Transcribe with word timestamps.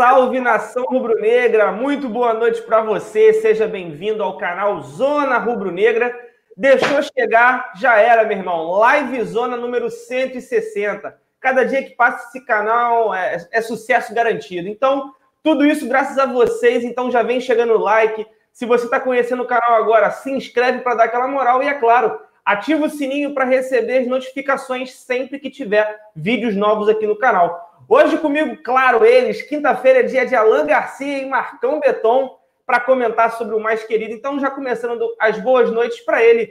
Salve, 0.00 0.40
nação 0.40 0.84
rubro-negra! 0.84 1.70
Muito 1.72 2.08
boa 2.08 2.32
noite 2.32 2.62
para 2.62 2.80
você. 2.80 3.34
Seja 3.34 3.68
bem-vindo 3.68 4.22
ao 4.22 4.38
canal 4.38 4.80
Zona 4.80 5.36
Rubro-Negra. 5.36 6.18
Deixou 6.56 7.02
chegar, 7.02 7.70
já 7.76 7.98
era, 7.98 8.24
meu 8.24 8.38
irmão. 8.38 8.70
Live 8.78 9.22
Zona 9.24 9.58
número 9.58 9.90
160. 9.90 11.14
Cada 11.38 11.64
dia 11.64 11.82
que 11.82 11.90
passa 11.90 12.28
esse 12.28 12.42
canal 12.46 13.14
é, 13.14 13.46
é 13.52 13.60
sucesso 13.60 14.14
garantido. 14.14 14.68
Então, 14.68 15.12
tudo 15.42 15.66
isso 15.66 15.86
graças 15.86 16.16
a 16.16 16.24
vocês. 16.24 16.82
Então, 16.82 17.10
já 17.10 17.22
vem 17.22 17.38
chegando 17.38 17.74
o 17.74 17.78
like. 17.78 18.26
Se 18.50 18.64
você 18.64 18.86
está 18.86 18.98
conhecendo 18.98 19.42
o 19.42 19.46
canal 19.46 19.74
agora, 19.74 20.10
se 20.10 20.30
inscreve 20.30 20.78
para 20.78 20.94
dar 20.94 21.04
aquela 21.04 21.28
moral. 21.28 21.62
E 21.62 21.68
é 21.68 21.74
claro, 21.74 22.18
ativa 22.42 22.86
o 22.86 22.90
sininho 22.90 23.34
para 23.34 23.44
receber 23.44 23.98
as 23.98 24.06
notificações 24.06 24.94
sempre 24.94 25.38
que 25.38 25.50
tiver 25.50 25.94
vídeos 26.16 26.56
novos 26.56 26.88
aqui 26.88 27.06
no 27.06 27.18
canal. 27.18 27.69
Hoje 27.92 28.18
comigo, 28.18 28.56
claro, 28.62 29.04
eles. 29.04 29.42
Quinta-feira 29.42 29.98
é 29.98 30.02
dia 30.04 30.24
de 30.24 30.36
Alan 30.36 30.64
Garcia 30.64 31.18
e 31.18 31.28
Marcão 31.28 31.80
Beton 31.80 32.38
para 32.64 32.78
comentar 32.78 33.36
sobre 33.36 33.56
o 33.56 33.58
mais 33.58 33.82
querido. 33.82 34.14
Então, 34.14 34.38
já 34.38 34.48
começando 34.48 35.12
as 35.18 35.40
boas 35.40 35.72
noites 35.72 35.98
para 36.02 36.22
ele. 36.22 36.48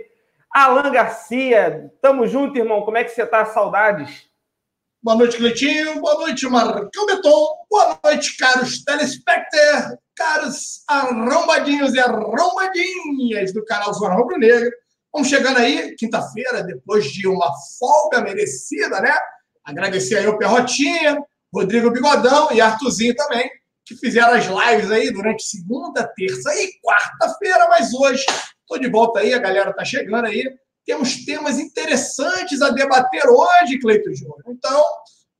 Alan 0.53 0.91
Garcia, 0.91 1.89
tamo 2.01 2.27
junto, 2.27 2.57
irmão. 2.57 2.81
Como 2.81 2.97
é 2.97 3.05
que 3.05 3.11
você 3.11 3.25
tá? 3.25 3.45
Saudades. 3.45 4.27
Boa 5.01 5.15
noite, 5.15 5.37
Cleitinho. 5.37 6.01
Boa 6.01 6.15
noite, 6.15 6.45
Marcão 6.45 7.05
Beton. 7.05 7.47
Boa 7.69 7.97
noite, 8.03 8.35
caros 8.35 8.83
telespectadores, 8.83 9.97
caros 10.17 10.83
arrombadinhos 10.89 11.93
e 11.93 12.01
arrombadinhas 12.01 13.53
do 13.53 13.63
canal 13.63 13.93
Zona 13.93 14.15
Rubro 14.15 14.37
Negra. 14.37 14.69
Vamos 15.13 15.29
chegando 15.29 15.59
aí, 15.59 15.95
quinta-feira, 15.95 16.63
depois 16.63 17.05
de 17.05 17.29
uma 17.29 17.49
folga 17.79 18.19
merecida, 18.19 18.99
né? 18.99 19.15
Agradecer 19.63 20.17
aí 20.17 20.27
o 20.27 20.37
Perrotinha, 20.37 21.23
Rodrigo 21.53 21.91
Bigodão 21.91 22.51
e 22.51 22.61
Artuzinho 22.61 23.15
também, 23.15 23.49
que 23.85 23.95
fizeram 23.95 24.33
as 24.33 24.45
lives 24.45 24.91
aí 24.91 25.11
durante 25.11 25.43
segunda, 25.43 26.07
terça 26.15 26.53
e 26.55 26.71
quarta-feira, 26.83 27.67
mas 27.69 27.93
hoje 27.93 28.25
estou 28.61 28.79
de 28.79 28.89
volta 28.89 29.19
aí, 29.19 29.33
a 29.33 29.39
galera 29.39 29.73
tá 29.73 29.83
chegando 29.83 30.25
aí. 30.25 30.43
Temos 30.85 31.25
temas 31.25 31.59
interessantes 31.59 32.61
a 32.61 32.69
debater 32.69 33.23
hoje, 33.27 33.79
Cleito 33.79 34.13
Júnior. 34.13 34.43
Então, 34.47 34.83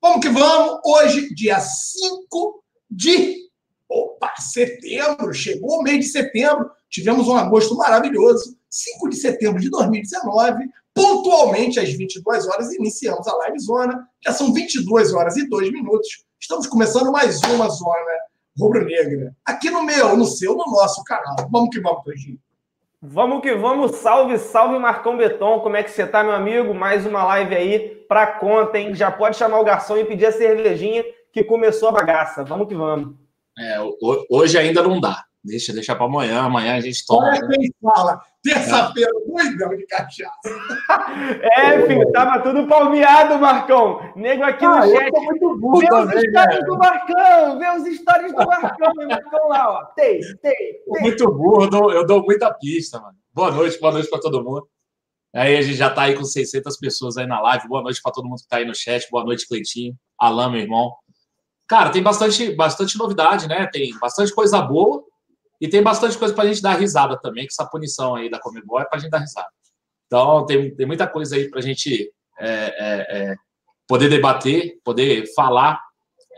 vamos 0.00 0.20
que 0.20 0.28
vamos. 0.28 0.80
Hoje, 0.84 1.32
dia 1.34 1.60
5 1.60 2.64
de 2.90 3.50
opa, 3.88 4.32
setembro, 4.38 5.32
chegou 5.32 5.80
o 5.80 5.82
mês 5.82 5.98
de 5.98 6.12
setembro, 6.12 6.70
tivemos 6.88 7.26
um 7.26 7.36
agosto 7.36 7.76
maravilhoso. 7.76 8.56
5 8.68 9.10
de 9.10 9.16
setembro 9.16 9.60
de 9.60 9.68
2019, 9.68 10.64
pontualmente 10.94 11.78
às 11.78 11.90
22 11.90 12.46
horas, 12.48 12.72
iniciamos 12.72 13.26
a 13.26 13.36
live 13.36 13.58
zona. 13.60 14.08
Já 14.24 14.32
são 14.32 14.52
22 14.52 15.12
horas 15.12 15.36
e 15.36 15.48
2 15.48 15.72
minutos. 15.72 16.24
Estamos 16.40 16.66
começando 16.66 17.12
mais 17.12 17.40
uma 17.42 17.68
zona 17.68 18.20
rubro-negra. 18.58 19.34
Aqui 19.44 19.70
no 19.70 19.82
meu, 19.82 20.16
no 20.16 20.24
seu, 20.24 20.54
no 20.54 20.64
nosso 20.66 21.02
canal. 21.04 21.36
Vamos 21.50 21.70
que 21.70 21.80
vamos, 21.80 22.04
Cleitinho. 22.04 22.38
Vamos 23.02 23.40
que 23.40 23.54
vamos. 23.54 23.96
Salve, 23.96 24.38
salve, 24.38 24.78
Marcão 24.78 25.16
Beton. 25.16 25.60
Como 25.60 25.76
é 25.76 25.82
que 25.82 25.90
você 25.90 26.06
tá, 26.06 26.22
meu 26.22 26.34
amigo? 26.34 26.74
Mais 26.74 27.06
uma 27.06 27.24
live 27.24 27.54
aí 27.54 27.88
pra 28.06 28.26
conta, 28.26 28.78
hein? 28.78 28.94
Já 28.94 29.10
pode 29.10 29.36
chamar 29.36 29.60
o 29.60 29.64
garçom 29.64 29.96
e 29.96 30.04
pedir 30.04 30.26
a 30.26 30.32
cervejinha 30.32 31.04
que 31.32 31.42
começou 31.42 31.88
a 31.88 31.92
bagaça. 31.92 32.44
Vamos 32.44 32.68
que 32.68 32.74
vamos. 32.74 33.14
É, 33.58 33.76
hoje 34.28 34.58
ainda 34.58 34.82
não 34.82 35.00
dá. 35.00 35.24
Deixa, 35.42 35.72
deixa 35.72 35.94
para 35.94 36.04
amanhã. 36.04 36.42
Amanhã 36.42 36.76
a 36.76 36.80
gente 36.80 37.04
toma. 37.06 37.28
Olha 37.28 37.48
quem 37.48 37.72
fala. 37.82 38.20
Terça-feira, 38.42 39.10
doidão 39.26 39.76
de 39.76 39.86
cachaça. 39.86 40.30
É, 41.42 41.86
filho, 41.86 42.10
tava 42.12 42.42
tudo 42.42 42.66
palmeado, 42.66 43.38
Marcão. 43.38 44.00
Nego 44.16 44.42
aqui 44.42 44.64
ah, 44.64 44.86
no 44.86 44.92
chat. 44.92 45.10
Muito 45.12 45.58
burro 45.58 45.80
vê 45.80 45.86
também, 45.88 46.16
os 46.16 46.22
stories 46.22 46.64
do 46.64 46.78
Marcão, 46.78 47.58
vê 47.58 47.70
os 47.70 47.96
stories 47.98 48.32
do 48.32 48.46
Marcão. 48.46 48.92
Marcão 49.08 49.48
lá, 49.48 49.70
ó. 49.70 49.84
Tem, 49.94 50.20
tem, 50.20 50.54
tem. 50.92 51.02
Muito 51.02 51.26
burro, 51.32 51.64
eu 51.64 51.70
dou, 51.70 51.92
eu 51.92 52.06
dou 52.06 52.22
muita 52.22 52.52
pista, 52.54 52.98
mano. 53.00 53.16
Boa 53.32 53.50
noite, 53.50 53.78
boa 53.78 53.92
noite 53.92 54.08
para 54.08 54.20
todo 54.20 54.42
mundo. 54.42 54.66
Aí 55.34 55.56
a 55.56 55.62
gente 55.62 55.76
já 55.76 55.90
tá 55.90 56.02
aí 56.02 56.14
com 56.14 56.24
600 56.24 56.76
pessoas 56.78 57.16
aí 57.16 57.26
na 57.26 57.40
live. 57.40 57.68
Boa 57.68 57.82
noite 57.82 58.00
para 58.02 58.12
todo 58.12 58.28
mundo 58.28 58.40
que 58.40 58.48
tá 58.48 58.56
aí 58.56 58.64
no 58.64 58.74
chat. 58.74 59.06
Boa 59.10 59.24
noite, 59.24 59.46
Cleitinho. 59.46 59.94
Alain, 60.18 60.50
meu 60.50 60.60
irmão. 60.60 60.92
Cara, 61.68 61.90
tem 61.90 62.02
bastante, 62.02 62.54
bastante 62.54 62.98
novidade, 62.98 63.46
né? 63.46 63.68
Tem 63.70 63.96
bastante 63.98 64.34
coisa 64.34 64.60
boa 64.60 65.04
e 65.60 65.68
tem 65.68 65.82
bastante 65.82 66.16
coisa 66.16 66.32
para 66.32 66.44
a 66.44 66.46
gente 66.46 66.62
dar 66.62 66.78
risada 66.78 67.18
também, 67.20 67.46
que 67.46 67.52
essa 67.52 67.66
punição 67.66 68.14
aí 68.14 68.30
da 68.30 68.40
Comebol 68.40 68.80
é 68.80 68.84
para 68.84 68.98
a 68.98 69.00
gente 69.00 69.10
dar 69.10 69.18
risada. 69.18 69.48
Então, 70.06 70.46
tem, 70.46 70.74
tem 70.74 70.86
muita 70.86 71.06
coisa 71.06 71.36
aí 71.36 71.50
para 71.50 71.60
a 71.60 71.62
gente 71.62 72.10
é, 72.38 72.48
é, 72.48 73.32
é, 73.32 73.36
poder 73.86 74.08
debater, 74.08 74.80
poder 74.82 75.32
falar. 75.34 75.80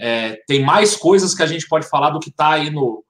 É, 0.01 0.43
tem 0.47 0.65
mais 0.65 0.97
coisas 0.97 1.35
que 1.35 1.43
a 1.43 1.47
gente 1.47 1.69
pode 1.69 1.89
falar 1.89 2.11
do 2.11 2.19
que 2.19 2.31
está 2.31 2.55
aí 2.55 2.69
no, 2.69 3.05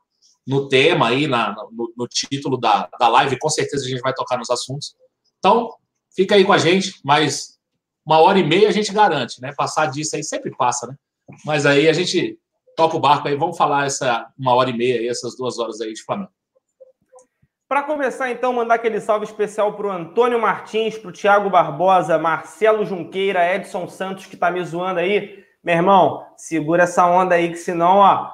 no 0.46 0.68
tema, 0.68 1.08
aí 1.08 1.26
na, 1.26 1.54
no, 1.72 1.92
no, 1.96 2.06
título 2.06 2.58
da, 2.58 2.88
da 2.98 3.08
live. 3.08 3.38
Com 3.38 3.48
certeza 3.48 3.86
a 3.86 3.88
gente 3.88 4.02
vai 4.02 4.12
tocar 4.12 4.36
nos 4.36 4.50
assuntos. 4.50 4.94
Então, 5.38 5.74
fica 6.14 6.34
aí 6.34 6.44
com 6.44 6.52
a 6.52 6.58
gente, 6.58 7.00
mas 7.02 7.58
uma 8.04 8.18
hora 8.18 8.38
e 8.38 8.44
meia 8.44 8.68
a 8.68 8.72
gente 8.72 8.92
garante, 8.92 9.40
né? 9.40 9.52
Passar 9.56 9.86
disso 9.86 10.14
aí 10.14 10.22
sempre 10.22 10.54
passa, 10.54 10.86
né? 10.86 10.94
Mas 11.44 11.64
aí 11.64 11.88
a 11.88 11.92
gente 11.92 12.38
toca 12.76 12.96
o 12.96 13.00
barco 13.00 13.28
aí, 13.28 13.36
vamos 13.36 13.56
falar 13.56 13.86
essa 13.86 14.26
uma 14.38 14.54
hora 14.54 14.70
e 14.70 14.76
meia 14.76 15.00
aí, 15.00 15.08
essas 15.08 15.36
duas 15.36 15.58
horas 15.58 15.80
aí 15.80 15.92
de 15.92 16.02
Flamengo. 16.02 16.30
Para 17.68 17.82
começar, 17.84 18.30
então, 18.30 18.52
mandar 18.52 18.74
aquele 18.74 19.00
salve 19.00 19.24
especial 19.24 19.72
para 19.72 19.86
o 19.86 19.90
Antônio 19.90 20.38
Martins, 20.38 20.98
para 20.98 21.08
o 21.08 21.12
Thiago 21.12 21.48
Barbosa, 21.48 22.18
Marcelo 22.18 22.84
Junqueira, 22.84 23.54
Edson 23.54 23.88
Santos, 23.88 24.26
que 24.26 24.36
tá 24.36 24.50
me 24.50 24.62
zoando 24.62 25.00
aí. 25.00 25.42
Meu 25.64 25.76
irmão, 25.76 26.26
segura 26.36 26.82
essa 26.82 27.06
onda 27.06 27.34
aí, 27.34 27.48
que 27.48 27.56
senão, 27.56 27.96
ó, 27.96 28.30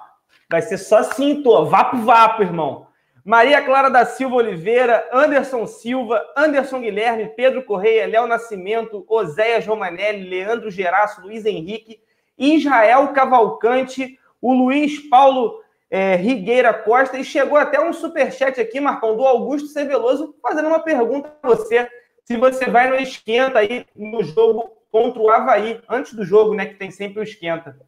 vai 0.51 0.61
ser 0.61 0.77
só 0.77 1.05
cinto, 1.05 1.65
vapo, 1.67 1.99
vapo, 1.99 2.43
irmão. 2.43 2.89
Maria 3.25 3.63
Clara 3.63 3.89
da 3.91 4.05
Silva 4.07 4.37
Oliveira, 4.37 5.09
Anderson 5.13 5.67
Silva, 5.67 6.21
Anderson 6.37 6.81
Guilherme, 6.81 7.29
Pedro 7.37 7.63
Correia, 7.63 8.09
Léo 8.09 8.27
Nascimento, 8.27 9.05
Oséias 9.07 9.67
Romanelli, 9.67 10.29
Leandro 10.29 10.71
Geraço, 10.71 11.21
Luiz 11.21 11.45
Henrique, 11.45 12.01
Israel 12.39 13.09
Cavalcante, 13.09 14.19
o 14.41 14.53
Luiz 14.53 14.99
Paulo 15.09 15.61
é, 15.91 16.17
Rigueira 16.17 16.75
Costa, 16.75 17.19
e 17.19 17.25
chegou 17.25 17.57
até 17.57 17.81
um 17.81 17.93
superchat 17.93 18.61
aqui, 18.61 18.81
Marcão, 18.81 19.17
do 19.17 19.25
Augusto 19.25 19.69
Ceveloso, 19.69 20.35
fazendo 20.43 20.69
uma 20.69 20.81
pergunta 20.81 21.29
para 21.29 21.57
você. 21.57 21.89
Se 22.25 22.37
você 22.37 22.67
vai 22.67 22.91
no 22.91 22.97
esquenta 22.97 23.59
aí 23.59 23.87
no 23.97 24.23
jogo 24.23 24.71
contra 24.93 25.21
o 25.21 25.31
Havaí, 25.31 25.81
antes 25.89 26.13
do 26.13 26.25
jogo, 26.25 26.55
né? 26.55 26.67
Que 26.67 26.75
tem 26.75 26.91
sempre 26.91 27.21
o 27.21 27.23
esquenta. 27.23 27.79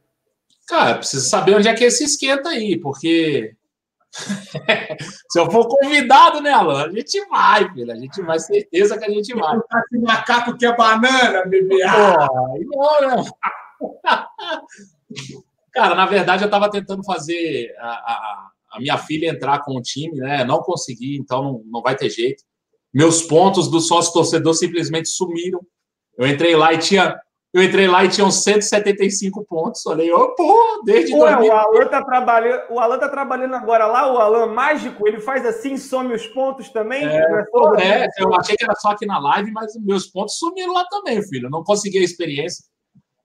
Cara, 0.66 0.97
precisa 0.97 1.28
saber 1.28 1.56
onde 1.56 1.69
é 1.69 1.75
que 1.75 1.84
é 1.84 1.88
esse 1.88 2.05
esquenta 2.05 2.49
aí, 2.49 2.78
porque 2.78 3.55
Se 5.31 5.38
eu 5.38 5.50
for 5.50 5.69
convidado, 5.69 6.41
né, 6.41 6.50
Alan? 6.53 6.87
A 6.87 6.91
gente 6.91 7.25
vai, 7.27 7.72
filho. 7.72 7.93
A 7.93 7.97
gente 7.97 8.21
vai, 8.22 8.38
certeza 8.38 8.99
que 8.99 9.05
a 9.05 9.11
gente 9.11 9.32
vai. 9.34 9.56
Esse 9.56 9.99
macaco 10.03 10.56
que 10.56 10.67
é 10.67 10.77
banana, 10.77 11.44
bebê. 11.47 11.78
Pô, 12.72 13.00
não, 13.03 13.22
né? 13.22 13.31
Cara, 15.80 15.94
na 15.94 16.04
verdade, 16.04 16.42
eu 16.42 16.46
estava 16.46 16.70
tentando 16.70 17.02
fazer 17.02 17.75
a, 17.78 17.88
a, 17.88 18.50
a, 18.72 18.81
minha 18.81 18.99
filha 18.99 19.31
entrar 19.31 19.60
com 19.60 19.78
o 19.78 19.81
time, 19.81 20.14
né? 20.19 20.44
Não 20.44 20.60
consegui, 20.60 21.16
então 21.16 21.43
não, 21.43 21.62
não 21.64 21.81
vai 21.81 21.96
ter 21.96 22.10
jeito. 22.10 22.44
Meus 22.93 23.22
pontos 23.22 23.66
do 23.66 23.81
sócio 23.81 24.12
torcedor 24.12 24.52
simplesmente 24.52 25.08
sumiram. 25.08 25.58
Eu 26.19 26.28
entrei 26.28 26.55
lá 26.55 26.75
e 26.75 26.76
tinha. 26.76 27.19
Eu 27.50 27.62
entrei 27.62 27.88
lá 27.88 28.05
e 28.05 28.10
tinham 28.10 28.31
175 28.31 29.43
pontos. 29.46 29.81
Falei, 29.81 30.12
ô, 30.12 30.19
oh, 30.19 30.34
pô, 30.34 30.82
desde 30.84 31.14
Ué, 31.14 31.34
2000... 31.37 31.50
o 31.50 31.56
Alan 31.56 31.87
tá 31.87 32.05
trabalhando, 32.05 32.62
o 32.69 32.78
Alan 32.78 32.99
tá 32.99 33.08
trabalhando 33.08 33.55
agora 33.55 33.87
lá, 33.87 34.12
o 34.12 34.19
Alan 34.19 34.46
mágico, 34.49 35.08
ele 35.08 35.19
faz 35.19 35.46
assim, 35.46 35.78
some 35.78 36.12
os 36.12 36.26
pontos 36.26 36.69
também. 36.69 37.06
É, 37.06 37.22
é, 37.81 38.06
eu 38.19 38.34
achei 38.34 38.55
que 38.55 38.64
era 38.64 38.75
só 38.75 38.90
aqui 38.90 39.06
na 39.06 39.19
live, 39.19 39.50
mas 39.50 39.72
meus 39.81 40.06
pontos 40.06 40.37
sumiram 40.37 40.75
lá 40.75 40.84
também, 40.90 41.26
filho. 41.26 41.46
Eu 41.46 41.50
não 41.50 41.64
consegui 41.64 41.96
a 41.96 42.05
experiência. 42.05 42.66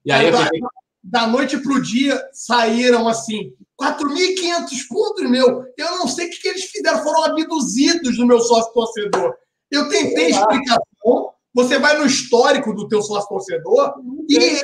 E 0.06 0.12
aí, 0.14 0.32
da, 0.32 0.38
fiquei... 0.38 0.62
da 1.06 1.28
noite 1.28 1.58
para 1.60 1.72
o 1.72 1.82
dia 1.82 2.20
saíram 2.34 3.08
assim 3.08 3.54
4.500 3.80 4.88
pontos, 4.90 5.30
meu. 5.30 5.64
Eu 5.78 5.92
não 5.98 6.08
sei 6.08 6.28
o 6.28 6.30
que, 6.32 6.42
que 6.42 6.48
eles 6.48 6.64
fizeram, 6.66 7.04
foram 7.04 7.26
abduzidos 7.26 8.18
no 8.18 8.26
meu 8.26 8.40
sócio 8.40 8.74
torcedor. 8.74 9.36
Eu 9.70 9.88
tentei 9.88 10.30
explicação. 10.30 11.32
Você 11.54 11.78
vai 11.78 11.98
no 11.98 12.06
histórico 12.06 12.74
do 12.74 12.88
teu 12.88 13.02
sócio 13.02 13.30
torcedor 13.30 13.94
e 14.28 14.36
ele. 14.36 14.62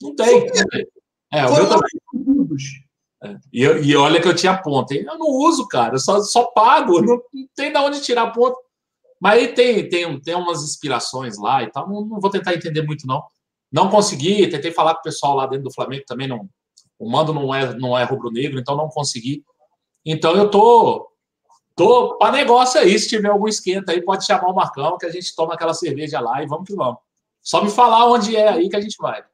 Não 0.00 0.14
tem. 0.14 0.46
É, 1.32 1.46
o 1.46 1.54
meu 1.54 1.68
também. 1.68 1.90
É. 3.22 3.36
E, 3.52 3.64
e, 3.64 3.96
olha 3.96 4.20
que 4.20 4.28
eu 4.28 4.34
tinha 4.34 4.62
ponto. 4.62 4.94
Eu 4.94 5.18
não 5.18 5.26
uso, 5.26 5.66
cara. 5.66 5.96
Eu 5.96 5.98
só, 5.98 6.22
só 6.22 6.44
pago. 6.52 7.00
Não, 7.02 7.16
não 7.16 7.48
tem 7.54 7.72
de 7.72 7.78
onde 7.78 8.00
tirar 8.00 8.32
ponto. 8.32 8.56
Mas 9.20 9.34
aí 9.34 9.48
tem, 9.48 9.88
tem, 9.88 10.20
tem 10.20 10.34
umas 10.34 10.62
inspirações 10.62 11.36
lá 11.36 11.62
e 11.62 11.70
tal. 11.70 11.88
Não, 11.88 12.06
não 12.06 12.20
vou 12.20 12.30
tentar 12.30 12.54
entender 12.54 12.82
muito, 12.82 13.06
não. 13.06 13.22
Não 13.72 13.88
consegui, 13.88 14.48
tentei 14.48 14.72
falar 14.72 14.94
com 14.94 15.00
o 15.00 15.04
pessoal 15.04 15.34
lá 15.36 15.46
dentro 15.46 15.64
do 15.64 15.72
Flamengo 15.72 16.04
também, 16.06 16.26
não, 16.26 16.48
o 16.98 17.10
mando 17.10 17.32
não 17.32 17.54
é, 17.54 17.74
não 17.74 17.96
é 17.96 18.04
rubro-negro, 18.04 18.58
então 18.58 18.76
não 18.76 18.88
consegui. 18.88 19.44
Então 20.04 20.36
eu 20.36 20.50
tô 20.50 21.08
tô 21.74 22.18
para 22.18 22.32
negócio 22.32 22.78
aí, 22.78 22.98
se 22.98 23.08
tiver 23.08 23.28
algum 23.30 23.48
esquenta 23.48 23.92
aí, 23.92 24.02
pode 24.02 24.26
chamar 24.26 24.48
o 24.48 24.54
Marcão, 24.54 24.98
que 24.98 25.06
a 25.06 25.10
gente 25.10 25.34
toma 25.34 25.54
aquela 25.54 25.72
cerveja 25.72 26.20
lá 26.20 26.42
e 26.42 26.46
vamos 26.46 26.68
que 26.68 26.74
vamos. 26.74 26.98
Só 27.40 27.64
me 27.64 27.70
falar 27.70 28.06
onde 28.06 28.36
é 28.36 28.48
aí 28.48 28.68
que 28.68 28.76
a 28.76 28.80
gente 28.80 28.96
vai. 29.00 29.24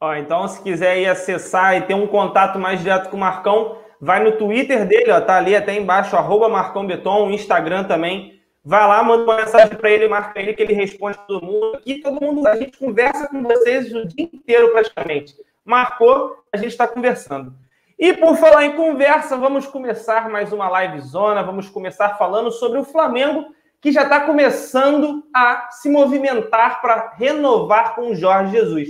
Ó, 0.00 0.14
então, 0.14 0.48
se 0.48 0.62
quiser 0.62 0.98
ir 0.98 1.06
acessar 1.06 1.76
e 1.76 1.82
ter 1.82 1.92
um 1.92 2.06
contato 2.06 2.58
mais 2.58 2.80
direto 2.80 3.10
com 3.10 3.18
o 3.18 3.20
Marcão, 3.20 3.76
vai 4.00 4.24
no 4.24 4.32
Twitter 4.32 4.88
dele, 4.88 5.12
ó, 5.12 5.20
tá 5.20 5.36
ali 5.36 5.54
até 5.54 5.76
embaixo, 5.76 6.16
arroba 6.16 6.48
Marcão 6.48 6.86
Beton, 6.86 7.30
Instagram 7.30 7.84
também. 7.84 8.39
Vai 8.62 8.86
lá, 8.86 9.02
manda 9.02 9.24
uma 9.24 9.36
mensagem 9.36 9.74
para 9.74 9.90
ele, 9.90 10.06
marca 10.06 10.38
ele 10.38 10.52
que 10.52 10.62
ele 10.62 10.74
responde 10.74 11.18
todo 11.26 11.44
mundo. 11.44 11.76
Aqui 11.76 12.00
todo 12.00 12.20
mundo, 12.20 12.46
a 12.46 12.56
gente 12.56 12.76
conversa 12.78 13.26
com 13.28 13.42
vocês 13.42 13.92
o 13.94 14.06
dia 14.06 14.28
inteiro 14.32 14.70
praticamente. 14.70 15.34
Marcou, 15.64 16.36
a 16.52 16.58
gente 16.58 16.72
está 16.72 16.86
conversando. 16.86 17.54
E 17.98 18.12
por 18.12 18.36
falar 18.36 18.66
em 18.66 18.76
conversa, 18.76 19.36
vamos 19.36 19.66
começar 19.66 20.28
mais 20.28 20.52
uma 20.52 20.68
live 20.68 21.00
zona. 21.00 21.42
Vamos 21.42 21.70
começar 21.70 22.18
falando 22.18 22.50
sobre 22.50 22.78
o 22.78 22.84
Flamengo, 22.84 23.46
que 23.80 23.92
já 23.92 24.02
está 24.02 24.20
começando 24.20 25.24
a 25.34 25.68
se 25.70 25.88
movimentar 25.88 26.82
para 26.82 27.14
renovar 27.16 27.94
com 27.94 28.10
o 28.10 28.14
Jorge 28.14 28.52
Jesus. 28.52 28.88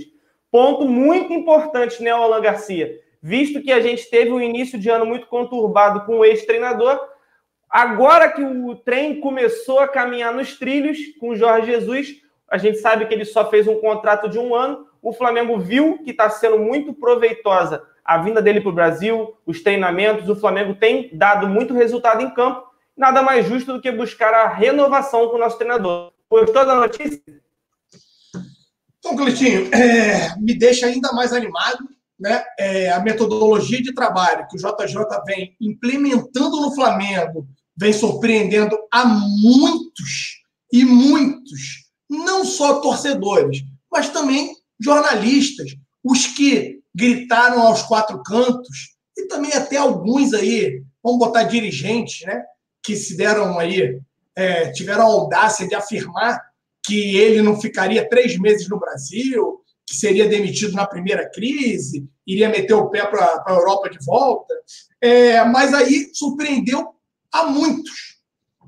Ponto 0.50 0.84
muito 0.84 1.32
importante, 1.32 2.02
né, 2.02 2.10
Alan 2.10 2.40
Garcia? 2.40 2.98
Visto 3.22 3.62
que 3.62 3.70
a 3.70 3.80
gente 3.80 4.10
teve 4.10 4.32
um 4.32 4.40
início 4.40 4.78
de 4.78 4.88
ano 4.88 5.06
muito 5.06 5.28
conturbado 5.28 6.04
com 6.06 6.18
o 6.18 6.24
ex-treinador, 6.24 7.00
agora 7.70 8.30
que 8.32 8.42
o 8.42 8.74
trem 8.74 9.20
começou 9.20 9.78
a 9.78 9.88
caminhar 9.88 10.34
nos 10.34 10.58
trilhos 10.58 10.98
com 11.18 11.30
o 11.30 11.36
Jorge 11.36 11.70
Jesus, 11.70 12.16
a 12.50 12.58
gente 12.58 12.78
sabe 12.78 13.06
que 13.06 13.14
ele 13.14 13.24
só 13.24 13.48
fez 13.48 13.68
um 13.68 13.80
contrato 13.80 14.28
de 14.28 14.38
um 14.38 14.54
ano. 14.54 14.86
O 15.00 15.12
Flamengo 15.12 15.58
viu 15.58 15.98
que 16.02 16.10
está 16.10 16.28
sendo 16.28 16.58
muito 16.58 16.92
proveitosa 16.92 17.82
a 18.04 18.18
vinda 18.18 18.42
dele 18.42 18.60
para 18.60 18.70
o 18.70 18.74
Brasil, 18.74 19.36
os 19.46 19.62
treinamentos. 19.62 20.28
O 20.28 20.34
Flamengo 20.34 20.74
tem 20.74 21.16
dado 21.16 21.46
muito 21.46 21.72
resultado 21.72 22.20
em 22.22 22.34
campo. 22.34 22.68
Nada 22.96 23.22
mais 23.22 23.46
justo 23.46 23.72
do 23.72 23.80
que 23.80 23.92
buscar 23.92 24.34
a 24.34 24.48
renovação 24.48 25.28
com 25.28 25.36
o 25.36 25.38
nosso 25.38 25.56
treinador. 25.56 26.12
Gostou 26.28 26.66
da 26.66 26.74
notícia? 26.74 27.22
Então, 28.98 29.16
Cleitinho, 29.16 29.72
é, 29.72 30.36
me 30.38 30.58
deixa 30.58 30.86
ainda 30.86 31.12
mais 31.12 31.32
animado. 31.32 31.88
Né? 32.18 32.44
É, 32.58 32.90
a 32.90 33.00
metodologia 33.00 33.80
de 33.80 33.94
trabalho 33.94 34.46
que 34.48 34.56
o 34.56 34.58
JJ 34.58 34.96
vem 35.24 35.56
implementando 35.60 36.60
no 36.60 36.74
Flamengo 36.74 37.48
vem 37.80 37.94
surpreendendo 37.94 38.78
a 38.92 39.06
muitos 39.06 40.42
e 40.70 40.84
muitos, 40.84 41.88
não 42.08 42.44
só 42.44 42.80
torcedores, 42.80 43.62
mas 43.90 44.10
também 44.10 44.54
jornalistas, 44.78 45.74
os 46.04 46.26
que 46.26 46.80
gritaram 46.94 47.62
aos 47.62 47.82
quatro 47.82 48.22
cantos, 48.22 48.90
e 49.16 49.26
também 49.28 49.52
até 49.54 49.78
alguns 49.78 50.34
aí, 50.34 50.82
vamos 51.02 51.18
botar 51.18 51.44
dirigentes, 51.44 52.26
né, 52.26 52.42
que 52.82 52.94
se 52.94 53.16
deram 53.16 53.58
aí, 53.58 53.98
é, 54.36 54.70
tiveram 54.72 55.02
a 55.02 55.12
audácia 55.12 55.66
de 55.66 55.74
afirmar 55.74 56.38
que 56.84 57.16
ele 57.16 57.40
não 57.40 57.58
ficaria 57.58 58.08
três 58.08 58.38
meses 58.38 58.68
no 58.68 58.78
Brasil, 58.78 59.60
que 59.86 59.96
seria 59.96 60.28
demitido 60.28 60.74
na 60.74 60.86
primeira 60.86 61.28
crise, 61.30 62.06
iria 62.26 62.48
meter 62.48 62.74
o 62.74 62.90
pé 62.90 63.06
para 63.06 63.42
a 63.46 63.52
Europa 63.52 63.90
de 63.90 63.98
volta. 64.04 64.54
É, 65.00 65.44
mas 65.44 65.74
aí 65.74 66.10
surpreendeu 66.14 66.94
a 67.32 67.44
muitos. 67.44 68.18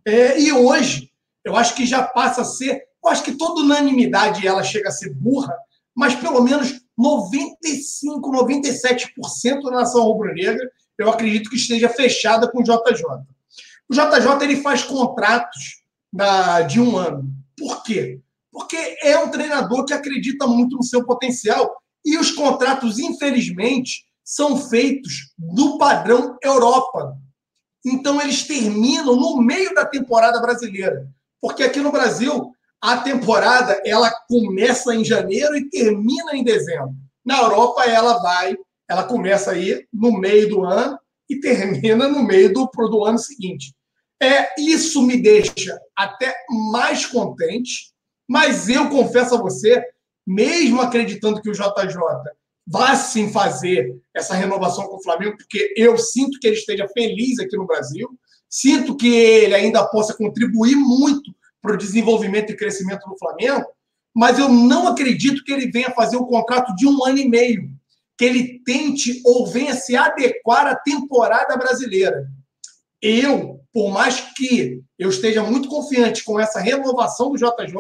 É, 0.07 0.41
e 0.41 0.53
hoje, 0.53 1.11
eu 1.45 1.57
acho 1.57 1.75
que 1.75 1.87
já 1.87 2.03
passa 2.03 2.43
a 2.43 2.45
ser. 2.45 2.83
Eu 3.05 3.11
acho 3.11 3.23
que 3.23 3.33
toda 3.33 3.61
unanimidade 3.61 4.47
ela 4.47 4.63
chega 4.63 4.89
a 4.89 4.93
ser 4.93 5.13
burra, 5.15 5.55
mas 5.95 6.15
pelo 6.15 6.43
menos 6.43 6.81
95, 6.97 8.31
97% 8.31 9.63
da 9.63 9.71
nação 9.71 10.05
rubro-negra, 10.05 10.71
eu 10.99 11.11
acredito 11.11 11.51
que 11.51 11.57
esteja 11.57 11.89
fechada 11.89 12.51
com 12.51 12.61
o 12.61 12.63
JJ. 12.63 13.05
O 13.89 13.95
JJ 13.95 14.43
ele 14.43 14.63
faz 14.63 14.85
contratos 14.85 15.83
de 16.69 16.81
um 16.81 16.97
ano. 16.97 17.29
Por 17.59 17.83
quê? 17.83 18.21
Porque 18.51 18.77
é 19.03 19.19
um 19.19 19.31
treinador 19.31 19.85
que 19.85 19.95
acredita 19.95 20.47
muito 20.47 20.77
no 20.77 20.83
seu 20.83 21.05
potencial 21.05 21.75
e 22.05 22.19
os 22.19 22.31
contratos, 22.31 22.99
infelizmente, 22.99 24.05
são 24.25 24.57
feitos 24.57 25.33
do 25.39 25.79
padrão 25.79 26.37
Europa. 26.43 27.17
Então, 27.85 28.21
eles 28.21 28.47
terminam 28.47 29.17
no 29.17 29.41
meio 29.43 29.75
da 29.75 29.85
temporada 29.85 30.41
brasileira. 30.41 31.09
Porque 31.41 31.63
aqui 31.63 31.81
no 31.81 31.91
Brasil, 31.91 32.53
a 32.81 32.99
temporada 32.99 33.81
ela 33.85 34.11
começa 34.29 34.95
em 34.95 35.05
janeiro 35.05 35.57
e 35.57 35.69
termina 35.69 36.35
em 36.35 36.45
dezembro. 36.45 36.95
Na 37.25 37.39
Europa, 37.39 37.85
ela 37.85 38.19
vai, 38.19 38.57
ela 38.89 39.05
começa 39.05 39.53
aí 39.53 39.87
no 39.93 40.19
meio 40.19 40.49
do 40.49 40.65
ano 40.65 40.99
e 41.29 41.41
termina 41.41 42.09
no 42.09 42.23
meio 42.23 42.53
do, 42.53 42.67
do 42.67 43.05
ano 43.05 43.19
seguinte. 43.19 43.75
É, 44.23 44.55
isso 44.57 45.03
me 45.03 45.17
deixa 45.21 45.81
até 45.97 46.35
mais 46.73 47.07
contente, 47.07 47.93
mas 48.29 48.69
eu 48.69 48.89
confesso 48.89 49.35
a 49.35 49.39
você, 49.39 49.85
mesmo 50.25 50.81
acreditando 50.81 51.41
que 51.43 51.51
o 51.51 51.53
JJ 51.53 51.97
vá 52.67 52.95
sim 52.95 53.31
fazer 53.31 53.97
essa 54.15 54.35
renovação 54.35 54.87
com 54.87 54.97
o 54.97 55.03
Flamengo, 55.03 55.37
porque 55.37 55.73
eu 55.77 55.97
sinto 55.99 56.39
que 56.39 56.47
ele 56.47 56.57
esteja 56.57 56.87
feliz 56.89 57.39
aqui 57.39 57.57
no 57.57 57.67
Brasil, 57.67 58.09
sinto 58.49 58.97
que 58.97 59.09
ele 59.09 59.55
ainda 59.55 59.85
possa 59.87 60.15
contribuir 60.15 60.77
muito 60.77 61.35
para 61.61 61.75
o 61.75 61.79
desenvolvimento 61.79 62.51
e 62.51 62.57
crescimento 62.57 63.09
do 63.09 63.19
Flamengo, 63.19 63.67
mas 64.15 64.39
eu 64.39 64.49
não 64.49 64.89
acredito 64.89 65.43
que 65.45 65.53
ele 65.53 65.71
venha 65.71 65.91
fazer 65.91 66.17
um 66.17 66.25
contrato 66.25 66.75
de 66.75 66.87
um 66.87 67.05
ano 67.05 67.19
e 67.19 67.29
meio, 67.29 67.71
que 68.19 68.25
ele 68.25 68.61
tente 68.65 69.21
ou 69.25 69.47
venha 69.47 69.75
se 69.75 69.97
adequar 69.97 70.67
à 70.67 70.77
temporada 70.77 71.57
brasileira. 71.57 72.27
Eu 73.01 73.63
por 73.73 73.91
mais 73.91 74.21
que 74.37 74.83
eu 74.99 75.09
esteja 75.09 75.43
muito 75.43 75.69
confiante 75.69 76.23
com 76.23 76.39
essa 76.39 76.61
renovação 76.61 77.31
do 77.31 77.39
JJ, 77.39 77.75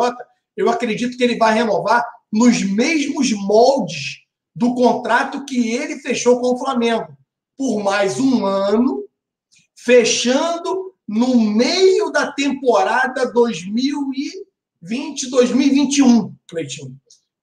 eu 0.56 0.70
acredito 0.70 1.16
que 1.16 1.22
ele 1.22 1.36
vai 1.36 1.54
renovar 1.54 2.04
nos 2.32 2.62
mesmos 2.62 3.30
moldes 3.32 4.21
do 4.54 4.74
contrato 4.74 5.44
que 5.44 5.70
ele 5.70 5.98
fechou 6.00 6.40
com 6.40 6.54
o 6.54 6.58
Flamengo, 6.58 7.16
por 7.56 7.82
mais 7.82 8.20
um 8.20 8.44
ano, 8.44 9.04
fechando 9.76 10.92
no 11.08 11.40
meio 11.40 12.10
da 12.10 12.30
temporada 12.32 13.32
2020-2021, 14.82 16.32
Cleitinho. 16.48 16.96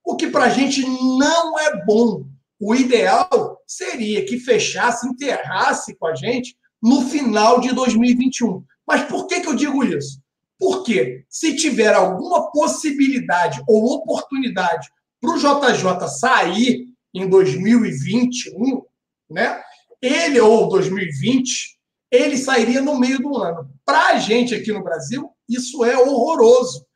O 0.04 0.16
que 0.16 0.28
para 0.28 0.44
a 0.44 0.48
gente 0.48 0.82
não 0.82 1.58
é 1.58 1.84
bom. 1.84 2.26
O 2.58 2.74
ideal 2.74 3.60
seria 3.66 4.24
que 4.26 4.38
fechasse, 4.38 5.06
enterrasse 5.06 5.94
com 5.96 6.06
a 6.06 6.14
gente 6.14 6.56
no 6.82 7.02
final 7.08 7.60
de 7.60 7.72
2021. 7.74 8.64
Mas 8.86 9.04
por 9.04 9.26
que, 9.26 9.40
que 9.40 9.48
eu 9.48 9.54
digo 9.54 9.84
isso? 9.84 10.20
Porque 10.58 11.24
se 11.28 11.56
tiver 11.56 11.94
alguma 11.94 12.50
possibilidade 12.50 13.62
ou 13.66 13.94
oportunidade 13.94 14.90
para 15.20 15.30
o 15.30 15.38
JJ 15.38 16.08
sair 16.08 16.89
em 17.14 17.28
2021, 17.28 18.82
né? 19.30 19.62
Ele 20.00 20.40
ou 20.40 20.68
2020, 20.68 21.78
ele 22.10 22.36
sairia 22.36 22.80
no 22.80 22.98
meio 22.98 23.18
do 23.18 23.36
ano. 23.36 23.70
Para 23.84 24.14
a 24.14 24.18
gente 24.18 24.54
aqui 24.54 24.72
no 24.72 24.82
Brasil, 24.82 25.30
isso 25.48 25.84
é 25.84 25.96
horroroso. 25.96 26.86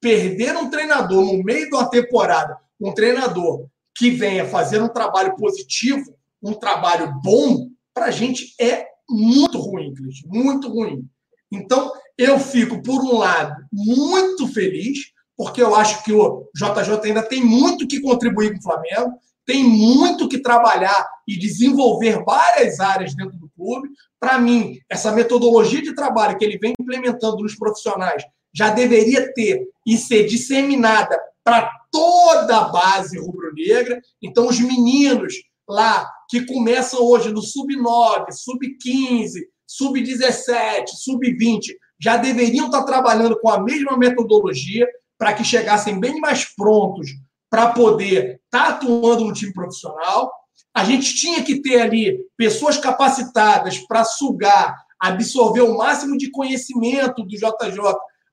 Perder 0.00 0.56
um 0.56 0.70
treinador 0.70 1.24
no 1.24 1.42
meio 1.42 1.68
uma 1.68 1.88
temporada, 1.88 2.56
um 2.80 2.92
treinador 2.92 3.66
que 3.96 4.10
venha 4.10 4.46
fazer 4.46 4.82
um 4.82 4.88
trabalho 4.88 5.36
positivo, 5.36 6.16
um 6.42 6.52
trabalho 6.52 7.14
bom, 7.22 7.68
para 7.94 8.06
a 8.06 8.10
gente 8.10 8.54
é 8.60 8.86
muito 9.08 9.58
ruim, 9.58 9.94
Cristian, 9.94 10.28
muito 10.30 10.68
ruim. 10.68 11.08
Então, 11.50 11.92
eu 12.18 12.38
fico, 12.38 12.82
por 12.82 13.02
um 13.02 13.18
lado, 13.18 13.54
muito 13.72 14.48
feliz, 14.48 15.12
porque 15.36 15.62
eu 15.62 15.74
acho 15.74 16.02
que 16.04 16.12
o 16.12 16.48
JJ 16.54 17.00
ainda 17.04 17.22
tem 17.22 17.42
muito 17.42 17.86
que 17.86 18.00
contribuir 18.00 18.52
com 18.52 18.58
o 18.58 18.62
Flamengo, 18.62 19.18
tem 19.46 19.64
muito 19.64 20.28
que 20.28 20.38
trabalhar 20.40 21.06
e 21.26 21.38
desenvolver 21.38 22.22
várias 22.24 22.80
áreas 22.80 23.14
dentro 23.14 23.36
do 23.38 23.50
clube. 23.50 23.88
Para 24.18 24.38
mim, 24.38 24.78
essa 24.88 25.12
metodologia 25.12 25.82
de 25.82 25.94
trabalho 25.94 26.36
que 26.38 26.44
ele 26.44 26.58
vem 26.58 26.74
implementando 26.78 27.42
nos 27.42 27.54
profissionais 27.54 28.22
já 28.54 28.70
deveria 28.70 29.32
ter 29.34 29.66
e 29.86 29.96
ser 29.96 30.24
disseminada 30.24 31.18
para 31.42 31.70
toda 31.90 32.56
a 32.58 32.68
base 32.68 33.18
rubro-negra. 33.18 34.00
Então, 34.22 34.48
os 34.48 34.58
meninos 34.60 35.34
lá 35.68 36.08
que 36.28 36.46
começam 36.46 37.02
hoje 37.02 37.30
no 37.30 37.42
sub-9, 37.42 38.32
sub-15, 38.32 39.40
sub-17, 39.66 40.84
sub-20, 40.88 41.74
já 42.00 42.16
deveriam 42.16 42.66
estar 42.66 42.82
trabalhando 42.84 43.38
com 43.40 43.50
a 43.50 43.62
mesma 43.62 43.96
metodologia 43.96 44.86
para 45.18 45.32
que 45.32 45.44
chegassem 45.44 45.98
bem 45.98 46.18
mais 46.20 46.44
prontos 46.54 47.10
para 47.54 47.68
poder 47.68 48.40
estar 48.46 48.70
atuando 48.70 49.26
no 49.26 49.32
time 49.32 49.52
profissional. 49.52 50.32
A 50.74 50.82
gente 50.82 51.14
tinha 51.14 51.40
que 51.44 51.62
ter 51.62 51.80
ali 51.80 52.18
pessoas 52.36 52.76
capacitadas 52.76 53.78
para 53.78 54.02
sugar, 54.02 54.74
absorver 54.98 55.60
o 55.60 55.76
máximo 55.78 56.18
de 56.18 56.32
conhecimento 56.32 57.22
do 57.22 57.28
JJ, 57.28 57.78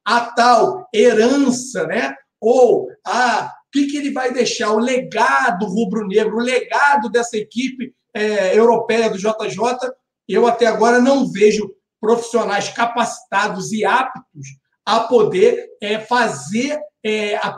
a 0.03 0.21
tal 0.21 0.87
herança, 0.91 1.85
né? 1.85 2.15
Ou 2.41 2.87
a 3.05 3.53
que, 3.71 3.85
que 3.85 3.97
ele 3.97 4.11
vai 4.11 4.33
deixar? 4.33 4.71
O 4.71 4.79
legado 4.79 5.67
rubro-negro, 5.67 6.37
o 6.37 6.41
legado 6.41 7.07
dessa 7.07 7.37
equipe 7.37 7.93
é, 8.15 8.57
europeia 8.57 9.07
do 9.07 9.19
JJ. 9.19 9.87
Eu 10.27 10.47
até 10.47 10.65
agora 10.65 10.99
não 10.99 11.31
vejo 11.31 11.71
profissionais 11.99 12.69
capacitados 12.69 13.71
e 13.71 13.85
aptos 13.85 14.47
a 14.83 15.01
poder 15.01 15.69
é, 15.79 15.99
fazer 15.99 16.79
é, 17.03 17.35
a, 17.35 17.57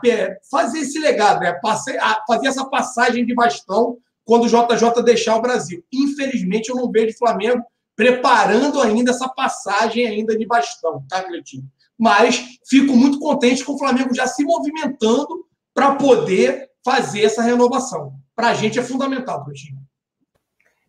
fazer 0.49 0.79
esse 0.79 0.99
legado, 0.99 1.41
né? 1.41 1.59
fazer 1.61 2.47
essa 2.47 2.65
passagem 2.65 3.25
de 3.25 3.33
bastão 3.33 3.97
quando 4.25 4.45
o 4.45 4.47
JJ 4.47 5.03
deixar 5.03 5.35
o 5.35 5.41
Brasil. 5.41 5.83
Infelizmente, 5.91 6.69
eu 6.69 6.75
não 6.75 6.89
vejo 6.89 7.13
o 7.13 7.17
Flamengo 7.17 7.63
preparando 7.95 8.81
ainda 8.81 9.11
essa 9.11 9.27
passagem 9.29 10.07
ainda 10.07 10.37
de 10.37 10.45
bastão, 10.45 11.03
tá, 11.07 11.21
Cleitinho? 11.23 11.69
Mas 11.97 12.57
fico 12.67 12.95
muito 12.95 13.19
contente 13.19 13.63
com 13.63 13.73
o 13.73 13.77
Flamengo 13.77 14.15
já 14.15 14.25
se 14.25 14.43
movimentando 14.43 15.45
para 15.73 15.95
poder 15.95 16.69
fazer 16.83 17.23
essa 17.23 17.41
renovação. 17.41 18.13
Para 18.35 18.49
a 18.49 18.53
gente 18.53 18.79
é 18.79 18.83
fundamental, 18.83 19.43
Cleitinho. 19.43 19.77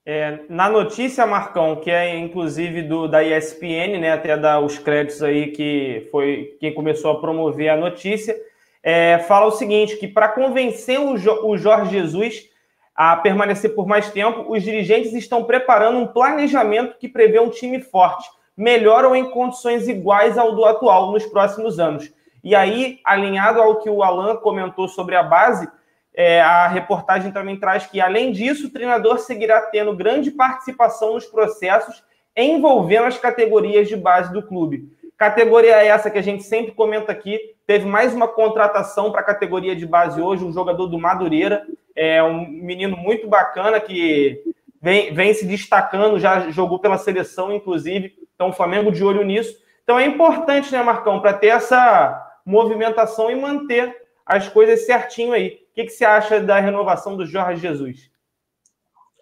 É, 0.06 0.40
na 0.50 0.68
notícia, 0.68 1.26
Marcão, 1.26 1.76
que 1.76 1.90
é 1.90 2.18
inclusive 2.18 2.82
do, 2.82 3.08
da 3.08 3.23
ESPN, 3.23 3.99
né, 3.99 4.12
até 4.12 4.37
dar 4.37 4.61
os 4.61 4.78
créditos 4.78 5.23
aí 5.23 5.46
que 5.46 6.08
foi 6.11 6.56
quem 6.61 6.75
começou 6.75 7.11
a 7.11 7.20
promover 7.20 7.70
a 7.70 7.76
notícia, 7.76 8.37
é, 8.82 9.18
fala 9.20 9.46
o 9.46 9.50
seguinte, 9.50 9.96
que 9.96 10.06
para 10.06 10.28
convencer 10.28 11.00
o, 11.00 11.14
o 11.49 11.56
Jorge 11.56 11.92
Jesus 11.92 12.50
a 12.94 13.16
permanecer 13.16 13.75
por 13.75 13.87
mais 13.87 14.11
tempo, 14.11 14.44
os 14.52 14.62
dirigentes 14.62 15.14
estão 15.14 15.42
preparando 15.42 15.99
um 15.99 16.06
planejamento 16.06 16.99
que 16.99 17.08
prevê 17.08 17.40
um 17.40 17.49
time 17.49 17.80
forte, 17.80 18.28
melhor 18.54 19.06
ou 19.06 19.16
em 19.16 19.30
condições 19.30 19.88
iguais 19.88 20.37
ao 20.37 20.54
do 20.54 20.64
atual 20.66 21.11
nos 21.11 21.25
próximos 21.26 21.80
anos. 21.80 22.12
E 22.44 22.54
aí, 22.54 23.00
alinhado 23.04 23.61
ao 23.61 23.80
que 23.80 23.88
o 23.88 24.02
Alan 24.02 24.37
comentou 24.37 24.87
sobre 24.87 25.16
a 25.16 25.23
base, 25.23 25.66
é, 26.14 26.40
a 26.40 26.68
reportagem 26.68 27.33
também 27.33 27.59
traz 27.59 27.87
que, 27.87 28.00
além 28.00 28.30
disso, 28.30 28.68
o 28.68 28.71
treinador 28.71 29.18
seguirá 29.18 29.61
tendo 29.62 29.97
grande 29.97 30.30
participação 30.30 31.14
nos 31.14 31.26
processos 31.26 32.04
envolvendo 32.37 33.06
as 33.06 33.18
categorias 33.18 33.88
de 33.88 33.97
base 33.97 34.33
do 34.33 34.42
clube. 34.42 34.88
Categoria 35.16 35.83
essa 35.83 36.11
que 36.11 36.18
a 36.18 36.23
gente 36.23 36.42
sempre 36.42 36.73
comenta 36.73 37.11
aqui. 37.11 37.38
Teve 37.66 37.87
mais 37.87 38.14
uma 38.14 38.28
contratação 38.28 39.11
para 39.11 39.21
a 39.21 39.25
categoria 39.25 39.75
de 39.75 39.87
base 39.87 40.21
hoje, 40.21 40.44
um 40.44 40.52
jogador 40.52 40.87
do 40.87 40.99
Madureira. 40.99 41.66
É 41.94 42.23
um 42.23 42.47
menino 42.49 42.97
muito 42.97 43.28
bacana 43.28 43.80
que 43.80 44.42
vem, 44.83 45.14
vem 45.14 45.33
se 45.33 45.47
destacando, 45.47 46.18
já 46.18 46.50
jogou 46.50 46.78
pela 46.78 46.99
seleção, 46.99 47.52
inclusive. 47.52 48.14
Então, 48.35 48.49
o 48.49 48.52
Flamengo 48.52 48.90
de 48.90 49.04
olho 49.04 49.25
nisso. 49.25 49.56
Então, 49.83 49.99
é 49.99 50.06
importante, 50.06 50.73
né, 50.73 50.83
Marcão, 50.83 51.21
para 51.21 51.33
ter 51.33 51.49
essa 51.49 52.21
movimentação 52.44 53.30
e 53.30 53.37
manter 53.37 54.03
as 54.26 54.48
coisas 54.48 54.86
certinho 54.86 55.32
aí. 55.32 55.60
O 55.70 55.74
que, 55.74 55.84
que 55.84 55.90
você 55.90 56.04
acha 56.04 56.40
da 56.40 56.60
renovação 56.60 57.16
do 57.16 57.26
Jorge 57.26 57.60
Jesus? 57.60 58.10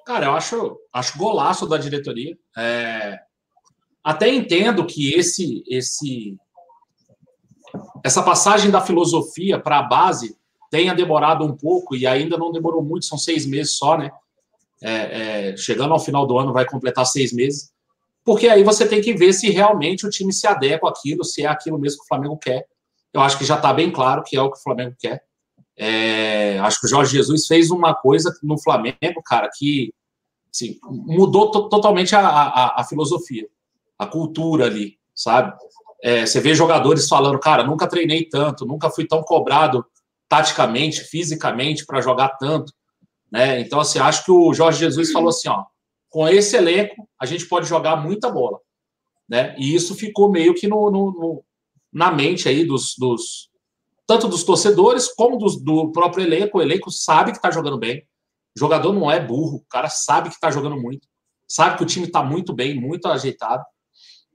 Cara, 0.06 0.26
eu 0.26 0.32
acho, 0.32 0.78
acho 0.92 1.18
golaço 1.18 1.66
da 1.66 1.78
diretoria. 1.78 2.36
É, 2.56 3.18
até 4.02 4.28
entendo 4.28 4.84
que 4.84 5.14
esse, 5.14 5.62
esse, 5.66 6.36
essa 8.04 8.22
passagem 8.22 8.70
da 8.70 8.80
filosofia 8.80 9.58
para 9.58 9.78
a 9.78 9.82
base 9.82 10.36
tenha 10.70 10.94
demorado 10.94 11.44
um 11.44 11.56
pouco 11.56 11.94
e 11.94 12.06
ainda 12.06 12.36
não 12.36 12.50
demorou 12.50 12.82
muito, 12.82 13.06
são 13.06 13.18
seis 13.18 13.46
meses 13.46 13.76
só, 13.76 13.96
né? 13.96 14.10
É, 14.84 15.50
é, 15.50 15.56
chegando 15.56 15.92
ao 15.92 16.00
final 16.00 16.26
do 16.26 16.36
ano 16.36 16.52
vai 16.52 16.64
completar 16.64 17.06
seis 17.06 17.32
meses, 17.32 17.72
porque 18.24 18.48
aí 18.48 18.64
você 18.64 18.88
tem 18.88 19.00
que 19.00 19.14
ver 19.14 19.32
se 19.32 19.48
realmente 19.48 20.04
o 20.04 20.10
time 20.10 20.32
se 20.32 20.44
adequa 20.46 20.88
àquilo, 20.88 21.24
se 21.24 21.42
é 21.42 21.46
aquilo 21.46 21.78
mesmo 21.78 21.98
que 21.98 22.04
o 22.04 22.08
Flamengo 22.08 22.36
quer. 22.36 22.66
Eu 23.12 23.20
acho 23.20 23.38
que 23.38 23.44
já 23.44 23.56
está 23.56 23.72
bem 23.72 23.90
claro 23.90 24.22
que 24.22 24.36
é 24.36 24.42
o 24.42 24.50
que 24.50 24.58
o 24.58 24.62
Flamengo 24.62 24.96
quer. 24.98 25.22
É, 25.76 26.58
acho 26.60 26.80
que 26.80 26.86
o 26.86 26.88
Jorge 26.88 27.16
Jesus 27.16 27.46
fez 27.46 27.70
uma 27.70 27.94
coisa 27.94 28.34
no 28.42 28.58
Flamengo, 28.58 29.22
cara, 29.24 29.50
que 29.52 29.92
assim, 30.52 30.78
mudou 30.82 31.50
totalmente 31.50 32.14
a, 32.14 32.26
a, 32.26 32.80
a 32.80 32.84
filosofia 32.84 33.48
a 34.02 34.06
cultura 34.06 34.66
ali, 34.66 34.98
sabe? 35.14 35.52
É, 36.02 36.26
você 36.26 36.40
vê 36.40 36.54
jogadores 36.54 37.08
falando, 37.08 37.38
cara, 37.38 37.62
nunca 37.62 37.88
treinei 37.88 38.24
tanto, 38.24 38.66
nunca 38.66 38.90
fui 38.90 39.06
tão 39.06 39.22
cobrado 39.22 39.84
taticamente, 40.28 41.02
fisicamente 41.02 41.86
para 41.86 42.00
jogar 42.00 42.30
tanto, 42.30 42.72
né? 43.30 43.60
Então, 43.60 43.78
assim, 43.78 43.98
acho 43.98 44.24
que 44.24 44.32
o 44.32 44.52
Jorge 44.52 44.80
Jesus 44.80 45.12
falou 45.12 45.28
assim, 45.28 45.48
ó, 45.48 45.64
com 46.08 46.28
esse 46.28 46.56
elenco 46.56 47.08
a 47.18 47.24
gente 47.24 47.46
pode 47.46 47.66
jogar 47.68 47.96
muita 47.96 48.28
bola, 48.30 48.58
né? 49.28 49.54
E 49.58 49.74
isso 49.74 49.94
ficou 49.94 50.30
meio 50.30 50.54
que 50.54 50.66
no, 50.66 50.90
no, 50.90 51.12
no 51.12 51.44
na 51.92 52.10
mente 52.10 52.48
aí 52.48 52.64
dos, 52.64 52.94
dos, 52.96 53.50
tanto 54.06 54.28
dos 54.28 54.44
torcedores 54.44 55.08
como 55.08 55.36
dos, 55.36 55.62
do 55.62 55.92
próprio 55.92 56.24
elenco. 56.24 56.58
O 56.58 56.62
elenco 56.62 56.90
sabe 56.90 57.32
que 57.32 57.38
está 57.38 57.50
jogando 57.50 57.78
bem. 57.78 58.06
O 58.56 58.58
jogador 58.58 58.92
não 58.92 59.10
é 59.10 59.18
burro, 59.18 59.56
o 59.56 59.66
cara 59.68 59.88
sabe 59.88 60.28
que 60.28 60.34
está 60.34 60.50
jogando 60.50 60.80
muito, 60.80 61.08
sabe 61.48 61.78
que 61.78 61.82
o 61.82 61.86
time 61.86 62.06
está 62.06 62.22
muito 62.22 62.52
bem, 62.52 62.78
muito 62.78 63.08
ajeitado. 63.08 63.64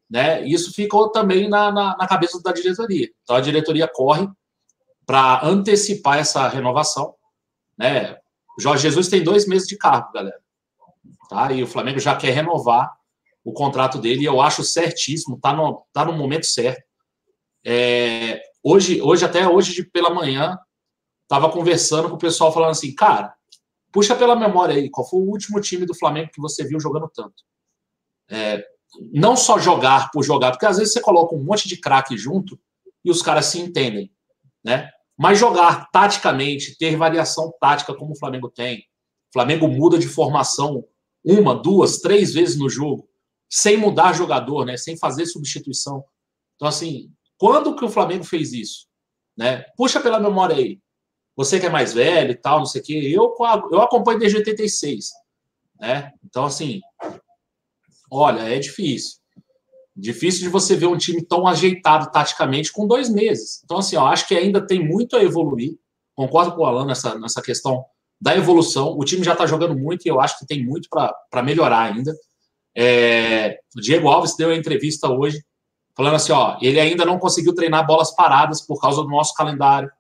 Né? 0.10 0.46
Isso 0.48 0.74
ficou 0.74 1.12
também 1.12 1.48
na, 1.50 1.72
na, 1.72 1.98
na 1.98 2.08
cabeça 2.08 2.42
da 2.42 2.52
diretoria. 2.52 3.10
Então 3.24 3.36
a 3.36 3.42
diretoria 3.42 3.88
corre 3.88 4.28
para 5.06 5.46
antecipar 5.46 6.18
essa 6.18 6.48
renovação. 6.48 7.14
Né? 7.78 8.18
Jorge 8.60 8.84
Jesus 8.84 9.08
tem 9.08 9.24
dois 9.24 9.48
meses 9.48 9.68
de 9.68 9.78
cargo, 9.78 10.12
galera. 10.12 10.40
Tá? 11.30 11.52
E 11.52 11.62
o 11.62 11.68
Flamengo 11.68 12.00
já 12.00 12.16
quer 12.16 12.32
renovar 12.32 12.98
o 13.44 13.54
contrato 13.54 13.98
dele, 14.00 14.24
e 14.24 14.26
eu 14.26 14.42
acho 14.42 14.62
certíssimo, 14.62 15.40
tá 15.40 15.54
no, 15.54 15.86
tá 15.94 16.04
no 16.04 16.12
momento 16.12 16.46
certo. 16.46 16.84
É, 17.70 18.42
hoje, 18.64 19.02
hoje, 19.02 19.26
até 19.26 19.46
hoje 19.46 19.84
pela 19.84 20.10
manhã, 20.10 20.58
estava 21.24 21.52
conversando 21.52 22.08
com 22.08 22.16
o 22.16 22.20
pessoal 22.20 22.54
falando 22.54 22.72
assim, 22.72 22.96
cara, 22.96 23.36
puxa 23.92 24.16
pela 24.16 24.38
memória 24.38 24.76
aí, 24.76 24.90
qual 24.90 25.08
foi 25.08 25.20
o 25.20 25.30
último 25.30 25.60
time 25.60 25.86
do 25.86 25.94
Flamengo 25.94 26.32
que 26.34 26.40
você 26.40 26.64
viu 26.64 26.80
jogando 26.80 27.10
tanto? 27.14 27.44
É, 28.30 28.64
não 29.12 29.36
só 29.36 29.60
jogar 29.60 30.12
por 30.12 30.24
jogar, 30.24 30.52
porque 30.52 30.66
às 30.66 30.78
vezes 30.78 30.94
você 30.94 31.02
coloca 31.02 31.36
um 31.36 31.44
monte 31.44 31.68
de 31.68 31.76
craque 31.76 32.18
junto 32.18 32.58
e 33.04 33.12
os 33.12 33.22
caras 33.22 33.48
se 33.48 33.60
entendem, 33.60 34.10
né? 34.64 34.90
Mas 35.18 35.38
jogar 35.38 35.90
taticamente, 35.92 36.78
ter 36.78 36.96
variação 36.96 37.52
tática 37.60 37.94
como 37.94 38.14
o 38.14 38.18
Flamengo 38.18 38.50
tem. 38.50 38.78
O 39.30 39.34
Flamengo 39.34 39.68
muda 39.68 40.00
de 40.00 40.08
formação 40.08 40.86
uma, 41.22 41.54
duas, 41.54 41.98
três 41.98 42.34
vezes 42.34 42.58
no 42.58 42.70
jogo, 42.70 43.10
sem 43.50 43.76
mudar 43.76 44.14
jogador, 44.14 44.64
né? 44.64 44.78
Sem 44.78 44.98
fazer 44.98 45.26
substituição. 45.26 46.06
Então, 46.56 46.68
assim, 46.70 47.12
quando 47.38 47.76
que 47.76 47.86
o 47.86 47.90
Flamengo 47.90 48.24
fez 48.24 48.54
isso? 48.54 48.88
Né? 49.38 49.64
Puxa 49.76 50.00
pela 50.00 50.20
memória 50.20 50.56
aí. 50.56 50.80
Você 51.36 51.60
que 51.60 51.66
é 51.66 51.70
mais 51.70 51.94
velho 51.94 52.32
e 52.32 52.36
tal, 52.36 52.60
não 52.60 52.66
sei 52.66 52.82
o 52.82 52.84
quê. 52.84 53.12
Eu, 53.14 53.34
eu 53.72 53.82
acompanho 53.82 54.20
desde 54.20 54.38
86. 54.38 55.10
Né? 55.80 56.12
Então, 56.24 56.46
assim, 56.46 56.82
Olha, 58.10 58.42
é 58.42 58.58
difícil. 58.60 59.18
Difícil 59.96 60.42
de 60.42 60.50
você 60.50 60.76
ver 60.76 60.88
um 60.88 60.98
time 60.98 61.24
tão 61.24 61.48
ajeitado 61.48 62.12
taticamente 62.12 62.72
com 62.72 62.88
dois 62.88 63.10
meses. 63.10 63.62
Então, 63.64 63.78
assim, 63.78 63.96
eu 63.96 64.06
acho 64.06 64.28
que 64.28 64.36
ainda 64.36 64.66
tem 64.66 64.86
muito 64.86 65.16
a 65.16 65.24
evoluir. 65.24 65.78
Concordo 66.16 66.56
com 66.56 66.62
o 66.62 66.66
Alan 66.66 66.86
nessa, 66.86 67.18
nessa 67.18 67.42
questão 67.42 67.84
da 68.20 68.36
evolução. 68.36 68.98
O 68.98 69.04
time 69.04 69.24
já 69.24 69.34
está 69.34 69.46
jogando 69.46 69.78
muito 69.78 70.06
e 70.06 70.10
eu 70.10 70.20
acho 70.20 70.40
que 70.40 70.48
tem 70.48 70.64
muito 70.64 70.88
para 70.90 71.44
melhorar 71.44 71.92
ainda. 71.92 72.16
É, 72.76 73.60
o 73.76 73.82
Diego 73.82 74.08
Alves 74.08 74.36
deu 74.36 74.50
uma 74.50 74.56
entrevista 74.56 75.10
hoje 75.10 75.44
falando 75.98 76.16
assim, 76.16 76.32
ó, 76.32 76.58
ele 76.62 76.80
ainda 76.80 77.04
não 77.04 77.18
conseguiu 77.18 77.56
treinar 77.56 77.86
bolas 77.86 78.16
paradas 78.16 78.62
por 78.62 78.80
causa 78.80 79.02
do 79.02 79.10
nosso 79.10 79.34
calendário, 79.34 79.92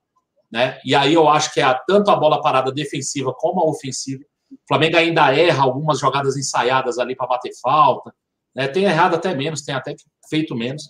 né? 0.51 0.79
E 0.85 0.95
aí 0.95 1.13
eu 1.13 1.27
acho 1.27 1.51
que 1.51 1.59
é 1.59 1.79
tanto 1.87 2.11
a 2.11 2.15
bola 2.15 2.41
parada 2.41 2.71
defensiva 2.71 3.33
como 3.33 3.59
a 3.59 3.67
ofensiva. 3.67 4.23
O 4.51 4.67
Flamengo 4.67 4.95
ainda 4.95 5.35
erra 5.35 5.63
algumas 5.63 5.99
jogadas 5.99 6.37
ensaiadas 6.37 6.99
ali 6.99 7.15
para 7.15 7.27
bater 7.27 7.51
falta. 7.61 8.13
Né? 8.55 8.67
Tem 8.67 8.85
errado 8.85 9.15
até 9.15 9.35
menos, 9.35 9.63
tem 9.63 9.75
até 9.75 9.95
feito 10.29 10.55
menos. 10.55 10.89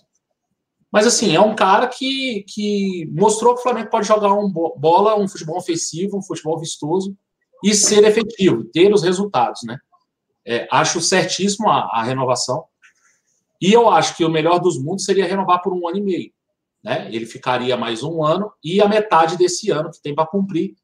Mas, 0.90 1.06
assim, 1.06 1.34
é 1.34 1.40
um 1.40 1.54
cara 1.54 1.86
que, 1.86 2.44
que 2.48 3.10
mostrou 3.12 3.54
que 3.54 3.60
o 3.60 3.62
Flamengo 3.62 3.90
pode 3.90 4.06
jogar 4.06 4.32
um 4.32 4.50
bola, 4.50 5.18
um 5.18 5.28
futebol 5.28 5.58
ofensivo, 5.58 6.16
um 6.16 6.22
futebol 6.22 6.58
vistoso 6.58 7.16
e 7.62 7.74
ser 7.74 8.04
efetivo, 8.04 8.64
ter 8.64 8.92
os 8.92 9.02
resultados, 9.02 9.62
né? 9.64 9.78
É, 10.46 10.66
acho 10.70 11.00
certíssimo 11.00 11.68
a, 11.68 11.90
a, 11.92 12.02
renovação. 12.02 12.64
E 13.60 13.72
eu 13.72 13.88
acho 13.88 14.16
que 14.16 14.24
o 14.24 14.30
melhor 14.30 14.58
dos 14.58 14.78
mundos 14.78 15.04
seria 15.04 15.26
renovar 15.26 15.60
por 15.62 15.72
um 15.72 15.88
ano 15.88 15.98
e 15.98 16.02
meio. 16.02 16.32
Né? 16.82 17.08
Ele 17.12 17.26
ficaria 17.26 17.76
mais 17.76 18.02
um 18.02 18.24
ano 18.24 18.52
e 18.62 18.80
a 18.80 18.88
metade 18.88 19.36
desse 19.36 19.70
ano 19.70 19.90
que 19.90 20.00
tem 20.00 20.14
para 20.14 20.26
cumprir. 20.26 20.74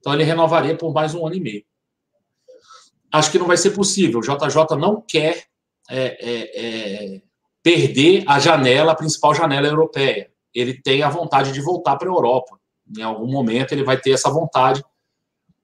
Então 0.00 0.12
ele 0.12 0.24
renovaria 0.24 0.76
por 0.76 0.92
mais 0.92 1.14
um 1.14 1.26
ano 1.26 1.36
e 1.36 1.40
meio 1.40 1.64
acho 3.12 3.30
que 3.30 3.38
não 3.38 3.46
vai 3.46 3.56
ser 3.56 3.70
possível. 3.70 4.20
O 4.20 4.22
JJ 4.22 4.76
não 4.78 5.00
quer 5.00 5.44
é, 5.88 6.06
é, 6.20 7.14
é, 7.16 7.22
perder 7.62 8.24
a 8.26 8.38
janela, 8.38 8.92
a 8.92 8.96
principal 8.96 9.34
janela 9.34 9.66
europeia. 9.66 10.30
Ele 10.54 10.74
tem 10.74 11.02
a 11.02 11.08
vontade 11.08 11.52
de 11.52 11.60
voltar 11.60 11.96
para 11.96 12.08
a 12.08 12.12
Europa. 12.12 12.58
Em 12.96 13.02
algum 13.02 13.30
momento 13.30 13.72
ele 13.72 13.84
vai 13.84 13.98
ter 13.98 14.12
essa 14.12 14.30
vontade. 14.30 14.84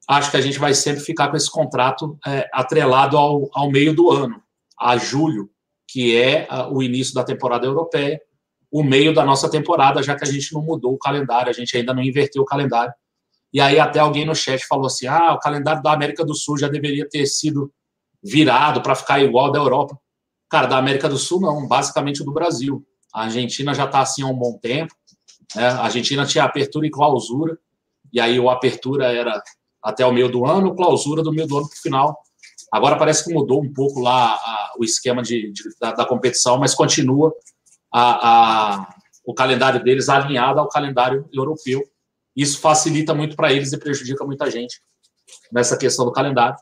Acho 0.09 0.31
que 0.31 0.37
a 0.37 0.41
gente 0.41 0.59
vai 0.59 0.75
sempre 0.75 1.03
ficar 1.03 1.29
com 1.29 1.37
esse 1.37 1.51
contrato 1.51 2.19
é, 2.27 2.49
atrelado 2.53 3.17
ao, 3.17 3.49
ao 3.53 3.71
meio 3.71 3.95
do 3.95 4.11
ano, 4.11 4.43
a 4.79 4.97
julho, 4.97 5.49
que 5.93 6.17
é 6.17 6.49
o 6.71 6.83
início 6.83 7.13
da 7.13 7.23
temporada 7.23 7.67
europeia, 7.67 8.19
o 8.71 8.83
meio 8.83 9.13
da 9.13 9.23
nossa 9.23 9.51
temporada, 9.51 10.03
já 10.03 10.17
que 10.17 10.25
a 10.25 10.31
gente 10.31 10.55
não 10.55 10.63
mudou 10.63 10.95
o 10.95 10.99
calendário, 10.99 11.51
a 11.51 11.53
gente 11.53 11.77
ainda 11.77 11.93
não 11.93 12.03
inverteu 12.03 12.41
o 12.41 12.47
calendário. 12.47 12.95
E 13.53 13.61
aí 13.61 13.79
até 13.79 14.01
alguém 14.01 14.25
no 14.25 14.35
chat 14.35 14.67
falou 14.67 14.87
assim: 14.87 15.07
ah, 15.07 15.35
o 15.35 15.39
calendário 15.39 15.83
da 15.83 15.93
América 15.93 16.25
do 16.25 16.35
Sul 16.35 16.57
já 16.57 16.69
deveria 16.69 17.07
ter 17.07 17.27
sido 17.27 17.71
virado 18.25 18.81
para 18.81 18.95
ficar 18.95 19.21
igual 19.21 19.53
da 19.53 19.59
Europa. 19.59 19.99
Cara, 20.49 20.67
da 20.67 20.79
América 20.79 21.11
do 21.11 21.19
Sul 21.19 21.41
não, 21.43 21.69
basicamente 21.69 22.25
do 22.25 22.33
Brasil. 22.33 22.83
A 23.13 23.25
Argentina 23.25 23.75
já 23.75 23.85
está 23.85 24.01
assim 24.01 24.23
há 24.23 24.27
um 24.27 24.35
bom 24.35 24.59
tempo. 24.59 24.95
Né? 25.55 25.67
A 25.67 25.83
Argentina 25.83 26.25
tinha 26.25 26.45
apertura 26.45 26.87
e 26.87 26.91
clausura, 26.91 27.59
e 28.11 28.19
aí 28.19 28.41
o 28.41 28.49
apertura 28.49 29.13
era 29.13 29.43
até 29.83 30.07
o 30.07 30.13
meio 30.13 30.31
do 30.31 30.47
ano, 30.47 30.75
clausura 30.75 31.23
do 31.23 31.33
meio 31.33 31.47
do 31.47 31.59
ano 31.59 31.69
para 31.69 31.77
o 31.77 31.83
final. 31.83 32.19
Agora 32.73 32.97
parece 32.97 33.25
que 33.25 33.35
mudou 33.35 33.63
um 33.63 33.71
pouco 33.71 34.01
lá 34.01 34.33
a, 34.33 34.75
o 34.79 34.85
esquema 34.85 35.23
de, 35.23 35.53
de 35.53 35.63
da, 35.79 35.93
da, 35.93 36.07
competição, 36.07 36.59
mas 36.59 36.75
continua 36.75 37.31
a, 37.93 38.29
a, 38.81 38.95
o 39.27 39.35
calendário 39.35 39.85
deles 39.85 40.09
alinhado 40.09 40.59
ao 40.59 40.69
calendário 40.69 41.29
europeu. 41.31 41.83
Isso 42.35 42.59
facilita 42.61 43.13
muito 43.13 43.37
para 43.37 43.53
eles 43.53 43.75
e 43.75 43.79
prejudica 43.79 44.25
muita 44.25 44.51
gente 44.51 44.81
nessa 45.53 45.77
questão 45.77 46.07
do 46.07 46.13
calendário. 46.13 46.57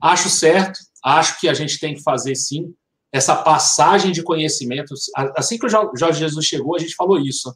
Acho 0.00 0.28
certo, 0.28 0.78
acho 1.04 1.40
que 1.40 1.48
a 1.48 1.54
gente 1.54 1.80
tem 1.80 1.94
que 1.94 2.02
fazer 2.02 2.36
sim 2.36 2.72
essa 3.12 3.34
passagem 3.34 4.12
de 4.12 4.22
conhecimentos. 4.22 5.10
Assim 5.36 5.58
que 5.58 5.66
o 5.66 5.68
Jorge 5.68 6.20
Jesus 6.20 6.46
chegou, 6.46 6.76
a 6.76 6.78
gente 6.78 6.94
falou 6.94 7.18
isso. 7.18 7.52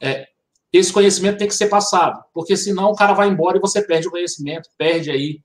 É, 0.00 0.26
esse 0.72 0.90
conhecimento 0.90 1.36
tem 1.36 1.46
que 1.46 1.54
ser 1.54 1.68
passado, 1.68 2.24
porque 2.32 2.56
senão 2.56 2.90
o 2.90 2.96
cara 2.96 3.12
vai 3.12 3.28
embora 3.28 3.58
e 3.58 3.60
você 3.60 3.82
perde 3.82 4.08
o 4.08 4.10
conhecimento, 4.10 4.70
perde 4.78 5.10
aí 5.10 5.40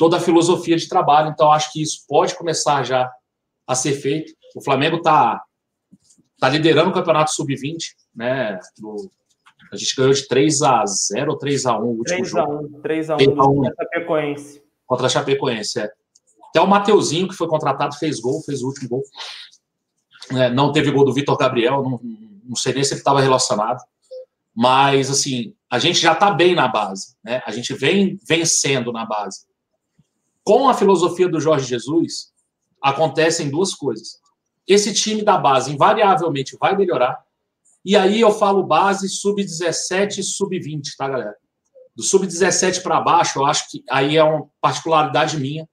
toda 0.00 0.16
a 0.16 0.20
filosofia 0.20 0.78
de 0.78 0.88
trabalho. 0.88 1.28
Então, 1.28 1.52
acho 1.52 1.70
que 1.74 1.82
isso 1.82 2.06
pode 2.08 2.34
começar 2.34 2.82
já 2.82 3.12
a 3.66 3.74
ser 3.74 3.92
feito. 3.92 4.32
O 4.56 4.64
Flamengo 4.64 4.96
está 4.96 5.42
tá 6.38 6.48
liderando 6.48 6.88
o 6.88 6.94
campeonato 6.94 7.30
sub-20, 7.32 7.76
né? 8.16 8.58
Do, 8.78 9.10
a 9.70 9.76
gente 9.76 9.94
ganhou 9.94 10.14
de 10.14 10.26
3 10.26 10.62
a 10.62 10.86
0 10.86 11.32
ou 11.32 11.36
3 11.36 11.66
a 11.66 11.78
1 11.78 11.82
o 11.82 11.86
último 11.88 12.04
3 12.04 12.28
jogo. 12.30 12.50
A 12.50 12.60
1, 12.60 12.80
3 12.80 13.10
a 13.10 13.16
1 13.16 13.18
contra 13.18 13.68
a 13.68 13.84
Chapecoense. 13.84 14.62
Contra 14.86 15.06
a 15.06 15.10
Chapecoense, 15.10 15.80
é. 15.80 15.92
Até 16.48 16.60
o 16.62 16.66
Mateuzinho, 16.66 17.28
que 17.28 17.34
foi 17.34 17.46
contratado, 17.46 17.94
fez 17.96 18.20
gol, 18.20 18.40
fez 18.40 18.62
o 18.62 18.68
último 18.68 18.88
gol. 18.88 19.02
É, 20.32 20.48
não 20.48 20.72
teve 20.72 20.90
gol 20.90 21.04
do 21.04 21.12
Vitor 21.12 21.36
Gabriel, 21.36 21.82
não, 21.82 22.00
não 22.42 22.56
sei 22.56 22.72
nem 22.72 22.82
se 22.82 22.94
ele 22.94 23.00
estava 23.00 23.20
relacionado. 23.20 23.80
Mas, 24.56 25.10
assim, 25.10 25.54
a 25.70 25.78
gente 25.78 26.00
já 26.00 26.14
está 26.14 26.30
bem 26.30 26.54
na 26.54 26.66
base, 26.68 27.14
né? 27.22 27.42
A 27.44 27.52
gente 27.52 27.74
vem 27.74 28.18
vencendo 28.26 28.92
na 28.92 29.04
base. 29.04 29.49
Com 30.44 30.68
a 30.68 30.74
filosofia 30.74 31.28
do 31.28 31.40
Jorge 31.40 31.66
Jesus, 31.66 32.32
acontecem 32.82 33.50
duas 33.50 33.74
coisas. 33.74 34.18
Esse 34.66 34.92
time 34.94 35.22
da 35.22 35.36
base, 35.36 35.72
invariavelmente, 35.72 36.56
vai 36.58 36.76
melhorar. 36.76 37.22
E 37.84 37.96
aí 37.96 38.20
eu 38.20 38.30
falo 38.30 38.62
base 38.62 39.08
sub-17 39.08 40.18
e 40.18 40.22
sub-20, 40.22 40.82
tá, 40.96 41.08
galera? 41.08 41.36
Do 41.96 42.02
sub-17 42.02 42.82
para 42.82 43.00
baixo, 43.00 43.40
eu 43.40 43.46
acho 43.46 43.70
que 43.70 43.82
aí 43.90 44.16
é 44.16 44.22
uma 44.22 44.48
particularidade 44.60 45.38
minha 45.38 45.68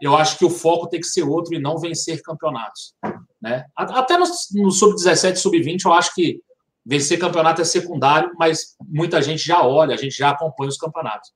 eu 0.00 0.16
acho 0.16 0.38
que 0.38 0.44
o 0.44 0.50
foco 0.50 0.88
tem 0.88 1.00
que 1.00 1.06
ser 1.06 1.22
outro 1.22 1.54
e 1.54 1.58
não 1.58 1.78
vencer 1.78 2.22
campeonatos. 2.22 2.94
Né? 3.40 3.66
Até 3.76 4.16
no, 4.16 4.24
no 4.54 4.70
sub-17, 4.70 5.36
sub-20, 5.36 5.84
eu 5.84 5.92
acho 5.92 6.14
que 6.14 6.40
vencer 6.84 7.18
campeonato 7.18 7.60
é 7.60 7.64
secundário, 7.64 8.32
mas 8.38 8.76
muita 8.80 9.20
gente 9.20 9.44
já 9.44 9.62
olha, 9.62 9.94
a 9.94 9.98
gente 9.98 10.16
já 10.16 10.30
acompanha 10.30 10.70
os 10.70 10.78
campeonatos. 10.78 11.32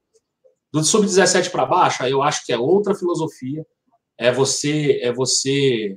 Do 0.75 0.83
sub-17 0.83 1.52
para 1.52 1.64
baixo, 1.64 2.02
eu 2.02 2.21
acho 2.21 2.45
que 2.45 2.52
é 2.52 2.59
outra 2.59 2.97
filosofia. 2.97 3.64
É 4.19 4.33
você, 4.33 4.99
é 5.02 5.12
você 5.12 5.97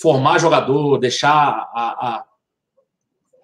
formar 0.00 0.38
jogador, 0.38 0.96
deixar 0.96 1.30
a, 1.30 2.08
a, 2.08 2.24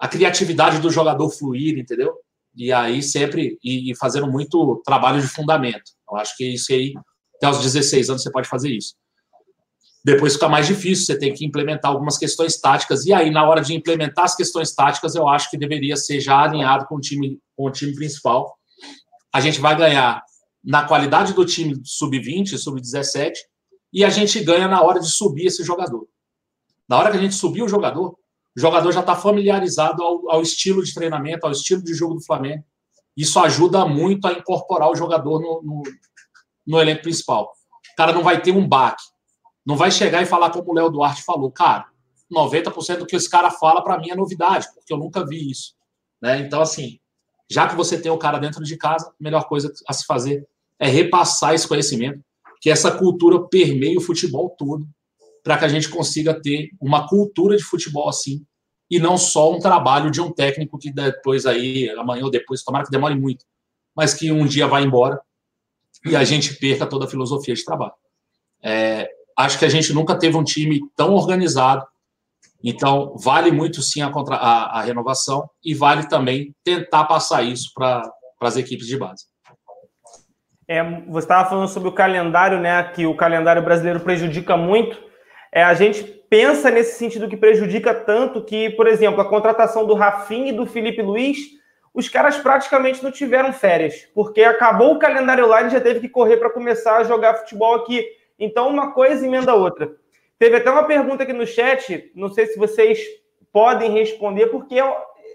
a 0.01 0.09
criatividade 0.09 0.79
do 0.79 0.91
jogador 0.91 1.29
fluir, 1.29 1.79
entendeu? 1.79 2.15
E 2.57 2.73
aí 2.73 3.03
sempre 3.03 3.59
e, 3.63 3.93
e 3.93 3.97
fazendo 3.97 4.27
muito 4.27 4.81
trabalho 4.87 5.21
de 5.21 5.29
fundamento. 5.29 5.93
Eu 6.11 6.17
acho 6.17 6.35
que 6.35 6.55
isso 6.55 6.73
aí 6.73 6.95
até 7.37 7.47
os 7.47 7.61
16 7.61 8.09
anos 8.09 8.23
você 8.23 8.33
pode 8.33 8.49
fazer 8.49 8.71
isso. 8.71 8.95
Depois 10.03 10.33
fica 10.33 10.49
mais 10.49 10.67
difícil, 10.67 11.05
você 11.05 11.19
tem 11.19 11.35
que 11.35 11.45
implementar 11.45 11.91
algumas 11.91 12.17
questões 12.17 12.59
táticas. 12.59 13.05
E 13.05 13.13
aí, 13.13 13.31
na 13.31 13.47
hora 13.47 13.61
de 13.61 13.75
implementar 13.75 14.25
as 14.25 14.35
questões 14.35 14.75
táticas, 14.75 15.15
eu 15.15 15.29
acho 15.29 15.51
que 15.51 15.59
deveria 15.59 15.97
ser 15.97 16.21
já 16.21 16.43
alinhado 16.43 16.87
com 16.87 16.97
o 16.97 17.01
time, 17.01 17.39
com 17.55 17.67
o 17.67 17.71
time 17.71 17.95
principal. 17.95 18.57
A 19.31 19.41
gente 19.41 19.61
vai 19.61 19.77
ganhar 19.77 20.23
na 20.65 20.87
qualidade 20.87 21.35
do 21.35 21.45
time 21.45 21.81
sub-20, 21.85 22.57
sub-17, 22.57 23.35
e 23.93 24.05
a 24.05 24.09
gente 24.09 24.43
ganha 24.43 24.67
na 24.67 24.83
hora 24.83 24.99
de 24.99 25.09
subir 25.09 25.47
esse 25.47 25.63
jogador. 25.63 26.09
Na 26.89 26.99
hora 26.99 27.11
que 27.11 27.17
a 27.17 27.21
gente 27.21 27.35
subir 27.35 27.63
o 27.63 27.69
jogador, 27.69 28.17
o 28.57 28.61
jogador 28.61 28.91
já 28.93 29.01
está 29.01 29.15
familiarizado 29.15 30.03
ao, 30.03 30.31
ao, 30.31 30.43
estilo 30.43 30.83
de 30.83 30.95
treinamento, 30.95 31.45
ao 31.45 31.53
estilo 31.53 31.83
de 31.83 31.93
jogo 31.93 32.15
do 32.15 32.25
Flamengo. 32.25 32.65
Isso 33.17 33.39
ajuda 33.39 33.85
muito 33.87 34.27
a 34.27 34.33
incorporar 34.33 34.91
o 34.91 34.97
jogador 34.97 35.41
no, 35.41 35.63
no, 35.63 35.83
no 36.67 36.81
elenco 36.81 37.03
principal. 37.03 37.53
O 37.93 37.97
cara 37.97 38.13
não 38.13 38.23
vai 38.23 38.41
ter 38.41 38.53
um 38.53 38.67
baque. 38.67 39.03
Não 39.65 39.77
vai 39.77 39.91
chegar 39.91 40.23
e 40.23 40.27
falar 40.27 40.51
como 40.51 40.71
o 40.71 40.75
Léo 40.75 40.91
Duarte 40.91 41.23
falou. 41.23 41.51
Cara, 41.51 41.87
90% 42.33 42.99
do 42.99 43.07
que 43.07 43.17
esse 43.17 43.29
cara 43.29 43.51
fala 43.51 43.83
para 43.83 43.99
mim 43.99 44.11
é 44.11 44.17
novidade, 44.17 44.67
porque 44.75 44.93
eu 44.93 44.99
nunca 44.99 45.25
vi 45.25 45.51
isso. 45.51 45.75
Né? 46.21 46.41
Então, 46.41 46.61
assim, 46.61 46.99
já 47.51 47.69
que 47.69 47.75
você 47.75 48.01
tem 48.01 48.11
o 48.11 48.19
cara 48.19 48.39
dentro 48.39 48.63
de 48.65 48.77
casa, 48.77 49.09
a 49.09 49.23
melhor 49.23 49.47
coisa 49.47 49.73
a 49.87 49.93
se 49.93 50.05
fazer 50.05 50.47
é 50.79 50.89
repassar 50.89 51.55
esse 51.55 51.67
conhecimento, 51.67 52.21
que 52.61 52.71
essa 52.71 52.91
cultura 52.91 53.47
permeie 53.49 53.97
o 53.97 54.01
futebol 54.01 54.55
todo, 54.59 54.87
para 55.43 55.59
que 55.59 55.65
a 55.65 55.69
gente 55.69 55.89
consiga 55.89 56.41
ter 56.41 56.71
uma 56.81 57.07
cultura 57.07 57.57
de 57.57 57.63
futebol 57.63 58.09
assim, 58.09 58.45
e 58.91 58.99
não 58.99 59.17
só 59.17 59.53
um 59.53 59.59
trabalho 59.59 60.11
de 60.11 60.21
um 60.21 60.31
técnico 60.31 60.79
que 60.79 60.91
depois 60.91 61.47
aí, 61.47 61.91
amanhã 61.91 62.25
ou 62.25 62.31
depois, 62.31 62.63
tomara 62.63 62.85
que 62.85 62.91
demore 62.91 63.15
muito, 63.15 63.45
mas 63.95 64.15
que 64.15 64.31
um 64.31 64.47
dia 64.47 64.67
vai 64.67 64.83
embora 64.83 65.21
e 66.05 66.15
a 66.15 66.25
gente 66.25 66.55
perca 66.55 66.87
toda 66.87 67.07
a 67.07 67.09
filosofia 67.09 67.55
de 67.55 67.65
trabalho. 67.65 67.95
É, 68.63 69.09
acho 69.37 69.59
que 69.59 69.65
a 69.65 69.69
gente 69.69 69.93
nunca 69.93 70.19
teve 70.19 70.37
um 70.37 70.45
time 70.45 70.81
tão 70.97 71.15
organizado, 71.15 71.87
então 72.63 73.17
vale 73.17 73.51
muito 73.51 73.83
sim 73.83 74.01
a, 74.01 74.11
contra, 74.11 74.37
a, 74.37 74.79
a 74.79 74.83
renovação 74.83 75.49
e 75.63 75.75
vale 75.75 76.09
também 76.09 76.55
tentar 76.63 77.05
passar 77.05 77.43
isso 77.43 77.71
para 77.75 78.11
as 78.41 78.57
equipes 78.57 78.87
de 78.87 78.97
base. 78.97 79.27
É, 80.67 80.83
você 81.07 81.25
estava 81.25 81.49
falando 81.49 81.69
sobre 81.69 81.89
o 81.89 81.93
calendário, 81.93 82.59
né? 82.59 82.83
Que 82.95 83.07
o 83.07 83.17
calendário 83.17 83.63
brasileiro 83.63 84.01
prejudica 84.01 84.57
muito. 84.57 84.99
É, 85.53 85.63
a 85.63 85.75
gente 85.75 86.03
pensa 86.03 86.71
nesse 86.71 86.99
sentido 86.99 87.29
que 87.29 87.37
prejudica 87.37 87.95
tanto 87.95 88.43
que, 88.45 88.71
por 88.71 88.87
exemplo, 88.87 89.21
a 89.21 89.29
contratação 89.29 89.87
do 89.87 89.95
Rafinha 89.95 90.51
e 90.51 90.57
do 90.57 90.67
Felipe 90.67 91.03
Luiz 91.03 91.39
os 91.95 92.09
caras 92.09 92.37
praticamente 92.37 93.03
não 93.05 93.13
tiveram 93.13 93.53
férias, 93.53 94.09
porque 94.13 94.43
acabou 94.43 94.95
o 94.95 94.99
calendário 94.99 95.47
lá 95.47 95.63
e 95.63 95.71
já 95.71 95.81
teve 95.81 96.01
que 96.01 96.09
correr 96.09 96.39
para 96.39 96.51
começar 96.51 96.97
a 96.97 97.05
jogar 97.05 97.37
futebol 97.37 97.77
aqui. 97.77 98.05
Então, 98.37 98.69
uma 98.69 98.91
coisa 98.93 99.25
emenda 99.25 99.53
a 99.53 99.55
outra. 99.55 99.95
Teve 100.37 100.57
até 100.57 100.69
uma 100.69 100.83
pergunta 100.83 101.23
aqui 101.23 101.33
no 101.33 101.47
chat, 101.47 102.11
não 102.17 102.29
sei 102.29 102.47
se 102.47 102.59
vocês 102.59 102.99
podem 103.53 103.93
responder, 103.93 104.49
porque 104.49 104.75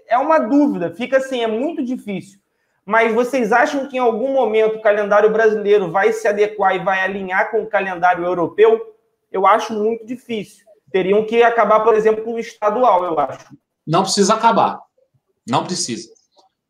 é 0.06 0.18
uma 0.18 0.38
dúvida, 0.38 0.90
fica 0.90 1.16
assim, 1.16 1.42
é 1.42 1.46
muito 1.46 1.82
difícil. 1.82 2.38
Mas 2.84 3.14
vocês 3.14 3.52
acham 3.52 3.88
que 3.88 3.96
em 3.96 4.00
algum 4.00 4.32
momento 4.32 4.76
o 4.76 4.82
calendário 4.82 5.30
brasileiro 5.30 5.90
vai 5.90 6.12
se 6.12 6.26
adequar 6.26 6.74
e 6.74 6.84
vai 6.84 7.00
alinhar 7.00 7.50
com 7.50 7.62
o 7.62 7.68
calendário 7.68 8.24
europeu? 8.24 8.94
Eu 9.30 9.46
acho 9.46 9.72
muito 9.72 10.04
difícil. 10.04 10.64
Teriam 10.90 11.24
que 11.24 11.42
acabar, 11.42 11.80
por 11.80 11.94
exemplo, 11.94 12.24
com 12.24 12.34
o 12.34 12.38
estadual, 12.38 13.04
eu 13.04 13.18
acho. 13.18 13.46
Não 13.86 14.02
precisa 14.02 14.34
acabar. 14.34 14.80
Não 15.48 15.64
precisa. 15.64 16.08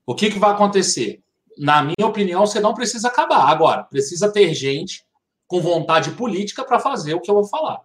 O 0.07 0.14
que, 0.14 0.31
que 0.31 0.38
vai 0.38 0.51
acontecer? 0.51 1.23
Na 1.57 1.83
minha 1.83 2.07
opinião, 2.07 2.46
você 2.46 2.61
não 2.61 2.75
precisa 2.75 3.09
acabar. 3.09 3.49
Agora, 3.49 3.85
precisa 3.85 4.33
ter 4.33 4.53
gente 4.55 5.05
com 5.46 5.61
vontade 5.61 6.12
política 6.12 6.64
para 6.64 6.79
fazer 6.79 7.14
o 7.14 7.20
que 7.20 7.31
eu 7.31 7.35
vou 7.35 7.46
falar. 7.46 7.81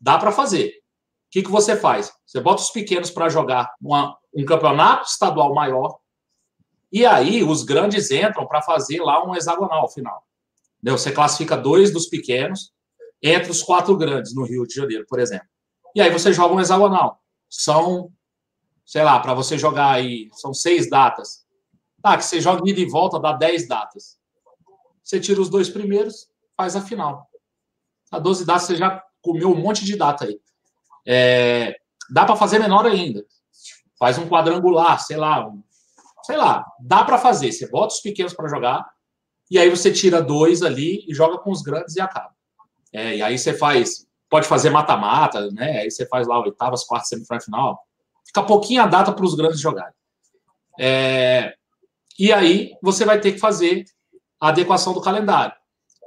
Dá 0.00 0.18
para 0.18 0.32
fazer. 0.32 0.68
O 0.68 1.30
que, 1.30 1.42
que 1.42 1.50
você 1.50 1.76
faz? 1.76 2.12
Você 2.26 2.40
bota 2.40 2.62
os 2.62 2.70
pequenos 2.70 3.10
para 3.10 3.28
jogar 3.28 3.72
uma, 3.80 4.16
um 4.34 4.44
campeonato 4.44 5.08
estadual 5.08 5.54
maior, 5.54 5.98
e 6.94 7.04
aí 7.04 7.42
os 7.42 7.64
grandes 7.64 8.12
entram 8.12 8.46
para 8.46 8.62
fazer 8.62 9.02
lá 9.02 9.26
um 9.26 9.34
hexagonal 9.34 9.90
final. 9.90 10.24
Você 10.80 11.10
classifica 11.10 11.56
dois 11.56 11.92
dos 11.92 12.06
pequenos 12.06 12.72
entre 13.20 13.50
os 13.50 13.64
quatro 13.64 13.96
grandes 13.96 14.32
no 14.32 14.44
Rio 14.44 14.64
de 14.64 14.74
Janeiro, 14.74 15.04
por 15.08 15.18
exemplo. 15.18 15.48
E 15.92 16.00
aí 16.00 16.08
você 16.08 16.32
joga 16.32 16.54
um 16.54 16.60
hexagonal. 16.60 17.20
São, 17.50 18.12
sei 18.86 19.02
lá, 19.02 19.18
para 19.18 19.34
você 19.34 19.58
jogar 19.58 19.90
aí, 19.90 20.30
são 20.34 20.54
seis 20.54 20.88
datas. 20.88 21.44
Tá, 22.00 22.16
que 22.16 22.24
você 22.24 22.40
joga 22.40 22.62
ida 22.70 22.78
e 22.78 22.88
volta, 22.88 23.18
dá 23.18 23.32
10 23.32 23.66
datas. 23.66 24.18
Você 25.02 25.18
tira 25.18 25.40
os 25.40 25.48
dois 25.48 25.68
primeiros, 25.68 26.28
faz 26.56 26.76
a 26.76 26.80
final. 26.80 27.26
A 28.12 28.20
12 28.20 28.44
datas 28.46 28.64
você 28.68 28.76
já 28.76 29.02
comeu 29.20 29.50
um 29.50 29.56
monte 29.56 29.84
de 29.84 29.96
data 29.96 30.26
aí. 30.26 30.38
É, 31.04 31.74
dá 32.08 32.24
para 32.24 32.36
fazer 32.36 32.60
menor 32.60 32.86
ainda. 32.86 33.24
Faz 33.98 34.16
um 34.16 34.28
quadrangular, 34.28 35.02
sei 35.02 35.16
lá, 35.16 35.50
sei 36.24 36.36
lá, 36.38 36.64
dá 36.80 37.04
para 37.04 37.18
fazer. 37.18 37.52
Você 37.52 37.68
bota 37.68 37.94
os 37.94 38.00
pequenos 38.00 38.32
para 38.32 38.48
jogar 38.48 38.84
e 39.50 39.58
aí 39.58 39.68
você 39.68 39.92
tira 39.92 40.22
dois 40.22 40.62
ali 40.62 41.04
e 41.06 41.14
joga 41.14 41.38
com 41.38 41.50
os 41.50 41.60
grandes 41.60 41.96
e 41.96 42.00
acaba. 42.00 42.30
É, 42.92 43.16
e 43.16 43.22
aí 43.22 43.38
você 43.38 43.52
faz, 43.52 44.06
pode 44.30 44.48
fazer 44.48 44.70
mata-mata, 44.70 45.50
né? 45.50 45.80
Aí 45.80 45.90
você 45.90 46.06
faz 46.06 46.26
lá 46.26 46.40
oitavas, 46.40 46.84
quartas, 46.84 47.08
semifinal, 47.10 47.40
final. 47.40 47.86
Fica 48.26 48.42
pouquinho 48.42 48.82
a 48.82 48.86
data 48.86 49.12
para 49.12 49.24
os 49.24 49.34
grandes 49.34 49.60
jogarem. 49.60 49.92
É, 50.80 51.54
e 52.18 52.32
aí 52.32 52.72
você 52.82 53.04
vai 53.04 53.20
ter 53.20 53.32
que 53.32 53.38
fazer 53.38 53.84
a 54.40 54.48
adequação 54.48 54.94
do 54.94 55.02
calendário. 55.02 55.54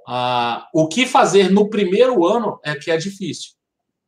Ah, 0.07 0.67
o 0.73 0.87
que 0.87 1.05
fazer 1.05 1.51
no 1.51 1.69
primeiro 1.69 2.25
ano 2.25 2.59
é 2.63 2.73
que 2.73 2.89
é 2.89 2.97
difícil, 2.97 3.51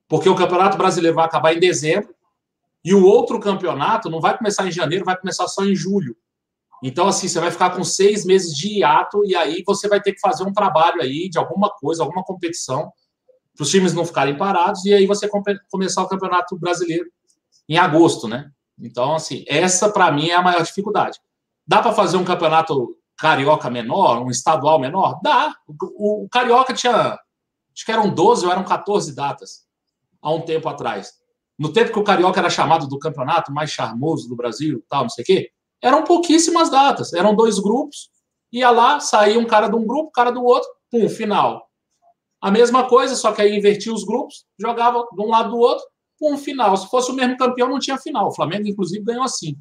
porque 0.07 0.29
o 0.29 0.35
Campeonato 0.35 0.77
Brasileiro 0.77 1.15
vai 1.15 1.25
acabar 1.25 1.53
em 1.53 1.59
dezembro 1.59 2.15
E 2.83 2.93
o 2.93 3.05
outro 3.05 3.39
campeonato 3.39 4.09
não 4.09 4.21
vai 4.21 4.37
começar 4.37 4.67
em 4.67 4.71
janeiro, 4.71 5.05
vai 5.05 5.17
começar 5.17 5.47
só 5.47 5.65
em 5.65 5.75
julho. 5.75 6.15
Então, 6.81 7.07
assim, 7.07 7.27
você 7.27 7.39
vai 7.39 7.51
ficar 7.51 7.71
com 7.71 7.83
seis 7.83 8.25
meses 8.25 8.55
de 8.55 8.79
hiato 8.79 9.25
e 9.25 9.35
aí 9.35 9.63
você 9.65 9.87
vai 9.87 10.01
ter 10.01 10.13
que 10.13 10.19
fazer 10.19 10.43
um 10.43 10.53
trabalho 10.53 11.01
aí 11.01 11.29
de 11.29 11.37
alguma 11.37 11.69
coisa, 11.69 12.03
alguma 12.03 12.23
competição, 12.23 12.91
para 13.55 13.63
os 13.63 13.69
times 13.69 13.93
não 13.93 14.05
ficarem 14.05 14.37
parados 14.37 14.85
e 14.85 14.93
aí 14.93 15.05
você 15.05 15.29
começar 15.69 16.01
o 16.01 16.07
Campeonato 16.07 16.57
Brasileiro 16.57 17.11
em 17.67 17.77
agosto, 17.77 18.27
né? 18.27 18.49
Então, 18.79 19.15
assim, 19.15 19.43
essa 19.47 19.89
para 19.91 20.09
mim 20.11 20.29
é 20.29 20.35
a 20.35 20.41
maior 20.41 20.63
dificuldade. 20.63 21.19
Dá 21.67 21.81
para 21.81 21.91
fazer 21.91 22.15
um 22.15 22.23
campeonato 22.23 22.95
carioca 23.17 23.69
menor, 23.69 24.21
um 24.21 24.29
estadual 24.29 24.79
menor? 24.79 25.19
Dá. 25.21 25.53
O, 25.67 26.23
o, 26.23 26.29
carioca 26.29 26.73
tinha, 26.73 27.19
acho 27.75 27.85
que 27.85 27.91
eram 27.91 28.09
12 28.09 28.45
ou 28.45 28.51
eram 28.51 28.63
14 28.63 29.13
datas 29.13 29.65
há 30.21 30.31
um 30.31 30.41
tempo 30.41 30.69
atrás. 30.69 31.18
No 31.59 31.73
tempo 31.73 31.91
que 31.91 31.99
o 31.99 32.03
carioca 32.03 32.39
era 32.39 32.49
chamado 32.49 32.87
do 32.87 32.97
campeonato 32.97 33.51
mais 33.51 33.69
charmoso 33.69 34.29
do 34.29 34.35
Brasil, 34.35 34.81
tal, 34.87 35.03
não 35.03 35.09
sei 35.09 35.23
o 35.23 35.25
quê, 35.25 35.51
eram 35.81 36.05
pouquíssimas 36.05 36.69
datas. 36.69 37.11
Eram 37.11 37.35
dois 37.35 37.59
grupos, 37.59 38.09
ia 38.51 38.71
lá, 38.71 39.01
saía 39.01 39.37
um 39.37 39.45
cara 39.45 39.67
de 39.67 39.75
um 39.75 39.85
grupo, 39.85 40.09
cara 40.11 40.31
do 40.31 40.41
outro, 40.41 40.69
pum, 40.89 41.09
final. 41.09 41.67
A 42.41 42.49
mesma 42.49 42.87
coisa, 42.87 43.13
só 43.15 43.33
que 43.33 43.41
aí 43.41 43.57
invertia 43.57 43.93
os 43.93 44.05
grupos, 44.05 44.45
jogava 44.57 45.05
de 45.11 45.21
um 45.21 45.27
lado 45.27 45.49
do 45.51 45.57
outro, 45.57 45.85
pum, 46.17 46.37
final. 46.37 46.77
Se 46.77 46.89
fosse 46.89 47.11
o 47.11 47.13
mesmo 47.13 47.35
campeão, 47.35 47.67
não 47.67 47.77
tinha 47.77 47.97
final. 47.97 48.29
O 48.29 48.33
Flamengo, 48.33 48.65
inclusive, 48.65 49.03
ganhou 49.03 49.23
assim. 49.23 49.57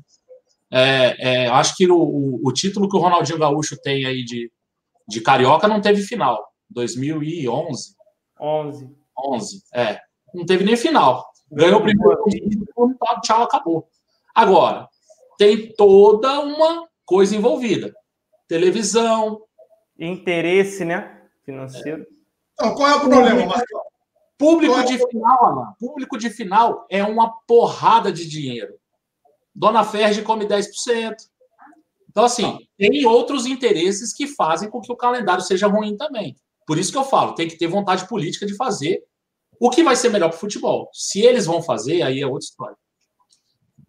É, 0.71 1.17
é, 1.19 1.49
acho 1.49 1.75
que 1.77 1.91
o, 1.91 1.99
o, 1.99 2.41
o, 2.45 2.53
título 2.53 2.89
que 2.89 2.97
o 2.97 3.01
Ronaldinho 3.01 3.39
Gaúcho 3.39 3.77
tem 3.81 4.05
aí 4.07 4.23
de, 4.23 4.53
de 5.09 5.21
Carioca 5.21 5.67
não 5.67 5.81
teve 5.81 6.03
final. 6.03 6.47
2011. 6.71 7.97
11. 8.41 8.89
11, 9.19 9.63
é. 9.75 9.99
Não 10.33 10.47
teve 10.47 10.63
nem 10.63 10.77
final. 10.77 11.27
Ganhou 11.51 11.81
o 11.81 11.83
primeiro, 11.83 12.23
tchau, 13.23 13.43
acabou. 13.43 13.89
Agora, 14.35 14.89
tem 15.39 15.73
toda 15.73 16.41
uma 16.41 16.87
coisa 17.07 17.35
envolvida. 17.35 17.95
Televisão. 18.47 19.43
Interesse, 19.99 20.85
né? 20.85 21.23
Financeiro. 21.45 22.07
Então, 22.53 22.75
qual 22.75 22.89
é 22.89 22.95
o 22.97 23.01
problema, 23.01 23.47
Marcão? 23.47 23.81
Público 24.37 24.75
é 24.79 24.85
de 24.85 24.99
final, 25.09 25.45
Alan, 25.45 25.75
público 25.81 26.17
de 26.17 26.31
final 26.31 26.87
é 26.89 27.03
uma 27.03 27.29
porrada 27.47 28.13
de 28.13 28.29
dinheiro. 28.29 28.75
Dona 29.53 29.83
Ferge 29.83 30.23
come 30.23 30.47
10%. 30.47 31.17
Então, 32.09 32.25
assim, 32.25 32.59
tem 32.77 33.05
outros 33.05 33.47
interesses 33.47 34.13
que 34.13 34.29
fazem 34.29 34.71
com 34.71 34.81
que 34.81 34.93
o 34.93 34.97
calendário 34.97 35.43
seja 35.43 35.67
ruim 35.67 35.97
também. 35.97 36.37
Por 36.65 36.79
isso 36.79 36.93
que 36.93 36.99
eu 36.99 37.05
falo, 37.05 37.35
tem 37.35 37.49
que 37.49 37.57
ter 37.59 37.67
vontade 37.67 38.07
política 38.07 38.47
de 38.47 38.55
fazer 38.55 39.03
o 39.61 39.71
que 39.71 39.83
vai 39.83 39.97
ser 39.97 40.11
melhor 40.11 40.29
para 40.29 40.37
o 40.37 40.41
futebol. 40.41 40.89
Se 40.93 41.21
eles 41.21 41.47
vão 41.47 41.63
fazer, 41.63 42.03
aí 42.03 42.21
é 42.21 42.27
outra 42.27 42.45
história. 42.45 42.77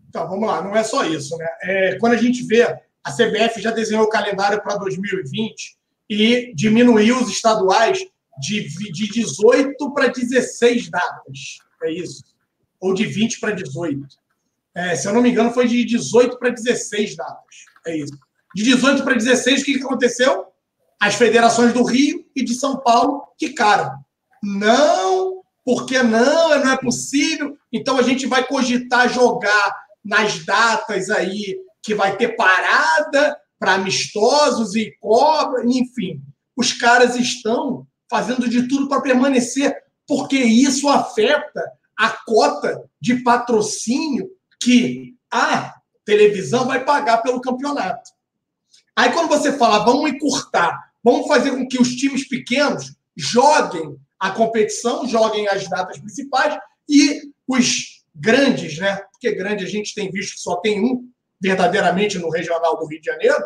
Então, 0.07 0.27
vamos 0.27 0.47
lá, 0.47 0.61
não 0.63 0.75
é 0.75 0.83
só 0.83 1.05
isso, 1.05 1.37
né? 1.37 1.47
É, 1.61 1.97
quando 1.99 2.13
a 2.13 2.17
gente 2.17 2.43
vê, 2.43 2.63
a 2.63 3.11
CBF 3.11 3.61
já 3.61 3.71
desenhou 3.71 4.05
o 4.05 4.09
calendário 4.09 4.61
para 4.61 4.75
2020 4.77 5.77
e 6.09 6.51
diminuiu 6.55 7.19
os 7.19 7.29
estaduais 7.29 7.99
de, 8.39 8.67
de 8.91 9.07
18 9.09 9.93
para 9.93 10.07
16 10.07 10.89
datas. 10.89 11.59
É 11.83 11.91
isso. 11.91 12.23
Ou 12.79 12.93
de 12.93 13.05
20 13.05 13.39
para 13.39 13.51
18. 13.51 14.07
É, 14.75 14.95
se 14.95 15.07
eu 15.07 15.13
não 15.13 15.21
me 15.21 15.29
engano, 15.29 15.51
foi 15.51 15.67
de 15.67 15.83
18 15.85 16.39
para 16.39 16.49
16 16.49 17.15
datas. 17.15 17.55
É 17.85 17.97
isso. 17.97 18.17
De 18.55 18.63
18 18.63 19.03
para 19.03 19.13
16, 19.13 19.61
o 19.61 19.65
que 19.65 19.83
aconteceu? 19.83 20.47
As 20.99 21.15
federações 21.15 21.73
do 21.73 21.83
Rio 21.83 22.25
e 22.35 22.43
de 22.43 22.53
São 22.55 22.77
Paulo 22.77 23.27
quicaram. 23.37 23.93
Não, 24.41 25.08
porque 25.65 26.01
não, 26.01 26.49
não 26.49 26.71
é 26.71 26.77
possível. 26.77 27.57
Então 27.71 27.97
a 27.97 28.01
gente 28.01 28.25
vai 28.25 28.45
cogitar 28.45 29.09
jogar 29.09 29.75
nas 30.03 30.43
datas 30.45 31.09
aí 31.09 31.57
que 31.81 31.93
vai 31.93 32.15
ter 32.17 32.35
parada 32.35 33.37
para 33.59 33.73
amistosos 33.73 34.75
e 34.75 34.95
cobra, 34.99 35.63
enfim. 35.65 36.21
Os 36.55 36.73
caras 36.73 37.15
estão 37.15 37.85
fazendo 38.09 38.49
de 38.49 38.67
tudo 38.67 38.87
para 38.87 39.01
permanecer, 39.01 39.75
porque 40.07 40.37
isso 40.37 40.89
afeta 40.89 41.71
a 41.97 42.09
cota 42.25 42.83
de 42.99 43.21
patrocínio 43.23 44.29
que 44.61 45.15
a 45.31 45.75
televisão 46.05 46.65
vai 46.65 46.83
pagar 46.83 47.17
pelo 47.19 47.41
campeonato. 47.41 48.09
Aí 48.95 49.11
quando 49.11 49.29
você 49.29 49.53
fala, 49.57 49.85
vamos 49.85 50.09
encurtar, 50.09 50.91
vamos 51.03 51.27
fazer 51.27 51.51
com 51.51 51.67
que 51.67 51.79
os 51.79 51.95
times 51.95 52.27
pequenos 52.27 52.95
joguem 53.15 53.97
a 54.19 54.31
competição, 54.31 55.07
joguem 55.07 55.47
as 55.47 55.67
datas 55.69 55.97
principais 55.97 56.57
e 56.87 57.21
os 57.47 58.03
grandes, 58.13 58.77
né? 58.77 59.01
Porque 59.11 59.31
grande 59.33 59.63
a 59.63 59.67
gente 59.67 59.95
tem 59.95 60.11
visto 60.11 60.33
que 60.33 60.41
só 60.41 60.57
tem 60.57 60.83
um 60.83 61.07
verdadeiramente 61.39 62.17
no 62.17 62.29
regional 62.29 62.77
do 62.77 62.85
Rio 62.85 62.99
de 62.99 63.05
Janeiro, 63.05 63.43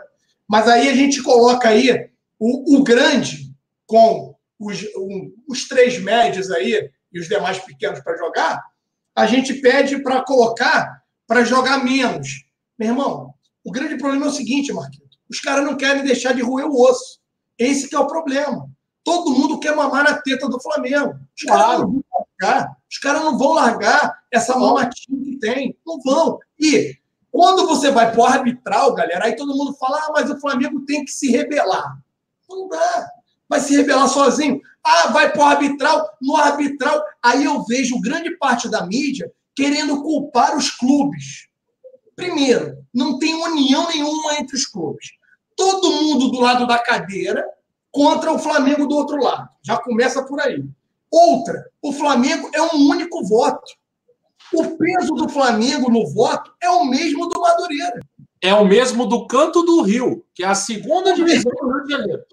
mas 0.48 0.68
aí 0.68 0.90
a 0.90 0.96
gente 0.96 1.22
coloca 1.22 1.70
aí 1.70 2.10
o, 2.40 2.78
o 2.78 2.84
grande 2.84 3.54
com 3.86 4.36
os, 4.60 4.84
um, 4.96 5.32
os 5.48 5.68
três 5.68 6.00
médios 6.00 6.50
aí 6.50 6.90
e 7.12 7.20
os 7.20 7.28
demais 7.28 7.60
pequenos 7.60 8.00
para 8.00 8.18
jogar, 8.18 8.64
a 9.16 9.28
gente 9.28 9.54
pede 9.56 10.02
para 10.02 10.24
colocar 10.24 11.04
para 11.28 11.44
jogar 11.44 11.84
menos. 11.84 12.46
Meu 12.78 12.90
irmão, 12.90 13.34
o 13.64 13.72
grande 13.72 13.98
problema 13.98 14.26
é 14.26 14.30
o 14.30 14.34
seguinte, 14.34 14.74
Marquinhos. 14.74 15.20
Os 15.30 15.40
caras 15.40 15.66
não 15.66 15.78
querem 15.78 16.04
deixar 16.04 16.34
de 16.34 16.42
roer 16.42 16.66
o 16.66 16.82
osso. 16.82 17.20
Esse 17.58 17.88
que 17.88 17.96
é 17.96 18.00
o 18.00 18.08
problema. 18.08 18.70
Todo 19.04 19.32
mundo 19.32 19.60
quer 19.60 19.76
mamar 19.76 20.04
na 20.04 20.22
teta 20.22 20.48
do 20.48 20.62
Flamengo. 20.62 21.16
Os 21.36 21.44
caras 21.44 21.80
não 21.82 21.92
vão 21.92 22.04
largar. 22.42 22.78
Os 22.90 22.98
caras 22.98 23.24
não 23.24 23.38
vão 23.38 23.54
largar 23.54 24.24
essa 24.32 24.58
mamatinha 24.58 25.24
que 25.24 25.38
tem. 25.40 25.78
Não 25.86 26.00
vão. 26.02 26.40
E 26.60 26.96
quando 27.32 27.68
você 27.68 27.92
vai 27.92 28.12
para 28.12 28.22
o 28.22 28.26
arbitral, 28.26 28.94
galera, 28.94 29.26
aí 29.26 29.36
todo 29.36 29.56
mundo 29.56 29.76
fala: 29.76 29.98
ah, 29.98 30.12
mas 30.14 30.30
o 30.30 30.40
Flamengo 30.40 30.86
tem 30.86 31.04
que 31.04 31.12
se 31.12 31.30
rebelar. 31.32 31.98
Não 32.50 32.68
dá 32.70 33.10
vai 33.54 33.60
se 33.60 33.76
revelar 33.76 34.08
sozinho. 34.08 34.60
Ah, 34.84 35.10
vai 35.10 35.32
para 35.32 35.42
o 35.42 35.46
arbitral. 35.46 36.10
No 36.20 36.36
arbitral, 36.36 37.04
aí 37.22 37.46
eu 37.46 37.64
vejo 37.64 38.02
grande 38.02 38.36
parte 38.38 38.68
da 38.68 38.86
mídia 38.86 39.32
querendo 39.56 40.02
culpar 40.02 40.58
os 40.58 40.72
clubes. 40.72 41.48
Primeiro, 42.16 42.78
não 42.94 43.20
tem 43.20 43.36
união 43.36 43.88
nenhuma 43.88 44.36
entre 44.36 44.56
os 44.56 44.66
clubes. 44.66 45.12
Todo 45.56 45.92
mundo 45.92 46.30
do 46.30 46.40
lado 46.40 46.66
da 46.66 46.80
cadeira 46.80 47.46
contra 47.94 48.34
o 48.34 48.40
Flamengo 48.40 48.86
do 48.86 48.96
outro 48.96 49.24
lado. 49.24 49.48
Já 49.66 49.78
começa 49.78 50.22
por 50.24 50.42
aí. 50.42 50.62
Outra, 51.10 51.70
o 51.82 51.94
Flamengo 51.94 52.50
é 52.54 52.62
um 52.62 52.90
único 52.90 53.24
voto. 53.26 53.72
O 54.54 54.78
peso 54.78 55.14
do 55.14 55.30
Flamengo 55.30 55.90
no 55.90 56.06
voto 56.12 56.52
é 56.62 56.70
o 56.70 56.84
mesmo 56.84 57.30
do 57.30 57.40
Madureira 57.40 58.02
é 58.44 58.54
o 58.54 58.66
mesmo 58.66 59.06
do 59.06 59.26
Canto 59.26 59.64
do 59.64 59.82
Rio, 59.84 60.26
que 60.36 60.44
é 60.44 60.48
a 60.48 60.54
segunda 60.54 61.14
divisão 61.14 61.50
do 61.50 61.72
Rio 61.72 61.84
de 61.86 61.92
Janeiro. 61.94 62.24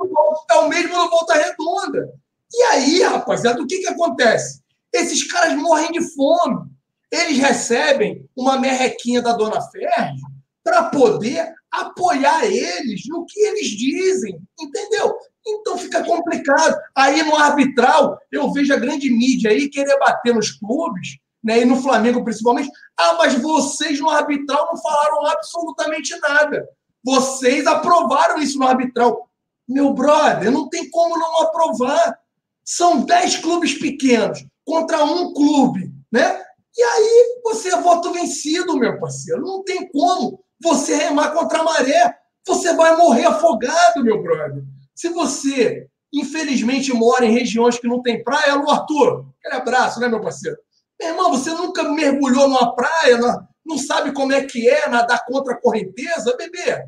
É 0.50 0.54
o 0.56 0.68
mesmo 0.68 0.92
do 0.92 1.08
Volta 1.08 1.34
Redonda. 1.34 2.12
E 2.52 2.62
aí, 2.64 3.02
rapaziada, 3.02 3.62
o 3.62 3.66
que, 3.66 3.78
que 3.78 3.86
acontece? 3.86 4.60
Esses 4.92 5.30
caras 5.30 5.56
morrem 5.56 5.92
de 5.92 6.02
fome. 6.12 6.68
Eles 7.12 7.38
recebem 7.38 8.28
uma 8.34 8.58
merrequinha 8.58 9.22
da 9.22 9.34
Dona 9.34 9.62
Ferdi 9.70 10.20
para 10.64 10.90
poder 10.90 11.48
apoiar 11.70 12.44
eles 12.44 13.02
no 13.06 13.24
que 13.24 13.40
eles 13.40 13.68
dizem, 13.68 14.36
entendeu? 14.60 15.14
Então 15.46 15.78
fica 15.78 16.04
complicado. 16.04 16.76
Aí 16.94 17.22
no 17.22 17.36
arbitral, 17.36 18.18
eu 18.30 18.52
vejo 18.52 18.72
a 18.72 18.78
grande 18.78 19.10
mídia 19.10 19.50
aí 19.50 19.68
querer 19.68 19.98
bater 19.98 20.34
nos 20.34 20.50
clubes 20.52 21.18
né, 21.42 21.60
e 21.60 21.64
no 21.64 21.76
Flamengo 21.76 22.22
principalmente. 22.22 22.70
Ah, 22.98 23.14
mas 23.14 23.34
vocês 23.34 23.98
no 24.00 24.10
arbitral 24.10 24.68
não 24.72 24.80
falaram 24.80 25.26
absolutamente 25.26 26.18
nada. 26.20 26.68
Vocês 27.02 27.66
aprovaram 27.66 28.38
isso 28.38 28.58
no 28.58 28.66
arbitral. 28.66 29.28
Meu 29.66 29.92
brother, 29.94 30.50
não 30.50 30.68
tem 30.68 30.90
como 30.90 31.18
não 31.18 31.42
aprovar. 31.42 32.18
São 32.64 33.04
dez 33.04 33.36
clubes 33.36 33.78
pequenos 33.78 34.44
contra 34.64 35.02
um 35.04 35.32
clube, 35.32 35.90
né? 36.12 36.42
E 36.76 36.82
aí 36.82 37.40
você 37.42 37.72
é 37.72 37.80
voto 37.80 38.12
vencido, 38.12 38.76
meu 38.76 38.98
parceiro. 39.00 39.42
Não 39.42 39.62
tem 39.64 39.88
como 39.90 40.42
você 40.62 40.94
remar 40.94 41.30
contra 41.32 41.60
a 41.60 41.64
maré. 41.64 42.16
Você 42.46 42.74
vai 42.74 42.96
morrer 42.96 43.26
afogado, 43.26 44.04
meu 44.04 44.22
brother. 44.22 44.62
Se 45.00 45.08
você, 45.08 45.88
infelizmente, 46.12 46.92
mora 46.92 47.24
em 47.24 47.32
regiões 47.32 47.78
que 47.78 47.88
não 47.88 48.02
tem 48.02 48.22
praia, 48.22 48.54
Lu 48.54 48.68
Arthur, 48.68 49.24
aquele 49.38 49.54
abraço, 49.58 49.98
né, 49.98 50.06
meu 50.06 50.20
parceiro? 50.20 50.58
Meu 51.00 51.08
irmão, 51.08 51.30
você 51.30 51.48
nunca 51.52 51.84
mergulhou 51.84 52.46
numa 52.46 52.74
praia, 52.74 53.18
não 53.64 53.78
sabe 53.78 54.12
como 54.12 54.34
é 54.34 54.44
que 54.44 54.68
é 54.68 54.90
nadar 54.90 55.24
contra 55.24 55.54
a 55.54 55.56
correnteza, 55.58 56.36
bebê? 56.36 56.84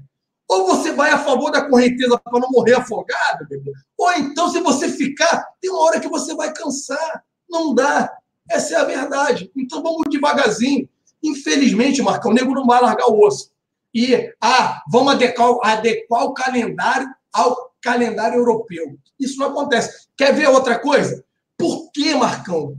Ou 0.47 0.67
você 0.67 0.93
vai 0.93 1.11
a 1.11 1.21
favor 1.21 1.51
da 1.51 1.67
correnteza 1.67 2.19
para 2.19 2.39
não 2.39 2.51
morrer 2.51 2.75
afogado, 2.75 3.49
bebê? 3.49 3.73
Ou 3.97 4.13
então, 4.13 4.51
se 4.51 4.61
você 4.61 4.91
ficar, 4.91 5.47
tem 5.59 5.71
uma 5.71 5.81
hora 5.81 5.99
que 5.99 6.09
você 6.09 6.35
vai 6.35 6.53
cansar. 6.53 7.25
Não 7.49 7.75
dá. 7.75 8.15
Essa 8.51 8.75
é 8.75 8.77
a 8.77 8.85
verdade. 8.85 9.51
Então 9.57 9.83
vamos 9.83 10.03
devagarzinho. 10.11 10.87
Infelizmente, 11.23 12.03
Marcão, 12.03 12.31
o 12.31 12.35
nego 12.35 12.53
não 12.53 12.67
vai 12.67 12.83
largar 12.83 13.07
o 13.07 13.27
osso. 13.27 13.51
E, 13.95 14.35
ah, 14.39 14.83
vamos 14.93 15.15
adequar, 15.15 15.49
adequar 15.63 16.25
o 16.25 16.35
calendário 16.35 17.09
ao 17.33 17.72
calendário 17.83 18.39
europeu. 18.39 18.99
Isso 19.19 19.39
não 19.39 19.49
acontece. 19.49 20.07
Quer 20.17 20.35
ver 20.35 20.49
outra 20.49 20.79
coisa? 20.79 21.25
Por 21.59 21.91
que, 21.93 22.15
Marcão, 22.15 22.77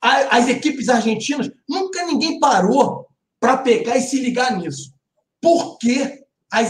as 0.00 0.48
equipes 0.48 0.88
argentinas, 0.88 1.50
nunca 1.68 2.04
ninguém 2.04 2.40
parou 2.40 3.06
para 3.38 3.56
pegar 3.56 3.96
e 3.96 4.02
se 4.02 4.20
ligar 4.20 4.56
nisso. 4.56 4.92
Por 5.40 5.78
quê? 5.78 6.24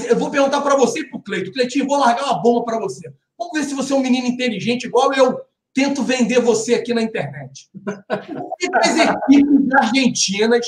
Eu 0.09 0.19
vou 0.19 0.31
perguntar 0.31 0.61
para 0.61 0.77
você 0.77 1.01
e 1.01 1.11
para 1.11 1.19
o. 1.19 1.23
Cleitinho, 1.23 1.87
vou 1.87 1.99
largar 1.99 2.25
uma 2.25 2.43
bomba 2.43 2.65
para 2.65 2.79
você. 2.79 3.13
Vamos 3.39 3.53
ver 3.59 3.65
se 3.65 3.75
você 3.75 3.93
é 3.93 3.97
um 3.97 4.01
menino 4.01 4.27
inteligente, 4.27 4.85
igual 4.85 5.13
eu 5.13 5.41
tento 5.75 6.03
vender 6.03 6.41
você 6.41 6.75
aqui 6.75 6.95
na 6.95 7.03
internet. 7.03 7.69
Que 8.59 8.69
as 8.75 8.97
equipes 8.97 9.73
argentinas 9.75 10.67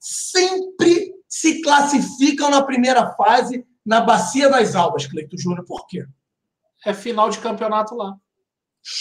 sempre 0.00 1.14
se 1.28 1.60
classificam 1.60 2.50
na 2.50 2.62
primeira 2.62 3.12
fase 3.12 3.64
na 3.84 4.00
Bacia 4.00 4.48
das 4.48 4.74
Almas, 4.74 5.06
Cleito 5.06 5.38
Júnior? 5.38 5.64
Por 5.64 5.86
quê? 5.86 6.04
É 6.86 6.94
final 6.94 7.28
de 7.28 7.38
campeonato 7.38 7.94
lá. 7.94 8.14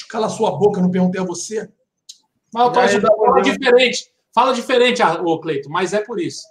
Cala 0.10 0.30
sua 0.30 0.58
boca, 0.58 0.82
não 0.82 0.92
perguntei 0.92 1.22
a 1.22 1.26
você. 1.26 1.72
Mas 2.54 2.66
eu 2.66 2.72
tô 2.72 2.80
ajudando. 2.80 3.16
Fala 3.16 3.42
diferente. 3.42 4.18
Fala 4.34 4.54
diferente, 4.54 5.02
o 5.02 5.40
Cleito, 5.40 5.68
mas 5.68 5.94
é 5.94 6.00
por 6.00 6.20
isso. 6.20 6.44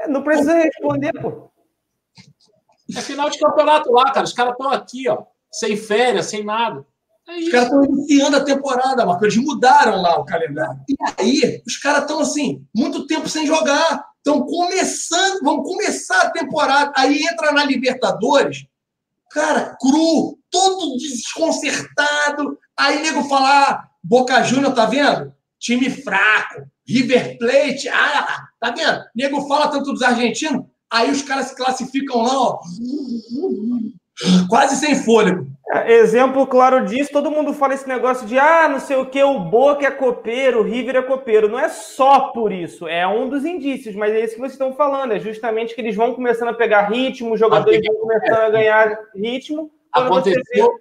É, 0.00 0.08
não 0.08 0.24
precisa 0.24 0.54
responder, 0.54 1.12
pô. 1.12 1.50
É 2.96 3.00
final 3.00 3.30
de 3.30 3.38
campeonato 3.38 3.92
lá, 3.92 4.12
cara. 4.12 4.24
Os 4.24 4.32
caras 4.32 4.52
estão 4.52 4.70
aqui, 4.70 5.08
ó, 5.08 5.22
sem 5.52 5.76
férias, 5.76 6.26
sem 6.26 6.42
nada. 6.42 6.84
É 7.28 7.36
os 7.36 7.48
caras 7.48 7.66
estão 7.66 7.84
iniciando 7.84 8.36
a 8.36 8.44
temporada, 8.44 9.06
Marco. 9.06 9.24
Eles 9.24 9.36
mudaram 9.36 10.02
lá 10.02 10.18
o 10.18 10.24
calendário. 10.24 10.80
E 10.88 10.96
aí, 11.16 11.62
os 11.64 11.76
caras 11.76 12.02
estão 12.02 12.18
assim, 12.18 12.66
muito 12.74 13.06
tempo 13.06 13.28
sem 13.28 13.46
jogar. 13.46 14.04
Estão 14.16 14.44
começando, 14.44 15.42
vão 15.42 15.62
começar 15.62 16.22
a 16.22 16.30
temporada. 16.30 16.92
Aí 16.96 17.22
entra 17.22 17.52
na 17.52 17.64
Libertadores, 17.64 18.66
cara, 19.30 19.76
cru, 19.80 20.38
todo 20.50 20.96
desconcertado. 20.96 22.58
Aí 22.78 23.02
nego 23.02 23.24
fala: 23.24 23.70
ah, 23.70 23.88
Boca 24.02 24.42
Júnior, 24.42 24.74
tá 24.74 24.86
vendo? 24.86 25.32
Time 25.58 25.90
fraco. 25.90 26.68
River 26.86 27.38
Plate, 27.38 27.88
ah, 27.88 28.48
tá 28.60 28.70
vendo? 28.72 29.04
Nego 29.14 29.46
fala 29.46 29.68
tanto 29.68 29.92
dos 29.92 30.02
argentinos. 30.02 30.64
Aí 30.90 31.10
os 31.10 31.22
caras 31.22 31.48
se 31.48 31.56
classificam 31.56 32.22
lá, 32.22 32.36
ó, 32.36 32.60
quase 34.48 34.76
sem 34.76 34.94
fôlego. 34.94 35.46
É, 35.72 35.92
exemplo 35.92 36.46
claro 36.48 36.84
disso, 36.84 37.12
todo 37.12 37.30
mundo 37.30 37.54
fala 37.54 37.74
esse 37.74 37.86
negócio 37.86 38.26
de 38.26 38.36
ah, 38.36 38.68
não 38.68 38.80
sei 38.80 38.96
o 38.96 39.06
que, 39.06 39.22
o 39.22 39.38
Boca 39.38 39.86
é 39.86 39.90
copeiro, 39.90 40.60
o 40.60 40.64
River 40.64 40.96
é 40.96 41.02
copeiro. 41.02 41.48
Não 41.48 41.58
é 41.58 41.68
só 41.68 42.30
por 42.32 42.50
isso, 42.52 42.88
é 42.88 43.06
um 43.06 43.28
dos 43.28 43.44
indícios, 43.44 43.94
mas 43.94 44.12
é 44.12 44.24
isso 44.24 44.34
que 44.34 44.40
vocês 44.40 44.52
estão 44.52 44.72
falando, 44.74 45.12
é 45.12 45.20
justamente 45.20 45.74
que 45.74 45.80
eles 45.80 45.94
vão 45.94 46.12
começando 46.12 46.48
a 46.48 46.54
pegar 46.54 46.88
ritmo, 46.88 47.34
os 47.34 47.40
jogadores 47.40 47.80
vão 47.86 47.96
começando 47.96 48.40
a 48.40 48.50
ganhar 48.50 48.98
ritmo. 49.14 49.70
Aconteceu, 49.92 50.80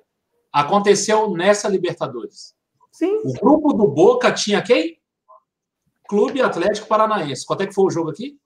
aconteceu 0.51 1.31
nessa 1.31 1.69
Libertadores. 1.69 2.55
Sim. 2.91 3.21
O 3.23 3.33
grupo 3.33 3.73
do 3.73 3.87
Boca 3.87 4.31
tinha 4.31 4.61
quem? 4.61 4.97
Clube 6.07 6.41
Atlético 6.41 6.87
Paranaense. 6.87 7.45
Quanto 7.45 7.61
é 7.61 7.67
que 7.67 7.75
foi 7.75 7.85
o 7.85 7.91
jogo 7.91 8.09
aqui? 8.09 8.37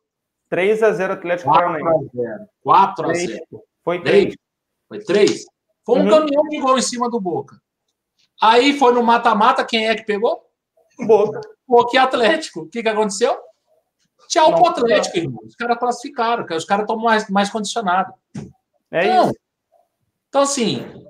3 0.50 0.84
a 0.84 0.92
0 0.92 1.14
Atlético 1.14 1.50
4 1.50 1.72
Paranaense. 1.72 2.10
4 2.62 3.10
a 3.10 3.14
0. 3.14 3.40
Foi 3.84 4.04
3. 4.04 4.36
Foi 4.98 5.06
3? 5.06 5.46
Foi 5.86 6.00
um 6.00 6.04
uhum. 6.04 6.10
caminhão 6.10 6.44
de 6.44 6.60
gol 6.60 6.78
em 6.78 6.82
cima 6.82 7.10
do 7.10 7.20
Boca. 7.20 7.62
Aí 8.42 8.78
foi 8.78 8.94
no 8.94 9.04
mata-mata, 9.04 9.66
quem 9.66 9.88
é 9.88 9.96
que 9.96 10.06
pegou? 10.06 10.44
Boca. 11.00 11.42
Boca 11.68 11.92
e 11.96 11.98
Atlético. 11.98 12.62
O 12.62 12.70
que, 12.70 12.82
que 12.82 12.90
aconteceu? 12.90 13.38
Tchau 14.28 14.52
Não, 14.52 14.58
pro 14.58 14.70
Atlético, 14.70 15.18
irmão. 15.18 15.40
Os 15.46 15.56
caras 15.56 15.78
classificaram, 15.78 16.46
os 16.56 16.66
caras 16.66 16.84
estão 16.84 16.98
mais, 16.98 17.30
mais 17.30 17.50
condicionados. 17.50 18.14
É 18.92 19.06
então, 19.06 19.26
isso. 19.26 19.40
Então, 20.30 20.42
assim, 20.42 21.06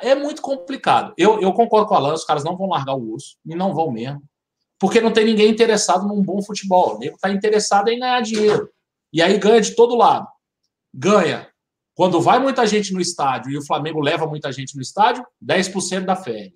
é 0.00 0.14
muito 0.14 0.42
complicado. 0.42 1.12
Eu, 1.16 1.40
eu 1.40 1.52
concordo 1.52 1.86
com 1.86 1.94
o 1.94 1.96
Alan, 1.96 2.14
os 2.14 2.24
caras 2.24 2.44
não 2.44 2.56
vão 2.56 2.68
largar 2.68 2.94
o 2.94 3.14
osso, 3.14 3.36
e 3.44 3.54
não 3.54 3.74
vão 3.74 3.90
mesmo 3.90 4.22
porque 4.78 5.00
não 5.00 5.12
tem 5.12 5.24
ninguém 5.24 5.50
interessado 5.50 6.06
num 6.06 6.22
bom 6.22 6.42
futebol. 6.42 6.96
O 6.96 6.98
nego 6.98 7.16
está 7.16 7.30
interessado 7.30 7.88
em 7.88 7.98
ganhar 7.98 8.20
dinheiro. 8.20 8.70
E 9.12 9.22
aí 9.22 9.38
ganha 9.38 9.60
de 9.60 9.74
todo 9.74 9.96
lado. 9.96 10.26
Ganha. 10.92 11.48
Quando 11.96 12.20
vai 12.20 12.38
muita 12.38 12.66
gente 12.66 12.92
no 12.92 13.00
estádio 13.00 13.50
e 13.50 13.56
o 13.56 13.64
Flamengo 13.64 14.00
leva 14.00 14.26
muita 14.26 14.52
gente 14.52 14.76
no 14.76 14.82
estádio, 14.82 15.26
10% 15.42 16.04
da 16.04 16.14
FED. 16.14 16.54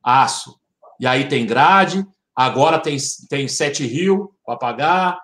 Aço. 0.00 0.56
E 1.00 1.06
aí 1.06 1.28
tem 1.28 1.44
grade, 1.44 2.06
agora 2.34 2.78
tem, 2.78 2.96
tem 3.28 3.48
Sete 3.48 3.84
Rio 3.84 4.30
para 4.46 4.56
pagar. 4.56 5.20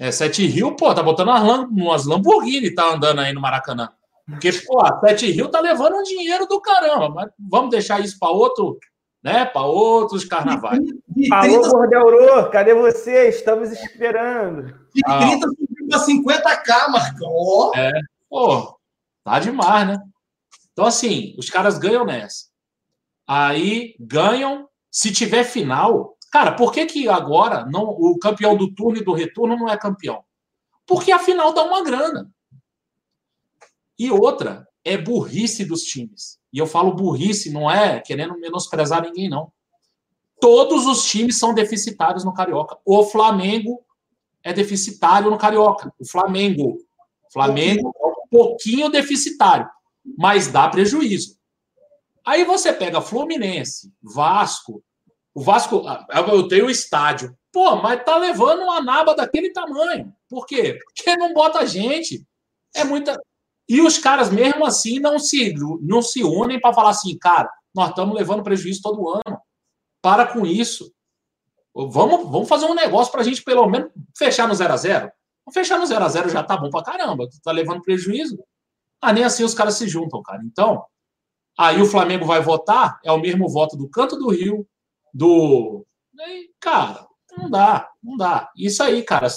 É, 0.00 0.10
Sete 0.10 0.44
Rio, 0.44 0.74
pô, 0.74 0.92
tá 0.92 1.04
botando 1.04 1.28
umas, 1.28 1.68
umas 1.70 2.04
Lamborghini, 2.04 2.74
tá 2.74 2.92
andando 2.92 3.20
aí 3.20 3.32
no 3.32 3.40
Maracanã. 3.40 3.88
Porque, 4.26 4.50
pô, 4.52 4.84
a 4.84 4.98
Sete 4.98 5.30
Rio 5.30 5.48
tá 5.48 5.60
levando 5.60 5.94
um 5.94 6.02
dinheiro 6.02 6.44
do 6.46 6.60
caramba, 6.60 7.08
mas 7.08 7.30
vamos 7.38 7.70
deixar 7.70 8.00
isso 8.00 8.18
para 8.18 8.30
outro 8.30 8.76
né, 9.22 9.46
para 9.46 9.62
outros 9.62 10.22
carnavais. 10.24 10.78
De, 11.08 11.32
Alô, 11.32 11.70
Bordelro, 11.70 12.50
cadê 12.50 12.74
você? 12.74 13.30
Estamos 13.30 13.72
esperando. 13.72 14.66
De 14.94 15.00
30 15.02 15.46
para 15.88 15.98
50k, 16.00 16.88
Marcão. 16.90 17.30
Oh. 17.30 17.72
É, 17.74 17.90
pô, 18.34 18.76
tá 19.22 19.38
demais, 19.38 19.86
né? 19.86 19.96
Então, 20.72 20.84
assim, 20.84 21.36
os 21.38 21.48
caras 21.48 21.78
ganham 21.78 22.04
nessa. 22.04 22.46
Aí 23.24 23.94
ganham. 24.00 24.68
Se 24.90 25.12
tiver 25.12 25.44
final, 25.44 26.16
cara, 26.32 26.52
por 26.52 26.72
que, 26.72 26.84
que 26.86 27.08
agora 27.08 27.64
não, 27.66 27.84
o 27.84 28.18
campeão 28.18 28.56
do 28.56 28.74
turno 28.74 28.98
e 28.98 29.04
do 29.04 29.12
retorno 29.12 29.56
não 29.56 29.68
é 29.68 29.76
campeão? 29.76 30.24
Porque 30.84 31.12
a 31.12 31.18
final 31.20 31.52
dá 31.52 31.62
uma 31.62 31.82
grana. 31.84 32.28
E 33.96 34.10
outra, 34.10 34.68
é 34.84 34.96
burrice 34.96 35.64
dos 35.64 35.82
times. 35.82 36.40
E 36.52 36.58
eu 36.58 36.66
falo 36.66 36.94
burrice, 36.94 37.52
não 37.52 37.70
é 37.70 38.00
querendo 38.00 38.38
menosprezar 38.38 39.02
ninguém, 39.02 39.28
não. 39.28 39.52
Todos 40.40 40.86
os 40.86 41.04
times 41.04 41.38
são 41.38 41.54
deficitários 41.54 42.24
no 42.24 42.34
Carioca. 42.34 42.78
O 42.84 43.04
Flamengo 43.04 43.80
é 44.42 44.52
deficitário 44.52 45.30
no 45.30 45.38
Carioca. 45.38 45.92
O 46.00 46.04
Flamengo. 46.04 46.78
Flamengo 47.32 47.92
pouquinho 48.34 48.88
deficitário, 48.88 49.68
mas 50.18 50.48
dá 50.48 50.68
prejuízo. 50.68 51.38
Aí 52.26 52.42
você 52.44 52.72
pega 52.72 53.00
Fluminense, 53.00 53.92
Vasco. 54.02 54.82
O 55.32 55.40
Vasco, 55.40 55.86
ah, 55.86 56.06
eu 56.32 56.48
tenho 56.48 56.66
o 56.66 56.70
estádio. 56.70 57.36
Pô, 57.52 57.76
mas 57.76 58.02
tá 58.04 58.16
levando 58.16 58.62
uma 58.62 58.80
naba 58.80 59.14
daquele 59.14 59.52
tamanho. 59.52 60.12
Por 60.28 60.46
quê? 60.46 60.78
Porque 60.84 61.16
não 61.16 61.32
bota 61.32 61.64
gente. 61.66 62.26
É 62.74 62.82
muita. 62.82 63.16
E 63.68 63.80
os 63.80 63.98
caras, 63.98 64.30
mesmo 64.30 64.66
assim, 64.66 64.98
não 64.98 65.18
se, 65.18 65.54
não 65.80 66.02
se 66.02 66.24
unem 66.24 66.60
para 66.60 66.74
falar 66.74 66.90
assim, 66.90 67.16
cara, 67.16 67.48
nós 67.74 67.90
estamos 67.90 68.16
levando 68.16 68.42
prejuízo 68.42 68.82
todo 68.82 69.08
ano. 69.08 69.40
Para 70.02 70.26
com 70.26 70.44
isso. 70.44 70.92
Vamos, 71.74 72.30
vamos 72.30 72.48
fazer 72.48 72.66
um 72.66 72.74
negócio 72.74 73.12
para 73.12 73.20
a 73.20 73.24
gente, 73.24 73.42
pelo 73.42 73.68
menos, 73.68 73.90
fechar 74.16 74.48
no 74.48 74.54
0 74.54 74.72
a 74.72 74.76
0 74.76 75.12
Fechar 75.52 75.78
no 75.78 75.86
0 75.86 76.04
a 76.04 76.08
0 76.08 76.28
já 76.30 76.42
tá 76.42 76.56
bom 76.56 76.70
para 76.70 76.84
caramba. 76.84 77.28
Tu 77.28 77.40
tá 77.42 77.52
levando 77.52 77.82
prejuízo. 77.82 78.38
Ah, 79.00 79.12
nem 79.12 79.24
assim 79.24 79.44
os 79.44 79.54
caras 79.54 79.74
se 79.74 79.86
juntam, 79.86 80.22
cara. 80.22 80.42
Então, 80.44 80.82
aí 81.58 81.80
o 81.82 81.86
Flamengo 81.86 82.24
vai 82.24 82.40
votar, 82.40 82.98
é 83.04 83.12
o 83.12 83.20
mesmo 83.20 83.48
voto 83.48 83.76
do 83.76 83.88
Canto 83.88 84.16
do 84.16 84.30
Rio, 84.30 84.66
do. 85.12 85.84
Cara, 86.60 87.06
não 87.36 87.50
dá, 87.50 87.90
não 88.02 88.16
dá. 88.16 88.50
Isso 88.56 88.82
aí, 88.82 89.02
cara, 89.02 89.28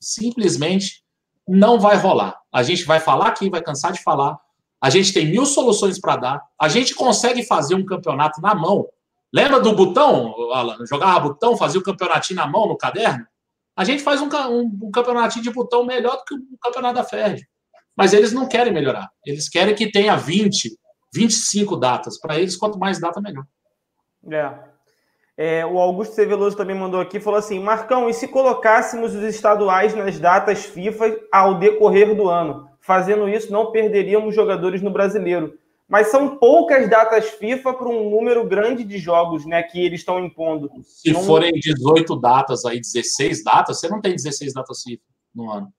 simplesmente 0.00 1.04
não 1.46 1.78
vai 1.78 1.96
rolar. 1.96 2.40
A 2.52 2.62
gente 2.62 2.84
vai 2.84 3.00
falar 3.00 3.28
aqui, 3.28 3.50
vai 3.50 3.62
cansar 3.62 3.92
de 3.92 4.02
falar. 4.02 4.38
A 4.80 4.88
gente 4.88 5.12
tem 5.12 5.26
mil 5.26 5.44
soluções 5.44 6.00
para 6.00 6.16
dar. 6.16 6.42
A 6.58 6.68
gente 6.68 6.94
consegue 6.94 7.44
fazer 7.44 7.74
um 7.74 7.84
campeonato 7.84 8.40
na 8.40 8.54
mão. 8.54 8.86
Lembra 9.32 9.60
do 9.60 9.74
botão, 9.74 10.34
Alan? 10.52 10.78
Jogava 10.86 11.20
botão, 11.20 11.56
fazia 11.56 11.78
o 11.78 11.84
campeonatinho 11.84 12.38
na 12.38 12.46
mão, 12.46 12.66
no 12.66 12.76
caderno? 12.76 13.26
A 13.80 13.84
gente 13.84 14.02
faz 14.02 14.20
um, 14.20 14.28
um, 14.50 14.78
um 14.82 14.90
campeonatinho 14.90 15.42
de 15.42 15.50
botão 15.50 15.86
melhor 15.86 16.14
do 16.14 16.24
que 16.26 16.34
o 16.34 16.58
campeonato 16.60 16.96
da 16.96 17.02
Fed. 17.02 17.48
Mas 17.96 18.12
eles 18.12 18.30
não 18.30 18.46
querem 18.46 18.70
melhorar. 18.70 19.08
Eles 19.24 19.48
querem 19.48 19.74
que 19.74 19.90
tenha 19.90 20.14
20, 20.16 20.78
25 21.14 21.78
datas. 21.78 22.20
Para 22.20 22.38
eles, 22.38 22.58
quanto 22.58 22.78
mais 22.78 23.00
data, 23.00 23.22
melhor. 23.22 23.42
É. 24.30 24.52
É, 25.34 25.64
o 25.64 25.78
Augusto 25.78 26.14
Seveloso 26.14 26.58
também 26.58 26.76
mandou 26.76 27.00
aqui, 27.00 27.18
falou 27.18 27.38
assim, 27.38 27.58
Marcão, 27.58 28.06
e 28.06 28.12
se 28.12 28.28
colocássemos 28.28 29.14
os 29.14 29.22
estaduais 29.22 29.94
nas 29.94 30.18
datas 30.18 30.66
FIFA 30.66 31.18
ao 31.32 31.58
decorrer 31.58 32.14
do 32.14 32.28
ano? 32.28 32.68
Fazendo 32.82 33.26
isso, 33.30 33.50
não 33.50 33.72
perderíamos 33.72 34.34
jogadores 34.34 34.82
no 34.82 34.90
brasileiro. 34.90 35.58
Mas 35.90 36.06
são 36.06 36.36
poucas 36.36 36.88
datas 36.88 37.30
FIFA 37.30 37.74
para 37.74 37.88
um 37.88 38.08
número 38.08 38.46
grande 38.46 38.84
de 38.84 38.96
jogos 38.96 39.44
né, 39.44 39.60
que 39.60 39.84
eles 39.84 40.00
estão 40.00 40.24
impondo. 40.24 40.70
Se 40.84 41.12
não... 41.12 41.24
forem 41.24 41.52
18 41.52 42.14
datas 42.20 42.64
aí, 42.64 42.80
16 42.80 43.42
datas, 43.42 43.80
você 43.80 43.88
não 43.88 44.00
tem 44.00 44.14
16 44.14 44.54
datas 44.54 44.84
FIFA 44.84 45.02
no 45.34 45.50
ano. 45.50 45.72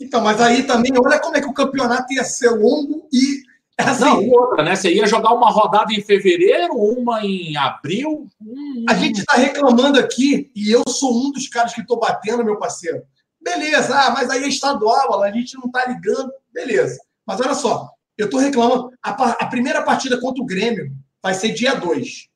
Então, 0.00 0.20
mas 0.20 0.40
aí 0.40 0.62
também, 0.62 0.92
olha 0.96 1.18
como 1.18 1.36
é 1.36 1.40
que 1.40 1.48
o 1.48 1.52
campeonato 1.52 2.12
ia 2.12 2.22
ser 2.22 2.50
longo 2.50 3.08
e 3.12 3.42
é 3.76 3.82
assim, 3.82 4.04
não, 4.04 4.28
outra, 4.28 4.62
né? 4.62 4.76
Você 4.76 4.92
ia 4.92 5.06
jogar 5.06 5.32
uma 5.32 5.50
rodada 5.50 5.92
em 5.92 6.02
fevereiro, 6.02 6.74
uma 6.74 7.24
em 7.24 7.56
abril. 7.56 8.28
Hum, 8.40 8.84
a 8.88 8.94
gente 8.94 9.20
está 9.20 9.36
reclamando 9.36 9.98
aqui, 9.98 10.50
e 10.54 10.70
eu 10.70 10.82
sou 10.86 11.12
um 11.12 11.32
dos 11.32 11.48
caras 11.48 11.74
que 11.74 11.80
estou 11.80 11.98
batendo, 11.98 12.44
meu 12.44 12.58
parceiro. 12.58 13.02
Beleza, 13.40 13.98
ah, 13.98 14.10
mas 14.10 14.28
aí 14.28 14.44
é 14.44 14.48
estadual, 14.48 15.22
a 15.22 15.32
gente 15.32 15.56
não 15.56 15.64
está 15.64 15.86
ligando. 15.86 16.30
Beleza. 16.52 16.98
Mas 17.26 17.40
olha 17.40 17.54
só, 17.54 17.90
eu 18.20 18.26
estou 18.26 18.40
reclamando. 18.40 18.90
A, 19.02 19.10
a, 19.10 19.46
primeira 19.46 19.82
partida 19.82 20.20
contra 20.20 20.42
o 20.42 20.46
Grêmio 20.46 20.92
vai 21.22 21.34
ser 21.34 21.50
dia 21.50 21.74
2. 21.74 22.28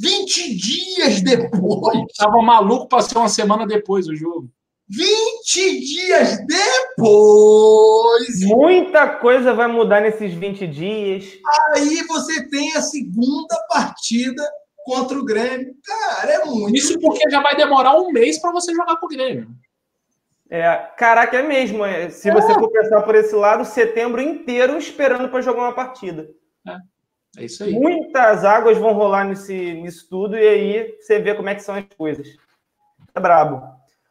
20 0.00 0.56
dias 0.56 1.20
depois. 1.20 1.98
Tava 2.16 2.42
maluco 2.42 2.88
para 2.88 3.02
ser 3.02 3.18
uma 3.18 3.28
semana 3.28 3.66
depois 3.66 4.08
o 4.08 4.16
jogo. 4.16 4.50
20 4.88 5.80
dias 5.80 6.38
depois. 6.46 8.40
Muita 8.40 9.08
coisa 9.08 9.54
vai 9.54 9.68
mudar 9.68 10.00
nesses 10.00 10.34
20 10.34 10.66
dias. 10.66 11.24
Aí 11.74 12.02
você 12.06 12.48
tem 12.48 12.74
a 12.74 12.82
segunda 12.82 13.56
partida 13.68 14.42
contra 14.84 15.18
o 15.18 15.24
Grêmio. 15.24 15.74
Cara, 15.84 16.32
é 16.32 16.44
muito. 16.44 16.76
Isso 16.76 16.98
porque 16.98 17.30
já 17.30 17.40
vai 17.40 17.56
demorar 17.56 17.98
um 17.98 18.10
mês 18.10 18.38
para 18.40 18.52
você 18.52 18.74
jogar 18.74 18.96
com 18.96 19.06
o 19.06 19.08
Grêmio. 19.08 19.48
É, 20.54 20.76
caraca, 20.98 21.38
é 21.38 21.42
mesmo. 21.42 21.82
É, 21.82 22.10
se 22.10 22.28
é. 22.28 22.32
você 22.32 22.52
for 22.52 22.70
pensar 22.70 23.00
por 23.00 23.14
esse 23.14 23.34
lado, 23.34 23.64
setembro 23.64 24.20
inteiro 24.20 24.76
esperando 24.76 25.30
para 25.30 25.40
jogar 25.40 25.62
uma 25.62 25.72
partida. 25.72 26.28
É. 26.68 27.40
é 27.40 27.44
isso 27.46 27.64
aí. 27.64 27.72
Muitas 27.72 28.44
águas 28.44 28.76
vão 28.76 28.92
rolar 28.92 29.24
nesse, 29.24 29.72
nisso 29.72 30.06
tudo 30.10 30.36
e 30.36 30.46
aí 30.46 30.94
você 31.00 31.18
vê 31.18 31.34
como 31.34 31.48
é 31.48 31.54
que 31.54 31.62
são 31.62 31.74
as 31.74 31.86
coisas. 31.96 32.36
É 33.14 33.18
brabo. 33.18 33.62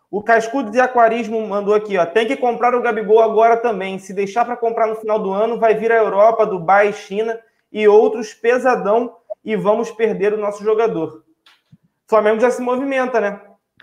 O 0.10 0.24
Cascudo 0.24 0.72
de 0.72 0.80
Aquarismo 0.80 1.40
mandou 1.48 1.76
aqui, 1.76 1.96
ó. 1.96 2.08
Tem 2.08 2.26
que 2.26 2.36
comprar 2.36 2.74
o 2.74 2.82
Gabigol 2.82 3.22
agora 3.22 3.56
também. 3.58 4.00
Se 4.00 4.12
deixar 4.12 4.44
para 4.44 4.58
comprar 4.58 4.88
no 4.88 4.96
final 4.96 5.20
do 5.20 5.32
ano, 5.32 5.60
vai 5.60 5.76
vir 5.76 5.92
a 5.92 5.98
Europa, 5.98 6.44
Dubai, 6.44 6.92
China 6.92 7.40
e 7.72 7.88
outros 7.88 8.34
pesadão 8.34 9.16
e 9.46 9.56
vamos 9.56 9.92
perder 9.92 10.34
o 10.34 10.40
nosso 10.40 10.64
jogador. 10.64 11.24
O 11.72 12.10
Flamengo 12.10 12.42
já 12.42 12.50
se 12.50 12.64
movimenta, 12.64 13.22
né? 13.22 13.40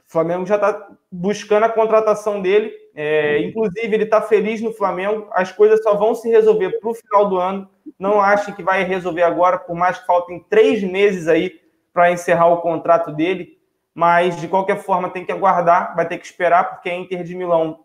O 0.09 0.13
Flamengo 0.13 0.47
já 0.47 0.55
está 0.55 0.89
buscando 1.13 1.65
a 1.65 1.69
contratação 1.69 2.41
dele. 2.41 2.73
É, 2.95 3.41
inclusive, 3.43 3.95
ele 3.95 4.05
está 4.05 4.23
feliz 4.23 4.61
no 4.61 4.73
Flamengo. 4.73 5.29
As 5.33 5.53
coisas 5.53 5.83
só 5.83 5.95
vão 5.95 6.15
se 6.15 6.29
resolver 6.29 6.81
para 6.81 6.91
o 6.91 6.95
final 6.95 7.29
do 7.29 7.37
ano. 7.37 7.69
Não 7.99 8.21
acho 8.21 8.55
que 8.55 8.63
vai 8.63 8.85
resolver 8.85 9.23
agora, 9.23 9.59
por 9.59 9.77
mais 9.77 9.99
que 9.99 10.07
faltem 10.07 10.45
três 10.49 10.83
meses 10.83 11.29
aí 11.29 11.61
para 11.93 12.11
encerrar 12.11 12.47
o 12.49 12.61
contrato 12.61 13.13
dele 13.13 13.59
mas 13.99 14.41
de 14.41 14.47
qualquer 14.47 14.77
forma 14.77 15.11
tem 15.11 15.25
que 15.25 15.33
aguardar, 15.33 15.97
vai 15.97 16.07
ter 16.07 16.19
que 16.19 16.25
esperar, 16.25 16.71
porque 16.71 16.89
a 16.89 16.95
Inter 16.95 17.25
de 17.25 17.35
Milão 17.35 17.81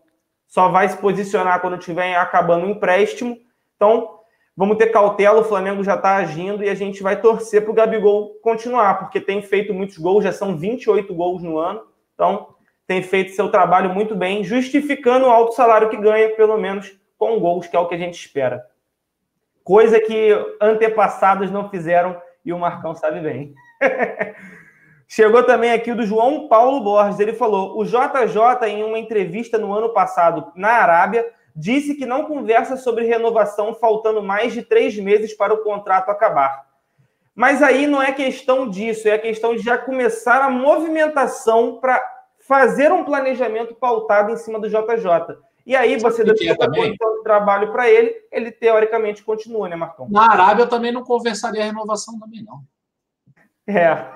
só 0.46 0.70
vai 0.70 0.88
se 0.88 0.96
posicionar 0.98 1.60
quando 1.60 1.76
tiver 1.80 2.16
acabando 2.16 2.68
o 2.68 2.70
empréstimo. 2.70 3.36
Então, 3.76 4.20
vamos 4.56 4.78
ter 4.78 4.92
cautela, 4.92 5.42
o 5.42 5.44
Flamengo 5.44 5.84
já 5.84 5.96
está 5.96 6.18
agindo 6.18 6.64
e 6.64 6.70
a 6.70 6.76
gente 6.76 7.02
vai 7.02 7.20
torcer 7.20 7.64
para 7.64 7.72
o 7.72 7.74
Gabigol 7.74 8.36
continuar, 8.44 9.00
porque 9.00 9.20
tem 9.20 9.42
feito 9.42 9.74
muitos 9.74 9.98
gols, 9.98 10.24
já 10.24 10.32
são 10.32 10.56
28 10.56 11.12
gols 11.16 11.42
no 11.42 11.58
ano, 11.58 11.82
então 12.24 12.56
tem 12.88 13.04
feito 13.04 13.36
seu 13.36 13.50
trabalho 13.50 13.90
muito 13.90 14.16
bem, 14.16 14.44
justificando 14.44 15.26
o 15.26 15.30
alto 15.30 15.54
salário 15.54 15.90
que 15.90 15.98
ganha, 15.98 16.30
pelo 16.36 16.58
menos 16.58 16.98
com 17.18 17.38
gols, 17.38 17.68
que 17.68 17.76
é 17.76 17.80
o 17.80 17.88
que 17.88 17.96
a 17.96 17.98
gente 17.98 18.14
espera. 18.14 18.66
Coisa 19.62 20.00
que 20.00 20.30
antepassados 20.62 21.52
não 21.52 21.70
fizeram 21.70 22.22
e 22.46 22.54
o 22.54 22.60
Marcão 22.60 22.96
sabe 22.96 23.20
bem. 23.20 23.54
Chegou 25.08 25.44
também 25.44 25.72
aqui 25.72 25.92
o 25.92 25.96
do 25.96 26.06
João 26.06 26.48
Paulo 26.48 26.82
Borges. 26.82 27.20
Ele 27.20 27.34
falou: 27.34 27.78
o 27.78 27.86
JJ, 27.86 28.68
em 28.68 28.84
uma 28.84 28.98
entrevista 28.98 29.58
no 29.58 29.74
ano 29.74 29.90
passado 29.90 30.52
na 30.56 30.70
Arábia, 30.70 31.26
disse 31.56 31.96
que 31.96 32.06
não 32.06 32.26
conversa 32.26 32.78
sobre 32.78 33.06
renovação 33.06 33.76
faltando 33.76 34.24
mais 34.24 34.54
de 34.54 34.64
três 34.64 34.98
meses 34.98 35.34
para 35.34 35.54
o 35.54 35.64
contrato 35.64 36.10
acabar. 36.10 36.66
Mas 37.36 37.64
aí 37.64 37.88
não 37.88 38.02
é 38.02 38.12
questão 38.12 38.70
disso, 38.70 39.08
é 39.08 39.18
questão 39.18 39.56
de 39.56 39.62
já 39.62 39.78
começar 39.78 40.42
a 40.42 40.50
movimentação 40.50 41.80
para 41.80 42.13
fazer 42.48 42.92
um 42.92 43.04
planejamento 43.04 43.74
pautado 43.74 44.32
em 44.32 44.38
cima 44.38 44.60
do 44.60 44.70
JJ. 44.70 45.38
E 45.66 45.76
aí 45.76 45.98
você 45.98 46.24
dá 46.24 46.34
é 46.42 46.56
também? 46.56 46.96
trabalho 47.24 47.72
para 47.72 47.90
ele, 47.90 48.14
ele 48.32 48.52
teoricamente 48.52 49.24
continua, 49.24 49.70
né, 49.70 49.76
Marcão? 49.76 50.10
Na 50.10 50.30
Arábia 50.30 50.64
eu 50.64 50.70
também 50.70 50.92
não 50.92 51.04
conversaria 51.04 51.62
a 51.62 51.66
renovação 51.66 52.20
também, 52.20 52.44
não. 52.44 52.62
É. 53.66 54.12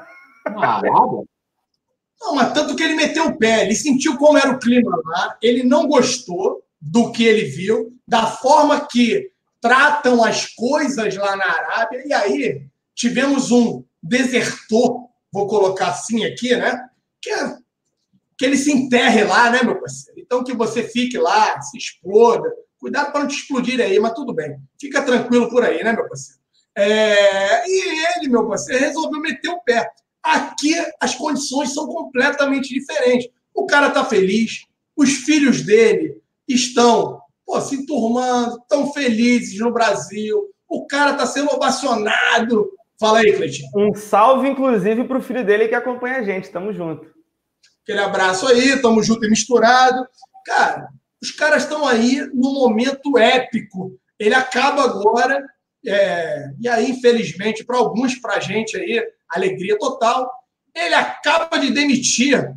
Não, 2.20 2.36
mas 2.36 2.54
tanto 2.54 2.76
que 2.76 2.84
ele 2.84 2.96
meteu 2.96 3.28
o 3.28 3.38
pé, 3.38 3.64
ele 3.64 3.76
sentiu 3.76 4.18
como 4.18 4.38
era 4.38 4.52
o 4.52 4.60
clima 4.60 4.92
lá, 5.06 5.38
ele 5.42 5.64
não 5.64 5.88
gostou 5.88 6.64
do 6.82 7.12
que 7.12 7.24
ele 7.24 7.46
viu, 7.46 7.94
da 8.08 8.26
forma 8.26 8.86
que 8.86 9.32
tratam 9.62 10.24
as 10.24 10.48
coisas 10.48 11.16
lá 11.16 11.36
na 11.36 11.46
Arábia, 11.46 12.04
e 12.06 12.14
aí 12.14 12.68
tivemos 12.94 13.52
um 13.52 13.84
desertor, 14.02 15.08
vou 15.32 15.48
colocar 15.48 15.90
assim 15.90 16.26
aqui, 16.26 16.56
né? 16.56 16.90
Que, 17.22 17.30
é, 17.30 17.58
que 18.38 18.46
ele 18.46 18.58
se 18.58 18.72
enterre 18.72 19.24
lá, 19.24 19.50
né, 19.50 19.64
meu 19.64 19.80
parceiro? 19.80 20.20
Então 20.20 20.44
que 20.44 20.54
você 20.54 20.84
fique 20.84 21.18
lá, 21.18 21.60
se 21.62 21.78
exploda. 21.78 22.50
Cuidado 22.80 23.12
para 23.12 23.22
não 23.22 23.28
te 23.28 23.36
explodir 23.36 23.80
aí, 23.82 24.00
mas 24.00 24.14
tudo 24.14 24.34
bem. 24.34 24.58
Fica 24.80 25.02
tranquilo 25.02 25.50
por 25.50 25.64
aí, 25.64 25.84
né, 25.84 25.94
meu 25.94 26.08
parceiro? 26.08 26.40
É... 26.76 27.68
E 27.68 28.18
ele, 28.18 28.30
meu 28.30 28.48
parceiro, 28.48 28.86
resolveu 28.86 29.20
meter 29.20 29.50
o 29.50 29.62
pé. 29.62 29.90
Aqui 30.24 30.76
as 31.00 31.16
condições 31.16 31.74
são 31.74 31.88
completamente 31.88 32.74
diferentes. 32.74 33.30
O 33.54 33.66
cara 33.66 33.88
está 33.88 34.06
feliz, 34.06 34.66
os 34.96 35.10
filhos 35.12 35.64
dele 35.64 36.22
estão 36.48 37.20
pô, 37.48 37.60
se 37.62 37.86
turmando, 37.86 38.58
estão 38.58 38.92
felizes 38.92 39.58
no 39.60 39.72
Brasil, 39.72 40.38
o 40.68 40.86
cara 40.86 41.12
está 41.12 41.26
sendo 41.26 41.50
ovacionado. 41.54 42.70
Fala 43.00 43.20
aí, 43.20 43.32
Cleitinho. 43.32 43.70
Um 43.76 43.96
salve, 43.96 44.50
inclusive, 44.50 45.06
para 45.06 45.18
o 45.18 45.22
filho 45.22 45.46
dele 45.46 45.68
que 45.68 45.76
acompanha 45.76 46.18
a 46.18 46.24
gente. 46.24 46.50
Tamo 46.50 46.74
junto. 46.74 47.17
Aquele 47.88 48.02
abraço 48.02 48.46
aí, 48.46 48.82
tamo 48.82 49.02
junto 49.02 49.26
e 49.26 49.30
misturado. 49.30 50.06
Cara, 50.46 50.90
os 51.24 51.32
caras 51.32 51.64
estão 51.64 51.88
aí 51.88 52.20
num 52.34 52.54
momento 52.54 53.18
épico. 53.18 53.98
Ele 54.20 54.36
acaba 54.36 54.84
agora, 54.84 55.42
é... 55.86 56.50
e 56.60 56.68
aí, 56.68 56.92
infelizmente, 56.92 57.64
para 57.64 57.78
alguns, 57.78 58.16
para 58.16 58.34
a 58.34 58.40
gente 58.42 58.76
aí, 58.76 59.02
alegria 59.30 59.80
total. 59.80 60.30
Ele 60.76 60.96
acaba 60.96 61.58
de 61.58 61.72
demitir, 61.72 62.54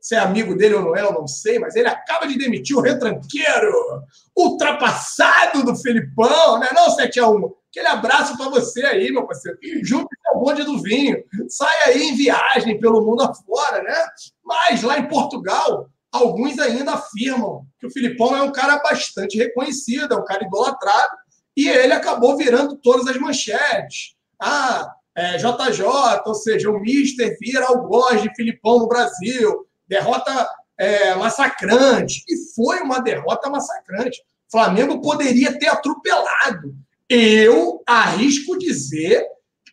se 0.00 0.16
é 0.16 0.18
amigo 0.18 0.56
dele 0.56 0.74
ou 0.74 0.82
não 0.82 0.96
é, 0.96 1.02
eu 1.02 1.12
não 1.12 1.28
sei, 1.28 1.60
mas 1.60 1.76
ele 1.76 1.86
acaba 1.86 2.26
de 2.26 2.36
demitir 2.36 2.76
o 2.76 2.80
retranqueiro, 2.80 4.02
ultrapassado 4.36 5.62
do 5.62 5.76
Felipão, 5.76 6.58
né? 6.58 6.70
Não, 6.74 6.88
7x1. 6.96 7.52
Aquele 7.70 7.86
abraço 7.86 8.36
para 8.36 8.50
você 8.50 8.84
aí, 8.84 9.12
meu 9.12 9.28
parceiro. 9.28 9.56
Junto 9.84 10.08
com 10.24 10.38
o 10.38 10.42
bonde 10.42 10.64
do 10.64 10.82
vinho. 10.82 11.22
Sai 11.48 11.84
aí 11.84 12.02
em 12.02 12.16
viagem 12.16 12.80
pelo 12.80 13.00
mundo 13.00 13.22
afora, 13.22 13.80
né? 13.80 13.94
Mas 14.44 14.82
lá 14.82 14.98
em 14.98 15.08
Portugal, 15.08 15.88
alguns 16.10 16.58
ainda 16.58 16.92
afirmam 16.92 17.64
que 17.78 17.86
o 17.86 17.90
Filipão 17.90 18.36
é 18.36 18.42
um 18.42 18.52
cara 18.52 18.78
bastante 18.78 19.38
reconhecido, 19.38 20.12
é 20.12 20.16
um 20.16 20.24
cara 20.24 20.44
idolatrado, 20.44 21.16
e 21.56 21.68
ele 21.68 21.92
acabou 21.92 22.36
virando 22.36 22.76
todas 22.76 23.06
as 23.06 23.16
manchetes. 23.18 24.14
Ah, 24.40 24.92
é, 25.14 25.36
JJ, 25.36 25.84
ou 26.24 26.34
seja, 26.34 26.70
o 26.70 26.80
Mister 26.80 27.36
vira 27.40 27.66
algoz 27.66 28.22
de 28.22 28.34
Filipão 28.34 28.78
no 28.78 28.88
Brasil, 28.88 29.66
derrota 29.86 30.48
é, 30.78 31.14
massacrante. 31.14 32.24
E 32.28 32.54
foi 32.54 32.80
uma 32.80 33.00
derrota 33.00 33.50
massacrante. 33.50 34.22
Flamengo 34.50 35.00
poderia 35.00 35.58
ter 35.58 35.68
atropelado. 35.68 36.74
Eu 37.08 37.82
arrisco 37.86 38.58
dizer 38.58 39.24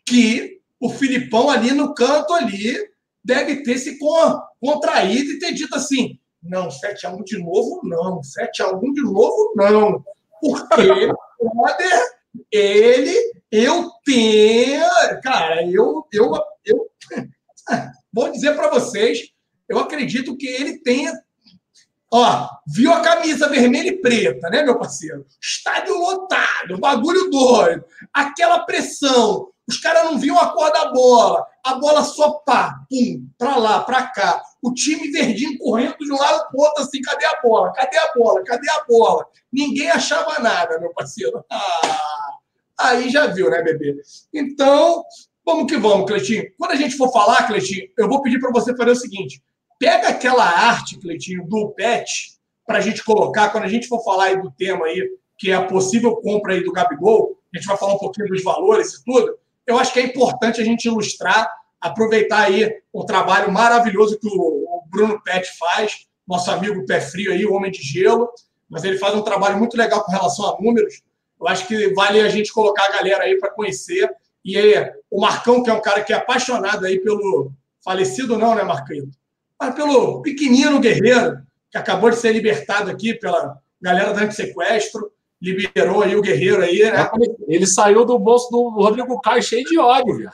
que 0.06 0.60
o 0.78 0.90
Filipão 0.90 1.50
ali 1.50 1.72
no 1.72 1.94
canto 1.94 2.32
ali 2.32 2.76
deve 3.24 3.62
ter 3.62 3.78
se 3.78 3.98
contraído 4.60 5.30
e 5.32 5.38
ter 5.38 5.52
dito 5.52 5.74
assim: 5.74 6.18
não, 6.42 6.68
7x1 6.68 7.24
de 7.24 7.38
novo, 7.38 7.80
não. 7.84 8.20
7x1 8.20 8.92
de 8.92 9.02
novo, 9.02 9.52
não. 9.56 10.04
Porque, 10.40 11.12
brother, 11.40 12.10
ele 12.52 13.30
eu 13.50 13.90
tenho, 14.04 14.86
cara, 15.22 15.68
eu, 15.68 16.06
eu, 16.12 16.32
eu 16.64 16.86
vou 18.12 18.30
dizer 18.30 18.54
para 18.54 18.70
vocês, 18.70 19.32
eu 19.68 19.78
acredito 19.78 20.36
que 20.36 20.46
ele 20.46 20.78
tenha, 20.78 21.12
ó, 22.12 22.48
viu 22.68 22.92
a 22.92 23.00
camisa 23.00 23.48
vermelha 23.48 23.88
e 23.88 24.00
preta, 24.00 24.48
né, 24.48 24.62
meu 24.62 24.78
parceiro? 24.78 25.26
Estádio 25.42 25.98
lotado, 25.98 26.78
bagulho 26.78 27.28
doido, 27.28 27.84
aquela 28.14 28.60
pressão, 28.60 29.48
os 29.68 29.78
caras 29.78 30.04
não 30.04 30.18
viam 30.18 30.38
a 30.38 30.52
cor 30.52 30.70
da 30.72 30.92
bola, 30.92 31.44
a 31.64 31.74
bola 31.74 32.04
só 32.04 32.30
pá, 32.46 32.84
pum, 32.88 33.28
pra 33.36 33.56
lá, 33.56 33.80
pra 33.82 34.06
cá. 34.06 34.40
O 34.62 34.72
time 34.74 35.10
verdinho 35.10 35.58
correndo 35.58 35.96
de 35.98 36.12
um 36.12 36.16
lado 36.16 36.48
pro 36.50 36.60
outro, 36.60 36.82
assim, 36.82 37.00
cadê 37.00 37.24
a 37.24 37.40
bola? 37.42 37.72
Cadê 37.72 37.96
a 37.96 38.12
bola? 38.14 38.44
Cadê 38.44 38.70
a 38.70 38.84
bola? 38.84 39.26
Ninguém 39.52 39.90
achava 39.90 40.38
nada, 40.40 40.78
meu 40.78 40.92
parceiro. 40.92 41.44
Ah, 42.82 42.92
aí 42.92 43.10
já 43.10 43.26
viu, 43.26 43.50
né, 43.50 43.62
bebê? 43.62 44.00
Então, 44.32 45.04
vamos 45.44 45.70
que 45.70 45.76
vamos, 45.76 46.06
Cleitinho. 46.06 46.50
Quando 46.58 46.70
a 46.70 46.76
gente 46.76 46.96
for 46.96 47.12
falar, 47.12 47.46
Cleitinho, 47.46 47.86
eu 47.98 48.08
vou 48.08 48.22
pedir 48.22 48.40
para 48.40 48.50
você 48.50 48.74
fazer 48.74 48.92
o 48.92 48.96
seguinte: 48.96 49.42
pega 49.78 50.08
aquela 50.08 50.44
arte, 50.44 50.98
Cleitinho, 50.98 51.46
do 51.46 51.68
PET, 51.72 52.38
para 52.66 52.78
a 52.78 52.80
gente 52.80 53.04
colocar, 53.04 53.50
quando 53.50 53.64
a 53.64 53.68
gente 53.68 53.86
for 53.86 54.02
falar 54.02 54.24
aí 54.26 54.40
do 54.40 54.50
tema 54.50 54.86
aí, 54.86 55.10
que 55.36 55.50
é 55.50 55.54
a 55.54 55.66
possível 55.66 56.16
compra 56.16 56.54
aí 56.54 56.64
do 56.64 56.72
Gabigol, 56.72 57.36
a 57.52 57.58
gente 57.58 57.66
vai 57.66 57.76
falar 57.76 57.94
um 57.94 57.98
pouquinho 57.98 58.28
dos 58.28 58.42
valores 58.42 58.94
e 58.94 59.04
tudo. 59.04 59.38
Eu 59.66 59.78
acho 59.78 59.92
que 59.92 60.00
é 60.00 60.04
importante 60.04 60.60
a 60.60 60.64
gente 60.64 60.86
ilustrar, 60.86 61.50
aproveitar 61.80 62.42
aí 62.42 62.70
o 62.92 63.04
trabalho 63.04 63.50
maravilhoso 63.50 64.18
que 64.18 64.28
o 64.28 64.82
Bruno 64.90 65.20
Pet 65.22 65.48
faz, 65.58 66.06
nosso 66.26 66.50
amigo 66.50 66.84
pé 66.86 67.00
frio 67.00 67.32
aí, 67.32 67.44
o 67.44 67.54
homem 67.54 67.70
de 67.70 67.82
gelo, 67.82 68.28
mas 68.68 68.84
ele 68.84 68.98
faz 68.98 69.14
um 69.14 69.22
trabalho 69.22 69.58
muito 69.58 69.76
legal 69.76 70.04
com 70.04 70.12
relação 70.12 70.46
a 70.46 70.60
números. 70.60 71.02
Eu 71.40 71.48
acho 71.48 71.66
que 71.66 71.92
vale 71.94 72.20
a 72.20 72.28
gente 72.28 72.52
colocar 72.52 72.84
a 72.86 72.92
galera 72.92 73.24
aí 73.24 73.38
para 73.38 73.50
conhecer 73.50 74.10
E 74.44 74.56
aí, 74.56 74.92
o 75.10 75.20
Marcão, 75.20 75.62
que 75.62 75.70
é 75.70 75.72
um 75.72 75.80
cara 75.80 76.02
que 76.02 76.12
é 76.12 76.16
apaixonado 76.16 76.86
aí 76.86 76.98
pelo. 76.98 77.52
Falecido 77.82 78.36
não, 78.36 78.54
né, 78.54 78.62
Marquinhos? 78.62 79.16
Mas 79.58 79.74
pelo 79.74 80.20
pequenino 80.20 80.78
guerreiro, 80.78 81.40
que 81.70 81.78
acabou 81.78 82.10
de 82.10 82.16
ser 82.16 82.32
libertado 82.32 82.90
aqui 82.90 83.14
pela 83.14 83.58
galera 83.80 84.12
do 84.12 84.32
sequestro 84.32 85.10
liberou 85.40 86.02
aí 86.02 86.14
o 86.14 86.20
Guerreiro 86.20 86.62
aí, 86.62 86.82
né? 86.82 87.10
Ele 87.48 87.66
saiu 87.66 88.04
do 88.04 88.18
bolso 88.18 88.50
do 88.50 88.68
Rodrigo 88.68 89.18
Caio 89.20 89.42
cheio 89.42 89.64
de 89.64 89.78
ódio, 89.78 90.18
velho. 90.18 90.30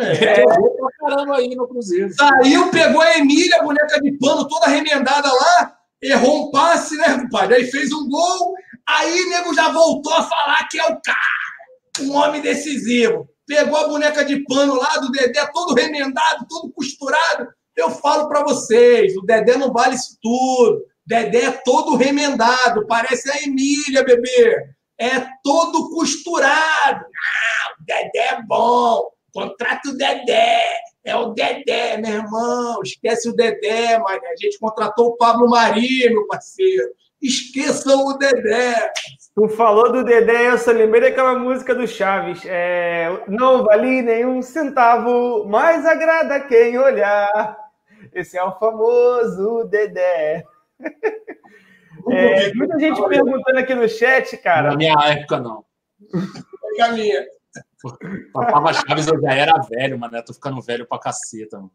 É. 0.00 0.44
Pra 0.44 0.90
caramba 1.00 1.36
aí 1.36 1.54
no 1.54 1.66
Cruzeiro. 1.66 2.12
Saiu, 2.12 2.70
pegou 2.70 3.00
a 3.00 3.18
Emília, 3.18 3.58
a 3.58 3.64
boneca 3.64 4.00
de 4.00 4.12
pano 4.18 4.46
toda 4.46 4.66
remendada 4.66 5.28
lá, 5.32 5.76
errou 6.00 6.48
um 6.48 6.50
passe, 6.50 6.96
né, 6.96 7.18
compadre? 7.18 7.56
Aí 7.56 7.64
fez 7.64 7.92
um 7.92 8.08
gol, 8.08 8.54
aí 8.86 9.20
o 9.20 9.30
nego 9.30 9.54
já 9.54 9.70
voltou 9.70 10.12
a 10.12 10.22
falar 10.22 10.68
que 10.68 10.78
é 10.78 10.84
o 10.84 11.00
cara, 11.00 12.02
um 12.02 12.14
homem 12.14 12.40
decisivo. 12.40 13.28
Pegou 13.46 13.78
a 13.78 13.88
boneca 13.88 14.24
de 14.24 14.44
pano 14.44 14.74
lá 14.74 14.98
do 14.98 15.10
Dedé, 15.10 15.44
todo 15.52 15.74
remendado, 15.74 16.46
todo 16.48 16.72
costurado. 16.72 17.48
Eu 17.74 17.90
falo 17.90 18.28
para 18.28 18.42
vocês, 18.42 19.16
o 19.16 19.22
Dedé 19.22 19.56
não 19.56 19.72
vale 19.72 19.94
isso 19.94 20.18
tudo. 20.20 20.84
Dedé 21.06 21.44
é 21.44 21.50
todo 21.50 21.96
remendado, 21.96 22.86
parece 22.86 23.30
a 23.30 23.42
Emília, 23.42 24.04
bebê. 24.04 24.74
É 25.00 25.26
todo 25.42 25.88
costurado. 25.90 27.04
Ah, 27.06 27.72
o 27.72 27.84
Dedé 27.84 28.34
é 28.34 28.42
bom. 28.42 29.17
Contrata 29.32 29.88
o 29.88 29.96
Dedé. 29.96 30.62
É 31.04 31.16
o 31.16 31.32
Dedé, 31.32 31.96
meu 31.96 32.12
irmão. 32.12 32.80
Esquece 32.82 33.28
o 33.28 33.34
Dedé, 33.34 33.98
mano. 33.98 34.20
A 34.24 34.36
gente 34.36 34.58
contratou 34.58 35.08
o 35.08 35.16
Pablo 35.16 35.48
Mari, 35.48 36.08
meu 36.10 36.26
parceiro. 36.26 36.90
Esqueçam 37.20 38.06
o 38.06 38.16
Dedé. 38.16 38.92
Tu 39.34 39.48
falou 39.50 39.92
do 39.92 40.04
Dedé, 40.04 40.50
eu 40.50 40.58
só 40.58 40.70
lembrei 40.70 41.10
daquela 41.10 41.38
música 41.38 41.74
do 41.74 41.86
Chaves. 41.86 42.42
É, 42.44 43.08
não 43.28 43.64
vale 43.64 44.02
nenhum 44.02 44.42
centavo, 44.42 45.46
mas 45.48 45.86
agrada 45.86 46.40
quem 46.40 46.78
olhar. 46.78 47.56
Esse 48.12 48.36
é 48.38 48.42
o 48.42 48.58
famoso 48.58 49.64
Dedé. 49.64 50.44
É, 52.10 52.54
muita 52.54 52.78
gente 52.78 53.02
perguntando 53.08 53.58
aqui 53.58 53.74
no 53.74 53.88
chat, 53.88 54.36
cara. 54.38 54.70
Na 54.70 54.76
minha 54.76 54.94
época, 55.06 55.38
não. 55.38 55.64
É 56.76 56.82
a 56.82 56.92
minha. 56.92 57.26
Papava 58.32 58.72
Chaves, 58.72 59.06
eu 59.06 59.20
já 59.20 59.32
era 59.32 59.60
velho, 59.68 59.98
mano. 59.98 60.16
Eu 60.16 60.24
tô 60.24 60.32
ficando 60.32 60.60
velho 60.60 60.86
pra 60.86 60.98
caceta, 60.98 61.58
mano. 61.58 61.70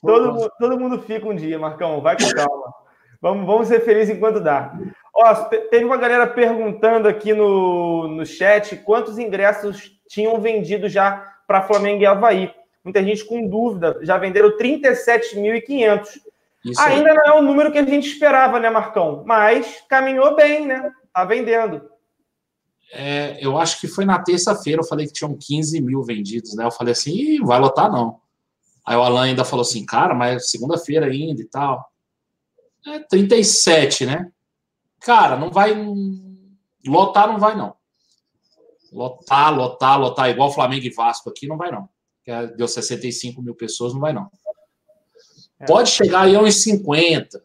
Todo, 0.00 0.32
mundo, 0.32 0.52
todo 0.58 0.80
mundo 0.80 1.02
fica 1.02 1.26
um 1.26 1.34
dia, 1.34 1.58
Marcão. 1.58 2.00
Vai 2.00 2.16
com 2.16 2.28
calma. 2.30 2.74
Vamos, 3.20 3.46
vamos 3.46 3.68
ser 3.68 3.80
felizes 3.80 4.14
enquanto 4.14 4.40
dá. 4.40 4.72
Ó, 5.14 5.34
teve 5.70 5.84
uma 5.84 5.96
galera 5.96 6.26
perguntando 6.26 7.08
aqui 7.08 7.32
no, 7.32 8.08
no 8.08 8.26
chat 8.26 8.76
quantos 8.76 9.18
ingressos 9.18 9.98
tinham 10.08 10.40
vendido 10.40 10.88
já 10.88 11.34
para 11.46 11.62
Flamengo 11.62 12.02
e 12.02 12.06
Havaí. 12.06 12.54
Muita 12.84 13.02
gente 13.02 13.24
com 13.24 13.48
dúvida. 13.48 13.98
Já 14.02 14.16
venderam 14.16 14.56
37.500. 14.56 16.20
Isso 16.64 16.80
Ainda 16.80 17.10
aí. 17.10 17.16
não 17.16 17.24
é 17.24 17.32
o 17.38 17.42
número 17.42 17.72
que 17.72 17.78
a 17.78 17.84
gente 17.84 18.08
esperava, 18.08 18.60
né, 18.60 18.70
Marcão? 18.70 19.24
Mas 19.26 19.82
caminhou 19.88 20.36
bem, 20.36 20.66
né? 20.66 20.92
Tá 21.12 21.24
vendendo. 21.24 21.90
É, 22.92 23.36
eu 23.44 23.58
acho 23.58 23.80
que 23.80 23.88
foi 23.88 24.04
na 24.04 24.22
terça-feira, 24.22 24.80
eu 24.80 24.86
falei 24.86 25.06
que 25.06 25.12
tinham 25.12 25.36
15 25.36 25.80
mil 25.80 26.02
vendidos, 26.02 26.54
né? 26.54 26.64
Eu 26.64 26.70
falei 26.70 26.92
assim, 26.92 27.38
vai 27.44 27.58
lotar 27.58 27.90
não. 27.90 28.20
Aí 28.84 28.96
o 28.96 29.02
Alan 29.02 29.22
ainda 29.22 29.44
falou 29.44 29.62
assim, 29.62 29.84
cara, 29.84 30.14
mas 30.14 30.48
segunda-feira 30.50 31.06
ainda 31.06 31.42
e 31.42 31.46
tal. 31.46 31.84
É 32.86 33.00
37, 33.00 34.06
né? 34.06 34.30
Cara, 35.00 35.36
não 35.36 35.50
vai. 35.50 35.74
Lotar 36.86 37.26
não 37.26 37.38
vai, 37.38 37.56
não. 37.56 37.74
Lotar, 38.92 39.52
lotar, 39.52 39.98
lotar, 39.98 40.30
igual 40.30 40.52
Flamengo 40.52 40.86
e 40.86 40.90
Vasco 40.90 41.28
aqui, 41.28 41.48
não 41.48 41.56
vai, 41.56 41.72
não. 41.72 41.88
Deu 42.56 42.68
65 42.68 43.42
mil 43.42 43.54
pessoas, 43.54 43.92
não 43.92 44.00
vai, 44.00 44.12
não. 44.12 44.30
É. 45.58 45.66
Pode 45.66 45.90
chegar 45.90 46.22
aí 46.22 46.36
a 46.36 46.40
uns 46.40 46.62
50. 46.62 47.42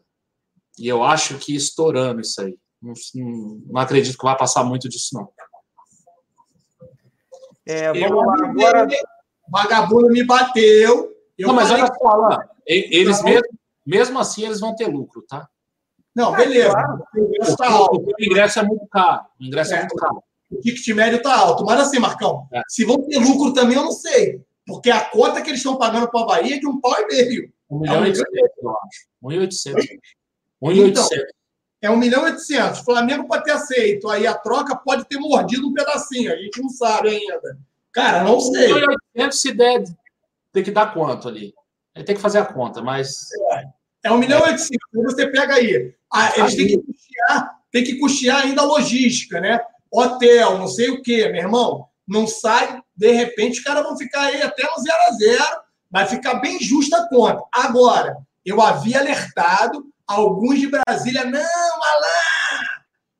E 0.78 0.86
eu 0.88 1.02
acho 1.02 1.38
que 1.38 1.54
estourando 1.54 2.20
isso 2.20 2.40
aí. 2.40 2.56
Não, 2.82 2.94
não, 3.66 3.80
acredito 3.80 4.18
que 4.18 4.24
vai 4.24 4.36
passar 4.36 4.64
muito 4.64 4.88
disso, 4.88 5.10
não. 5.14 5.28
É, 7.64 7.92
vamos 7.92 8.26
lá, 8.26 8.48
agora. 8.48 8.88
Vagabundo 9.48 10.08
me 10.08 10.24
bateu. 10.24 11.14
não, 11.38 11.54
mas 11.54 11.70
olha 11.70 11.86
só, 11.86 12.38
eles 12.66 13.18
não. 13.18 13.24
mesmo, 13.24 13.48
mesmo 13.86 14.18
assim 14.18 14.44
eles 14.44 14.60
vão 14.60 14.74
ter 14.74 14.86
lucro, 14.86 15.22
tá? 15.22 15.48
Não, 16.14 16.32
beleza. 16.32 16.72
Claro. 16.72 17.04
O, 17.14 17.20
ingresso 17.20 17.56
tá 17.56 17.70
alto. 17.70 18.06
o 18.06 18.24
ingresso 18.24 18.58
é 18.58 18.62
muito 18.62 18.86
caro. 18.86 19.24
O 19.40 19.44
ingresso 19.44 19.74
é, 19.74 19.76
é 19.76 19.80
muito 19.80 19.96
caro. 19.96 20.22
O 20.50 20.60
ticket 20.60 20.86
médio 20.94 21.22
tá 21.22 21.34
alto. 21.34 21.64
Mas 21.64 21.80
assim, 21.80 21.98
Marcão, 21.98 22.46
é. 22.52 22.62
se 22.68 22.84
vão 22.84 23.02
ter 23.06 23.18
lucro 23.18 23.52
também, 23.52 23.76
eu 23.76 23.84
não 23.84 23.92
sei. 23.92 24.42
Porque 24.66 24.90
a 24.90 25.00
conta 25.00 25.40
que 25.40 25.50
eles 25.50 25.60
estão 25.60 25.76
pagando 25.76 26.10
para 26.10 26.20
a 26.20 26.26
Bahia 26.26 26.56
é 26.56 26.58
de 26.58 26.66
um 26.66 26.80
pau 26.80 26.94
e 26.98 27.06
meio. 27.06 27.52
1 27.70 27.78
milhão 27.78 28.06
e 28.06 28.08
800, 28.08 28.28
eu 28.62 28.70
acho. 28.70 29.06
1 29.22 29.28
milhão 29.28 29.42
e 29.42 29.46
800. 29.46 29.86
1 30.60 30.68
milhão 30.68 30.86
e 30.86 30.88
800. 30.90 31.41
É 31.82 31.90
1 31.90 31.96
milhão 31.96 32.28
e 32.28 32.30
800. 32.30 32.80
O 32.80 32.84
Flamengo 32.84 33.26
pode 33.26 33.42
ter 33.42 33.50
aceito. 33.50 34.08
Aí 34.08 34.26
a 34.26 34.34
troca 34.34 34.76
pode 34.76 35.04
ter 35.04 35.18
mordido 35.18 35.68
um 35.68 35.74
pedacinho. 35.74 36.32
A 36.32 36.36
gente 36.36 36.62
não 36.62 36.68
sabe 36.68 37.08
ainda. 37.08 37.58
Cara, 37.92 38.22
não 38.22 38.40
sei. 38.40 38.72
1 38.72 38.74
milhão 38.76 38.92
e 38.92 38.96
800 39.16 39.40
se 39.40 39.52
der, 39.52 39.84
tem 40.52 40.62
que 40.62 40.70
dar 40.70 40.92
quanto 40.92 41.28
ali? 41.28 41.52
Aí 41.94 42.04
tem 42.04 42.14
que 42.14 42.20
fazer 42.20 42.38
a 42.38 42.44
conta, 42.44 42.80
mas... 42.80 43.28
É, 43.52 43.64
é 44.04 44.12
1 44.12 44.18
milhão 44.18 44.38
e 44.40 44.52
800. 44.52 44.68
Então 44.70 45.02
você 45.02 45.26
pega 45.26 45.54
aí. 45.54 45.94
Ah, 46.12 46.32
eles 46.36 46.54
têm 46.54 46.66
que 46.68 46.78
custear, 46.78 47.58
tem 47.70 47.84
que 47.84 47.98
custear 47.98 48.42
ainda 48.42 48.62
a 48.62 48.66
logística, 48.66 49.40
né? 49.40 49.60
Hotel, 49.90 50.58
não 50.58 50.68
sei 50.68 50.90
o 50.90 51.02
quê, 51.02 51.28
meu 51.28 51.42
irmão. 51.42 51.86
Não 52.06 52.26
sai, 52.26 52.80
de 52.94 53.12
repente, 53.12 53.58
os 53.58 53.64
caras 53.64 53.82
vão 53.82 53.96
ficar 53.96 54.22
aí 54.22 54.42
até 54.42 54.62
no 54.62 54.82
0 54.82 54.96
a 55.08 55.12
0 55.12 55.62
Vai 55.90 56.06
ficar 56.06 56.34
bem 56.36 56.58
justa 56.58 56.98
a 56.98 57.08
conta. 57.08 57.42
Agora, 57.52 58.16
eu 58.44 58.60
havia 58.60 59.00
alertado 59.00 59.91
alguns 60.12 60.60
de 60.60 60.68
Brasília, 60.68 61.24
não, 61.24 61.40
Alain! 61.40 62.66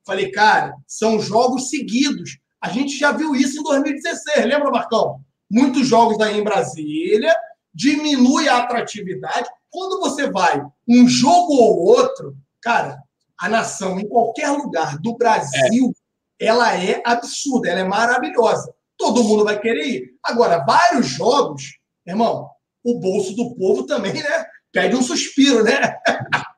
Falei, 0.05 0.31
cara, 0.31 0.75
são 0.87 1.19
jogos 1.19 1.69
seguidos. 1.69 2.37
A 2.61 2.69
gente 2.69 2.97
já 2.97 3.11
viu 3.11 3.35
isso 3.35 3.59
em 3.59 3.63
2016, 3.63 4.45
lembra, 4.45 4.71
Marcão? 4.71 5.21
Muitos 5.49 5.87
jogos 5.87 6.19
aí 6.19 6.39
em 6.39 6.43
Brasília, 6.43 7.35
diminui 7.73 8.47
a 8.47 8.59
atratividade. 8.59 9.49
Quando 9.69 9.99
você 9.99 10.29
vai 10.29 10.61
um 10.87 11.07
jogo 11.07 11.53
ou 11.53 11.79
outro, 11.85 12.35
cara, 12.61 13.01
a 13.39 13.49
nação 13.49 13.99
em 13.99 14.07
qualquer 14.07 14.51
lugar 14.51 14.97
do 14.99 15.17
Brasil, 15.17 15.93
é. 16.39 16.45
ela 16.45 16.77
é 16.77 17.01
absurda, 17.05 17.69
ela 17.69 17.81
é 17.81 17.83
maravilhosa. 17.83 18.73
Todo 18.97 19.23
mundo 19.23 19.43
vai 19.43 19.59
querer 19.59 19.85
ir. 19.85 20.17
Agora, 20.23 20.63
vários 20.63 21.07
jogos, 21.07 21.77
irmão, 22.05 22.49
o 22.83 22.99
bolso 22.99 23.35
do 23.35 23.55
povo 23.55 23.85
também, 23.85 24.13
né? 24.13 24.45
Pede 24.71 24.95
um 24.95 25.01
suspiro, 25.01 25.63
né? 25.63 25.97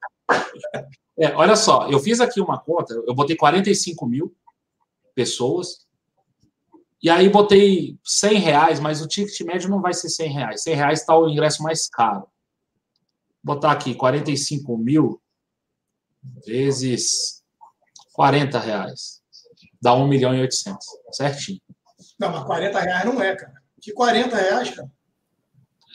É, 1.17 1.33
olha 1.33 1.55
só, 1.55 1.89
eu 1.89 1.99
fiz 1.99 2.19
aqui 2.19 2.41
uma 2.41 2.59
conta, 2.59 2.93
eu 2.93 3.15
botei 3.15 3.37
45 3.37 4.05
mil 4.05 4.35
pessoas, 5.13 5.85
e 7.01 7.09
aí 7.09 7.29
botei 7.29 7.97
100 8.03 8.39
reais, 8.39 8.79
mas 8.79 9.01
o 9.01 9.07
ticket 9.07 9.39
médio 9.41 9.69
não 9.69 9.81
vai 9.81 9.93
ser 9.93 10.09
100 10.09 10.29
reais. 10.29 10.63
100 10.63 10.75
reais 10.75 10.99
está 10.99 11.17
o 11.17 11.29
ingresso 11.29 11.61
mais 11.61 11.87
caro. 11.87 12.27
Vou 13.43 13.55
botar 13.55 13.71
aqui 13.71 13.93
45 13.93 14.77
mil 14.77 15.21
vezes 16.45 17.43
40 18.13 18.59
reais. 18.59 19.21
Dá 19.79 19.93
1 19.93 20.07
milhão 20.07 20.33
e 20.33 20.41
800, 20.41 20.83
certinho. 21.11 21.61
Não, 22.17 22.31
mas 22.31 22.43
40 22.43 22.79
reais 22.79 23.05
não 23.05 23.21
é, 23.21 23.35
cara. 23.35 23.53
Que 23.79 23.93
40 23.93 24.35
reais, 24.35 24.69
cara? 24.71 24.91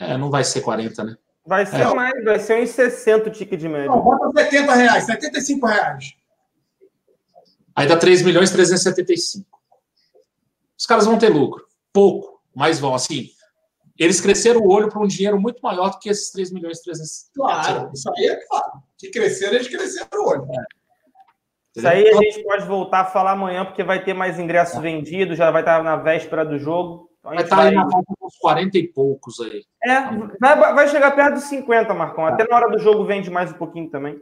É, 0.00 0.16
não 0.16 0.30
vai 0.30 0.44
ser 0.44 0.60
40, 0.60 1.02
né? 1.02 1.16
Vai 1.46 1.66
ser 1.66 1.80
é. 1.80 1.94
mais, 1.94 2.24
vai 2.24 2.38
ser 2.38 2.62
uns 2.62 2.70
60 2.70 3.28
o 3.28 3.32
ticket 3.32 3.58
de 3.58 3.68
média. 3.68 3.88
Não, 3.88 4.00
bota 4.00 4.30
70 4.42 4.74
reais, 4.74 5.04
75 5.04 5.66
reais. 5.66 6.14
Aí 7.74 7.86
dá 7.86 7.96
3 7.96 8.22
milhões 8.22 8.50
e 8.50 8.52
375. 8.52 9.46
Os 10.78 10.86
caras 10.86 11.06
vão 11.06 11.18
ter 11.18 11.28
lucro. 11.28 11.66
Pouco, 11.92 12.40
mas 12.54 12.78
vão. 12.78 12.94
Assim, 12.94 13.30
eles 13.98 14.20
cresceram 14.20 14.60
o 14.60 14.72
olho 14.72 14.88
para 14.88 15.00
um 15.00 15.06
dinheiro 15.06 15.40
muito 15.40 15.60
maior 15.60 15.90
do 15.90 15.98
que 15.98 16.08
esses 16.08 16.30
3 16.30 16.52
milhões 16.52 16.78
e 16.78 16.84
375. 16.84 17.32
Claro, 17.34 17.90
isso 17.92 18.10
aí 18.16 18.26
é 18.26 18.36
claro. 18.46 18.72
Que 18.98 19.10
cresceram, 19.10 19.54
eles 19.54 19.68
cresceram 19.68 20.08
o 20.14 20.28
olho. 20.28 20.44
É. 20.44 20.64
Isso 21.76 21.86
aí 21.86 22.08
a 22.08 22.16
gente 22.16 22.42
pode 22.42 22.66
voltar 22.66 23.00
a 23.00 23.04
falar 23.04 23.32
amanhã, 23.32 23.64
porque 23.64 23.84
vai 23.84 24.02
ter 24.02 24.14
mais 24.14 24.38
ingressos 24.38 24.78
é. 24.78 24.80
vendidos, 24.80 25.36
já 25.36 25.50
vai 25.50 25.62
estar 25.62 25.82
na 25.82 25.96
véspera 25.96 26.44
do 26.44 26.58
jogo. 26.58 27.09
Então, 27.20 27.34
vai 27.34 27.44
estar 27.44 27.56
tá 27.56 27.62
aí 27.62 27.74
na 27.74 27.84
volta 27.84 28.12
uns 28.22 28.36
40 28.38 28.78
e 28.78 28.88
poucos 28.88 29.40
aí. 29.40 29.64
É, 29.84 30.00
vai, 30.40 30.74
vai 30.74 30.88
chegar 30.88 31.10
perto 31.10 31.34
dos 31.34 31.44
50, 31.44 31.92
Marcão. 31.92 32.26
Até 32.26 32.46
na 32.48 32.56
hora 32.56 32.70
do 32.70 32.78
jogo 32.78 33.04
vende 33.04 33.30
mais 33.30 33.50
um 33.50 33.54
pouquinho 33.54 33.90
também. 33.90 34.18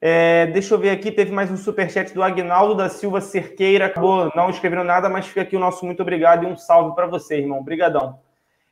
É, 0.00 0.46
deixa 0.48 0.74
eu 0.74 0.78
ver 0.78 0.90
aqui, 0.90 1.10
teve 1.10 1.32
mais 1.32 1.50
um 1.50 1.56
superchat 1.56 2.12
do 2.12 2.22
Agnaldo 2.22 2.74
da 2.74 2.88
Silva 2.88 3.20
Cerqueira. 3.20 3.86
Acabou 3.86 4.32
não 4.34 4.48
escrevendo 4.48 4.84
nada, 4.84 5.08
mas 5.08 5.26
fica 5.26 5.42
aqui 5.42 5.56
o 5.56 5.60
nosso 5.60 5.84
muito 5.84 6.00
obrigado 6.00 6.44
e 6.44 6.46
um 6.46 6.56
salve 6.56 6.94
para 6.94 7.06
você, 7.06 7.38
irmão. 7.38 7.58
Obrigadão. 7.58 8.18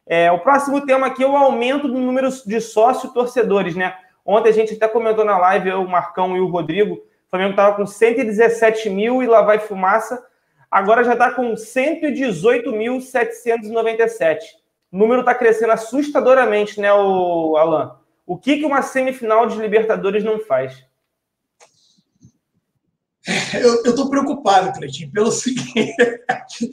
É, 0.06 0.32
o 0.32 0.40
próximo 0.40 0.84
tema 0.84 1.06
aqui 1.06 1.22
é 1.22 1.26
o 1.26 1.36
aumento 1.36 1.88
do 1.88 1.98
número 1.98 2.28
de 2.44 2.60
sócios 2.60 3.12
torcedores, 3.12 3.76
né? 3.76 3.94
Ontem 4.24 4.48
a 4.48 4.52
gente 4.52 4.74
até 4.74 4.88
comentou 4.88 5.24
na 5.24 5.38
live, 5.38 5.68
eu, 5.68 5.82
o 5.82 5.88
Marcão 5.88 6.36
e 6.36 6.40
o 6.40 6.48
Rodrigo. 6.48 6.94
O 6.94 7.30
Flamengo 7.30 7.50
estava 7.50 7.76
com 7.76 7.86
117 7.86 8.88
mil 8.88 9.22
e 9.22 9.26
lá 9.26 9.42
vai 9.42 9.58
fumaça 9.58 10.22
agora 10.72 11.04
já 11.04 11.12
está 11.12 11.30
com 11.30 11.52
118.797. 11.52 14.38
O 14.90 14.96
número 14.96 15.20
está 15.20 15.34
crescendo 15.34 15.72
assustadoramente, 15.72 16.80
né, 16.80 16.90
o 16.92 17.56
Alan? 17.58 17.98
O 18.26 18.38
que, 18.38 18.56
que 18.56 18.64
uma 18.64 18.80
semifinal 18.80 19.46
de 19.46 19.58
Libertadores 19.58 20.24
não 20.24 20.40
faz? 20.40 20.82
Eu, 23.54 23.84
estou 23.84 24.10
preocupado, 24.10 24.72
Cleitinho, 24.72 25.12
pelo 25.12 25.30
seguinte. 25.38 25.94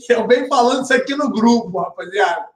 eu 0.09 0.27
venho 0.27 0.47
falando 0.47 0.83
isso 0.83 0.93
aqui 0.93 1.15
no 1.15 1.31
grupo, 1.31 1.79
rapaziada. 1.79 2.47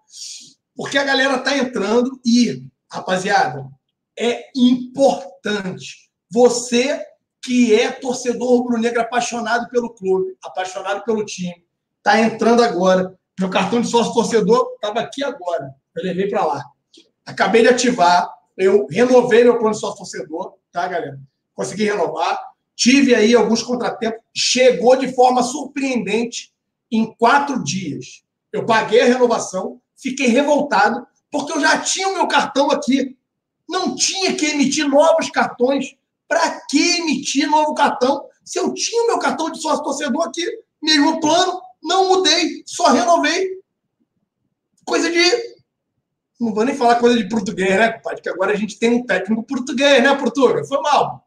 Porque 0.75 0.97
a 0.97 1.03
galera 1.03 1.37
tá 1.37 1.55
entrando 1.55 2.19
e, 2.25 2.65
rapaziada, 2.91 3.69
é 4.17 4.45
importante. 4.55 6.09
Você 6.31 7.05
que 7.43 7.75
é 7.75 7.91
torcedor 7.91 8.57
rubro-negro 8.57 9.01
apaixonado 9.01 9.69
pelo 9.69 9.89
clube, 9.89 10.35
apaixonado 10.41 11.03
pelo 11.03 11.25
time, 11.25 11.63
tá 12.01 12.19
entrando 12.19 12.63
agora. 12.63 13.17
Meu 13.37 13.49
cartão 13.49 13.81
de 13.81 13.87
sócio 13.87 14.13
torcedor 14.13 14.71
estava 14.75 15.01
aqui 15.01 15.23
agora. 15.23 15.75
Eu 15.95 16.03
levei 16.03 16.29
para 16.29 16.45
lá. 16.45 16.63
Acabei 17.25 17.61
de 17.61 17.67
ativar. 17.67 18.31
Eu 18.55 18.87
renovei 18.89 19.43
meu 19.43 19.57
plano 19.57 19.73
de 19.73 19.79
sócio 19.79 19.97
torcedor, 19.97 20.53
tá, 20.71 20.87
galera? 20.87 21.19
Consegui 21.53 21.83
renovar. 21.83 22.39
Tive 22.75 23.13
aí 23.13 23.35
alguns 23.35 23.61
contratempos. 23.61 24.21
Chegou 24.33 24.95
de 24.95 25.13
forma 25.13 25.43
surpreendente 25.43 26.53
em 26.91 27.13
quatro 27.15 27.61
dias. 27.63 28.23
Eu 28.51 28.65
paguei 28.65 29.01
a 29.01 29.05
renovação, 29.05 29.81
fiquei 29.97 30.27
revoltado, 30.27 31.05
porque 31.31 31.51
eu 31.51 31.59
já 31.59 31.79
tinha 31.79 32.07
o 32.07 32.13
meu 32.13 32.27
cartão 32.27 32.69
aqui. 32.69 33.17
Não 33.67 33.95
tinha 33.95 34.35
que 34.35 34.45
emitir 34.45 34.87
novos 34.87 35.29
cartões. 35.29 35.95
Para 36.33 36.59
que 36.67 36.97
emitir 36.97 37.47
novo 37.47 37.75
cartão? 37.75 38.25
Se 38.43 38.57
eu 38.57 38.73
tinha 38.73 39.03
o 39.03 39.05
meu 39.05 39.19
cartão 39.19 39.51
de 39.51 39.61
sócio 39.61 39.83
torcedor 39.83 40.27
aqui, 40.27 40.43
mesmo 40.81 41.19
plano, 41.19 41.61
não 41.83 42.07
mudei, 42.07 42.63
só 42.65 42.87
renovei. 42.87 43.51
Coisa 44.83 45.11
de. 45.11 45.21
Não 46.41 46.51
vou 46.51 46.65
nem 46.65 46.75
falar 46.75 46.95
coisa 46.95 47.15
de 47.15 47.29
português, 47.29 47.69
né, 47.69 47.91
compadre? 47.91 48.23
Que 48.23 48.29
agora 48.29 48.51
a 48.51 48.55
gente 48.55 48.79
tem 48.79 48.95
um 48.95 49.05
técnico 49.05 49.43
português, 49.43 50.01
né, 50.01 50.15
Portuga? 50.15 50.65
Foi 50.65 50.81
mal. 50.81 51.23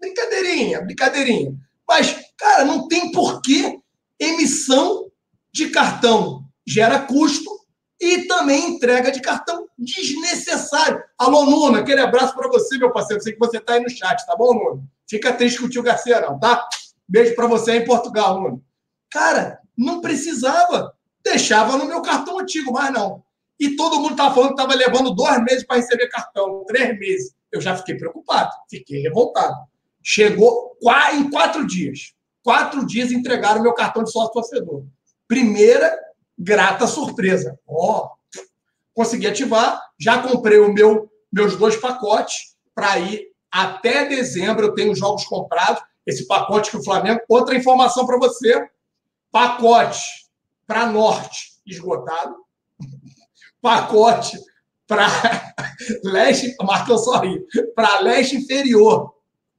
Brincadeirinha, 0.00 0.80
brincadeirinha. 0.80 1.54
Mas, 1.86 2.16
cara, 2.36 2.64
não 2.64 2.88
tem 2.88 3.12
porquê 3.12 3.78
emissão 4.18 5.08
de 5.52 5.70
cartão 5.70 6.42
gera 6.66 6.98
custo 6.98 7.48
e 8.00 8.26
também 8.26 8.70
entrega 8.70 9.10
de 9.10 9.20
cartão 9.20 9.68
desnecessário. 9.76 11.02
Alô, 11.18 11.44
Nuno, 11.44 11.78
aquele 11.78 12.00
abraço 12.00 12.34
para 12.34 12.48
você, 12.48 12.78
meu 12.78 12.92
parceiro. 12.92 13.22
Sei 13.22 13.32
que 13.32 13.38
você 13.38 13.58
está 13.58 13.74
aí 13.74 13.80
no 13.80 13.90
chat, 13.90 14.24
tá 14.24 14.36
bom, 14.36 14.54
Nuno? 14.54 14.88
Fica 15.08 15.32
triste 15.32 15.58
com 15.58 15.66
o 15.66 15.68
tio 15.68 15.82
Garcia, 15.82 16.20
não, 16.20 16.38
tá? 16.38 16.66
Beijo 17.08 17.34
para 17.34 17.46
você 17.46 17.72
aí 17.72 17.78
em 17.78 17.84
Portugal, 17.84 18.40
Nuno. 18.40 18.64
Cara, 19.10 19.60
não 19.76 20.00
precisava. 20.00 20.94
Deixava 21.24 21.76
no 21.76 21.86
meu 21.86 22.00
cartão 22.02 22.38
antigo, 22.38 22.72
mas 22.72 22.92
não. 22.92 23.22
E 23.58 23.74
todo 23.74 24.00
mundo 24.00 24.12
estava 24.12 24.34
falando 24.34 24.54
que 24.54 24.62
estava 24.62 24.74
levando 24.74 25.14
dois 25.14 25.42
meses 25.42 25.64
para 25.64 25.76
receber 25.76 26.08
cartão, 26.08 26.64
três 26.66 26.96
meses. 26.98 27.34
Eu 27.50 27.60
já 27.60 27.76
fiquei 27.76 27.96
preocupado, 27.96 28.50
fiquei 28.70 29.00
revoltado. 29.00 29.56
Chegou 30.02 30.76
em 31.12 31.28
quatro 31.30 31.66
dias. 31.66 32.14
Quatro 32.42 32.86
dias 32.86 33.10
entregaram 33.10 33.62
meu 33.62 33.74
cartão 33.74 34.04
de 34.04 34.12
sócio 34.12 34.32
torcedor. 34.32 34.84
Primeira 35.26 35.98
grata 36.38 36.86
surpresa. 36.86 37.58
Ó, 37.66 38.04
oh, 38.04 38.40
consegui 38.94 39.26
ativar, 39.26 39.82
já 39.98 40.22
comprei 40.22 40.58
o 40.58 40.72
meu 40.72 41.10
meus 41.32 41.56
dois 41.56 41.76
pacotes 41.76 42.56
para 42.74 42.98
ir 42.98 43.28
até 43.50 44.06
dezembro. 44.06 44.66
Eu 44.66 44.74
tenho 44.74 44.94
jogos 44.94 45.24
comprados. 45.24 45.82
Esse 46.06 46.26
pacote 46.26 46.70
que 46.70 46.76
o 46.78 46.84
Flamengo. 46.84 47.20
Outra 47.28 47.54
informação 47.54 48.06
para 48.06 48.18
você: 48.18 48.68
pacote 49.30 50.00
para 50.66 50.86
norte 50.86 51.58
esgotado, 51.66 52.36
pacote 53.60 54.38
para 54.86 55.06
leste, 56.02 56.54
Marcão 56.62 56.96
sorri, 56.96 57.44
para 57.74 58.00
leste 58.00 58.36
inferior 58.36 59.14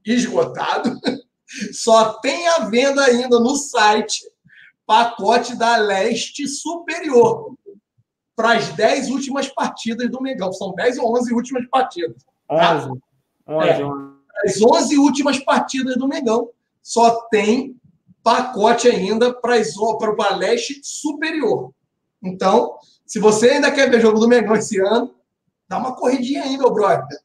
esgotado. 0.06 1.00
Só 1.74 2.14
tem 2.20 2.48
a 2.48 2.60
venda 2.66 3.04
ainda 3.04 3.40
no 3.40 3.56
site 3.56 4.22
pacote 4.90 5.56
da 5.56 5.78
leste 5.78 6.48
superior 6.48 7.54
para 8.36 8.54
as 8.54 8.70
10 8.70 9.12
últimas 9.12 9.48
partidas 9.48 10.10
do 10.10 10.20
Mengão. 10.20 10.52
São 10.52 10.74
10 10.74 10.98
ou 10.98 11.16
11 11.16 11.32
últimas 11.32 11.68
partidas. 11.68 12.26
11. 12.50 12.88
Tá? 12.88 12.94
11, 13.48 13.70
é, 13.70 14.50
As 14.50 14.60
11 14.60 14.98
últimas 14.98 15.38
partidas 15.38 15.96
do 15.96 16.08
Mengão 16.08 16.50
só 16.82 17.22
tem 17.30 17.80
pacote 18.24 18.88
ainda 18.88 19.32
para 19.32 19.58
a 19.58 20.36
leste 20.36 20.82
superior. 20.84 21.72
Então, 22.24 22.76
se 23.06 23.20
você 23.20 23.52
ainda 23.52 23.72
quer 23.72 23.92
ver 23.92 24.02
jogo 24.02 24.20
do 24.20 24.28
Mengão 24.28 24.56
esse 24.56 24.80
ano, 24.80 25.14
dá 25.68 25.78
uma 25.78 25.96
corridinha 25.96 26.46
aí, 26.46 26.58
meu 26.58 26.74
brother. 26.74 27.20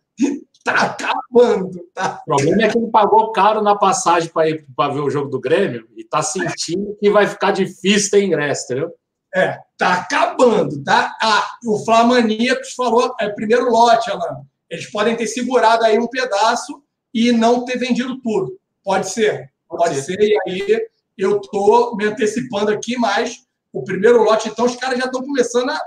Tá 0.65 0.87
acabando, 0.87 1.87
tá? 1.93 2.23
O 2.23 2.25
problema 2.25 2.63
é 2.63 2.69
que 2.71 2.79
ele 2.79 2.91
pagou 2.91 3.31
caro 3.33 3.61
na 3.61 3.77
passagem 3.77 4.31
para 4.31 4.49
ir 4.49 4.65
para 4.75 4.95
ver 4.95 5.01
o 5.01 5.11
jogo 5.11 5.29
do 5.29 5.39
Grêmio 5.39 5.87
e 5.95 6.03
tá 6.03 6.23
sentindo 6.23 6.97
que 6.99 7.11
vai 7.11 7.27
ficar 7.27 7.51
difícil 7.51 8.11
ter 8.11 8.25
ingresso, 8.25 8.65
entendeu? 8.65 8.95
É, 9.35 9.59
tá 9.77 9.93
acabando, 9.93 10.83
tá? 10.83 11.15
Ah, 11.21 11.47
o 11.67 11.85
Flamaníacos 11.85 12.73
falou, 12.73 13.15
é 13.21 13.29
primeiro 13.29 13.71
lote, 13.71 14.11
Alan. 14.11 14.43
Eles 14.71 14.91
podem 14.91 15.15
ter 15.15 15.27
segurado 15.27 15.85
aí 15.85 15.99
um 15.99 16.09
pedaço 16.09 16.83
e 17.13 17.31
não 17.31 17.67
ter 17.67 17.79
vendido 17.79 18.19
tudo. 18.23 18.59
Pode 18.83 19.11
ser, 19.11 19.53
pode, 19.69 19.85
pode 19.85 19.97
ser. 19.97 20.17
ser. 20.17 20.23
E 20.23 20.39
aí 20.47 20.89
eu 21.19 21.41
tô 21.41 21.95
me 21.95 22.07
antecipando 22.07 22.71
aqui, 22.71 22.97
mas 22.97 23.45
o 23.71 23.85
primeiro 23.85 24.23
lote, 24.23 24.49
então, 24.49 24.65
os 24.65 24.77
caras 24.77 24.99
já 24.99 25.07
estão 25.07 25.21
começando 25.21 25.69
a 25.69 25.81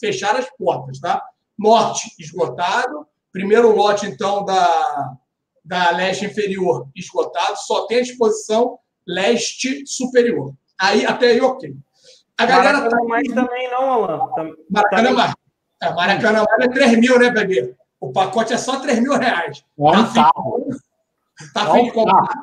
fechar 0.00 0.34
as 0.34 0.50
portas, 0.56 0.98
tá? 0.98 1.22
Norte 1.56 2.10
esgotado, 2.18 3.06
Primeiro 3.38 3.72
lote, 3.72 4.04
então, 4.04 4.44
da, 4.44 5.12
da 5.64 5.90
leste 5.92 6.24
inferior 6.24 6.88
esgotado, 6.96 7.56
só 7.56 7.86
tem 7.86 7.98
à 7.98 8.02
disposição 8.02 8.76
leste 9.06 9.86
superior. 9.86 10.54
Aí, 10.76 11.06
até 11.06 11.28
aí, 11.28 11.40
ok. 11.40 11.72
A 12.36 12.44
galera 12.44 12.78
Maracanã 12.78 12.98
tá... 13.00 13.04
mais 13.04 13.28
também 13.28 13.70
não, 13.70 13.94
Alan. 13.94 14.54
Maracanã 14.68 15.12
mais. 15.12 15.34
É, 15.80 15.94
Maracanã 15.94 16.44
mais 16.48 16.68
é 16.68 16.68
3 16.68 16.98
mil, 16.98 17.16
né, 17.16 17.30
bebê? 17.30 17.76
O 18.00 18.12
pacote 18.12 18.52
é 18.52 18.58
só 18.58 18.80
3 18.80 18.98
mil 18.98 19.16
reais. 19.16 19.64
Tá, 20.12 20.32
tá, 20.32 20.32
tá 21.54 21.72
fim 21.72 21.84
de 21.84 21.92
comprar. 21.92 22.42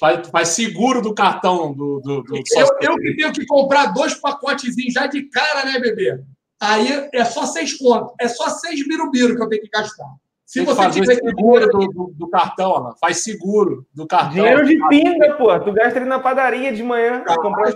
Faz, 0.00 0.28
faz, 0.28 0.48
seguro 0.48 1.00
do 1.00 1.14
cartão 1.14 1.72
do. 1.72 2.00
do, 2.00 2.22
do 2.24 2.36
eu, 2.36 2.66
eu 2.80 2.96
que 2.96 3.14
tenho 3.14 3.32
que 3.32 3.46
comprar 3.46 3.86
dois 3.86 4.14
pacotezinhos 4.14 4.92
já 4.92 5.06
de 5.06 5.22
cara, 5.30 5.66
né, 5.66 5.78
bebê? 5.78 6.20
Aí 6.60 7.08
é 7.12 7.24
só 7.24 7.46
seis 7.46 7.76
contos. 7.76 8.14
É 8.20 8.28
só 8.28 8.48
seis 8.50 8.86
birubiru 8.86 9.34
que 9.36 9.42
eu 9.42 9.48
tenho 9.48 9.62
que 9.62 9.68
gastar. 9.68 10.06
Se 10.44 10.62
você 10.62 10.90
tiver 10.90 11.14
seguro 11.14 11.68
do, 11.68 11.78
do, 11.86 12.12
do, 12.12 12.28
cartão, 12.28 12.76
Ana, 12.76 12.92
faz 13.00 13.22
seguro 13.22 13.86
do 13.94 14.04
cartão. 14.04 14.32
Dinheiro 14.32 14.66
de 14.66 14.76
pinga, 14.88 15.34
pô. 15.34 15.60
Tu 15.60 15.72
gasta 15.72 16.00
ele 16.00 16.06
na 16.08 16.18
padaria 16.18 16.72
de 16.72 16.82
manhã. 16.82 17.22
Ah, 17.24 17.36
comprar... 17.36 17.72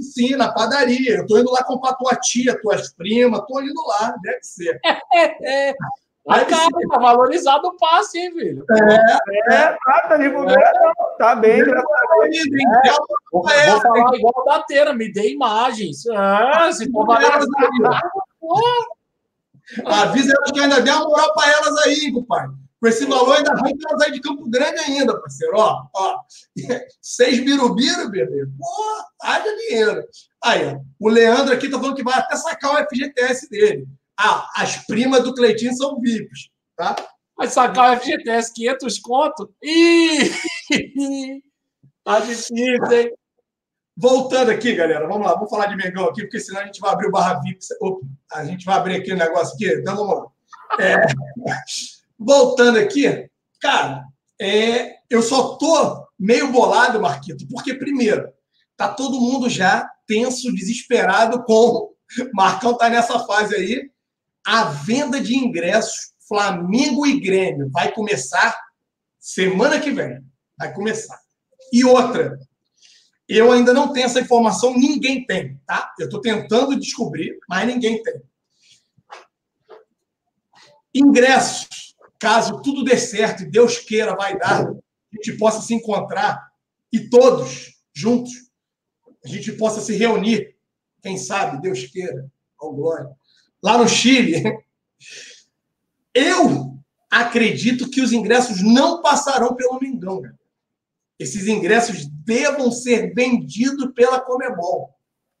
Sim, 0.00 0.34
na 0.34 0.50
padaria. 0.50 1.18
Eu 1.18 1.26
tô 1.26 1.38
indo 1.38 1.52
lá 1.52 1.62
comprar 1.62 1.92
tua 1.92 2.16
tia, 2.16 2.58
tuas 2.62 2.94
primas, 2.94 3.44
tô 3.46 3.60
indo 3.60 3.78
lá, 3.86 4.14
deve 4.22 4.42
ser. 4.42 4.80
É, 5.14 5.68
é. 5.68 5.74
Aí, 6.26 6.44
cara, 6.46 6.68
tá 6.90 6.98
valorizado 6.98 7.68
o 7.68 7.76
passe, 7.76 8.18
hein, 8.18 8.32
filho? 8.32 8.64
É, 8.70 9.54
é 9.54 9.76
tá, 9.84 10.06
tá 10.08 10.16
divulgando. 10.16 10.58
É. 10.58 10.92
Tá 11.18 11.34
bem, 11.34 11.62
graças 11.62 11.90
a 11.90 12.24
Deus. 12.24 12.36
É. 12.82 12.90
Vou, 13.30 13.42
vou 13.42 13.80
falar 13.82 14.16
igual 14.16 14.48
a 14.48 14.56
Dateira, 14.56 14.94
me 14.94 15.12
dê 15.12 15.32
imagens. 15.32 16.06
Ah, 16.08 16.72
se 16.72 16.90
for 16.90 17.04
valorizado. 17.06 17.50
Avisa 19.84 20.34
elas 20.34 20.50
que 20.50 20.60
ainda 20.60 20.80
dê 20.80 20.90
uma 20.90 21.08
moral 21.08 21.34
para 21.34 21.52
elas 21.52 21.76
aí, 21.86 22.10
compadre. 22.10 22.56
Com 22.80 22.88
esse 22.88 23.04
valor, 23.06 23.36
ainda 23.36 23.54
vai 23.54 23.72
elas 23.72 24.02
aí 24.02 24.12
de 24.12 24.20
Campo 24.20 24.48
Grande 24.48 24.78
ainda, 24.78 25.18
parceiro. 25.20 25.54
Ó, 25.56 25.82
ó. 25.94 26.20
Seis 27.02 27.40
birubiru, 27.44 28.10
bebê. 28.10 28.46
Pô, 28.58 29.04
haja 29.22 29.56
dinheiro. 29.56 30.04
Aí, 30.42 30.74
ó. 30.74 30.80
O 30.98 31.10
Leandro 31.10 31.52
aqui 31.52 31.68
tá 31.68 31.78
falando 31.78 31.96
que 31.96 32.02
vai 32.02 32.18
até 32.18 32.36
sacar 32.36 32.74
o 32.74 32.88
FGTS 32.88 33.48
dele. 33.50 33.86
Ah, 34.18 34.48
as 34.56 34.84
primas 34.86 35.22
do 35.22 35.34
Cleitinho 35.34 35.74
são 35.74 36.00
VIPs, 36.00 36.50
tá? 36.76 36.94
Vai 37.36 37.48
sacar 37.48 37.96
o 37.96 38.00
FGTS 38.00 38.52
500 38.54 38.98
conto? 39.00 39.54
Ih! 39.62 40.30
tá 42.04 42.20
difícil, 42.20 42.92
hein? 42.92 43.12
Voltando 43.96 44.50
aqui, 44.50 44.74
galera, 44.74 45.06
vamos 45.06 45.26
lá, 45.26 45.34
vamos 45.34 45.50
falar 45.50 45.66
de 45.66 45.76
Mengão 45.76 46.06
aqui, 46.06 46.22
porque 46.22 46.40
senão 46.40 46.60
a 46.60 46.66
gente 46.66 46.80
vai 46.80 46.92
abrir 46.92 47.08
o 47.08 47.12
barra 47.12 47.40
VIP. 47.40 47.58
A 48.32 48.44
gente 48.44 48.64
vai 48.64 48.76
abrir 48.76 48.96
aqui 48.96 49.12
o 49.12 49.14
um 49.14 49.18
negócio 49.18 49.54
aqui, 49.54 49.68
então 49.68 49.96
vamos 49.96 50.16
lá. 50.16 50.26
É, 50.80 50.96
voltando 52.18 52.78
aqui, 52.78 53.28
cara, 53.60 54.04
é, 54.40 54.96
eu 55.08 55.22
só 55.22 55.56
tô 55.56 56.08
meio 56.18 56.50
bolado, 56.50 57.00
Marquito, 57.00 57.46
porque, 57.48 57.74
primeiro, 57.74 58.28
tá 58.76 58.88
todo 58.88 59.20
mundo 59.20 59.48
já 59.48 59.88
tenso, 60.06 60.52
desesperado 60.52 61.44
com. 61.44 61.92
Marcão 62.32 62.76
tá 62.76 62.88
nessa 62.88 63.18
fase 63.20 63.54
aí. 63.54 63.90
A 64.46 64.64
venda 64.64 65.20
de 65.20 65.36
ingressos 65.36 66.12
Flamengo 66.28 67.06
e 67.06 67.20
Grêmio 67.20 67.70
vai 67.70 67.92
começar 67.92 68.56
semana 69.18 69.80
que 69.80 69.90
vem. 69.90 70.24
Vai 70.58 70.72
começar. 70.72 71.18
E 71.72 71.84
outra, 71.84 72.38
Eu 73.26 73.50
ainda 73.50 73.72
não 73.72 73.92
tenho 73.92 74.04
essa 74.04 74.20
informação, 74.20 74.76
ninguém 74.76 75.24
tem, 75.24 75.58
tá? 75.66 75.94
Eu 75.98 76.06
estou 76.06 76.20
tentando 76.20 76.78
descobrir, 76.78 77.38
mas 77.48 77.66
ninguém 77.66 78.02
tem. 78.02 78.22
Ingressos, 80.94 81.96
caso 82.20 82.60
tudo 82.60 82.84
dê 82.84 82.98
certo 82.98 83.42
e 83.42 83.50
Deus 83.50 83.78
queira, 83.78 84.14
vai 84.14 84.38
dar, 84.38 84.66
a 84.68 85.16
gente 85.16 85.38
possa 85.38 85.62
se 85.62 85.74
encontrar 85.74 86.52
e 86.92 87.08
todos 87.08 87.74
juntos, 87.94 88.32
a 89.24 89.28
gente 89.28 89.52
possa 89.52 89.80
se 89.80 89.96
reunir, 89.96 90.54
quem 91.02 91.16
sabe, 91.16 91.62
Deus 91.62 91.86
queira, 91.86 92.30
com 92.56 92.74
glória, 92.74 93.10
lá 93.64 93.78
no 93.78 93.88
Chile. 93.88 94.42
Eu 96.14 96.74
acredito 97.10 97.90
que 97.90 98.02
os 98.02 98.12
ingressos 98.12 98.62
não 98.62 99.00
passarão 99.00 99.54
pelo 99.54 99.80
Mengão, 99.80 100.20
cara. 100.20 100.38
Esses 101.18 101.46
ingressos 101.46 102.06
devam 102.06 102.70
ser 102.70 103.14
vendidos 103.14 103.92
pela 103.94 104.20
Comebol. 104.20 104.90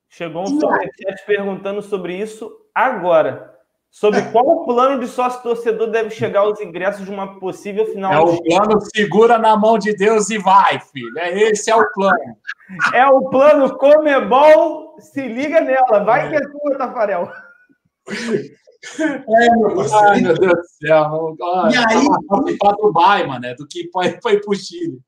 Chegou 0.08 0.42
um 0.42 0.46
superchat 0.46 1.26
perguntando 1.26 1.82
sobre 1.82 2.16
isso 2.16 2.50
agora. 2.74 3.52
Sobre 3.90 4.20
é. 4.20 4.30
qual 4.32 4.64
plano 4.64 4.98
de 4.98 5.06
sócio 5.06 5.42
torcedor 5.42 5.88
deve 5.88 6.10
chegar 6.10 6.48
os 6.48 6.60
ingressos 6.60 7.04
de 7.04 7.10
uma 7.10 7.38
possível 7.38 7.86
final? 7.86 8.12
É 8.12 8.20
o 8.20 8.42
plano 8.42 8.80
segura 8.80 9.38
na 9.38 9.56
mão 9.56 9.78
de 9.78 9.94
Deus 9.94 10.30
e 10.30 10.38
vai, 10.38 10.80
filho. 10.80 11.16
É 11.18 11.42
esse 11.42 11.70
é 11.70 11.76
o 11.76 11.92
plano. 11.92 12.36
É 12.92 13.06
o 13.06 13.28
plano 13.28 13.76
Comebol. 13.76 14.96
Se 14.98 15.20
liga 15.28 15.60
nela. 15.60 16.02
Vai 16.04 16.30
que 16.30 16.36
é 16.36 16.40
tua, 16.40 16.78
Tafarel. 16.78 17.30
É, 19.00 19.56
meu 19.56 19.74
parceiro. 19.74 20.08
Ai, 20.08 20.20
meu 20.20 20.38
Deus 20.38 20.52
do 20.52 20.86
céu. 20.86 21.36
e 21.72 21.76
aí? 21.76 22.58
Para 22.58 22.76
Dubai, 22.76 23.26
mano, 23.26 23.56
do 23.56 23.66
que 23.66 23.88
foi 23.90 24.34
ir 24.34 24.40
pro 24.42 24.54
Chile. 24.54 25.00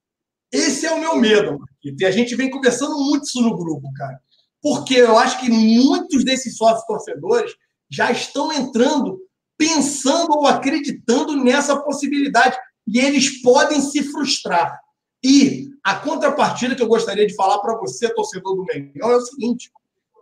Esse 0.51 0.87
é 0.87 0.93
o 0.93 1.01
meu 1.01 1.17
medo, 1.17 1.59
E 1.85 2.05
a 2.05 2.11
gente 2.11 2.35
vem 2.35 2.51
conversando 2.51 2.97
muito 2.97 3.25
isso 3.25 3.43
no 3.43 3.57
grupo, 3.57 3.93
cara. 3.95 4.19
Porque 4.63 4.95
eu 4.95 5.19
acho 5.19 5.39
que 5.41 5.51
muitos 5.51 6.25
desses 6.25 6.57
sócios 6.57 6.87
torcedores 6.87 7.53
já 7.91 8.11
estão 8.11 8.53
entrando 8.53 9.21
pensando 9.59 10.33
ou 10.33 10.47
acreditando 10.47 11.37
nessa 11.43 11.77
possibilidade. 11.81 12.57
E 12.87 12.99
eles 12.99 13.43
podem 13.43 13.81
se 13.81 14.03
frustrar. 14.05 14.79
E 15.25 15.69
a 15.83 15.97
contrapartida 15.97 16.75
que 16.75 16.83
eu 16.83 16.89
gostaria 16.89 17.27
de 17.27 17.35
falar 17.35 17.59
para 17.59 17.77
você, 17.79 18.09
torcedor 18.15 18.55
do 18.55 18.65
Mengão, 18.65 19.11
é 19.11 19.17
o 19.17 19.21
seguinte: 19.21 19.71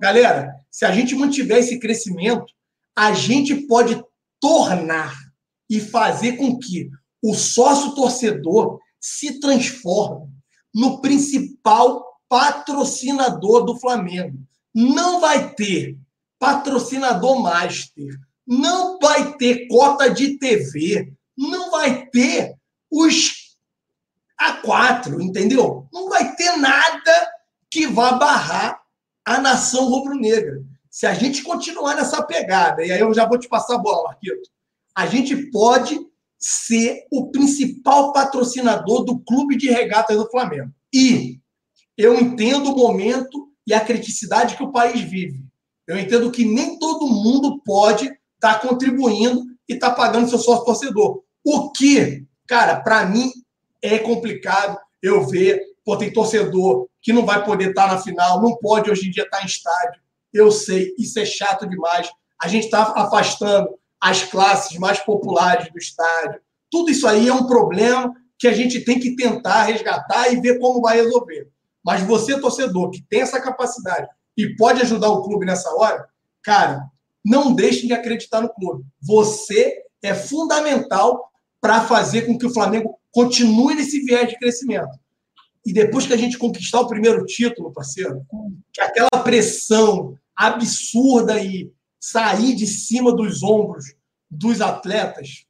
galera, 0.01 0.55
se 0.71 0.85
a 0.85 0.93
gente 0.93 1.15
mantiver 1.15 1.59
esse 1.59 1.79
crescimento, 1.79 2.54
a 2.97 3.13
gente 3.13 3.67
pode 3.67 4.03
tornar 4.41 5.15
e 5.69 5.81
fazer 5.81 6.37
com 6.37 6.59
que 6.59 6.91
o 7.23 7.35
sócio 7.35 7.95
torcedor 7.95 8.79
se 9.01 9.41
transforme 9.41 10.29
no 10.75 11.01
principal 11.01 12.05
patrocinador 12.29 13.65
do 13.65 13.79
Flamengo. 13.79 14.39
Não 14.75 15.21
vai 15.21 15.55
ter 15.55 15.97
patrocinador 16.39 17.41
master, 17.41 18.19
não 18.47 18.99
vai 18.99 19.37
ter 19.37 19.67
cota 19.69 20.11
de 20.11 20.39
TV, 20.39 21.13
não 21.37 21.71
vai 21.71 22.07
ter 22.07 22.55
os 22.91 23.57
A4, 24.41 25.21
entendeu? 25.21 25.89
Não 25.93 26.09
vai 26.09 26.35
ter 26.35 26.57
nada 26.57 27.31
que 27.71 27.87
vá 27.87 28.13
barrar 28.13 28.81
a 29.25 29.41
nação 29.41 29.89
rubro-negra. 29.89 30.63
Se 30.95 31.07
a 31.07 31.13
gente 31.13 31.43
continuar 31.43 31.97
nessa 31.97 32.23
pegada, 32.23 32.87
e 32.87 32.93
aí 32.93 33.01
eu 33.01 33.13
já 33.13 33.27
vou 33.27 33.37
te 33.37 33.49
passar 33.49 33.75
a 33.75 33.79
bola, 33.79 34.11
Marquito, 34.11 34.49
a 34.95 35.07
gente 35.07 35.51
pode 35.51 35.99
ser 36.39 37.05
o 37.11 37.33
principal 37.33 38.13
patrocinador 38.13 39.03
do 39.03 39.19
clube 39.19 39.57
de 39.57 39.69
regatas 39.69 40.17
do 40.17 40.31
Flamengo. 40.31 40.71
E 40.95 41.41
eu 41.99 42.15
entendo 42.15 42.71
o 42.71 42.77
momento 42.77 43.53
e 43.67 43.75
a 43.75 43.85
criticidade 43.85 44.57
que 44.57 44.63
o 44.63 44.71
país 44.71 45.01
vive. 45.01 45.45
Eu 45.85 45.99
entendo 45.99 46.31
que 46.31 46.45
nem 46.45 46.79
todo 46.79 47.09
mundo 47.09 47.61
pode 47.65 48.05
estar 48.05 48.61
tá 48.61 48.61
contribuindo 48.61 49.43
e 49.69 49.75
estar 49.75 49.91
tá 49.91 49.97
pagando 49.97 50.29
seu 50.29 50.39
sócio 50.39 50.65
torcedor. 50.65 51.25
O 51.45 51.73
que, 51.73 52.25
cara, 52.47 52.81
para 52.81 53.05
mim 53.05 53.33
é 53.83 53.99
complicado 53.99 54.79
eu 55.03 55.27
ver, 55.27 55.61
pô, 55.85 55.97
tem 55.97 56.13
torcedor 56.13 56.87
que 57.03 57.13
não 57.13 57.27
vai 57.27 57.45
poder 57.45 57.71
estar 57.71 57.89
tá 57.89 57.95
na 57.97 58.01
final, 58.01 58.41
não 58.41 58.57
pode 58.59 58.89
hoje 58.89 59.09
em 59.09 59.11
dia 59.11 59.25
estar 59.25 59.43
em 59.43 59.47
estádio. 59.47 60.04
Eu 60.35 60.51
sei, 60.51 60.93
isso 60.99 61.19
é 61.19 61.25
chato 61.25 61.67
demais. 61.67 62.11
A 62.43 62.49
gente 62.49 62.65
está 62.65 62.93
afastando 62.97 63.69
as 64.01 64.25
classes 64.25 64.77
mais 64.79 64.99
populares 64.99 65.73
do 65.73 65.79
estádio. 65.79 66.41
Tudo 66.71 66.91
isso 66.91 67.07
aí 67.07 67.29
é 67.29 67.33
um 67.33 67.47
problema 67.47 68.13
que 68.39 68.49
a 68.49 68.53
gente 68.53 68.81
tem 68.81 68.99
que 68.99 69.15
tentar 69.15 69.63
resgatar 69.63 70.33
e 70.33 70.41
ver 70.41 70.59
como 70.59 70.83
vai 70.83 70.97
resolver. 70.97 71.49
Mas 71.85 72.03
você, 72.03 72.39
torcedor, 72.41 72.91
que 72.91 73.03
tem 73.09 73.21
essa 73.21 73.41
capacidade 73.41 74.09
e 74.37 74.57
pode 74.57 74.83
ajudar 74.83 75.09
o 75.09 75.23
clube 75.23 75.47
nessa 75.47 75.71
hora, 75.75 76.07
cara, 76.43 76.85
não 77.25 77.55
deixe 77.55 77.87
de 77.87 77.93
acreditar 77.93 78.41
no 78.41 78.53
clube. 78.53 78.85
Você 79.01 79.85
é 80.03 80.15
fundamental 80.15 81.31
para 81.61 81.83
fazer 81.83 82.23
com 82.23 82.37
que 82.37 82.47
o 82.47 82.53
Flamengo 82.53 82.99
continue 83.11 83.75
nesse 83.75 84.01
viés 84.01 84.29
de 84.29 84.39
crescimento. 84.39 84.99
E 85.65 85.73
depois 85.73 86.07
que 86.07 86.13
a 86.13 86.17
gente 86.17 86.37
conquistar 86.37 86.81
o 86.81 86.89
primeiro 86.89 87.25
título, 87.25 87.73
parceiro, 87.73 88.23
que 88.73 88.83
aquela 88.83 89.23
pressão, 89.23 90.15
absurda 90.37 91.41
e 91.43 91.73
sair 92.01 92.55
de 92.55 92.67
cima 92.67 93.15
dos 93.15 93.43
ombros 93.43 93.95
dos 94.31 94.61
atletas, 94.61 95.47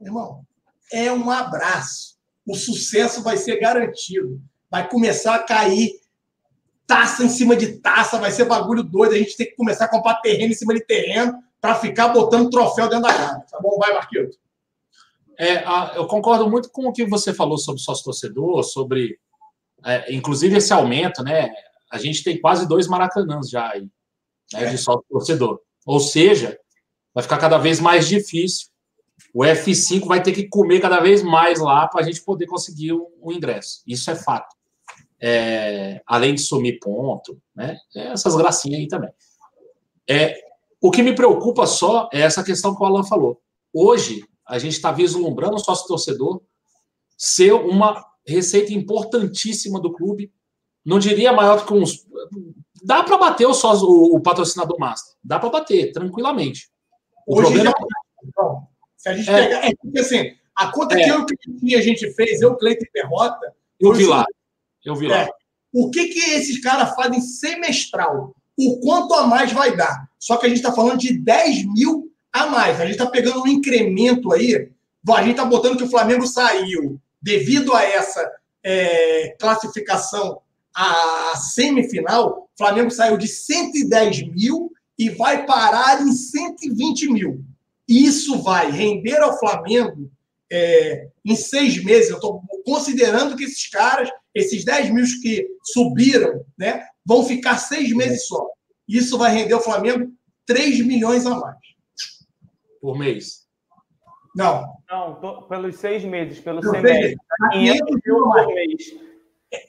irmão, 0.00 0.44
é 0.92 1.10
um 1.12 1.30
abraço. 1.30 2.16
O 2.46 2.54
sucesso 2.54 3.22
vai 3.22 3.36
ser 3.36 3.58
garantido. 3.58 4.40
Vai 4.70 4.88
começar 4.88 5.34
a 5.34 5.42
cair 5.42 6.00
taça 6.86 7.24
em 7.24 7.28
cima 7.28 7.56
de 7.56 7.78
taça, 7.78 8.18
vai 8.18 8.30
ser 8.30 8.44
bagulho 8.44 8.82
doido. 8.82 9.14
A 9.14 9.18
gente 9.18 9.36
tem 9.36 9.46
que 9.46 9.56
começar 9.56 9.86
a 9.86 9.90
comprar 9.90 10.16
terreno 10.16 10.52
em 10.52 10.56
cima 10.56 10.74
de 10.74 10.80
terreno 10.80 11.42
para 11.60 11.74
ficar 11.74 12.08
botando 12.08 12.50
troféu 12.50 12.88
dentro 12.88 13.04
da 13.04 13.14
casa. 13.14 13.44
Tá 13.50 13.58
bom? 13.60 13.76
Vai, 13.78 13.92
Marquinhos. 13.92 14.38
É, 15.38 15.64
eu 15.96 16.06
concordo 16.06 16.48
muito 16.48 16.70
com 16.70 16.86
o 16.86 16.92
que 16.92 17.04
você 17.04 17.34
falou 17.34 17.58
sobre 17.58 17.82
sócio-torcedor, 17.82 18.62
sobre, 18.62 19.18
é, 19.84 20.14
inclusive, 20.14 20.56
esse 20.56 20.72
aumento, 20.72 21.22
né? 21.22 21.50
A 21.90 21.98
gente 21.98 22.22
tem 22.22 22.40
quase 22.40 22.66
dois 22.68 22.86
maracanãs 22.86 23.50
já 23.50 23.70
aí 23.70 23.90
né, 24.52 24.66
de 24.66 24.78
sócio 24.78 25.04
torcedor. 25.08 25.60
Ou 25.84 26.00
seja, 26.00 26.58
vai 27.14 27.22
ficar 27.22 27.38
cada 27.38 27.58
vez 27.58 27.80
mais 27.80 28.08
difícil. 28.08 28.68
O 29.32 29.40
F5 29.40 30.06
vai 30.06 30.22
ter 30.22 30.32
que 30.32 30.48
comer 30.48 30.80
cada 30.80 31.00
vez 31.00 31.22
mais 31.22 31.60
lá 31.60 31.86
para 31.88 32.00
a 32.00 32.04
gente 32.04 32.22
poder 32.22 32.46
conseguir 32.46 32.92
o, 32.92 33.10
um, 33.22 33.30
um 33.30 33.32
ingresso. 33.32 33.82
Isso 33.86 34.10
é 34.10 34.14
fato. 34.14 34.54
É, 35.20 36.02
além 36.06 36.34
de 36.34 36.42
sumir 36.42 36.78
ponto, 36.78 37.40
né? 37.54 37.76
É 37.94 38.08
essas 38.08 38.36
gracinhas 38.36 38.80
aí 38.80 38.88
também. 38.88 39.10
É, 40.08 40.38
o 40.80 40.90
que 40.90 41.02
me 41.02 41.14
preocupa 41.14 41.66
só 41.66 42.08
é 42.12 42.20
essa 42.20 42.44
questão 42.44 42.74
que 42.74 42.82
o 42.82 42.86
Alan 42.86 43.02
falou. 43.02 43.40
Hoje, 43.72 44.24
a 44.46 44.58
gente 44.58 44.74
está 44.74 44.92
vislumbrando 44.92 45.56
o 45.56 45.58
sócio 45.58 45.88
torcedor 45.88 46.40
ser 47.16 47.52
uma 47.52 48.04
receita 48.26 48.72
importantíssima 48.72 49.80
do 49.80 49.92
clube. 49.92 50.32
Não 50.84 50.98
diria 50.98 51.32
maior 51.32 51.64
que 51.64 51.72
uns 51.72 52.06
dá 52.82 53.02
para 53.02 53.18
bater 53.18 53.46
o, 53.46 53.54
sócio, 53.54 53.86
o, 53.86 54.16
o, 54.16 54.20
patrocinador 54.20 54.78
master. 54.78 55.14
Dá 55.22 55.38
para 55.38 55.50
bater, 55.50 55.92
tranquilamente. 55.92 56.68
O 57.26 57.34
Hoje 57.34 57.42
problema 57.42 57.70
já... 57.70 57.86
então, 58.24 58.66
se 58.96 59.08
a 59.08 59.14
gente 59.14 59.30
é. 59.30 59.42
pegar. 59.42 59.66
É 59.66 59.70
porque 59.80 59.98
assim, 59.98 60.32
a 60.54 60.72
conta 60.72 60.98
é. 60.98 61.04
que 61.04 61.10
eu 61.10 61.26
que 61.26 61.74
a 61.74 61.82
gente 61.82 62.12
fez, 62.14 62.40
eu, 62.40 62.56
Cleiton 62.56 62.84
e 62.84 62.90
Perrota. 62.90 63.54
Eu 63.78 63.92
vi 63.92 64.06
lá. 64.06 64.24
Eu 64.84 64.94
vi 64.94 65.08
lá. 65.08 65.22
É, 65.22 65.28
o 65.72 65.90
que, 65.90 66.08
que 66.08 66.18
esses 66.18 66.60
caras 66.62 66.94
fazem 66.94 67.20
semestral? 67.20 68.34
O 68.58 68.80
quanto 68.80 69.12
a 69.14 69.26
mais 69.26 69.52
vai 69.52 69.76
dar? 69.76 70.08
Só 70.18 70.36
que 70.36 70.46
a 70.46 70.48
gente 70.48 70.58
está 70.58 70.72
falando 70.72 70.98
de 70.98 71.12
10 71.18 71.66
mil 71.74 72.10
a 72.32 72.46
mais. 72.46 72.80
A 72.80 72.84
gente 72.84 72.92
está 72.92 73.06
pegando 73.06 73.42
um 73.42 73.46
incremento 73.46 74.32
aí. 74.32 74.70
A 75.08 75.20
gente 75.20 75.32
está 75.32 75.44
botando 75.44 75.76
que 75.76 75.84
o 75.84 75.90
Flamengo 75.90 76.26
saiu 76.26 76.98
devido 77.20 77.74
a 77.74 77.82
essa 77.82 78.32
é, 78.62 79.36
classificação 79.38 80.40
a 80.76 81.34
semifinal, 81.36 82.50
o 82.54 82.58
Flamengo 82.58 82.90
saiu 82.90 83.16
de 83.16 83.26
110 83.26 84.28
mil 84.28 84.70
e 84.98 85.08
vai 85.08 85.46
parar 85.46 86.02
em 86.02 86.12
120 86.12 87.10
mil. 87.10 87.42
Isso 87.88 88.42
vai 88.42 88.70
render 88.70 89.16
ao 89.16 89.38
Flamengo 89.38 90.10
é, 90.52 91.08
em 91.24 91.34
seis 91.34 91.82
meses. 91.82 92.10
Eu 92.10 92.16
estou 92.16 92.42
considerando 92.64 93.36
que 93.36 93.44
esses 93.44 93.68
caras, 93.70 94.10
esses 94.34 94.66
10 94.66 94.90
mil 94.90 95.04
que 95.22 95.48
subiram, 95.64 96.44
né, 96.58 96.84
vão 97.04 97.24
ficar 97.24 97.56
seis 97.56 97.90
meses 97.92 98.26
só. 98.26 98.46
Isso 98.86 99.16
vai 99.16 99.32
render 99.32 99.54
ao 99.54 99.62
Flamengo 99.62 100.12
3 100.44 100.84
milhões 100.84 101.24
a 101.24 101.30
mais. 101.40 101.56
Por 102.82 102.98
mês? 102.98 103.46
Não. 104.36 104.76
Não, 104.90 105.14
tô, 105.14 105.42
pelos 105.42 105.76
seis 105.76 106.04
meses, 106.04 106.38
pelo 106.38 106.62
semestre. 106.62 107.16
500 107.52 108.00
mil 108.04 108.24
por 108.24 108.46
mês 108.46 109.06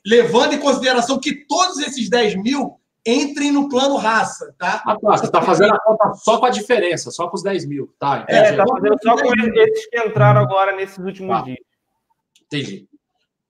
levando 0.06 0.54
em 0.54 0.60
consideração 0.60 1.20
que 1.20 1.46
todos 1.46 1.80
esses 1.80 2.10
10 2.10 2.36
mil 2.36 2.80
entrem 3.06 3.52
no 3.52 3.70
plano 3.70 3.96
raça, 3.96 4.54
tá? 4.58 4.84
Ah, 4.86 4.98
tá. 5.00 5.18
Você 5.18 5.26
está 5.26 5.42
fazendo 5.42 5.74
a 5.74 5.80
conta 5.80 6.14
só 6.16 6.40
com 6.40 6.46
a 6.46 6.50
diferença, 6.50 7.10
só 7.10 7.30
com 7.30 7.36
os 7.36 7.44
10 7.44 7.66
mil, 7.66 7.94
tá? 7.98 8.20
Entendi. 8.24 8.40
É, 8.40 8.52
está 8.52 8.66
fazendo 8.68 8.98
só 9.02 9.16
com 9.16 9.34
esses 9.34 9.88
que 9.88 10.00
entraram 10.00 10.42
agora 10.42 10.76
nesses 10.76 10.98
últimos 10.98 11.36
tá. 11.36 11.44
dias. 11.44 11.60
Entendi. 12.46 12.88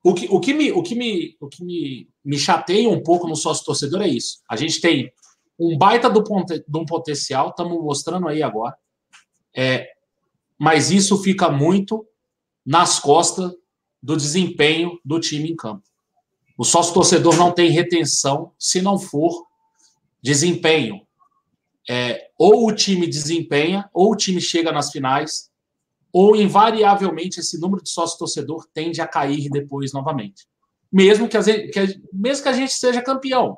O 0.04 0.14
que, 0.14 0.28
o 0.30 0.40
que, 0.40 0.54
me, 0.54 0.72
o 0.72 0.84
que, 0.84 0.96
me, 0.96 1.36
o 1.40 1.48
que 1.48 1.66
me, 1.66 2.08
me 2.24 2.38
chateia 2.38 2.88
um 2.88 3.02
pouco 3.02 3.28
no 3.28 3.36
sócio 3.36 3.66
torcedor 3.66 4.04
é 4.04 4.08
isso. 4.08 4.42
A 4.50 4.56
gente 4.56 4.80
tem 4.80 5.12
um 5.60 5.78
baita 5.78 6.10
do, 6.10 6.24
de 6.24 6.78
um 6.78 6.86
potencial, 6.86 7.50
estamos 7.50 7.82
mostrando 7.82 8.28
aí 8.28 8.44
agora. 8.44 8.76
É, 9.56 9.90
mas 10.58 10.92
isso 10.92 11.22
fica 11.22 11.50
muito 11.50 12.06
nas 12.66 13.00
costas 13.00 13.52
do 14.02 14.16
desempenho 14.16 15.00
do 15.04 15.20
time 15.20 15.52
em 15.52 15.56
campo. 15.56 15.84
O 16.58 16.64
sócio 16.64 16.94
torcedor 16.94 17.38
não 17.38 17.52
tem 17.52 17.70
retenção 17.70 18.52
se 18.58 18.82
não 18.82 18.98
for 18.98 19.46
desempenho. 20.22 21.06
É, 21.90 22.30
ou 22.38 22.68
o 22.68 22.76
time 22.76 23.08
desempenha, 23.08 23.90
ou 23.94 24.12
o 24.12 24.16
time 24.16 24.42
chega 24.42 24.72
nas 24.72 24.92
finais, 24.92 25.50
ou 26.12 26.36
invariavelmente 26.36 27.40
esse 27.40 27.60
número 27.60 27.84
de 27.84 27.90
sócio 27.90 28.18
torcedor 28.18 28.68
tende 28.74 29.00
a 29.00 29.08
cair 29.08 29.50
depois 29.50 29.94
novamente. 29.94 30.48
Mesmo 30.92 31.30
que, 31.30 31.38
a 31.38 31.42
gente, 31.42 31.68
que, 31.70 32.02
mesmo 32.12 32.44
que 32.44 32.50
a 32.50 32.54
gente 32.54 32.74
seja 32.74 33.02
campeão. 33.02 33.58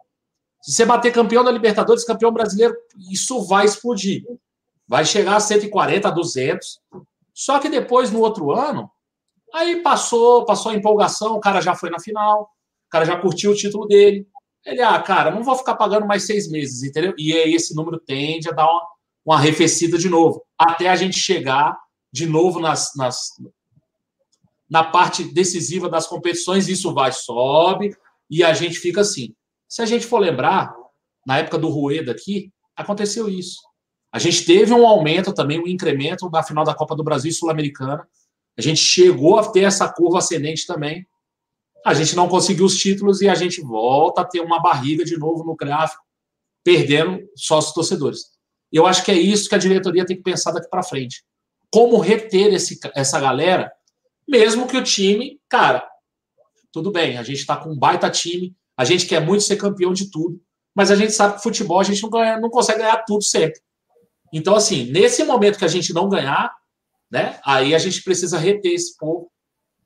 Se 0.62 0.74
você 0.74 0.86
bater 0.86 1.14
campeão 1.14 1.43
da 1.43 1.52
Libertadores, 1.52 2.04
campeão 2.04 2.32
brasileiro, 2.32 2.76
isso 3.10 3.41
vai 3.45 3.66
explodir. 3.66 4.26
Vai 4.86 5.06
chegar 5.06 5.38
a 5.38 5.39
140, 5.39 6.12
200. 6.12 6.82
Só 7.34 7.60
que 7.60 7.70
depois, 7.70 8.12
no 8.12 8.20
outro 8.20 8.52
ano, 8.52 8.91
aí 9.54 9.82
passou, 9.82 10.43
passou 10.45 10.72
a 10.72 10.76
empolgação, 10.76 11.36
o 11.36 11.39
cara 11.39 11.62
já 11.62 11.76
foi 11.76 11.89
na 11.89 12.00
final, 12.00 12.50
o 12.89 12.91
cara 12.91 13.05
já 13.05 13.15
curtiu 13.15 13.51
o 13.51 13.55
título 13.55 13.87
dele. 13.87 14.27
Ele, 14.65 14.81
ah, 14.81 14.99
cara, 14.99 15.31
não 15.31 15.43
vou 15.43 15.55
ficar 15.55 15.75
pagando 15.75 16.07
mais 16.07 16.25
seis 16.25 16.49
meses, 16.49 16.83
entendeu? 16.83 17.13
E 17.17 17.31
aí 17.31 17.53
esse 17.53 17.75
número 17.75 17.99
tende 17.99 18.49
a 18.49 18.51
dar 18.51 18.65
uma, 18.65 18.81
uma 19.25 19.35
arrefecida 19.35 19.97
de 19.97 20.09
novo, 20.09 20.43
até 20.57 20.89
a 20.89 20.95
gente 20.95 21.17
chegar 21.17 21.77
de 22.11 22.25
novo 22.25 22.59
nas, 22.59 22.91
nas, 22.95 23.29
na 24.69 24.83
parte 24.83 25.23
decisiva 25.23 25.87
das 25.87 26.07
competições, 26.07 26.67
isso 26.67 26.93
vai, 26.93 27.11
sobe, 27.11 27.95
e 28.29 28.43
a 28.43 28.53
gente 28.53 28.79
fica 28.79 29.01
assim. 29.01 29.33
Se 29.67 29.83
a 29.83 29.85
gente 29.85 30.05
for 30.07 30.17
lembrar, 30.17 30.73
na 31.25 31.37
época 31.37 31.59
do 31.59 31.69
Rueda 31.69 32.11
aqui, 32.11 32.51
aconteceu 32.75 33.29
isso. 33.29 33.61
A 34.11 34.17
gente 34.17 34.45
teve 34.45 34.73
um 34.73 34.87
aumento 34.87 35.31
também, 35.31 35.59
um 35.59 35.67
incremento 35.67 36.27
na 36.31 36.41
final 36.41 36.65
da 36.65 36.73
Copa 36.73 36.95
do 36.95 37.03
Brasil 37.03 37.31
Sul-Americana. 37.31 38.07
A 38.57 38.61
gente 38.61 38.81
chegou 38.81 39.37
a 39.37 39.47
ter 39.47 39.61
essa 39.61 39.87
curva 39.87 40.17
ascendente 40.17 40.65
também. 40.65 41.05
A 41.86 41.93
gente 41.93 42.15
não 42.15 42.27
conseguiu 42.27 42.65
os 42.65 42.77
títulos 42.77 43.21
e 43.21 43.30
a 43.30 43.36
gente 43.36 43.61
volta 43.61 44.21
a 44.21 44.25
ter 44.25 44.41
uma 44.41 44.61
barriga 44.61 45.05
de 45.05 45.17
novo 45.17 45.43
no 45.43 45.55
gráfico, 45.55 46.03
perdendo 46.63 47.19
sócios 47.36 47.73
torcedores. 47.73 48.21
Eu 48.71 48.86
acho 48.86 49.03
que 49.03 49.11
é 49.11 49.15
isso 49.15 49.49
que 49.49 49.55
a 49.55 49.59
diretoria 49.59 50.05
tem 50.05 50.17
que 50.17 50.23
pensar 50.23 50.51
daqui 50.51 50.69
para 50.69 50.84
frente 50.84 51.23
como 51.71 51.99
reter 51.99 52.53
esse, 52.53 52.80
essa 52.95 53.19
galera, 53.19 53.71
mesmo 54.27 54.67
que 54.67 54.77
o 54.77 54.84
time, 54.84 55.39
cara, 55.47 55.88
tudo 56.71 56.91
bem, 56.91 57.17
a 57.17 57.23
gente 57.23 57.39
está 57.39 57.55
com 57.55 57.69
um 57.69 57.77
baita 57.77 58.09
time, 58.09 58.55
a 58.75 58.86
gente 58.86 59.05
quer 59.05 59.19
muito 59.19 59.43
ser 59.43 59.57
campeão 59.57 59.93
de 59.93 60.09
tudo, 60.09 60.41
mas 60.75 60.91
a 60.91 60.95
gente 60.95 61.13
sabe 61.13 61.36
que 61.36 61.43
futebol 61.43 61.80
a 61.80 61.84
gente 61.84 62.01
não, 62.01 62.09
ganha, 62.09 62.39
não 62.39 62.49
consegue 62.49 62.80
ganhar 62.80 63.03
tudo 63.05 63.23
sempre. 63.23 63.59
Então, 64.32 64.55
assim, 64.55 64.86
nesse 64.91 65.23
momento 65.23 65.57
que 65.57 65.65
a 65.65 65.69
gente 65.69 65.93
não 65.93 66.07
ganhar, 66.07 66.53
né, 67.11 67.39
aí 67.43 67.73
a 67.73 67.80
gente 67.80 68.03
precisa 68.03 68.38
reter 68.38 68.73
esse 68.73 68.95
povo. 68.97 69.32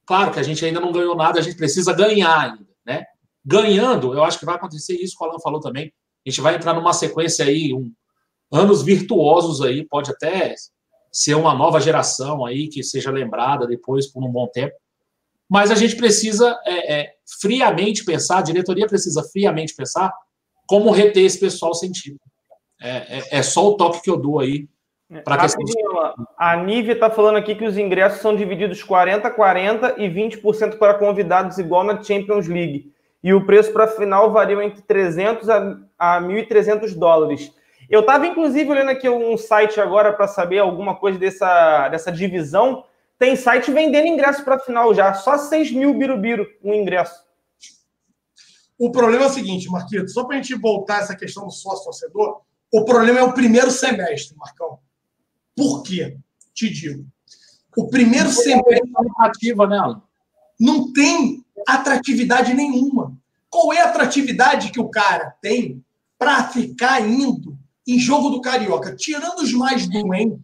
Claro 0.05 0.31
que 0.31 0.39
a 0.39 0.43
gente 0.43 0.63
ainda 0.65 0.79
não 0.79 0.91
ganhou 0.91 1.15
nada, 1.15 1.39
a 1.39 1.41
gente 1.41 1.55
precisa 1.55 1.93
ganhar 1.93 2.37
ainda, 2.39 2.67
né? 2.85 3.05
Ganhando, 3.45 4.13
eu 4.13 4.23
acho 4.23 4.39
que 4.39 4.45
vai 4.45 4.55
acontecer 4.55 4.93
isso 4.93 5.17
o 5.19 5.25
Alan 5.25 5.39
falou 5.39 5.59
também. 5.59 5.93
A 6.25 6.29
gente 6.29 6.41
vai 6.41 6.55
entrar 6.55 6.73
numa 6.73 6.93
sequência 6.93 7.45
aí, 7.45 7.73
um, 7.73 7.91
anos 8.51 8.83
virtuosos 8.83 9.61
aí, 9.61 9.85
pode 9.85 10.11
até 10.11 10.55
ser 11.11 11.35
uma 11.35 11.53
nova 11.53 11.79
geração 11.79 12.45
aí 12.45 12.67
que 12.67 12.83
seja 12.83 13.11
lembrada 13.11 13.67
depois 13.67 14.07
por 14.07 14.23
um 14.23 14.31
bom 14.31 14.47
tempo. 14.47 14.73
Mas 15.49 15.69
a 15.69 15.75
gente 15.75 15.95
precisa 15.95 16.57
é, 16.65 17.01
é, 17.01 17.13
friamente 17.41 18.03
pensar, 18.03 18.39
a 18.39 18.43
diretoria 18.43 18.87
precisa 18.87 19.23
friamente 19.31 19.75
pensar 19.75 20.11
como 20.65 20.91
reter 20.91 21.25
esse 21.25 21.39
pessoal 21.39 21.71
título. 21.73 22.19
É, 22.81 22.89
é, 22.89 23.23
é, 23.37 23.43
só 23.43 23.69
o 23.69 23.77
toque 23.77 24.01
que 24.01 24.09
eu 24.09 24.17
dou 24.17 24.39
aí 24.39 24.67
para 25.21 25.47
que 25.47 25.53
A 26.37 26.55
Nívia 26.57 26.93
está 26.93 27.09
falando 27.09 27.37
aqui 27.37 27.55
que 27.55 27.65
os 27.65 27.77
ingressos 27.77 28.21
são 28.21 28.35
divididos 28.35 28.83
40-40 28.83 29.95
e 29.97 30.09
20% 30.09 30.77
para 30.77 30.95
convidados, 30.95 31.57
igual 31.57 31.83
na 31.83 32.01
Champions 32.01 32.47
League. 32.47 32.91
E 33.23 33.33
o 33.33 33.45
preço 33.45 33.71
para 33.71 33.85
a 33.85 33.87
final 33.87 34.31
varia 34.31 34.61
entre 34.63 34.81
300 34.81 35.49
a, 35.49 35.77
a 35.97 36.21
1.300 36.21 36.97
dólares. 36.97 37.53
Eu 37.89 38.01
estava, 38.01 38.25
inclusive, 38.25 38.69
olhando 38.69 38.89
aqui 38.89 39.07
um 39.07 39.37
site 39.37 39.79
agora 39.79 40.11
para 40.13 40.27
saber 40.27 40.59
alguma 40.59 40.95
coisa 40.95 41.19
dessa, 41.19 41.89
dessa 41.89 42.11
divisão. 42.11 42.83
Tem 43.19 43.35
site 43.35 43.71
vendendo 43.71 44.07
ingresso 44.07 44.43
para 44.43 44.55
a 44.55 44.59
final 44.59 44.93
já. 44.93 45.13
Só 45.13 45.37
6 45.37 45.71
mil 45.71 45.93
birubiru 45.93 46.45
um 46.63 46.73
ingresso. 46.73 47.23
O 48.77 48.91
problema 48.91 49.25
é 49.25 49.27
o 49.27 49.31
seguinte, 49.31 49.69
Marquito, 49.69 50.09
só 50.09 50.25
para 50.25 50.37
a 50.37 50.41
gente 50.41 50.55
voltar 50.55 51.01
essa 51.01 51.15
questão 51.15 51.45
do 51.45 51.51
sócio-torcedor, 51.51 52.41
o 52.73 52.83
problema 52.83 53.19
é 53.19 53.23
o 53.23 53.33
primeiro 53.33 53.69
semestre, 53.69 54.35
Marcão. 54.35 54.79
Por 55.55 55.83
quê? 55.83 56.17
Te 56.53 56.69
digo. 56.69 57.05
O 57.75 57.87
primeiro 57.87 58.29
semestre. 58.29 58.81
Atrativa, 58.95 59.67
né, 59.67 59.77
Alan? 59.77 60.01
Não 60.59 60.91
tem 60.93 61.43
atratividade 61.67 62.53
nenhuma. 62.53 63.17
Qual 63.49 63.73
é 63.73 63.81
a 63.81 63.89
atratividade 63.89 64.71
que 64.71 64.79
o 64.79 64.89
cara 64.89 65.35
tem 65.41 65.83
para 66.17 66.47
ficar 66.47 67.01
indo 67.01 67.57
em 67.85 67.99
jogo 67.99 68.29
do 68.29 68.41
Carioca, 68.41 68.95
tirando 68.95 69.39
os 69.39 69.51
mais 69.53 69.87
doentes, 69.87 70.39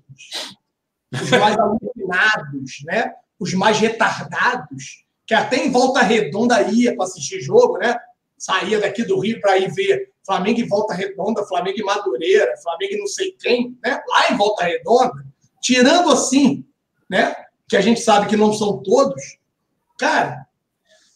os 1.13 1.29
mais 1.31 1.55
alucinados, 1.57 2.83
né? 2.85 3.13
os 3.39 3.53
mais 3.53 3.79
retardados, 3.79 5.05
que 5.25 5.33
até 5.33 5.65
em 5.65 5.71
volta 5.71 6.01
redonda 6.01 6.61
ia 6.63 6.95
para 6.95 7.05
assistir 7.05 7.39
jogo, 7.39 7.77
né? 7.77 7.95
Saía 8.37 8.79
daqui 8.79 9.03
do 9.03 9.19
Rio 9.19 9.39
para 9.39 9.57
ir 9.57 9.71
ver 9.71 10.08
Flamengo 10.25 10.59
em 10.59 10.67
volta 10.67 10.93
redonda, 10.93 11.45
Flamengo 11.45 11.79
em 11.79 11.83
Madureira, 11.83 12.57
Flamengo 12.61 12.93
em 12.93 12.99
não 12.99 13.07
sei 13.07 13.31
quem, 13.39 13.77
né? 13.83 13.99
Lá 14.07 14.31
em 14.31 14.37
volta 14.37 14.63
redonda, 14.63 15.11
tirando 15.61 16.11
assim, 16.11 16.65
né? 17.09 17.35
Que 17.67 17.77
a 17.77 17.81
gente 17.81 17.99
sabe 18.01 18.27
que 18.27 18.37
não 18.37 18.53
são 18.53 18.81
todos, 18.83 19.37
cara, 19.97 20.45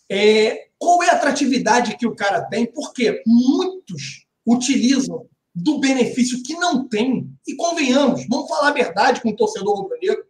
é, 0.10 0.68
qual 0.78 1.01
é 1.01 1.10
a 1.10 1.14
atratividade 1.14 1.97
que 1.97 2.06
o 2.06 2.16
cara 2.16 2.41
tem? 2.41 2.66
Porque 2.66 3.24
muitos 3.26 4.26
utilizam 4.45 5.26
do 5.56 5.80
benefício 5.80 6.41
que 6.43 6.54
não 6.56 6.88
tem. 6.88 7.30
E 7.47 7.56
convenhamos, 7.56 8.28
vamos 8.28 8.49
falar 8.49 8.70
a 8.70 8.74
verdade 8.74 9.22
com 9.22 9.30
o 9.30 9.36
torcedor 9.36 9.76
rubro-negro. 9.76 10.26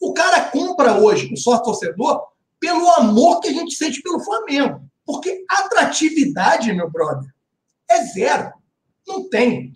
O 0.00 0.12
cara 0.12 0.50
compra 0.50 0.98
hoje 0.98 1.32
o 1.32 1.36
só 1.36 1.58
torcedor 1.58 2.22
pelo 2.60 2.88
amor 2.92 3.40
que 3.40 3.48
a 3.48 3.52
gente 3.52 3.74
sente 3.74 4.02
pelo 4.02 4.20
Flamengo. 4.20 4.82
Porque 5.06 5.44
atratividade, 5.48 6.72
meu 6.72 6.90
brother, 6.90 7.33
é 7.90 8.02
zero. 8.04 8.52
Não 9.06 9.28
tem. 9.28 9.74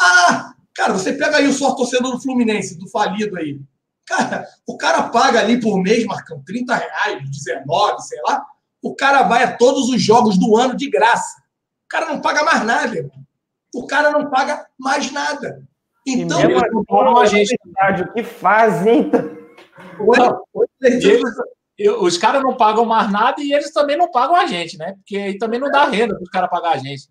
Ah, 0.00 0.54
cara, 0.74 0.92
você 0.92 1.12
pega 1.12 1.38
aí 1.38 1.46
o 1.46 1.52
só 1.52 1.74
torcedor 1.74 2.12
do 2.12 2.20
Fluminense, 2.20 2.78
do 2.78 2.88
falido 2.88 3.36
aí. 3.36 3.60
Cara, 4.06 4.46
o 4.66 4.76
cara 4.76 5.04
paga 5.04 5.40
ali 5.40 5.60
por 5.60 5.80
mês, 5.82 6.04
Marcão, 6.06 6.42
30 6.46 6.74
reais, 6.74 7.30
19, 7.30 8.02
sei 8.02 8.20
lá. 8.22 8.44
O 8.82 8.94
cara 8.94 9.22
vai 9.24 9.42
a 9.42 9.56
todos 9.56 9.88
os 9.88 10.00
jogos 10.00 10.38
do 10.38 10.56
ano 10.56 10.76
de 10.76 10.88
graça. 10.88 11.42
O 11.84 11.88
cara 11.88 12.06
não 12.06 12.20
paga 12.20 12.44
mais 12.44 12.64
nada, 12.64 12.96
irmão 12.96 13.28
o 13.74 13.86
cara 13.86 14.10
não 14.10 14.28
paga 14.28 14.66
mais 14.78 15.10
nada. 15.12 15.62
Então, 16.06 16.40
eles 16.40 16.62
não 16.72 16.84
pagam 16.84 17.18
a 17.18 17.26
gente. 17.26 17.54
O 17.54 18.12
que 18.12 18.22
fazem? 18.22 19.10
Então? 20.80 21.38
os 22.00 22.18
caras 22.18 22.42
não 22.42 22.56
pagam 22.56 22.84
mais 22.84 23.10
nada 23.12 23.40
e 23.40 23.52
eles 23.52 23.72
também 23.72 23.96
não 23.96 24.10
pagam 24.10 24.34
a 24.34 24.46
gente, 24.46 24.76
né? 24.76 24.94
Porque 24.94 25.16
aí 25.16 25.38
também 25.38 25.60
não 25.60 25.70
dá 25.70 25.84
renda 25.84 26.14
para 26.14 26.22
os 26.22 26.30
caras 26.30 26.50
pagar 26.50 26.72
a 26.72 26.76
gente. 26.78 27.08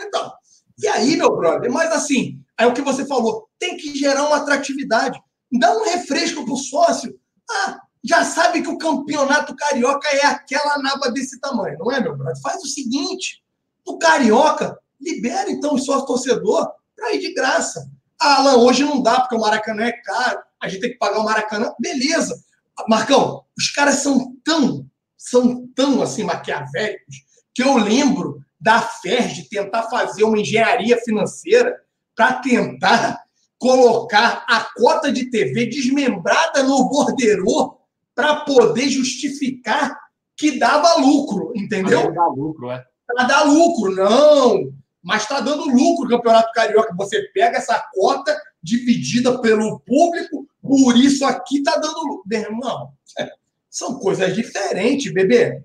Então, 0.00 0.32
e 0.78 0.86
aí, 0.86 1.16
meu 1.16 1.36
brother, 1.36 1.70
mas 1.72 1.90
assim, 1.92 2.40
é 2.58 2.66
o 2.66 2.72
que 2.72 2.82
você 2.82 3.04
falou, 3.04 3.48
tem 3.58 3.76
que 3.76 3.96
gerar 3.98 4.26
uma 4.26 4.36
atratividade. 4.36 5.20
Dá 5.52 5.76
um 5.76 5.84
refresco 5.84 6.44
pro 6.44 6.56
sócio. 6.56 7.18
Ah, 7.50 7.80
já 8.04 8.24
sabe 8.24 8.62
que 8.62 8.68
o 8.68 8.78
campeonato 8.78 9.56
carioca 9.56 10.08
é 10.08 10.26
aquela 10.26 10.78
naba 10.78 11.10
desse 11.10 11.40
tamanho, 11.40 11.78
não 11.78 11.90
é, 11.90 12.00
meu 12.00 12.16
brother? 12.16 12.40
Faz 12.40 12.62
o 12.62 12.68
seguinte: 12.68 13.42
o 13.84 13.98
carioca 13.98 14.78
libera 15.00 15.50
então 15.50 15.74
o 15.74 15.78
sócio 15.78 16.06
torcedor 16.06 16.70
para 16.94 17.12
ir 17.12 17.20
de 17.20 17.34
graça. 17.34 17.90
Ah, 18.20 18.36
Alan, 18.36 18.56
hoje 18.56 18.84
não 18.84 19.02
dá 19.02 19.20
porque 19.20 19.34
o 19.34 19.40
Maracanã 19.40 19.84
é 19.84 19.92
caro, 19.92 20.40
a 20.60 20.68
gente 20.68 20.80
tem 20.80 20.90
que 20.90 20.98
pagar 20.98 21.20
o 21.20 21.24
Maracanã. 21.24 21.72
Beleza. 21.80 22.40
Marcão, 22.88 23.44
os 23.56 23.70
caras 23.70 23.96
são 23.96 24.36
tão, 24.44 24.86
são 25.16 25.66
tão 25.74 26.00
assim 26.02 26.22
maquiavélicos 26.22 27.16
que 27.54 27.62
eu 27.62 27.76
lembro 27.76 28.40
da 28.60 28.80
FERJ 28.80 29.48
tentar 29.48 29.84
fazer 29.84 30.24
uma 30.24 30.38
engenharia 30.38 30.96
financeira 30.98 31.76
para 32.14 32.34
tentar 32.34 33.22
colocar 33.58 34.44
a 34.48 34.68
cota 34.76 35.12
de 35.12 35.30
TV 35.30 35.66
desmembrada 35.66 36.62
no 36.62 36.88
borderô 36.88 37.78
para 38.14 38.40
poder 38.40 38.88
justificar 38.88 39.96
que 40.36 40.58
dava 40.58 41.00
lucro, 41.00 41.52
entendeu? 41.56 42.12
Dá 42.12 42.26
lucro, 42.26 42.70
é. 42.70 42.84
Para 43.06 43.26
dar 43.26 43.42
lucro, 43.44 43.94
não 43.94 44.72
mas 45.02 45.22
está 45.22 45.40
dando 45.40 45.64
lucro 45.64 46.04
o 46.04 46.08
Campeonato 46.08 46.52
Carioca. 46.52 46.94
Você 46.96 47.22
pega 47.32 47.56
essa 47.56 47.82
cota 47.94 48.36
dividida 48.62 49.40
pelo 49.40 49.80
público, 49.80 50.46
por 50.60 50.96
isso 50.96 51.24
aqui 51.24 51.58
está 51.58 51.76
dando 51.76 52.02
lucro. 52.02 52.24
Meu 52.26 52.42
irmão, 52.42 52.92
são 53.70 53.98
coisas 53.98 54.34
diferentes, 54.34 55.12
bebê. 55.12 55.62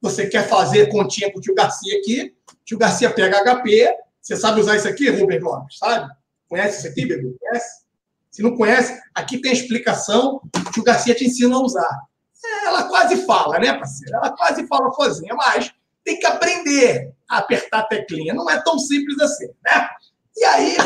Você 0.00 0.26
quer 0.26 0.48
fazer 0.48 0.88
continha 0.88 1.32
com 1.32 1.38
o 1.38 1.40
tio 1.40 1.54
Garcia 1.54 1.98
aqui, 1.98 2.34
o 2.52 2.64
tio 2.64 2.78
Garcia 2.78 3.10
pega 3.10 3.42
HP, 3.42 3.94
você 4.20 4.36
sabe 4.36 4.60
usar 4.60 4.76
isso 4.76 4.88
aqui, 4.88 5.08
Rubem 5.08 5.40
Gomes, 5.40 5.78
sabe? 5.78 6.12
Conhece 6.48 6.78
isso 6.78 6.88
aqui, 6.88 7.06
Bedu? 7.06 7.36
Conhece? 7.40 7.84
Se 8.30 8.42
não 8.42 8.56
conhece, 8.56 9.00
aqui 9.14 9.40
tem 9.40 9.50
a 9.50 9.54
explicação, 9.54 10.40
o 10.44 10.70
tio 10.72 10.82
Garcia 10.82 11.14
te 11.14 11.24
ensina 11.24 11.56
a 11.56 11.60
usar. 11.60 12.00
É, 12.44 12.66
ela 12.66 12.84
quase 12.84 13.24
fala, 13.24 13.58
né, 13.58 13.72
parceiro? 13.72 14.14
Ela 14.16 14.36
quase 14.36 14.66
fala 14.66 14.90
sozinha, 14.92 15.34
mas 15.34 15.72
tem 16.04 16.18
que 16.18 16.26
aprender 16.26 17.12
a 17.28 17.38
apertar 17.38 17.80
a 17.80 17.82
teclinha. 17.84 18.34
Não 18.34 18.48
é 18.50 18.60
tão 18.62 18.78
simples 18.78 19.18
assim, 19.20 19.46
né? 19.64 19.88
E 20.36 20.44
aí, 20.44 20.76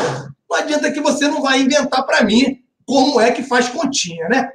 não 0.49 0.57
adianta 0.57 0.91
que 0.91 1.01
você 1.01 1.27
não 1.27 1.41
vai 1.41 1.61
inventar 1.61 2.05
para 2.05 2.23
mim 2.23 2.63
como 2.85 3.19
é 3.19 3.31
que 3.31 3.43
faz 3.43 3.69
continha, 3.69 4.27
né? 4.29 4.51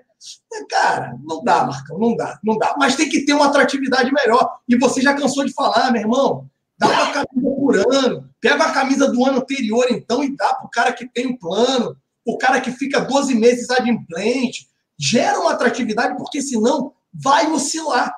Cara, 0.68 1.16
não 1.22 1.42
dá, 1.44 1.64
Marcão, 1.64 1.98
não 1.98 2.16
dá, 2.16 2.38
não 2.42 2.58
dá. 2.58 2.74
Mas 2.78 2.96
tem 2.96 3.08
que 3.08 3.24
ter 3.24 3.32
uma 3.32 3.46
atratividade 3.46 4.12
melhor. 4.12 4.58
E 4.68 4.76
você 4.76 5.00
já 5.00 5.14
cansou 5.14 5.44
de 5.44 5.52
falar, 5.52 5.92
meu 5.92 6.02
irmão, 6.02 6.48
dá 6.78 6.88
uma 6.88 7.12
camisa 7.12 7.50
por 7.56 7.94
ano, 7.94 8.30
pega 8.40 8.64
a 8.64 8.72
camisa 8.72 9.10
do 9.10 9.24
ano 9.24 9.38
anterior, 9.38 9.86
então, 9.90 10.22
e 10.24 10.34
dá 10.36 10.54
para 10.54 10.66
o 10.66 10.70
cara 10.70 10.92
que 10.92 11.06
tem 11.06 11.26
um 11.26 11.36
plano, 11.36 11.96
o 12.24 12.36
cara 12.38 12.60
que 12.60 12.72
fica 12.72 13.00
12 13.00 13.34
meses 13.34 13.70
adimplente. 13.70 14.68
Gera 14.98 15.38
uma 15.40 15.52
atratividade, 15.52 16.16
porque 16.16 16.40
senão 16.40 16.92
vai 17.12 17.50
oscilar. 17.50 18.12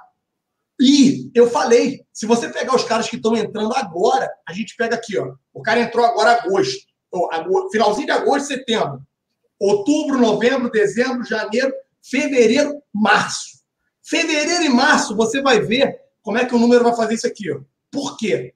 E 0.80 1.30
eu 1.34 1.50
falei, 1.50 2.06
se 2.12 2.24
você 2.24 2.48
pegar 2.48 2.74
os 2.74 2.84
caras 2.84 3.08
que 3.08 3.16
estão 3.16 3.36
entrando 3.36 3.74
agora, 3.74 4.30
a 4.48 4.52
gente 4.52 4.76
pega 4.76 4.94
aqui, 4.94 5.18
ó. 5.18 5.34
O 5.52 5.60
cara 5.60 5.80
entrou 5.80 6.06
agora 6.06 6.32
agosto, 6.32 6.86
finalzinho 7.72 8.06
de 8.06 8.12
agosto, 8.12 8.46
setembro, 8.46 9.02
outubro, 9.58 10.20
novembro, 10.20 10.70
dezembro, 10.70 11.24
janeiro, 11.24 11.72
fevereiro, 12.10 12.82
março. 12.92 13.58
Fevereiro 14.02 14.64
e 14.64 14.68
março, 14.68 15.16
você 15.16 15.40
vai 15.42 15.60
ver 15.60 15.98
como 16.22 16.38
é 16.38 16.44
que 16.44 16.54
o 16.54 16.58
número 16.58 16.84
vai 16.84 16.96
fazer 16.96 17.14
isso 17.14 17.26
aqui, 17.26 17.50
ó. 17.52 17.60
Por 17.90 18.16
quê? 18.16 18.54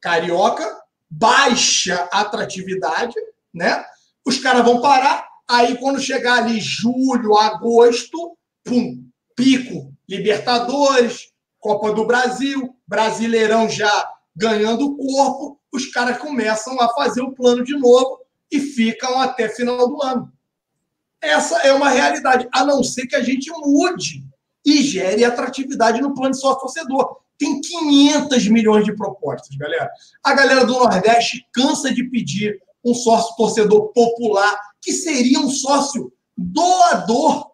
Carioca, 0.00 0.64
baixa 1.10 2.08
atratividade, 2.12 3.14
né? 3.52 3.84
Os 4.24 4.38
caras 4.38 4.64
vão 4.64 4.80
parar, 4.80 5.26
aí 5.48 5.76
quando 5.78 6.00
chegar 6.00 6.38
ali 6.38 6.60
julho, 6.60 7.36
agosto, 7.36 8.36
pum, 8.64 9.08
pico 9.34 9.92
Libertadores, 10.08 11.30
Copa 11.58 11.92
do 11.92 12.06
Brasil, 12.06 12.74
Brasileirão 12.86 13.68
já 13.68 14.10
ganhando 14.34 14.96
corpo, 14.96 15.60
os 15.72 15.86
caras 15.86 16.18
começam 16.18 16.80
a 16.80 16.88
fazer 16.94 17.20
o 17.20 17.32
plano 17.32 17.62
de 17.62 17.76
novo 17.76 18.20
e 18.50 18.58
ficam 18.58 19.20
até 19.20 19.48
final 19.48 19.88
do 19.88 20.02
ano. 20.02 20.32
Essa 21.20 21.58
é 21.58 21.72
uma 21.72 21.88
realidade, 21.88 22.48
a 22.52 22.64
não 22.64 22.82
ser 22.82 23.06
que 23.06 23.16
a 23.16 23.22
gente 23.22 23.50
mude 23.50 24.24
e 24.64 24.82
gere 24.82 25.24
atratividade 25.24 26.00
no 26.00 26.14
plano 26.14 26.32
de 26.32 26.40
sócio-torcedor. 26.40 27.16
Tem 27.38 27.60
500 27.60 28.48
milhões 28.48 28.84
de 28.84 28.94
propostas, 28.94 29.56
galera. 29.56 29.90
A 30.24 30.34
galera 30.34 30.64
do 30.64 30.72
Nordeste 30.72 31.46
cansa 31.52 31.92
de 31.92 32.04
pedir 32.04 32.60
um 32.84 32.94
sócio-torcedor 32.94 33.92
popular, 33.92 34.58
que 34.80 34.92
seria 34.92 35.38
um 35.40 35.50
sócio 35.50 36.12
doador 36.36 37.48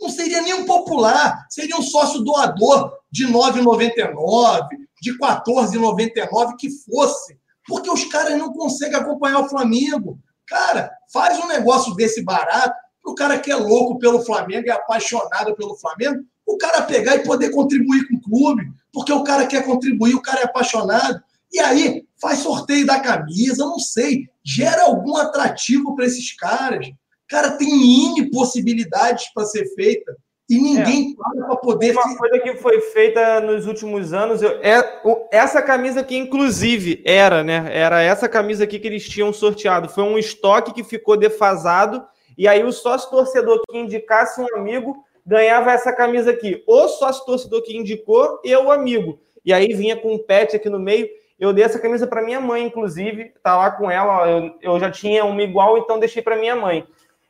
não 0.00 0.08
seria 0.08 0.42
nem 0.42 0.54
um 0.54 0.66
popular, 0.66 1.46
seria 1.48 1.76
um 1.76 1.82
sócio 1.82 2.20
doador 2.20 2.92
de 3.10 3.26
R$ 3.26 3.32
9,99, 3.32 4.68
de 5.00 5.12
R$ 5.12 5.18
14,99, 5.18 6.56
que 6.58 6.70
fosse. 6.70 7.38
Porque 7.66 7.90
os 7.90 8.04
caras 8.04 8.36
não 8.36 8.52
conseguem 8.52 8.98
acompanhar 8.98 9.40
o 9.40 9.48
Flamengo. 9.48 10.18
Cara, 10.46 10.90
faz 11.12 11.38
um 11.38 11.46
negócio 11.46 11.94
desse 11.94 12.22
barato 12.22 12.74
para 13.04 13.12
o 13.12 13.14
cara 13.14 13.38
que 13.38 13.52
é 13.52 13.56
louco 13.56 13.98
pelo 13.98 14.24
Flamengo, 14.24 14.66
é 14.66 14.72
apaixonado 14.72 15.54
pelo 15.54 15.76
Flamengo, 15.76 16.24
o 16.46 16.56
cara 16.56 16.82
pegar 16.82 17.16
e 17.16 17.22
poder 17.22 17.50
contribuir 17.50 18.08
com 18.08 18.16
o 18.16 18.20
clube, 18.22 18.66
porque 18.90 19.12
o 19.12 19.22
cara 19.22 19.46
quer 19.46 19.64
contribuir, 19.64 20.14
o 20.14 20.22
cara 20.22 20.40
é 20.40 20.44
apaixonado. 20.44 21.22
E 21.52 21.60
aí, 21.60 22.04
faz 22.20 22.38
sorteio 22.38 22.86
da 22.86 22.98
camisa, 22.98 23.64
não 23.64 23.78
sei, 23.78 24.26
gera 24.42 24.84
algum 24.84 25.16
atrativo 25.16 25.94
para 25.94 26.06
esses 26.06 26.34
caras. 26.34 26.90
Cara, 27.28 27.52
tem 27.52 27.68
N 28.16 28.30
possibilidades 28.30 29.32
para 29.32 29.44
ser 29.44 29.66
feita 29.74 30.16
e 30.48 30.58
ninguém 30.58 31.12
é. 31.12 31.40
para 31.46 31.56
poder. 31.56 31.92
Uma 31.92 32.16
coisa 32.16 32.38
que 32.40 32.56
foi 32.56 32.80
feita 32.80 33.40
nos 33.40 33.66
últimos 33.66 34.12
anos, 34.12 34.42
eu, 34.42 34.50
é, 34.62 34.82
essa 35.30 35.62
camisa 35.62 36.00
aqui, 36.00 36.16
inclusive, 36.16 37.02
era, 37.04 37.42
né? 37.42 37.68
Era 37.70 38.02
essa 38.02 38.28
camisa 38.28 38.64
aqui 38.64 38.78
que 38.78 38.86
eles 38.86 39.08
tinham 39.08 39.32
sorteado. 39.32 39.88
Foi 39.88 40.04
um 40.04 40.18
estoque 40.18 40.72
que 40.72 40.84
ficou 40.84 41.16
defasado, 41.16 42.04
e 42.36 42.48
aí 42.48 42.64
o 42.64 42.72
sócio 42.72 43.10
torcedor 43.10 43.62
que 43.68 43.78
indicasse 43.78 44.40
um 44.40 44.56
amigo 44.56 44.96
ganhava 45.24 45.72
essa 45.72 45.92
camisa 45.92 46.30
aqui. 46.30 46.62
O 46.66 46.88
sócio 46.88 47.24
torcedor 47.24 47.62
que 47.62 47.76
indicou 47.76 48.40
e 48.44 48.54
o 48.54 48.70
amigo. 48.70 49.18
E 49.44 49.52
aí 49.52 49.72
vinha 49.74 49.96
com 49.96 50.14
um 50.14 50.18
pet 50.18 50.56
aqui 50.56 50.68
no 50.68 50.78
meio. 50.78 51.08
Eu 51.38 51.52
dei 51.52 51.64
essa 51.64 51.78
camisa 51.78 52.06
para 52.06 52.22
minha 52.22 52.40
mãe, 52.40 52.64
inclusive, 52.64 53.32
tá 53.42 53.56
lá 53.56 53.70
com 53.70 53.90
ela. 53.90 54.28
Eu, 54.28 54.54
eu 54.60 54.80
já 54.80 54.90
tinha 54.90 55.24
uma 55.24 55.42
igual, 55.42 55.78
então 55.78 55.98
deixei 55.98 56.22
para 56.22 56.36
minha 56.36 56.54
mãe. 56.54 56.86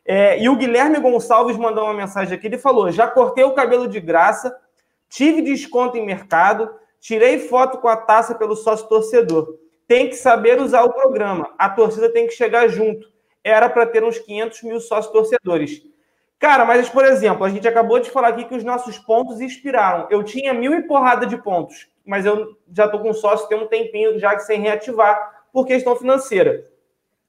É, 0.07 0.39
e 0.43 0.49
o 0.49 0.57
Guilherme 0.57 1.01
Gonçalves 1.01 1.57
mandou 1.57 1.85
uma 1.85 1.95
mensagem 1.95 2.37
aqui. 2.37 2.47
Ele 2.47 2.59
falou: 2.59 2.91
já 2.91 3.09
cortei 3.09 3.45
o 3.45 3.55
cabelo 3.55 3.89
de 3.89 4.01
graça, 4.01 4.55
tive 5.09 5.41
desconto 5.41 5.97
em 5.97 6.05
mercado, 6.05 6.71
tirei 7.01 7.39
foto 7.39 7.79
com 7.79 7.89
a 7.89 7.97
taça 7.97 8.35
pelo 8.35 8.55
sócio 8.55 8.89
torcedor. 8.89 9.59
Tem 9.87 10.09
que 10.09 10.17
saber 10.17 10.61
usar 10.61 10.83
o 10.83 10.93
programa. 10.93 11.53
A 11.59 11.69
torcida 11.69 12.11
tem 12.11 12.27
que 12.27 12.33
chegar 12.33 12.69
junto. 12.69 13.14
Era 13.45 13.69
para 13.69 13.87
ter 13.87 14.03
uns 14.03 14.19
500 14.19 14.63
mil 14.63 14.81
sócios 14.81 15.13
torcedores. 15.13 15.83
Cara, 16.39 16.65
mas 16.65 16.89
por 16.89 17.05
exemplo, 17.05 17.45
a 17.45 17.49
gente 17.49 17.69
acabou 17.69 18.01
de 18.01 18.11
falar 18.11 18.29
aqui 18.29 18.45
que 18.45 18.55
os 18.55 18.65
nossos 18.65 18.99
pontos 18.99 19.41
inspiraram. 19.41 20.09
Eu 20.11 20.25
tinha 20.25 20.53
mil 20.53 20.75
e 20.75 20.83
porrada 20.83 21.27
de 21.27 21.37
pontos, 21.37 21.89
mas 22.05 22.27
eu 22.27 22.57
já 22.73 22.87
estou 22.87 23.01
com 23.01 23.13
sócio 23.13 23.49
tem 23.49 23.59
um 23.59 23.67
tempinho 23.67 24.19
já 24.19 24.39
sem 24.39 24.61
reativar 24.61 25.45
por 25.53 25.67
questão 25.67 25.95
financeira. 25.95 26.67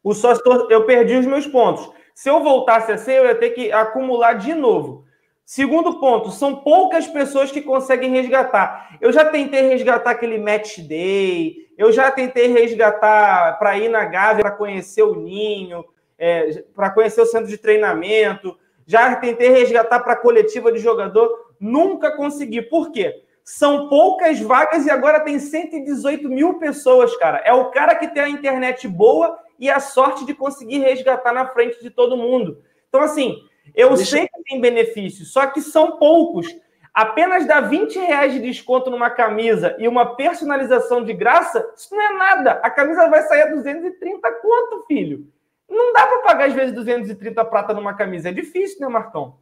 O 0.03 0.13
sócio, 0.13 0.43
eu 0.69 0.85
perdi 0.85 1.15
os 1.15 1.25
meus 1.25 1.45
pontos. 1.45 1.89
Se 2.13 2.29
eu 2.29 2.41
voltasse 2.41 2.91
a 2.91 2.97
ser, 2.97 3.17
eu 3.17 3.25
ia 3.25 3.35
ter 3.35 3.49
que 3.51 3.71
acumular 3.71 4.33
de 4.33 4.53
novo. 4.53 5.05
Segundo 5.45 5.99
ponto, 5.99 6.31
são 6.31 6.55
poucas 6.55 7.05
pessoas 7.07 7.51
que 7.51 7.61
conseguem 7.61 8.09
resgatar. 8.09 8.97
Eu 8.99 9.11
já 9.11 9.25
tentei 9.25 9.61
resgatar 9.61 10.11
aquele 10.11 10.39
match 10.39 10.79
day, 10.79 11.55
eu 11.77 11.91
já 11.91 12.09
tentei 12.09 12.47
resgatar 12.47 13.59
para 13.59 13.77
ir 13.77 13.89
na 13.89 14.05
Gávea 14.05 14.41
para 14.41 14.51
conhecer 14.51 15.03
o 15.03 15.15
ninho, 15.15 15.85
é, 16.17 16.63
para 16.75 16.89
conhecer 16.89 17.21
o 17.21 17.25
centro 17.25 17.47
de 17.47 17.57
treinamento, 17.57 18.57
já 18.85 19.15
tentei 19.15 19.49
resgatar 19.49 19.99
para 19.99 20.15
coletiva 20.15 20.71
de 20.71 20.79
jogador, 20.79 21.53
nunca 21.59 22.15
consegui. 22.15 22.61
Por 22.61 22.91
quê? 22.91 23.23
São 23.43 23.89
poucas 23.89 24.39
vagas 24.39 24.85
e 24.85 24.89
agora 24.89 25.19
tem 25.19 25.39
118 25.39 26.27
mil 26.29 26.55
pessoas, 26.55 27.15
cara. 27.17 27.39
É 27.39 27.53
o 27.53 27.71
cara 27.71 27.95
que 27.95 28.07
tem 28.07 28.23
a 28.23 28.29
internet 28.29 28.87
boa 28.87 29.37
e 29.59 29.69
a 29.69 29.79
sorte 29.79 30.25
de 30.25 30.33
conseguir 30.33 30.79
resgatar 30.79 31.33
na 31.33 31.47
frente 31.47 31.81
de 31.81 31.89
todo 31.89 32.17
mundo. 32.17 32.61
Então, 32.89 33.01
assim, 33.01 33.43
eu 33.75 33.89
Deixa... 33.89 34.17
sei 34.17 34.27
que 34.27 34.43
tem 34.43 34.59
benefícios, 34.59 35.31
só 35.31 35.47
que 35.47 35.61
são 35.61 35.97
poucos. 35.97 36.47
Apenas 36.93 37.45
dar 37.45 37.59
20 37.59 37.99
reais 37.99 38.33
de 38.33 38.39
desconto 38.39 38.89
numa 38.89 39.09
camisa 39.09 39.75
e 39.77 39.87
uma 39.87 40.15
personalização 40.15 41.03
de 41.03 41.13
graça, 41.13 41.67
isso 41.75 41.93
não 41.93 42.01
é 42.01 42.13
nada. 42.13 42.51
A 42.63 42.69
camisa 42.69 43.09
vai 43.09 43.21
sair 43.23 43.41
a 43.41 43.47
230 43.47 44.31
quanto, 44.41 44.85
filho? 44.87 45.27
Não 45.69 45.93
dá 45.93 46.05
para 46.07 46.21
pagar, 46.21 46.47
às 46.49 46.53
vezes, 46.53 46.75
230 46.75 47.43
prata 47.45 47.73
numa 47.73 47.93
camisa. 47.93 48.29
É 48.29 48.31
difícil, 48.31 48.79
né, 48.79 48.87
Marcão? 48.87 49.39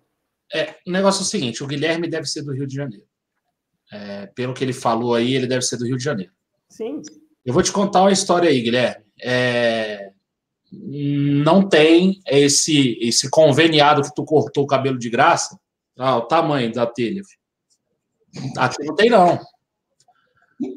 É, 0.54 0.76
o 0.88 0.92
negócio 0.92 1.22
é 1.22 1.24
o 1.24 1.28
seguinte: 1.28 1.64
o 1.64 1.68
Guilherme 1.68 2.08
deve 2.08 2.28
ser 2.28 2.44
do 2.44 2.54
Rio 2.54 2.68
de 2.68 2.76
Janeiro. 2.76 3.06
É, 3.92 4.28
pelo 4.28 4.54
que 4.54 4.64
ele 4.64 4.74
falou 4.74 5.14
aí, 5.14 5.34
ele 5.34 5.48
deve 5.48 5.64
ser 5.64 5.78
do 5.78 5.86
Rio 5.86 5.98
de 5.98 6.04
Janeiro. 6.04 6.32
Sim. 6.70 7.02
Eu 7.46 7.54
vou 7.54 7.62
te 7.62 7.72
contar 7.72 8.02
uma 8.02 8.12
história 8.12 8.50
aí, 8.50 8.62
Guilherme 8.62 9.04
é, 9.24 10.12
não 10.72 11.68
tem 11.68 12.22
esse, 12.28 12.98
esse 13.02 13.30
conveniado 13.30 14.02
que 14.02 14.14
tu 14.14 14.26
cortou 14.26 14.64
o 14.64 14.68
cabelo 14.68 15.00
de 15.00 15.10
graça. 15.10 15.60
Ah, 15.98 16.18
o 16.18 16.22
tamanho 16.22 16.72
da 16.74 16.86
telha. 16.86 17.22
Aqui 18.58 18.84
não 18.84 18.96
tem, 18.96 19.10
não. 19.10 19.40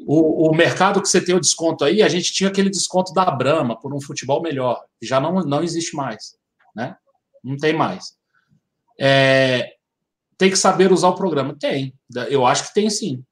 O, 0.05 0.49
o 0.49 0.55
mercado 0.55 1.01
que 1.01 1.07
você 1.07 1.23
tem 1.23 1.35
o 1.35 1.39
desconto 1.39 1.83
aí, 1.83 2.01
a 2.01 2.09
gente 2.09 2.33
tinha 2.33 2.49
aquele 2.49 2.69
desconto 2.69 3.13
da 3.13 3.29
Brama 3.29 3.79
por 3.79 3.93
um 3.93 4.01
futebol 4.01 4.41
melhor. 4.41 4.83
Já 5.01 5.19
não, 5.19 5.33
não 5.43 5.63
existe 5.63 5.95
mais. 5.95 6.35
Né? 6.75 6.95
Não 7.43 7.57
tem 7.57 7.73
mais. 7.73 8.17
É, 8.99 9.73
tem 10.37 10.49
que 10.49 10.57
saber 10.57 10.91
usar 10.91 11.09
o 11.09 11.15
programa. 11.15 11.55
Tem. 11.59 11.93
Eu 12.29 12.45
acho 12.45 12.67
que 12.67 12.73
tem 12.73 12.89
sim. 12.89 13.23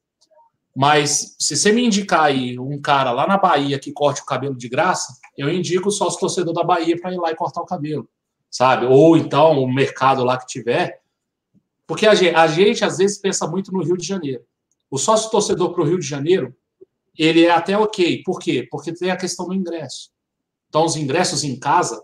Mas 0.75 1.35
se 1.39 1.55
você 1.55 1.71
me 1.71 1.85
indicar 1.85 2.23
aí 2.23 2.59
um 2.59 2.81
cara 2.81 3.11
lá 3.11 3.25
na 3.25 3.37
Bahia 3.37 3.79
que 3.79 3.93
corte 3.93 4.21
o 4.21 4.25
cabelo 4.25 4.57
de 4.57 4.67
graça, 4.67 5.13
eu 5.37 5.49
indico 5.49 5.87
o 5.87 5.91
sócio 5.91 6.19
torcedor 6.19 6.53
da 6.53 6.63
Bahia 6.63 6.99
para 6.99 7.13
ir 7.13 7.17
lá 7.17 7.31
e 7.31 7.35
cortar 7.35 7.61
o 7.61 7.65
cabelo, 7.65 8.09
sabe? 8.51 8.85
Ou 8.85 9.15
então 9.15 9.63
o 9.63 9.73
mercado 9.73 10.23
lá 10.23 10.37
que 10.37 10.45
tiver. 10.45 10.99
Porque 11.87 12.05
a 12.05 12.13
gente, 12.13 12.35
a 12.35 12.47
gente 12.47 12.83
às 12.83 12.97
vezes 12.97 13.17
pensa 13.17 13.47
muito 13.47 13.71
no 13.71 13.81
Rio 13.81 13.95
de 13.95 14.05
Janeiro. 14.05 14.43
O 14.89 14.97
sócio 14.97 15.31
torcedor 15.31 15.73
para 15.73 15.81
o 15.81 15.85
Rio 15.85 15.99
de 15.99 16.05
Janeiro, 16.05 16.55
ele 17.17 17.45
é 17.45 17.51
até 17.51 17.77
ok. 17.77 18.23
Por 18.23 18.39
quê? 18.39 18.67
Porque 18.69 18.93
tem 18.93 19.11
a 19.11 19.17
questão 19.17 19.47
do 19.47 19.53
ingresso. 19.53 20.11
Então, 20.69 20.85
os 20.85 20.95
ingressos 20.95 21.43
em 21.43 21.57
casa, 21.57 22.03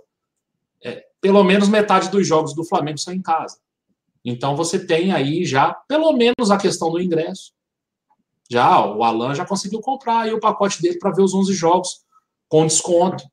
é, 0.83 1.05
pelo 1.19 1.43
menos 1.43 1.67
metade 1.67 2.09
dos 2.09 2.25
jogos 2.25 2.55
do 2.55 2.63
Flamengo 2.63 2.97
são 2.97 3.13
em 3.13 3.21
casa. 3.21 3.57
Então, 4.23 4.55
você 4.55 4.85
tem 4.85 5.11
aí 5.11 5.45
já, 5.45 5.73
pelo 5.87 6.13
menos, 6.13 6.51
a 6.51 6.57
questão 6.57 6.91
do 6.91 7.01
ingresso 7.01 7.53
Já, 8.49 8.85
o 8.85 9.03
Alan 9.03 9.33
já 9.33 9.45
conseguiu 9.45 9.79
comprar 9.79 10.21
aí 10.21 10.33
o 10.33 10.39
pacote 10.39 10.81
dele 10.81 10.99
para 10.99 11.11
ver 11.11 11.21
os 11.21 11.33
11 11.33 11.53
jogos 11.53 12.01
com 12.47 12.67
desconto, 12.67 13.23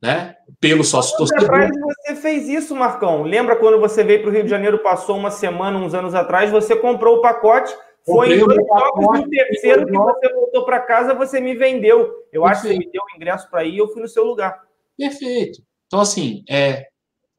né? 0.00 0.36
Pelo 0.60 0.84
sócio 0.84 1.16
torcedor. 1.16 1.44
atrás 1.44 1.70
você 1.70 2.16
fez 2.16 2.48
isso, 2.48 2.74
Marcão. 2.76 3.22
Lembra 3.22 3.56
quando 3.56 3.80
você 3.80 4.04
veio 4.04 4.20
para 4.20 4.30
o 4.30 4.32
Rio 4.32 4.44
de 4.44 4.50
Janeiro, 4.50 4.82
passou 4.82 5.16
uma 5.16 5.30
semana, 5.30 5.78
uns 5.78 5.94
anos 5.94 6.14
atrás, 6.14 6.50
você 6.50 6.76
comprou 6.76 7.16
o 7.16 7.20
pacote, 7.22 7.74
foi 8.04 8.34
em 8.34 8.38
dois 8.38 8.66
jogos, 8.66 9.20
no 9.20 9.28
terceiro 9.28 9.86
que 9.86 9.92
você 9.92 10.32
voltou 10.32 10.64
para 10.64 10.80
casa, 10.80 11.14
você 11.14 11.40
me 11.40 11.54
vendeu. 11.54 12.00
Eu 12.32 12.42
Perfeito. 12.42 12.46
acho 12.46 12.62
que 12.62 12.68
você 12.68 12.78
me 12.78 12.90
deu 12.90 13.02
o 13.02 13.16
ingresso 13.16 13.50
para 13.50 13.64
ir, 13.64 13.78
eu 13.78 13.88
fui 13.88 14.02
no 14.02 14.08
seu 14.08 14.24
lugar. 14.24 14.60
Perfeito. 14.96 15.62
Então, 15.86 16.00
assim, 16.00 16.44
é, 16.48 16.88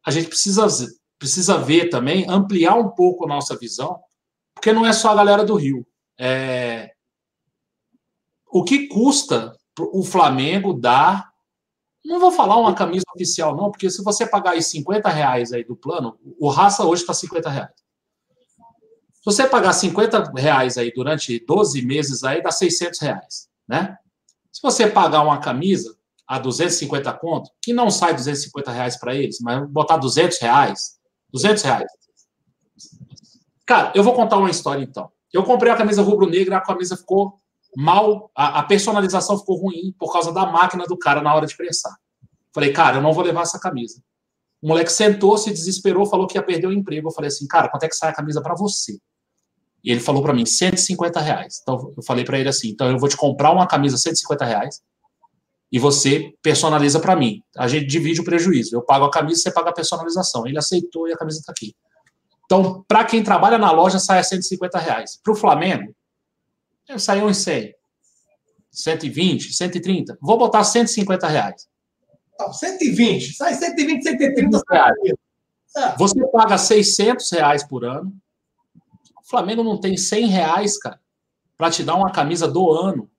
a 0.06 0.12
gente 0.12 0.28
precisa, 0.28 0.68
precisa 1.20 1.58
ver 1.58 1.90
também, 1.90 2.26
ampliar 2.30 2.76
um 2.76 2.90
pouco 2.90 3.26
a 3.26 3.28
nossa 3.28 3.58
visão, 3.58 4.00
porque 4.54 4.72
não 4.72 4.86
é 4.86 4.94
só 4.94 5.10
a 5.10 5.16
galera 5.16 5.44
do 5.44 5.56
Rio. 5.56 5.86
É, 6.20 6.92
o 8.48 8.64
que 8.64 8.88
custa 8.88 9.54
o 9.80 10.04
Flamengo 10.04 10.74
dar. 10.74 11.32
Não 12.06 12.20
vou 12.20 12.32
falar 12.32 12.58
uma 12.58 12.76
camisa 12.76 13.06
oficial, 13.16 13.56
não, 13.56 13.72
porque 13.72 13.90
se 13.90 14.04
você 14.04 14.28
pagar 14.28 14.52
aí 14.52 14.62
50 14.62 15.10
reais 15.10 15.54
aí 15.54 15.64
do 15.64 15.76
plano, 15.76 16.20
o 16.38 16.50
raça 16.50 16.86
hoje 16.86 17.02
está 17.02 17.14
50 17.14 17.50
reais. 17.50 17.83
Se 19.24 19.32
você 19.32 19.48
pagar 19.48 19.72
50 19.72 20.34
reais 20.36 20.78
aí 20.78 20.92
durante 20.92 21.40
12 21.48 21.82
meses, 21.86 22.26
aí 22.26 22.44
dá 22.44 22.52
600 22.52 23.00
reais, 23.00 23.48
né? 23.66 23.98
Se 24.52 24.62
você 24.62 24.86
pagar 24.86 25.22
uma 25.22 25.40
camisa 25.40 25.96
a 26.28 26.38
250 26.38 27.14
conto, 27.14 27.50
que 27.62 27.72
não 27.72 27.90
sai 27.90 28.14
250 28.14 28.70
reais 28.70 28.98
para 28.98 29.16
eles, 29.16 29.40
mas 29.40 29.66
botar 29.70 29.96
200 29.96 30.40
reais, 30.40 31.00
200 31.32 31.64
reais. 31.64 31.92
Cara, 33.66 33.94
eu 33.96 34.04
vou 34.04 34.14
contar 34.14 34.36
uma 34.36 34.50
história 34.50 34.84
então. 34.84 35.10
Eu 35.32 35.46
comprei 35.46 35.72
a 35.72 35.78
camisa 35.78 36.02
rubro-negra, 36.02 36.58
a 36.58 36.62
camisa 36.62 36.98
ficou 36.98 37.40
mal, 37.78 38.30
a, 38.36 38.60
a, 38.60 38.64
personalização 38.64 39.40
ficou 39.40 39.56
ruim 39.56 39.96
por 39.98 40.12
causa 40.12 40.34
da 40.34 40.46
máquina 40.46 40.84
do 40.84 40.98
cara 40.98 41.22
na 41.22 41.34
hora 41.34 41.48
de 41.48 41.56
prensar. 41.56 41.96
Falei, 42.54 42.74
cara, 42.74 42.98
eu 42.98 43.02
não 43.02 43.14
vou 43.14 43.24
levar 43.24 43.44
essa 43.44 43.58
camisa. 43.58 44.04
O 44.62 44.68
moleque 44.68 44.92
sentou, 44.92 45.38
se 45.38 45.50
desesperou, 45.50 46.06
falou 46.06 46.28
que 46.28 46.38
ia 46.38 46.44
perder 46.44 46.68
o 46.68 46.74
emprego. 46.74 47.08
Eu 47.08 47.14
falei 47.14 47.30
assim, 47.30 47.48
cara, 47.48 47.70
quanto 47.70 47.84
é 47.84 47.88
que 47.88 47.96
sai 47.96 48.10
a 48.10 48.14
camisa 48.14 48.42
para 48.42 48.54
você? 48.54 49.00
E 49.84 49.92
ele 49.92 50.00
falou 50.00 50.24
para 50.24 50.34
mim, 50.34 50.46
150 50.46 51.20
reais. 51.20 51.60
Então 51.62 51.94
eu 51.96 52.04
falei 52.04 52.24
para 52.24 52.40
ele 52.40 52.50
assim, 52.50 52.70
então 52.70 52.90
eu 52.90 52.98
vou 52.98 53.10
te 53.10 53.18
comprar 53.18 53.52
uma 53.52 53.68
camisa 53.68 53.98
150 53.98 54.46
reais 54.46 54.82
e 55.72 55.80
você 55.80 56.34
personaliza 56.42 57.00
para 57.00 57.16
mim. 57.16 57.42
A 57.58 57.68
gente 57.68 57.88
divide 57.88 58.22
o 58.22 58.24
prejuízo. 58.24 58.76
Eu 58.76 58.82
pago 58.84 59.06
a 59.06 59.12
camisa, 59.12 59.42
você 59.42 59.52
paga 59.52 59.72
a 59.72 59.74
personalização. 59.74 60.46
Ele 60.46 60.58
aceitou 60.58 61.08
e 61.08 61.14
a 61.14 61.18
camisa 61.18 61.40
está 61.40 61.52
aqui. 61.52 61.76
Então, 62.46 62.86
para 62.88 63.04
quem 63.04 63.24
trabalha 63.24 63.58
na 63.58 63.72
loja, 63.72 63.98
sai 63.98 64.20
a 64.20 64.24
150 64.24 64.78
reais. 64.78 65.20
Para 65.24 65.34
o 65.34 65.36
Flamengo, 65.36 65.94
saiu 66.98 67.26
uns 67.26 67.38
100, 67.38 67.74
120, 68.72 69.52
130. 69.52 70.18
Vou 70.22 70.38
botar 70.38 70.64
150 70.64 71.28
reais. 71.28 71.68
Não, 72.40 72.54
120. 72.54 73.34
Sai 73.34 73.56
120, 73.56 74.04
130 74.04 74.62
reais. 74.70 74.98
É. 75.76 75.98
Você 75.98 76.28
paga 76.28 76.58
600 76.58 77.32
reais 77.32 77.64
por 77.64 77.84
ano. 77.84 78.14
Flamengo 79.34 79.64
não 79.64 79.80
tem 79.80 79.98
100 79.98 80.28
reais, 80.28 80.78
cara, 80.78 81.02
para 81.58 81.72
te 81.72 81.82
dar 81.82 81.96
uma 81.96 82.12
camisa 82.12 82.48
do 82.48 82.72
ano. 82.72 83.10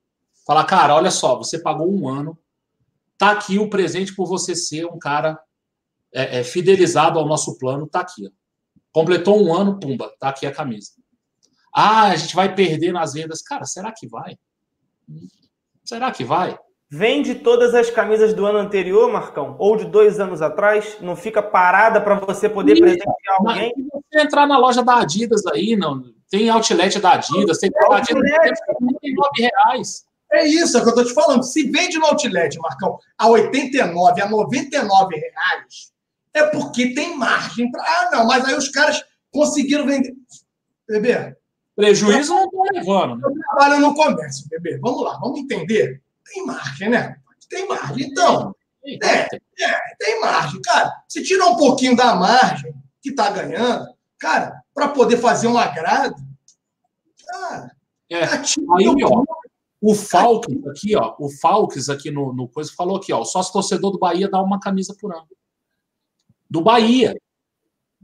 Falar, 0.47 0.63
cara, 0.65 0.95
olha 0.95 1.11
só, 1.11 1.37
você 1.37 1.59
pagou 1.59 1.93
um 1.93 2.09
ano. 2.09 2.39
Tá 3.19 3.33
aqui 3.33 3.59
o 3.59 3.69
presente 3.69 4.15
por 4.15 4.29
você 4.29 4.55
ser 4.55 4.87
um 4.87 4.97
cara 4.97 5.41
é, 6.13 6.39
é, 6.39 6.45
fidelizado 6.45 7.19
ao 7.19 7.27
nosso 7.27 7.59
plano. 7.59 7.89
Tá 7.89 7.99
aqui. 7.99 8.29
Ó. 8.29 8.31
Completou 8.93 9.45
um 9.45 9.53
ano, 9.53 9.81
pumba, 9.81 10.15
tá 10.21 10.29
aqui 10.29 10.47
a 10.47 10.55
camisa. 10.55 10.93
Ah, 11.75 12.03
a 12.05 12.17
gente 12.17 12.37
vai 12.37 12.55
perder 12.55 12.93
nas 12.93 13.15
vendas. 13.15 13.43
Cara, 13.43 13.65
será 13.65 13.91
que 13.91 14.07
vai? 14.07 14.39
Será 15.83 16.13
que 16.13 16.23
vai? 16.23 16.57
Vende 16.97 17.35
todas 17.35 17.75
as 17.75 17.91
camisas 17.91 18.33
do 18.33 18.47
ano 18.47 18.59
anterior, 18.59 19.11
Marcão, 19.11 19.57
ou 19.59 19.77
de 19.77 19.85
dois 19.85 20.21
anos 20.21 20.41
atrás, 20.41 20.97
não 21.01 21.17
fica 21.17 21.43
parada 21.43 22.01
para 22.01 22.15
você 22.21 22.49
poder 22.49 22.79
presentear 22.79 23.37
alguém. 23.41 23.75
Se 23.75 23.83
você 23.83 24.23
entrar 24.25 24.47
na 24.47 24.57
loja 24.57 24.81
da 24.81 25.01
Adidas 25.01 25.45
aí, 25.47 25.75
não 25.75 26.05
tem 26.31 26.49
outlet 26.49 27.01
da 27.01 27.15
Adidas, 27.15 27.59
tem 27.59 27.69
é 27.75 27.95
Adidas, 27.97 28.23
tem 29.01 29.51
reais. 29.51 30.05
É 30.33 30.47
isso, 30.47 30.77
é 30.77 30.81
o 30.81 30.83
que 30.85 30.89
eu 30.91 30.95
estou 30.95 31.05
te 31.05 31.15
falando. 31.15 31.43
Se 31.43 31.69
vende 31.69 31.99
no 31.99 32.07
outlet, 32.07 32.57
Marcão, 32.61 32.97
a 33.19 33.27
89, 33.27 34.23
a 34.23 34.29
99 34.29 35.17
reais, 35.17 35.93
é 36.33 36.45
porque 36.45 36.95
tem 36.95 37.17
margem 37.17 37.73
para. 37.73 37.83
Ah, 37.83 38.11
não, 38.13 38.27
mas 38.29 38.45
aí 38.45 38.55
os 38.55 38.69
caras 38.69 39.05
conseguiram 39.33 39.85
vender. 39.85 40.15
Bebê, 40.89 41.35
Prejuízo 41.75 42.35
não 42.35 42.45
estou 42.45 42.65
levando. 42.73 43.17
Né? 43.17 43.23
Eu 43.25 43.33
trabalho 43.33 43.81
no 43.81 43.95
comércio, 43.97 44.47
bebê. 44.49 44.79
Vamos 44.79 45.03
lá, 45.03 45.19
vamos 45.19 45.41
entender. 45.41 46.04
Tem 46.25 46.47
margem, 46.47 46.91
né? 46.91 47.17
Tem 47.49 47.69
margem. 47.69 48.07
Então, 48.07 48.55
é, 48.85 49.23
é, 49.25 49.81
tem 49.99 50.21
margem. 50.21 50.61
Cara, 50.63 50.93
você 51.09 51.23
tira 51.23 51.47
um 51.47 51.57
pouquinho 51.57 51.97
da 51.97 52.15
margem 52.15 52.75
que 53.03 53.11
está 53.11 53.31
ganhando, 53.31 53.87
cara, 54.19 54.63
para 54.75 54.89
poder 54.89 55.19
fazer 55.19 55.47
um 55.47 55.59
agrado, 55.59 56.17
cara, 57.27 57.75
é. 58.11 58.25
Aí, 58.25 59.05
ó, 59.05 59.25
o 59.81 59.95
Falques 59.95 60.67
aqui, 60.67 60.97
ó, 60.97 61.15
o 61.19 61.29
Falques 61.29 61.89
aqui 61.89 62.11
no, 62.11 62.33
no 62.33 62.49
coisa 62.49 62.73
falou 62.75 62.97
aqui, 62.97 63.13
ó, 63.13 63.21
o 63.21 63.25
sócio 63.25 63.53
torcedor 63.53 63.91
do 63.91 63.99
Bahia 63.99 64.29
dá 64.29 64.41
uma 64.41 64.61
camisa 64.61 64.95
por 64.99 65.15
ano. 65.15 65.29
Do 66.49 66.61
Bahia. 66.61 67.15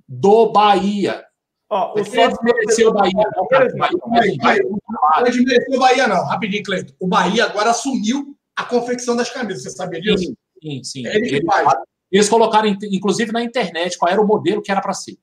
Do 0.07 0.51
Bahia. 0.51 1.25
Ó, 1.71 1.95
o 1.95 2.05
sócio 2.05 2.37
desmereceu 2.43 2.91
o 2.91 2.93
Bahia. 2.93 3.31
Não, 3.37 3.47
cara. 3.47 3.69
Não 3.73 5.25
desmereceu 5.25 5.77
o 5.77 5.79
Bahia, 5.79 6.09
não. 6.09 6.25
Rapidinho, 6.25 6.65
Cleiton. 6.65 6.93
O 6.99 7.07
Bahia 7.07 7.45
agora 7.45 7.71
assumiu 7.71 8.37
a 8.57 8.65
confecção 8.65 9.15
das 9.15 9.31
camisas. 9.31 9.63
Você 9.63 9.71
sabia 9.71 10.01
disso? 10.01 10.35
Sim, 10.61 10.83
sim. 10.83 11.07
É 11.07 11.17
ele 11.17 11.45
faz. 11.45 11.69
Eles 12.11 12.29
colocaram, 12.29 12.69
inclusive, 12.69 13.31
na 13.31 13.43
internet 13.43 13.97
qual 13.97 14.11
era 14.11 14.21
o 14.21 14.27
modelo 14.27 14.61
que 14.61 14.73
era 14.73 14.81
para 14.81 14.93
ser. 14.93 15.17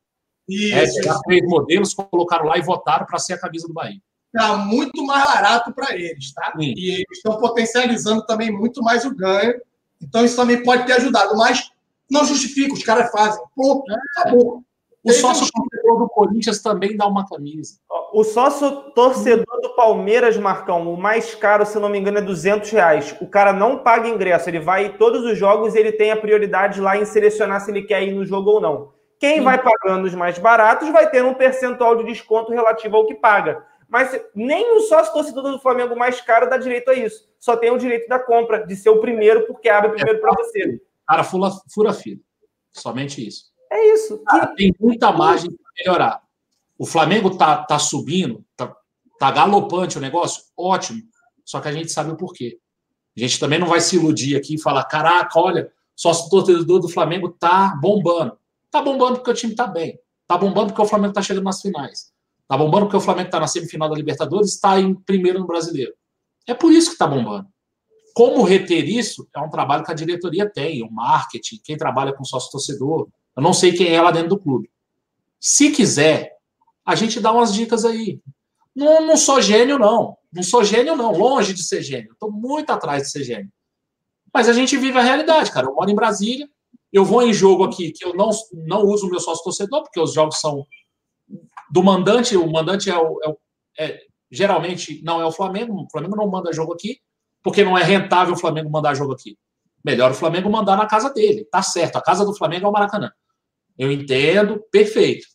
Isso. 0.48 1.00
É, 1.00 1.14
três 1.26 1.43
modelos, 1.43 1.93
colocaram 1.93 2.45
lá 2.45 2.58
e 2.58 2.62
votaram 2.62 3.06
para 3.06 3.20
ser 3.20 3.34
a 3.34 3.39
camisa 3.39 3.68
do 3.68 3.74
Bahia. 3.74 4.00
Está 4.34 4.56
muito 4.56 5.06
mais 5.06 5.26
barato 5.26 5.74
para 5.74 5.95
eles, 5.95 6.34
tá? 6.34 6.54
Sim. 6.58 6.74
E 6.78 6.91
eles 6.91 7.18
estão 7.18 7.38
potencializando 7.38 8.26
também 8.26 8.50
muito 8.50 8.82
mais 8.82 9.04
o 9.04 9.14
ganho. 9.14 9.60
Então, 10.02 10.24
isso 10.24 10.38
também 10.38 10.64
pode 10.64 10.86
ter 10.86 10.93
ajudado. 10.93 11.36
Mas 11.36 11.70
não 12.10 12.24
justifica, 12.24 12.74
os 12.74 12.84
caras 12.84 13.12
fazem. 13.12 13.43
Pronto, 13.54 13.84
acabou. 14.16 14.64
O 15.08 15.14
sócio 15.14 15.47
torcedor 15.51 15.99
do 15.99 16.10
Corinthians 16.10 16.62
também 16.62 16.97
dá 16.97 17.08
uma 17.08 17.26
camisa. 17.26 17.80
O 18.14 18.26
sócio 18.26 18.91
torcedor 18.91 19.62
do 19.62 19.74
Palmeiras, 19.74 20.36
Marcão, 20.38 20.93
o 20.93 20.97
mais 20.97 21.34
caro, 21.34 21.66
se 21.66 21.80
não 21.80 21.88
me 21.88 21.97
engano, 21.97 22.18
é 22.18 22.22
200 22.22 22.70
reais. 22.72 23.16
O 23.22 23.28
cara 23.28 23.53
não 23.53 23.78
paga 23.78 24.10
ingresso, 24.10 24.49
ele 24.49 24.60
vai 24.60 24.97
todos 24.97 25.24
os 25.24 25.38
jogos 25.38 25.76
e 25.76 25.80
ele 25.80 25.93
tem 25.93 26.12
a 26.12 26.18
prioridade 26.18 26.82
lá 26.82 26.97
em 26.97 27.05
selecionar 27.05 27.62
se 27.62 27.72
ele 27.72 27.84
quer 27.84 28.03
ir 28.03 28.12
no 28.12 28.26
jogo 28.26 28.49
ou 28.49 28.62
não. 28.62 28.91
Quem 29.18 29.38
Sim. 29.38 29.43
vai 29.43 29.62
pagando 29.62 30.05
os 30.05 30.14
mais 30.14 30.38
baratos 30.38 30.89
vai 30.89 31.10
ter 31.10 31.24
um 31.24 31.34
percentual 31.34 31.95
de 31.95 32.03
desconto 32.03 32.51
relativo 32.51 32.97
ao 32.97 33.05
que 33.05 33.16
paga. 33.16 33.66
Mas 33.88 34.20
nem 34.36 34.76
o 34.76 34.82
sócio 34.82 35.14
torcedor 35.14 35.43
do 35.43 35.60
Flamengo 35.60 35.95
mais 35.95 36.20
caro 36.20 36.49
dá 36.49 36.58
direito 36.58 36.91
a 36.91 36.93
isso. 36.93 37.28
Só 37.39 37.55
tem 37.55 37.72
o 37.72 37.78
direito 37.78 38.08
da 38.10 38.20
compra, 38.20 38.66
de 38.66 38.76
ser 38.76 38.89
o 38.89 38.99
primeiro, 38.99 39.47
porque 39.47 39.70
abre 39.70 39.91
primeiro 39.91 40.20
é, 40.20 40.22
para 40.22 40.34
você. 40.34 40.82
Cara, 41.08 41.24
fura, 41.24 41.49
fura 41.74 41.93
fila. 41.93 42.20
Somente 42.74 43.26
isso. 43.26 43.45
É 43.72 43.93
isso. 43.93 44.20
Cara, 44.24 44.47
tem 44.55 44.74
muita 44.80 45.11
margem 45.11 45.51
para 45.51 45.72
melhorar. 45.78 46.22
O 46.78 46.86
Flamengo 46.86 47.36
tá, 47.38 47.63
tá 47.63 47.80
subindo, 47.80 48.45
tá, 48.55 48.76
tá 49.20 49.32
galopante 49.32 49.97
o 49.97 50.01
negócio, 50.01 50.43
ótimo. 50.55 51.01
Só 51.43 51.59
que 51.59 51.68
a 51.68 51.72
gente 51.72 51.91
sabe 51.91 52.11
o 52.11 52.18
porquê. 52.18 52.59
A 53.15 53.20
gente 53.20 53.39
também 53.39 53.57
não 53.57 53.68
vai 53.68 53.82
se 53.82 53.95
iludir 53.95 54.36
aqui 54.36 54.55
e 54.55 54.61
falar: 54.61 54.84
caraca, 54.84 55.39
olha, 55.39 55.72
sócio 55.95 56.30
torcedor 56.30 56.80
do 56.80 56.89
Flamengo 56.89 57.30
tá 57.30 57.76
bombando. 57.82 58.38
Tá 58.70 58.82
bombando 58.82 59.15
porque 59.15 59.32
o 59.32 59.34
time 59.34 59.55
tá 59.55 59.65
bem. 59.65 59.99
Tá 60.28 60.38
bombando 60.38 60.68
porque 60.68 60.82
o 60.82 60.86
Flamengo 60.86 61.13
tá 61.13 61.22
chegando 61.22 61.45
nas 61.45 61.61
finais. 61.61 62.11
Tá 62.47 62.57
bombando 62.57 62.86
porque 62.86 62.97
o 62.97 63.01
Flamengo 63.01 63.30
tá 63.30 63.39
na 63.39 63.47
semifinal 63.47 63.89
da 63.89 63.95
Libertadores, 63.95 64.53
está 64.53 64.80
em 64.80 64.93
primeiro 64.93 65.39
no 65.39 65.47
Brasileiro. 65.47 65.93
É 66.45 66.53
por 66.53 66.72
isso 66.72 66.91
que 66.91 66.97
tá 66.97 67.07
bombando. 67.07 67.47
Como 68.13 68.43
reter 68.43 68.88
isso 68.88 69.28
é 69.36 69.39
um 69.39 69.49
trabalho 69.49 69.84
que 69.84 69.91
a 69.91 69.95
diretoria 69.95 70.49
tem, 70.49 70.82
o 70.82 70.91
marketing, 70.91 71.59
quem 71.63 71.78
trabalha 71.78 72.13
com 72.13 72.24
sócio 72.24 72.51
torcedor, 72.51 73.07
eu 73.38 73.44
não 73.44 73.54
sei 73.54 73.72
quem 73.72 73.94
é 73.94 74.02
lá 74.02 74.10
dentro 74.10 74.30
do 74.30 74.40
clube. 74.40 74.70
Se 75.40 75.72
quiser, 75.72 76.38
a 76.84 76.96
gente 76.96 77.20
dá 77.20 77.32
umas 77.32 77.54
dicas 77.54 77.86
aí. 77.86 78.20
Não, 78.76 79.06
não 79.06 79.16
sou 79.16 79.40
gênio, 79.40 79.78
não. 79.78 80.18
Não 80.34 80.42
sou 80.42 80.64
gênio, 80.64 80.96
não. 80.96 81.12
Longe 81.12 81.54
de 81.54 81.64
ser 81.64 81.84
gênio. 81.84 82.14
Estou 82.14 82.32
muito 82.32 82.72
atrás 82.72 83.04
de 83.04 83.12
ser 83.12 83.24
gênio. 83.24 83.52
Mas 84.34 84.50
a 84.50 84.54
gente 84.54 84.76
vive 84.76 84.98
a 84.98 85.04
realidade, 85.04 85.52
cara. 85.52 85.68
Eu 85.68 85.76
moro 85.76 85.90
em 85.90 85.96
Brasília. 85.96 86.50
Eu 86.92 87.06
vou 87.06 87.22
em 87.22 87.32
jogo 87.32 87.64
aqui 87.64 87.92
que 87.92 88.04
eu 88.04 88.16
não, 88.16 88.32
não 88.54 88.84
uso 88.86 89.06
o 89.06 89.10
meu 89.10 89.20
sócio 89.20 89.44
torcedor, 89.44 89.84
porque 89.84 90.00
os 90.00 90.14
jogos 90.14 90.40
são 90.40 90.66
do 91.70 91.84
mandante. 91.84 92.36
O 92.36 92.52
mandante 92.52 92.90
é, 92.90 92.98
o, 92.98 93.20
é, 93.24 93.30
o, 93.30 93.38
é 93.78 94.00
geralmente 94.32 95.02
não 95.04 95.22
é 95.22 95.26
o 95.26 95.32
Flamengo. 95.32 95.84
O 95.84 95.90
Flamengo 95.92 96.16
não 96.16 96.28
manda 96.28 96.52
jogo 96.52 96.74
aqui, 96.74 97.00
porque 97.44 97.64
não 97.64 97.78
é 97.78 97.84
rentável 97.84 98.34
o 98.34 98.38
Flamengo 98.38 98.70
mandar 98.72 98.96
jogo 98.96 99.14
aqui. 99.14 99.38
Melhor 99.86 100.12
o 100.12 100.16
Flamengo 100.16 100.50
mandar 100.50 100.76
na 100.76 100.88
casa 100.88 101.14
dele. 101.14 101.46
Tá 101.46 101.62
certo. 101.62 101.98
A 101.98 102.02
casa 102.02 102.26
do 102.26 102.36
Flamengo 102.36 102.66
é 102.66 102.70
o 102.70 102.72
Maracanã. 102.72 103.12
Eu 103.78 103.92
entendo, 103.92 104.64
perfeito. 104.72 105.28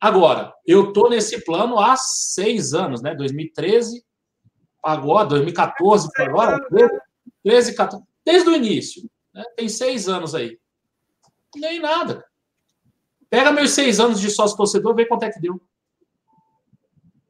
Agora, 0.00 0.52
eu 0.66 0.92
tô 0.92 1.08
nesse 1.08 1.44
plano 1.44 1.78
há 1.78 1.96
seis 1.96 2.74
anos, 2.74 3.02
né? 3.02 3.14
2013, 3.14 4.06
Pagou 4.86 5.26
2014 5.26 6.08
para 6.12 6.26
agora? 6.26 6.64
13, 7.42 7.74
14. 7.74 8.04
Desde 8.24 8.48
o 8.48 8.54
início. 8.54 9.02
Né? 9.34 9.42
Tem 9.56 9.68
seis 9.68 10.08
anos 10.08 10.32
aí. 10.32 10.60
Nem 11.56 11.80
nada. 11.80 12.24
Pega 13.28 13.50
meus 13.50 13.72
seis 13.72 13.98
anos 13.98 14.20
de 14.20 14.30
sócio 14.30 14.56
torcedor 14.56 14.92
e 14.92 14.96
vê 14.98 15.06
quanto 15.06 15.24
é 15.24 15.32
que 15.32 15.40
deu. 15.40 15.60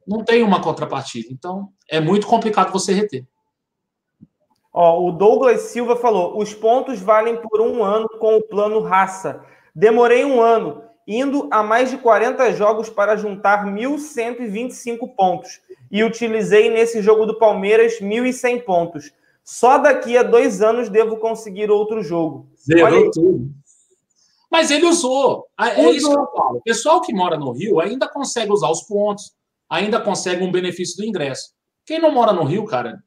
Não 0.05 0.23
tem 0.23 0.43
uma 0.43 0.61
contrapartida. 0.61 1.29
Então, 1.31 1.73
é 1.89 1.99
muito 1.99 2.27
complicado 2.27 2.71
você 2.71 2.93
reter. 2.93 3.25
Ó, 4.71 5.07
o 5.07 5.11
Douglas 5.11 5.61
Silva 5.61 5.95
falou: 5.95 6.37
os 6.39 6.53
pontos 6.53 7.01
valem 7.01 7.41
por 7.41 7.59
um 7.59 7.83
ano 7.83 8.07
com 8.19 8.37
o 8.37 8.47
plano 8.47 8.81
raça. 8.81 9.43
Demorei 9.77 10.25
um 10.25 10.41
ano, 10.41 10.81
indo 11.07 11.47
a 11.51 11.61
mais 11.61 11.91
de 11.91 11.99
40 11.99 12.51
jogos 12.53 12.89
para 12.89 13.15
juntar 13.15 13.63
1.125 13.63 15.13
pontos. 15.15 15.61
E 15.91 16.03
utilizei 16.03 16.71
nesse 16.71 16.99
jogo 16.99 17.27
do 17.27 17.37
Palmeiras 17.37 17.99
1.100 18.01 18.63
pontos. 18.63 19.13
Só 19.43 19.77
daqui 19.77 20.17
a 20.17 20.23
dois 20.23 20.63
anos 20.63 20.89
devo 20.89 21.17
conseguir 21.17 21.69
outro 21.69 22.01
jogo. 22.01 22.49
Zerou 22.59 23.11
tudo. 23.11 23.51
Mas 24.49 24.71
ele 24.71 24.87
usou. 24.87 25.45
É, 25.61 25.79
é 25.79 25.91
isso 25.91 26.11
que 26.11 26.17
eu 26.17 26.25
falo. 26.25 26.57
O 26.57 26.63
pessoal 26.63 26.99
que 26.99 27.13
mora 27.13 27.37
no 27.37 27.51
Rio 27.51 27.79
ainda 27.79 28.09
consegue 28.09 28.51
usar 28.51 28.71
os 28.71 28.81
pontos, 28.81 29.31
ainda 29.69 30.01
consegue 30.01 30.43
um 30.43 30.51
benefício 30.51 30.97
do 30.97 31.05
ingresso. 31.05 31.51
Quem 31.85 32.01
não 32.01 32.11
mora 32.11 32.33
no 32.33 32.45
Rio, 32.45 32.65
cara, 32.65 32.97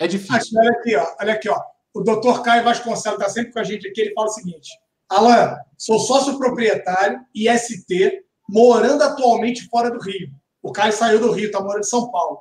é 0.00 0.06
difícil. 0.06 0.58
Olha 0.58 0.70
aqui, 0.70 0.96
ó. 0.96 1.06
Olha 1.20 1.32
aqui, 1.34 1.50
ó. 1.50 1.60
O 1.92 2.00
doutor 2.00 2.42
Caio 2.42 2.64
Vasconcelos 2.64 3.18
está 3.18 3.28
sempre 3.28 3.52
com 3.52 3.58
a 3.58 3.64
gente 3.64 3.86
aqui. 3.86 4.00
Ele 4.00 4.14
fala 4.14 4.28
o 4.28 4.32
seguinte: 4.32 4.70
Alan, 5.08 5.56
sou 5.78 5.98
sócio 5.98 6.36
proprietário 6.36 7.20
IST, 7.34 8.22
morando 8.48 9.02
atualmente 9.02 9.66
fora 9.68 9.90
do 9.90 9.98
Rio. 9.98 10.30
O 10.62 10.70
Caio 10.70 10.92
saiu 10.92 11.18
do 11.18 11.32
Rio, 11.32 11.46
está 11.46 11.60
morando 11.60 11.80
em 11.80 11.88
São 11.88 12.10
Paulo. 12.10 12.40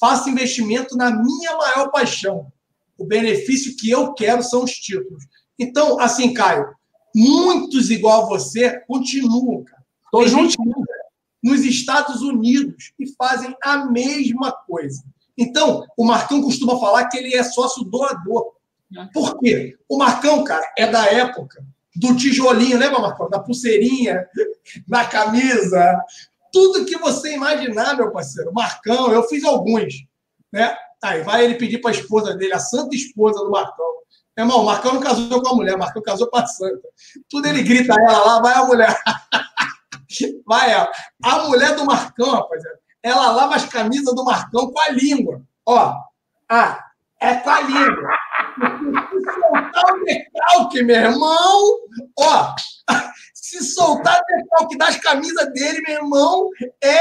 Faço 0.00 0.28
investimento 0.28 0.96
na 0.96 1.10
minha 1.10 1.56
maior 1.56 1.90
paixão, 1.90 2.52
o 2.96 3.04
benefício 3.04 3.76
que 3.76 3.88
eu 3.88 4.12
quero 4.14 4.42
são 4.42 4.64
os 4.64 4.72
títulos. 4.72 5.24
Então, 5.56 6.00
assim, 6.00 6.34
Caio, 6.34 6.66
muitos 7.14 7.90
igual 7.90 8.24
a 8.24 8.28
você 8.28 8.80
continuam, 8.80 9.62
cara. 9.64 9.84
Tô 10.10 10.26
juntinho. 10.26 10.74
Nos 11.40 11.60
Estados 11.60 12.20
Unidos 12.20 12.92
e 12.98 13.14
fazem 13.14 13.54
a 13.62 13.86
mesma 13.86 14.50
coisa. 14.50 15.04
Então, 15.36 15.86
o 15.96 16.04
Marcão 16.04 16.42
costuma 16.42 16.80
falar 16.80 17.06
que 17.06 17.16
ele 17.16 17.36
é 17.36 17.44
sócio 17.44 17.84
doador. 17.84 18.54
Por 19.14 19.38
quê? 19.38 19.78
O 19.88 19.98
Marcão, 19.98 20.42
cara, 20.42 20.68
é 20.76 20.88
da 20.88 21.06
época 21.06 21.64
do 21.96 22.16
tijolinho, 22.16 22.78
lembra, 22.78 23.00
Marcão? 23.00 23.28
Da 23.28 23.40
pulseirinha, 23.40 24.26
da 24.86 25.04
camisa, 25.04 26.00
tudo 26.52 26.84
que 26.84 26.96
você 26.98 27.34
imaginar, 27.34 27.96
meu 27.96 28.10
parceiro. 28.10 28.52
Marcão, 28.52 29.12
eu 29.12 29.22
fiz 29.24 29.44
alguns, 29.44 29.94
né? 30.52 30.76
Aí 31.02 31.22
vai 31.22 31.44
ele 31.44 31.54
pedir 31.54 31.78
para 31.78 31.90
a 31.90 31.94
esposa 31.94 32.34
dele, 32.34 32.52
a 32.52 32.58
santa 32.58 32.94
esposa 32.94 33.38
do 33.44 33.50
Marcão. 33.50 33.86
Meu 34.36 34.46
irmão, 34.46 34.62
o 34.62 34.66
Marcão 34.66 34.94
não 34.94 35.00
casou 35.00 35.42
com 35.42 35.48
a 35.48 35.54
mulher, 35.54 35.74
o 35.74 35.78
Marcão 35.78 36.02
casou 36.02 36.28
com 36.28 36.38
a 36.38 36.46
santa. 36.46 36.88
Tudo 37.28 37.46
ele 37.46 37.62
grita 37.62 37.94
a 37.94 38.02
ela 38.02 38.24
lá, 38.24 38.40
vai 38.40 38.54
a 38.54 38.64
mulher. 38.64 38.96
vai 40.46 40.72
ela. 40.72 40.90
A 41.22 41.44
mulher 41.44 41.74
do 41.76 41.84
Marcão, 41.84 42.30
rapaziada, 42.30 42.78
ela 43.02 43.30
lava 43.30 43.56
as 43.56 43.64
camisas 43.66 44.14
do 44.14 44.24
Marcão 44.24 44.70
com 44.70 44.80
a 44.80 44.90
língua. 44.90 45.42
Ó, 45.66 45.94
ah, 46.48 46.87
é 47.20 47.34
com 47.36 47.50
a 47.50 47.60
língua. 47.60 48.10
Se 49.10 49.32
soltar 49.34 49.84
o 49.92 50.04
decalque, 50.04 50.82
meu 50.82 50.96
irmão, 50.96 51.78
ó, 52.18 52.54
se 53.34 53.64
soltar 53.64 54.20
o 54.20 54.36
decalque 54.36 54.78
das 54.78 54.96
camisas 54.96 55.52
dele, 55.52 55.82
meu 55.86 55.96
irmão, 55.96 56.48
é, 56.82 56.96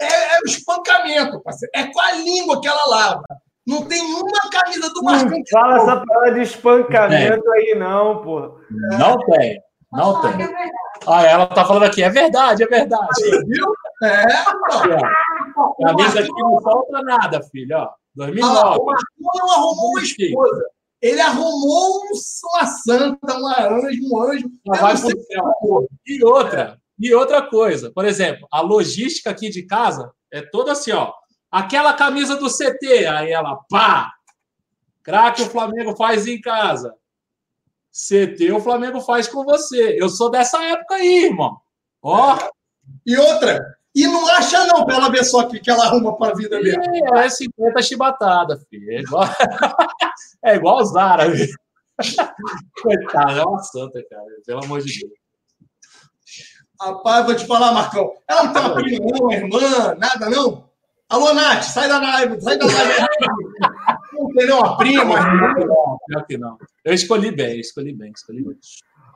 é, 0.00 0.36
é 0.36 0.40
o 0.44 0.46
espancamento, 0.46 1.40
parceiro. 1.42 1.72
É 1.74 1.86
com 1.86 2.00
a 2.00 2.12
língua 2.12 2.60
que 2.60 2.68
ela 2.68 2.88
lava. 2.88 3.22
Não 3.66 3.84
tem 3.86 4.02
uma 4.02 4.50
camisa 4.50 4.92
do 4.92 5.02
Marcão. 5.04 5.30
Não 5.30 5.44
fala 5.50 5.76
essa 5.76 6.04
palavra 6.04 6.34
de 6.34 6.40
espancamento 6.40 7.54
é. 7.54 7.58
aí, 7.58 7.74
não, 7.78 8.22
pô. 8.22 8.58
Não 8.98 9.18
tem. 9.26 9.60
Não 9.92 10.20
tem. 10.20 10.48
Ah, 11.06 11.22
ela 11.24 11.46
tá 11.46 11.64
falando 11.64 11.84
aqui, 11.84 12.02
é 12.02 12.08
verdade, 12.08 12.62
é 12.62 12.66
verdade. 12.66 13.22
Viu? 13.46 13.72
É, 14.02 14.24
Camisa 15.80 16.20
aqui 16.20 16.30
não 16.38 16.60
falta 16.60 17.02
nada, 17.02 17.42
filho, 17.42 17.76
ó. 17.76 18.01
2009. 18.14 18.58
Ah, 18.58 18.76
o 18.76 18.84
Marcão 18.84 19.06
não 19.20 19.52
arrumou 19.52 19.90
uma 19.90 20.02
esposa. 20.02 20.64
Ele 21.00 21.20
arrumou 21.20 22.00
uma 22.04 22.66
santa, 22.66 23.36
uma 23.36 23.60
anjo, 23.66 24.00
um 24.04 24.22
anjo. 24.22 24.50
vai 24.64 24.94
pro 25.00 25.88
E 26.06 26.24
outra, 26.24 26.78
e 26.98 27.12
outra 27.12 27.42
coisa, 27.42 27.90
por 27.90 28.04
exemplo, 28.04 28.46
a 28.52 28.60
logística 28.60 29.30
aqui 29.30 29.48
de 29.48 29.64
casa 29.64 30.12
é 30.30 30.40
toda 30.42 30.72
assim, 30.72 30.92
ó. 30.92 31.12
Aquela 31.50 31.92
camisa 31.92 32.36
do 32.36 32.48
CT, 32.48 33.06
aí 33.06 33.32
ela, 33.32 33.56
pá! 33.68 34.12
Craque 35.02 35.42
o 35.42 35.50
Flamengo 35.50 35.96
faz 35.96 36.26
em 36.26 36.40
casa. 36.40 36.94
CT 37.92 38.52
o 38.52 38.60
Flamengo 38.60 39.00
faz 39.00 39.26
com 39.28 39.44
você. 39.44 40.00
Eu 40.00 40.08
sou 40.08 40.30
dessa 40.30 40.62
época 40.64 40.94
aí, 40.94 41.24
irmão. 41.24 41.58
Ó. 42.00 42.38
E 43.04 43.16
outra, 43.16 43.60
e 43.94 44.06
não 44.06 44.26
acha, 44.28 44.64
não, 44.66 44.86
para 44.86 44.96
ela 44.96 45.10
ver 45.10 45.24
só 45.24 45.44
que, 45.44 45.60
que 45.60 45.70
ela 45.70 45.84
arruma 45.84 46.16
para 46.16 46.32
a 46.32 46.34
vida 46.34 46.60
dela. 46.60 46.82
É 47.18 47.28
50 47.28 47.82
chibatada, 47.82 48.58
filho. 48.70 48.90
É 48.90 49.00
igual, 49.00 49.24
é 50.44 50.54
igual 50.56 50.82
os 50.82 50.96
árabes. 50.96 51.52
Coitada, 52.82 53.40
é 53.40 53.44
uma 53.44 53.62
santa, 53.62 54.02
cara. 54.08 54.24
Pelo 54.46 54.64
amor 54.64 54.80
de 54.80 54.98
Deus. 54.98 55.12
Rapaz, 56.80 57.26
vou 57.26 57.36
te 57.36 57.46
falar, 57.46 57.72
Marcão. 57.72 58.12
Ela 58.26 58.44
não 58.44 58.52
tem 58.52 58.62
uma 58.62 58.74
prima, 58.74 59.06
não, 59.06 59.32
irmã, 59.32 59.94
nada, 59.96 60.30
não? 60.30 60.68
Alô, 61.08 61.34
Nath, 61.34 61.64
sai 61.64 61.88
da 61.88 62.00
live, 62.00 62.40
sai 62.40 62.56
da 62.56 62.64
live. 62.64 63.06
não 64.14 64.28
tem 64.32 64.50
uma 64.50 64.76
prima, 64.78 65.02
irmã. 65.02 65.66
Não, 65.66 65.98
pior 66.06 66.26
que 66.26 66.38
não. 66.38 66.58
Eu 66.82 66.94
escolhi 66.94 67.30
bem, 67.30 67.60
escolhi 67.60 67.92
bem, 67.92 68.10
escolhi 68.16 68.42
bem. 68.42 68.58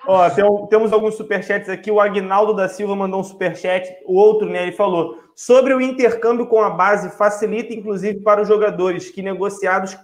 Ó, 0.06 0.30
tem, 0.30 0.44
temos 0.68 0.92
alguns 0.92 1.16
superchats 1.16 1.68
aqui. 1.68 1.90
O 1.90 2.00
Agnaldo 2.00 2.54
da 2.54 2.68
Silva 2.68 2.94
mandou 2.94 3.20
um 3.20 3.24
superchat. 3.24 3.96
O 4.04 4.14
outro, 4.14 4.48
né, 4.48 4.62
ele 4.62 4.72
falou 4.72 5.18
sobre 5.34 5.74
o 5.74 5.80
intercâmbio 5.80 6.46
com 6.46 6.60
a 6.60 6.70
base 6.70 7.10
facilita, 7.10 7.74
inclusive, 7.74 8.20
para 8.20 8.42
os 8.42 8.48
jogadores 8.48 9.10
que 9.10 9.22
negociados 9.22 9.96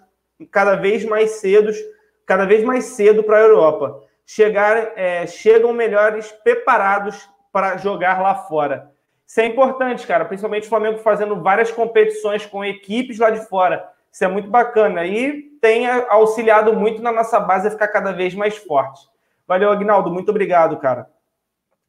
cada 0.51 0.75
vez 0.75 1.05
mais 1.05 1.33
cedos, 1.41 1.77
cada 2.27 2.45
vez 2.45 2.65
mais 2.65 2.85
cedo 2.85 3.23
para 3.23 3.39
a 3.39 3.41
Europa. 3.41 4.03
Chegar, 4.27 4.93
é, 4.97 5.27
chegam 5.27 5.73
melhores 5.73 6.33
preparados 6.45 7.29
para 7.53 7.77
jogar 7.77 8.21
lá 8.21 8.35
fora. 8.35 8.91
Isso 9.27 9.41
é 9.41 9.47
importante, 9.47 10.07
cara. 10.07 10.25
Principalmente 10.25 10.67
o 10.67 10.69
Flamengo 10.69 10.99
fazendo 10.99 11.41
várias 11.41 11.71
competições 11.71 12.45
com 12.45 12.65
equipes 12.65 13.19
lá 13.19 13.31
de 13.31 13.47
fora. 13.49 13.89
Isso 14.13 14.25
é 14.25 14.29
muito 14.29 14.51
bacana. 14.51 15.07
E 15.07 15.43
tem 15.61 15.89
auxiliado 15.89 16.75
muito 16.75 17.01
na 17.01 17.13
nossa 17.13 17.41
base 17.41 17.69
a 17.69 17.71
ficar 17.71 17.89
cada 17.89 18.13
vez 18.13 18.35
mais 18.35 18.57
forte. 18.57 19.12
Valeu, 19.47 19.71
Agnaldo. 19.71 20.11
Muito 20.11 20.31
obrigado, 20.31 20.77
cara. 20.79 21.09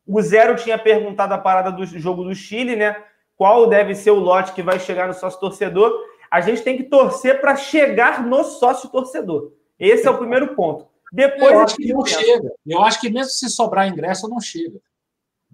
O 0.06 0.22
Zero 0.22 0.56
tinha 0.56 0.78
perguntado 0.78 1.34
a 1.34 1.38
parada 1.38 1.72
do 1.72 1.86
jogo 1.86 2.24
do 2.24 2.36
Chile, 2.36 2.76
né? 2.76 2.96
Qual 3.36 3.68
deve 3.68 3.96
ser 3.96 4.12
o 4.12 4.20
lote 4.20 4.54
que 4.54 4.62
vai 4.62 4.80
chegar 4.80 5.08
no 5.08 5.14
sócio 5.14 5.40
torcedor? 5.40 5.94
A 6.30 6.42
gente 6.42 6.62
tem 6.62 6.78
que 6.78 6.84
torcer 6.84 7.40
para 7.40 7.56
chegar 7.56 8.26
no 8.26 8.44
sócio 8.44 8.90
torcedor. 8.90 9.52
Esse 9.80 10.08
é 10.08 10.12
o 10.12 10.18
primeiro 10.18 10.56
ponto. 10.56 10.88
Depois 11.12 11.52
eu 11.52 11.62
acho 11.62 11.76
que 11.76 11.94
não 11.94 12.06
chega. 12.06 12.52
Eu 12.66 12.82
acho 12.82 13.00
que 13.00 13.10
mesmo 13.10 13.30
se 13.32 13.50
sobrar 13.50 13.88
ingresso, 13.88 14.28
não 14.28 14.40
chega. 14.40 14.80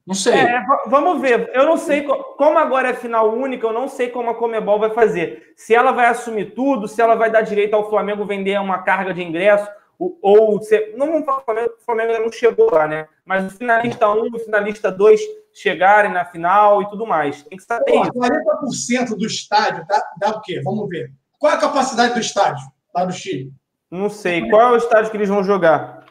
Não 0.07 0.15
sei. 0.15 0.33
É, 0.33 0.63
vamos 0.87 1.21
ver. 1.21 1.51
Eu 1.53 1.65
não 1.65 1.77
sei 1.77 2.03
como 2.03 2.57
agora 2.57 2.89
é 2.89 2.93
final 2.93 3.31
única, 3.31 3.67
eu 3.67 3.73
não 3.73 3.87
sei 3.87 4.09
como 4.09 4.29
a 4.29 4.35
Comebol 4.35 4.79
vai 4.79 4.89
fazer. 4.89 5.53
Se 5.55 5.75
ela 5.75 5.91
vai 5.91 6.07
assumir 6.07 6.55
tudo, 6.55 6.87
se 6.87 6.99
ela 7.01 7.13
vai 7.13 7.29
dar 7.29 7.41
direito 7.41 7.75
ao 7.75 7.89
Flamengo 7.89 8.25
vender 8.25 8.59
uma 8.59 8.81
carga 8.81 9.13
de 9.13 9.21
ingresso, 9.21 9.69
ou 9.99 10.61
se, 10.61 10.93
não 10.95 11.07
vamos 11.07 11.25
falar 11.25 11.41
Flamengo, 11.41 11.73
o 11.77 11.83
Flamengo 11.83 12.13
não 12.19 12.31
chegou 12.31 12.71
lá, 12.71 12.87
né? 12.87 13.07
Mas 13.25 13.51
o 13.51 13.57
finalista 13.57 14.09
1 14.09 14.23
um, 14.23 14.33
o 14.33 14.39
finalista 14.39 14.89
2 14.89 15.19
chegarem 15.53 16.13
na 16.13 16.23
final 16.23 16.81
e 16.81 16.89
tudo 16.89 17.05
mais. 17.05 17.43
Tem 17.43 17.57
que 17.57 17.63
saber 17.63 17.91
Pô, 17.91 18.03
isso. 18.03 18.13
40% 18.13 19.17
do 19.17 19.25
estádio 19.25 19.85
dá, 19.85 20.01
dá 20.17 20.29
o 20.29 20.41
quê? 20.41 20.61
Vamos 20.63 20.87
ver. 20.87 21.11
Qual 21.37 21.51
é 21.51 21.55
a 21.55 21.59
capacidade 21.59 22.13
do 22.13 22.19
estádio 22.21 22.65
lá 22.95 23.03
do 23.03 23.11
Chile? 23.11 23.51
Não 23.91 24.09
sei. 24.09 24.49
Qual 24.49 24.61
é 24.61 24.71
o 24.71 24.77
estádio 24.77 25.11
que 25.11 25.17
eles 25.17 25.29
vão 25.29 25.43
jogar? 25.43 26.05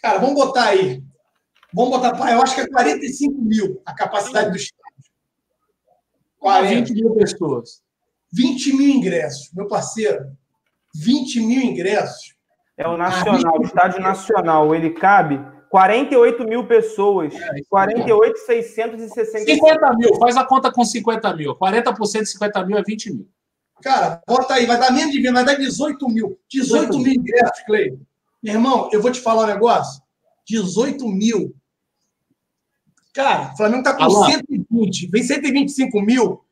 Cara, 0.00 0.18
vamos 0.18 0.34
botar 0.34 0.64
aí. 0.64 1.02
Vamos 1.74 1.90
botar. 1.90 2.32
Eu 2.32 2.40
acho 2.40 2.54
que 2.54 2.62
é 2.62 2.68
45 2.68 3.42
mil 3.42 3.82
a 3.84 3.94
capacidade 3.94 4.50
do 4.50 4.56
estádio. 4.56 4.84
40. 6.38 6.74
20 6.74 6.94
mil 6.94 7.14
pessoas. 7.14 7.82
20 8.32 8.76
mil 8.76 8.88
ingressos, 8.88 9.50
meu 9.52 9.68
parceiro. 9.68 10.36
20 10.94 11.40
mil 11.40 11.62
ingressos. 11.62 12.34
É 12.76 12.88
o 12.88 12.96
Nacional, 12.96 13.58
o 13.58 13.62
Estádio 13.62 14.00
Nacional. 14.00 14.74
Ele 14.74 14.90
cabe 14.90 15.40
48 15.70 16.44
mil 16.44 16.66
pessoas. 16.66 17.34
É, 17.34 17.62
48,660. 17.68 19.44
50 19.44 19.92
mil, 19.94 20.14
faz 20.16 20.36
a 20.36 20.44
conta 20.44 20.72
com 20.72 20.84
50 20.84 21.34
mil. 21.34 21.56
40% 21.56 22.20
de 22.20 22.26
50 22.26 22.66
mil 22.66 22.78
é 22.78 22.82
20 22.82 23.12
mil. 23.12 23.28
Cara, 23.82 24.22
bota 24.26 24.54
aí, 24.54 24.66
vai 24.66 24.78
dar 24.78 24.92
menos 24.92 25.12
de 25.12 25.20
20, 25.20 25.32
vai 25.32 25.44
dar 25.44 25.54
18 25.54 26.08
mil. 26.08 26.38
18 26.48 26.98
mil 26.98 27.12
ingressos, 27.12 27.64
Cleiton. 27.66 27.98
Meu 28.42 28.54
irmão, 28.54 28.88
eu 28.92 29.02
vou 29.02 29.10
te 29.10 29.20
falar 29.20 29.44
um 29.44 29.46
negócio. 29.46 30.02
18 30.46 31.08
mil. 31.08 31.54
Cara, 33.12 33.52
o 33.52 33.56
Flamengo 33.56 33.82
tá 33.82 33.94
com 33.94 34.02
Alô? 34.04 34.26
120, 34.26 35.08
vem 35.08 35.22
125 35.22 36.00
mil. 36.02 36.43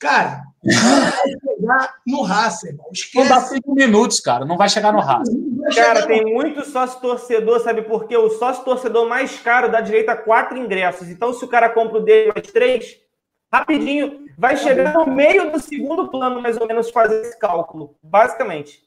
Cara, 0.00 0.44
vai 0.64 1.12
chegar 1.28 1.94
no 2.06 2.22
Raça, 2.22 2.68
irmão. 2.68 2.86
Não 3.14 3.28
dá 3.28 3.40
cinco 3.42 3.74
minutos, 3.74 4.18
cara. 4.18 4.46
Não 4.46 4.56
vai 4.56 4.66
chegar 4.70 4.94
no 4.94 5.00
Raça. 5.00 5.30
Cara, 5.74 6.06
tem 6.06 6.24
muito 6.24 6.64
sócio 6.64 6.98
torcedor, 7.02 7.60
sabe 7.60 7.82
por 7.82 8.08
quê? 8.08 8.16
O 8.16 8.30
sócio 8.30 8.64
torcedor 8.64 9.06
mais 9.06 9.38
caro 9.40 9.70
dá 9.70 9.82
direito 9.82 10.08
a 10.08 10.16
quatro 10.16 10.56
ingressos. 10.56 11.10
Então, 11.10 11.34
se 11.34 11.44
o 11.44 11.48
cara 11.48 11.68
compra 11.68 11.98
o 11.98 12.02
dele 12.02 12.32
mais 12.34 12.50
três, 12.50 12.96
rapidinho, 13.52 14.24
vai 14.38 14.56
chegar 14.56 14.94
no 14.94 15.06
meio 15.06 15.52
do 15.52 15.60
segundo 15.60 16.08
plano, 16.08 16.40
mais 16.40 16.56
ou 16.56 16.66
menos, 16.66 16.88
fazer 16.88 17.20
esse 17.20 17.38
cálculo. 17.38 17.94
Basicamente. 18.02 18.82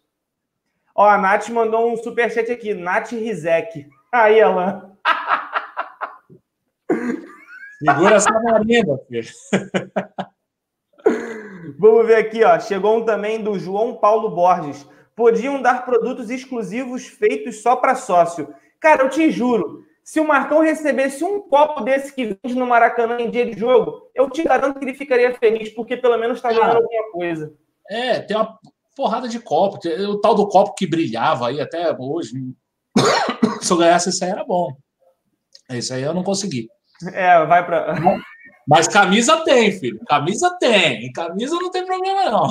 Ó, 0.96 1.08
a 1.08 1.18
Nath 1.20 1.48
mandou 1.50 1.94
um 1.94 1.98
superchat 1.98 2.52
aqui. 2.52 2.74
Nath 2.74 3.12
Rizek. 3.12 3.88
Aí, 4.12 4.42
Alan. 4.42 4.98
Segura 7.78 8.16
essa 8.16 8.32
marimba, 8.32 9.00
filho. 9.08 9.30
Vamos 11.78 12.06
ver 12.06 12.16
aqui, 12.16 12.44
ó. 12.44 12.60
Chegou 12.60 12.98
um 12.98 13.06
também 13.06 13.42
do 13.42 13.58
João 13.58 13.96
Paulo 13.96 14.30
Borges. 14.30 14.88
Podiam 15.16 15.62
dar 15.62 15.86
produtos 15.86 16.30
exclusivos 16.30 17.06
feitos 17.06 17.62
só 17.62 17.76
para 17.76 17.96
sócio. 17.96 18.54
Cara, 18.80 19.04
eu 19.04 19.10
te 19.10 19.32
juro, 19.32 19.84
se 20.04 20.20
o 20.20 20.28
Marcão 20.28 20.60
recebesse 20.60 21.24
um 21.24 21.40
copo 21.40 21.82
desse 21.82 22.14
que 22.14 22.38
vende 22.44 22.56
no 22.56 22.68
Maracanã 22.68 23.22
em 23.22 23.30
dia 23.30 23.46
de 23.46 23.58
jogo, 23.58 24.10
eu 24.14 24.30
te 24.30 24.44
garanto 24.44 24.78
que 24.78 24.86
ele 24.86 24.94
ficaria 24.94 25.34
feliz, 25.36 25.70
porque 25.70 25.96
pelo 25.96 26.18
menos 26.18 26.38
está 26.38 26.52
ganhando 26.52 26.78
alguma 26.78 27.12
coisa. 27.12 27.54
É, 27.90 28.20
tem 28.20 28.36
uma 28.36 28.60
porrada 28.96 29.28
de 29.28 29.40
copo. 29.40 29.80
O 29.88 30.20
tal 30.20 30.36
do 30.36 30.48
copo 30.48 30.76
que 30.76 30.86
brilhava 30.86 31.48
aí 31.48 31.62
até 31.62 31.96
hoje. 31.98 32.34
Se 33.62 33.72
eu 33.72 33.78
ganhasse 33.78 34.10
isso 34.10 34.24
aí 34.24 34.32
era 34.32 34.44
bom. 34.44 34.76
Isso 35.70 35.94
aí 35.94 36.04
eu 36.04 36.14
não 36.14 36.24
consegui. 36.24 36.68
É, 37.14 37.46
vai 37.46 37.66
para. 37.66 37.96
Mas 38.68 38.88
camisa 38.88 39.38
tem, 39.44 39.72
filho. 39.72 40.00
Camisa 40.08 40.56
tem. 40.60 41.12
Camisa 41.12 41.56
não 41.56 41.70
tem 41.70 41.86
problema, 41.86 42.30
não. 42.30 42.48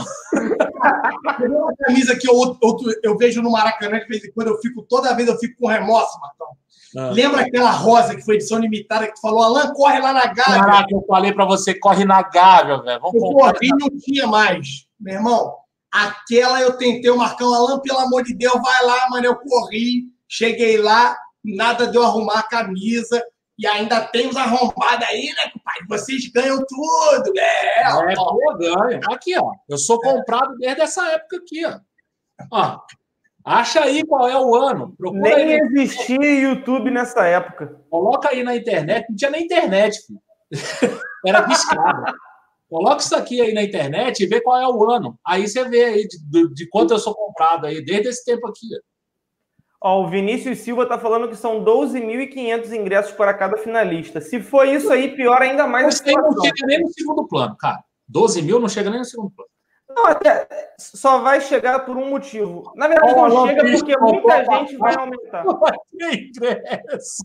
uma 1.49 1.75
camisa 1.77 2.17
que 2.17 2.29
eu, 2.29 2.35
eu, 2.63 2.77
eu, 3.03 3.17
vejo 3.17 3.41
no 3.41 3.51
Maracanã 3.51 3.99
de 3.99 4.07
vez 4.07 4.25
em 4.25 4.33
quando, 4.33 4.49
eu 4.49 4.59
fico, 4.59 4.83
toda 4.83 5.15
vez 5.15 5.29
eu 5.29 5.39
fico 5.39 5.59
com 5.59 5.69
remorso, 5.69 6.21
Marcão. 6.21 6.49
Ah. 6.97 7.11
Lembra 7.11 7.41
aquela 7.41 7.71
rosa 7.71 8.15
que 8.15 8.23
foi 8.23 8.35
edição 8.35 8.59
limitada 8.59 9.07
que 9.07 9.15
tu 9.15 9.21
falou, 9.21 9.43
Alan, 9.43 9.73
corre 9.73 9.99
lá 9.99 10.13
na 10.13 10.27
Gávea. 10.27 10.61
Caraca, 10.61 10.89
eu 10.91 11.05
falei 11.09 11.33
pra 11.33 11.47
você, 11.47 11.75
corre 11.75 12.05
na 12.05 12.23
Gávea, 12.23 12.83
velho. 12.83 13.01
Vamos 13.01 13.15
eu 13.15 13.31
corri 13.33 13.69
não 13.79 13.89
tinha 13.99 14.27
mais. 14.27 14.87
Meu 15.01 15.15
irmão, 15.15 15.57
aquela 15.91 16.61
eu 16.61 16.77
tentei, 16.77 17.11
o 17.11 17.17
Marcão, 17.17 17.55
Alan, 17.55 17.81
pelo 17.81 17.99
amor 17.99 18.23
de 18.23 18.35
Deus, 18.35 18.61
vai 18.61 18.85
lá, 18.85 19.09
mano. 19.09 19.25
Eu 19.25 19.37
corri, 19.37 20.05
cheguei 20.29 20.77
lá, 20.77 21.17
nada 21.43 21.87
de 21.87 21.97
eu 21.97 22.03
arrumar 22.03 22.41
a 22.41 22.49
camisa. 22.49 23.23
E 23.59 23.67
ainda 23.67 24.01
tem 24.01 24.29
os 24.29 24.37
arrombados 24.37 25.07
aí, 25.07 25.27
né, 25.27 25.53
pai? 25.65 25.75
Vocês 25.89 26.31
ganham 26.33 26.59
tudo, 26.67 27.33
né? 27.35 27.43
É, 27.43 28.15
pô, 28.15 28.57
ganho. 28.59 29.01
Aqui, 29.11 29.39
ó. 29.39 29.53
Eu 29.69 29.79
sou 29.79 30.01
comprado 30.01 30.57
desde 30.57 30.83
essa 30.83 31.07
época 31.13 31.37
aqui, 31.37 31.65
ó. 31.67 31.79
ó. 32.51 32.81
Acha 33.45 33.83
aí 33.83 34.05
qual 34.07 34.29
é 34.29 34.39
o 34.39 34.55
ano. 34.55 34.95
Procura 34.97 35.37
nem 35.37 35.55
aí. 35.55 35.61
existia 35.61 36.41
YouTube 36.41 36.91
nessa 36.91 37.27
época. 37.27 37.81
Coloca 37.91 38.31
aí 38.31 38.43
na 38.43 38.57
internet. 38.57 39.07
Não 39.09 39.17
tinha 39.17 39.31
nem 39.31 39.45
internet, 39.45 39.99
filho. 40.07 40.21
Era 41.27 41.41
discado. 41.43 42.15
Coloca 42.69 43.03
isso 43.03 43.15
aqui 43.15 43.41
aí 43.41 43.53
na 43.53 43.63
internet 43.63 44.23
e 44.23 44.27
vê 44.27 44.41
qual 44.41 44.59
é 44.59 44.67
o 44.67 44.91
ano. 44.91 45.19
Aí 45.27 45.47
você 45.47 45.69
vê 45.69 45.85
aí 45.85 46.09
de, 46.09 46.19
de, 46.25 46.55
de 46.55 46.69
quanto 46.69 46.95
eu 46.95 46.99
sou 46.99 47.15
comprado 47.15 47.67
aí, 47.67 47.85
desde 47.85 48.09
esse 48.09 48.25
tempo 48.25 48.47
aqui. 48.47 48.67
Ó. 48.75 48.92
Ó, 49.85 50.03
o 50.03 50.07
Vinícius 50.07 50.61
Silva 50.61 50.85
está 50.85 50.97
falando 50.97 51.29
que 51.29 51.35
são 51.35 51.65
12.500 51.65 52.73
ingressos 52.73 53.13
para 53.13 53.35
cada 53.35 53.57
finalista. 53.57 54.21
Se 54.21 54.41
for 54.41 54.67
isso 54.67 54.93
aí, 54.93 55.17
pior 55.17 55.43
ainda 55.43 55.67
mais. 55.67 55.95
Isso 55.95 56.05
aí 56.07 56.15
não 56.15 56.33
chega 56.41 56.67
nem 56.67 56.81
no 56.81 56.93
segundo 56.93 57.27
plano, 57.27 57.57
cara. 57.57 57.83
12 58.09 58.43
mil 58.43 58.61
não 58.61 58.69
chega 58.69 58.91
nem 58.91 59.01
no 59.01 59.05
segundo 59.05 59.33
plano. 59.33 59.51
Não, 59.95 60.07
até 60.07 60.49
só 60.79 61.19
vai 61.19 61.41
chegar 61.41 61.81
por 61.81 61.97
um 61.97 62.09
motivo. 62.09 62.73
Na 62.77 62.87
verdade, 62.87 63.13
oh, 63.15 63.29
não, 63.29 63.47
chega 63.47 63.65
porque 63.65 63.99
muita 63.99 64.45
gente 64.45 64.77
vai 64.77 64.95
aumentar. 64.95 65.45
Não 65.45 65.59
vai 65.59 65.77
ter 65.99 66.29
ingresso. 66.29 67.25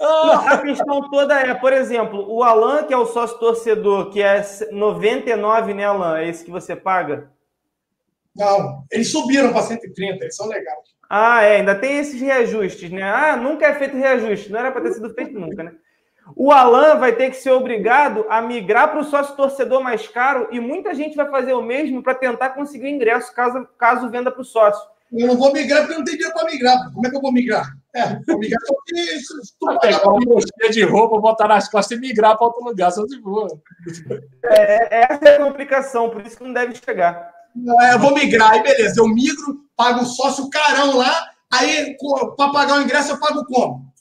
Não, 0.00 0.32
a 0.32 0.58
questão 0.58 1.08
toda 1.10 1.40
é, 1.40 1.54
por 1.54 1.72
exemplo, 1.72 2.26
o 2.28 2.42
Alan, 2.42 2.82
que 2.82 2.92
é 2.92 2.96
o 2.96 3.06
sócio 3.06 3.38
torcedor, 3.38 4.10
que 4.10 4.20
é 4.20 4.42
99, 4.72 5.74
né, 5.74 5.84
Alan? 5.84 6.18
É 6.18 6.28
esse 6.28 6.44
que 6.44 6.50
você 6.50 6.74
paga? 6.74 7.30
Não, 8.34 8.84
eles 8.90 9.12
subiram 9.12 9.52
para 9.52 9.62
130, 9.62 10.24
eles 10.24 10.36
são 10.36 10.48
legais. 10.48 10.93
Ah, 11.08 11.42
é, 11.42 11.56
ainda 11.56 11.74
tem 11.74 11.98
esses 11.98 12.20
reajustes, 12.20 12.90
né? 12.90 13.02
Ah, 13.02 13.36
nunca 13.36 13.66
é 13.66 13.74
feito 13.74 13.96
reajuste, 13.96 14.50
não 14.50 14.58
era 14.58 14.72
para 14.72 14.82
ter 14.82 14.92
sido 14.94 15.12
feito 15.14 15.38
nunca, 15.38 15.62
né? 15.62 15.72
O 16.34 16.50
Alan 16.50 16.96
vai 16.96 17.14
ter 17.14 17.30
que 17.30 17.36
ser 17.36 17.50
obrigado 17.50 18.24
a 18.30 18.40
migrar 18.40 18.90
para 18.90 19.00
o 19.00 19.04
sócio 19.04 19.36
torcedor 19.36 19.82
mais 19.82 20.08
caro 20.08 20.48
e 20.50 20.58
muita 20.58 20.94
gente 20.94 21.16
vai 21.16 21.28
fazer 21.30 21.52
o 21.52 21.62
mesmo 21.62 22.02
para 22.02 22.14
tentar 22.14 22.50
conseguir 22.50 22.88
ingresso 22.88 23.34
caso, 23.34 23.68
caso 23.76 24.08
venda 24.08 24.30
para 24.30 24.40
o 24.40 24.44
sócio. 24.44 24.82
Eu 25.12 25.28
não 25.28 25.36
vou 25.36 25.52
migrar 25.52 25.82
porque 25.82 25.96
não 25.96 26.04
tem 26.04 26.14
dinheiro 26.14 26.34
para 26.34 26.50
migrar. 26.50 26.92
Como 26.92 27.06
é 27.06 27.10
que 27.10 27.16
eu 27.16 27.20
vou 27.20 27.32
migrar? 27.32 27.66
É, 27.94 28.18
vou 28.26 28.38
migrar 28.38 28.60
porque 28.66 29.18
tu 29.60 29.78
pegar 29.80 30.08
uma 30.08 30.20
mochila 30.20 30.70
de 30.70 30.82
roupa, 30.82 31.20
botar 31.20 31.46
nas 31.46 31.68
costas 31.68 31.96
e 31.96 32.00
migrar 32.00 32.36
para 32.36 32.46
outro 32.46 32.64
lugar, 32.64 32.90
só 32.90 33.04
de 33.04 33.20
boa. 33.20 33.48
É, 34.44 35.04
essa 35.04 35.28
é 35.28 35.36
a 35.36 35.44
complicação, 35.44 36.10
por 36.10 36.26
isso 36.26 36.38
que 36.38 36.44
não 36.44 36.52
deve 36.52 36.74
chegar. 36.74 37.32
É, 37.82 37.94
eu 37.94 37.98
vou 38.00 38.12
migrar, 38.12 38.52
aí 38.52 38.62
beleza, 38.62 39.00
eu 39.00 39.06
migro, 39.06 39.63
pago 39.76 40.02
o 40.02 40.06
sócio 40.06 40.48
carão 40.50 40.96
lá, 40.96 41.30
aí 41.52 41.96
para 42.36 42.52
pagar 42.52 42.78
o 42.78 42.82
ingresso 42.82 43.12
eu 43.12 43.20
pago 43.20 43.44
como? 43.44 43.92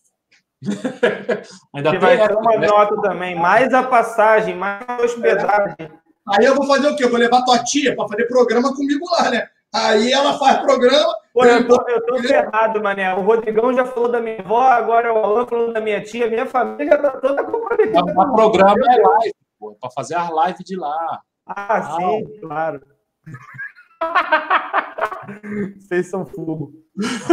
Ainda 1.76 1.92
que 1.92 1.98
vai 1.98 2.28
ter 2.28 2.36
uma 2.36 2.58
nota 2.58 3.02
também, 3.02 3.36
mais 3.36 3.74
a 3.74 3.84
passagem, 3.84 4.56
mais 4.56 4.84
a 4.88 5.02
hospedagem. 5.02 5.92
Aí 6.30 6.46
eu 6.46 6.56
vou 6.56 6.66
fazer 6.66 6.88
o 6.88 6.96
quê? 6.96 7.04
Eu 7.04 7.10
vou 7.10 7.20
levar 7.20 7.44
tua 7.44 7.64
tia 7.64 7.96
para 7.96 8.08
fazer 8.08 8.26
programa 8.28 8.74
comigo 8.74 9.06
lá, 9.12 9.30
né? 9.30 9.50
Aí 9.74 10.12
ela 10.12 10.38
faz 10.38 10.60
programa. 10.62 11.14
Pô, 11.34 11.44
eu 11.44 11.68
tô, 11.68 11.84
eu 11.90 12.06
tô 12.06 12.20
ferrado, 12.20 12.82
mané. 12.82 13.14
O 13.16 13.22
Rodrigão 13.22 13.74
já 13.74 13.84
falou 13.84 14.10
da 14.10 14.22
minha 14.22 14.40
avó, 14.40 14.62
agora 14.62 15.12
o 15.12 15.18
Alan 15.18 15.48
falou 15.48 15.74
da 15.74 15.82
minha 15.82 16.02
tia, 16.02 16.30
minha 16.30 16.46
família 16.46 16.92
já 16.92 16.98
tá 16.98 17.12
toda 17.20 17.44
comprometida. 17.44 18.00
O 18.00 18.34
programa 18.34 18.86
é 18.94 19.02
live, 19.02 19.36
pô, 19.60 19.76
para 19.82 19.90
fazer 19.90 20.16
as 20.16 20.30
lives 20.30 20.64
de 20.64 20.76
lá. 20.78 21.22
Ah, 21.46 21.78
ah 21.78 21.98
sim, 21.98 22.40
claro. 22.40 22.82
Vocês 25.80 26.08
são 26.10 26.26
fogo. 26.26 26.74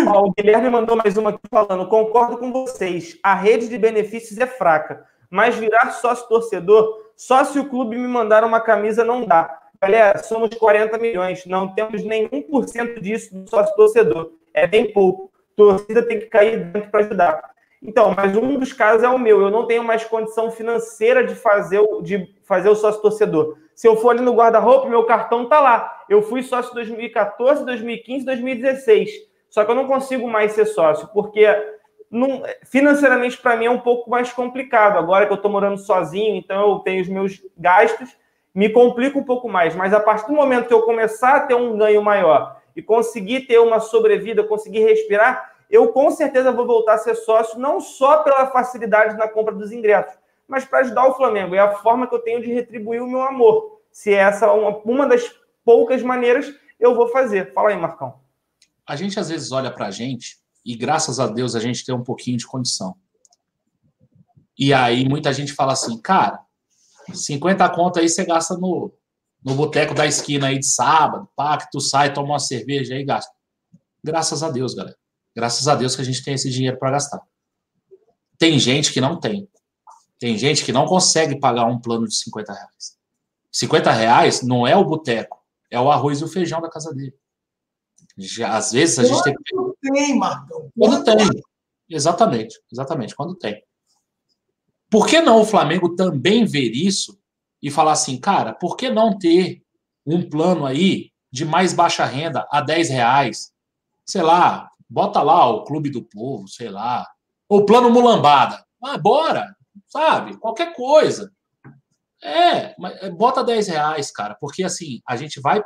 Ó, 0.06 0.26
o 0.26 0.32
Guilherme 0.32 0.70
mandou 0.70 0.96
mais 0.96 1.16
uma 1.16 1.30
aqui 1.30 1.40
falando: 1.50 1.88
concordo 1.88 2.38
com 2.38 2.52
vocês, 2.52 3.18
a 3.22 3.34
rede 3.34 3.68
de 3.68 3.78
benefícios 3.78 4.38
é 4.38 4.46
fraca, 4.46 5.04
mas 5.30 5.56
virar 5.56 5.90
sócio 5.92 6.28
torcedor, 6.28 6.96
só 7.16 7.44
se 7.44 7.58
o 7.58 7.68
clube 7.68 7.96
me 7.96 8.08
mandar 8.08 8.44
uma 8.44 8.60
camisa 8.60 9.04
não 9.04 9.24
dá. 9.24 9.58
Galera, 9.80 10.22
somos 10.22 10.54
40 10.54 10.98
milhões, 10.98 11.46
não 11.46 11.74
temos 11.74 12.04
nem 12.04 12.28
1% 12.28 13.00
disso 13.00 13.34
do 13.34 13.48
sócio 13.48 13.74
torcedor. 13.76 14.32
É 14.52 14.66
bem 14.66 14.92
pouco. 14.92 15.30
Torcida 15.56 16.02
tem 16.02 16.18
que 16.18 16.26
cair 16.26 16.64
dentro 16.66 16.90
para 16.90 17.00
ajudar. 17.00 17.50
Então, 17.82 18.14
mas 18.14 18.36
um 18.36 18.58
dos 18.58 18.74
casos 18.74 19.02
é 19.02 19.08
o 19.08 19.18
meu. 19.18 19.40
Eu 19.40 19.50
não 19.50 19.66
tenho 19.66 19.82
mais 19.82 20.04
condição 20.04 20.50
financeira 20.50 21.26
de 21.26 21.34
fazer 21.34 21.78
o, 21.78 22.02
de 22.02 22.34
fazer 22.44 22.68
o 22.68 22.74
sócio 22.74 23.00
torcedor. 23.00 23.56
Se 23.74 23.88
eu 23.88 23.96
for 23.96 24.10
ali 24.10 24.20
no 24.20 24.34
guarda-roupa, 24.34 24.88
meu 24.88 25.04
cartão 25.04 25.48
tá 25.48 25.60
lá. 25.60 25.99
Eu 26.10 26.22
fui 26.22 26.42
sócio 26.42 26.74
2014, 26.74 27.64
2015, 27.64 28.26
2016. 28.26 29.10
Só 29.48 29.64
que 29.64 29.70
eu 29.70 29.76
não 29.76 29.86
consigo 29.86 30.28
mais 30.28 30.50
ser 30.52 30.66
sócio, 30.66 31.08
porque 31.14 31.46
não, 32.10 32.42
financeiramente 32.64 33.38
para 33.38 33.54
mim 33.54 33.66
é 33.66 33.70
um 33.70 33.78
pouco 33.78 34.10
mais 34.10 34.32
complicado. 34.32 34.98
Agora 34.98 35.24
que 35.24 35.32
eu 35.32 35.36
estou 35.36 35.50
morando 35.50 35.78
sozinho, 35.78 36.34
então 36.34 36.68
eu 36.68 36.78
tenho 36.80 37.00
os 37.00 37.08
meus 37.08 37.40
gastos, 37.56 38.16
me 38.52 38.68
complica 38.68 39.16
um 39.16 39.22
pouco 39.22 39.48
mais. 39.48 39.76
Mas 39.76 39.94
a 39.94 40.00
partir 40.00 40.26
do 40.26 40.32
momento 40.32 40.66
que 40.66 40.74
eu 40.74 40.82
começar 40.82 41.36
a 41.36 41.40
ter 41.40 41.54
um 41.54 41.78
ganho 41.78 42.02
maior 42.02 42.60
e 42.74 42.82
conseguir 42.82 43.42
ter 43.42 43.60
uma 43.60 43.78
sobrevida, 43.78 44.42
conseguir 44.42 44.80
respirar, 44.80 45.52
eu 45.70 45.92
com 45.92 46.10
certeza 46.10 46.50
vou 46.50 46.66
voltar 46.66 46.94
a 46.94 46.98
ser 46.98 47.14
sócio, 47.14 47.56
não 47.56 47.78
só 47.78 48.24
pela 48.24 48.48
facilidade 48.48 49.16
na 49.16 49.28
compra 49.28 49.54
dos 49.54 49.70
ingressos, 49.70 50.18
mas 50.48 50.64
para 50.64 50.80
ajudar 50.80 51.06
o 51.06 51.14
Flamengo. 51.14 51.54
É 51.54 51.60
a 51.60 51.70
forma 51.70 52.08
que 52.08 52.14
eu 52.16 52.18
tenho 52.18 52.42
de 52.42 52.52
retribuir 52.52 53.00
o 53.00 53.08
meu 53.08 53.22
amor. 53.22 53.78
Se 53.92 54.12
essa 54.12 54.46
é 54.46 54.50
uma, 54.50 54.78
uma 54.78 55.06
das 55.06 55.39
poucas 55.64 56.02
maneiras, 56.02 56.52
eu 56.78 56.94
vou 56.94 57.08
fazer. 57.08 57.52
Fala 57.52 57.70
aí, 57.70 57.76
Marcão. 57.76 58.20
A 58.86 58.96
gente 58.96 59.18
às 59.20 59.28
vezes 59.28 59.52
olha 59.52 59.70
para 59.70 59.86
a 59.86 59.90
gente 59.90 60.38
e 60.64 60.74
graças 60.74 61.20
a 61.20 61.26
Deus 61.26 61.54
a 61.54 61.60
gente 61.60 61.84
tem 61.84 61.94
um 61.94 62.02
pouquinho 62.02 62.36
de 62.36 62.46
condição. 62.46 62.96
E 64.58 64.74
aí 64.74 65.08
muita 65.08 65.32
gente 65.32 65.52
fala 65.52 65.72
assim, 65.72 65.98
cara, 66.00 66.40
50 67.12 67.68
conto 67.70 67.98
aí 67.98 68.08
você 68.08 68.24
gasta 68.24 68.56
no, 68.56 68.92
no 69.42 69.54
boteco 69.54 69.94
da 69.94 70.06
esquina 70.06 70.48
aí 70.48 70.58
de 70.58 70.66
sábado, 70.66 71.28
pá, 71.34 71.56
que 71.56 71.70
tu 71.70 71.80
sai, 71.80 72.12
toma 72.12 72.28
uma 72.28 72.38
cerveja 72.38 72.94
aí 72.94 73.00
e 73.00 73.04
gasta. 73.04 73.32
Graças 74.02 74.42
a 74.42 74.50
Deus, 74.50 74.74
galera. 74.74 74.96
Graças 75.34 75.68
a 75.68 75.74
Deus 75.74 75.94
que 75.94 76.02
a 76.02 76.04
gente 76.04 76.22
tem 76.22 76.34
esse 76.34 76.50
dinheiro 76.50 76.78
para 76.78 76.90
gastar. 76.90 77.22
Tem 78.38 78.58
gente 78.58 78.92
que 78.92 79.00
não 79.00 79.18
tem. 79.18 79.48
Tem 80.18 80.36
gente 80.36 80.64
que 80.64 80.72
não 80.72 80.86
consegue 80.86 81.38
pagar 81.38 81.64
um 81.64 81.78
plano 81.78 82.06
de 82.06 82.14
50 82.16 82.52
reais. 82.52 82.98
50 83.52 83.90
reais 83.92 84.42
não 84.42 84.66
é 84.66 84.76
o 84.76 84.84
boteco, 84.84 85.39
é 85.70 85.80
o 85.80 85.90
arroz 85.90 86.20
e 86.20 86.24
o 86.24 86.28
feijão 86.28 86.60
da 86.60 86.70
casa 86.70 86.92
dele. 86.92 87.14
Já, 88.16 88.56
às 88.56 88.72
vezes 88.72 88.98
a 88.98 89.04
gente 89.04 89.22
tem 89.22 89.34
que. 89.34 89.54
Quando 89.54 89.76
tem, 89.80 90.18
Marcão. 90.18 90.70
Quando 90.76 91.04
tem. 91.04 91.42
Exatamente, 91.88 92.60
exatamente, 92.70 93.14
quando 93.14 93.34
tem. 93.36 93.62
Por 94.90 95.06
que 95.06 95.20
não 95.20 95.40
o 95.40 95.46
Flamengo 95.46 95.94
também 95.94 96.44
ver 96.44 96.70
isso 96.72 97.18
e 97.62 97.70
falar 97.70 97.92
assim, 97.92 98.18
cara, 98.18 98.52
por 98.52 98.76
que 98.76 98.90
não 98.90 99.16
ter 99.18 99.62
um 100.04 100.28
plano 100.28 100.66
aí 100.66 101.10
de 101.30 101.44
mais 101.44 101.72
baixa 101.72 102.04
renda 102.04 102.46
a 102.50 102.60
10 102.60 102.88
reais, 102.90 103.52
sei 104.04 104.22
lá, 104.22 104.68
bota 104.88 105.22
lá 105.22 105.48
o 105.48 105.64
Clube 105.64 105.90
do 105.90 106.02
Povo, 106.02 106.48
sei 106.48 106.68
lá, 106.68 107.06
ou 107.48 107.64
plano 107.64 107.90
mulambada. 107.90 108.64
Ah, 108.82 108.98
bora, 108.98 109.54
sabe? 109.86 110.36
Qualquer 110.38 110.74
coisa. 110.74 111.32
É, 112.22 112.74
mas 112.78 113.02
é, 113.02 113.10
bota 113.10 113.42
10 113.42 113.68
reais, 113.68 114.10
cara, 114.10 114.36
porque 114.38 114.62
assim, 114.62 115.00
a 115.08 115.16
gente 115.16 115.40
vai 115.40 115.62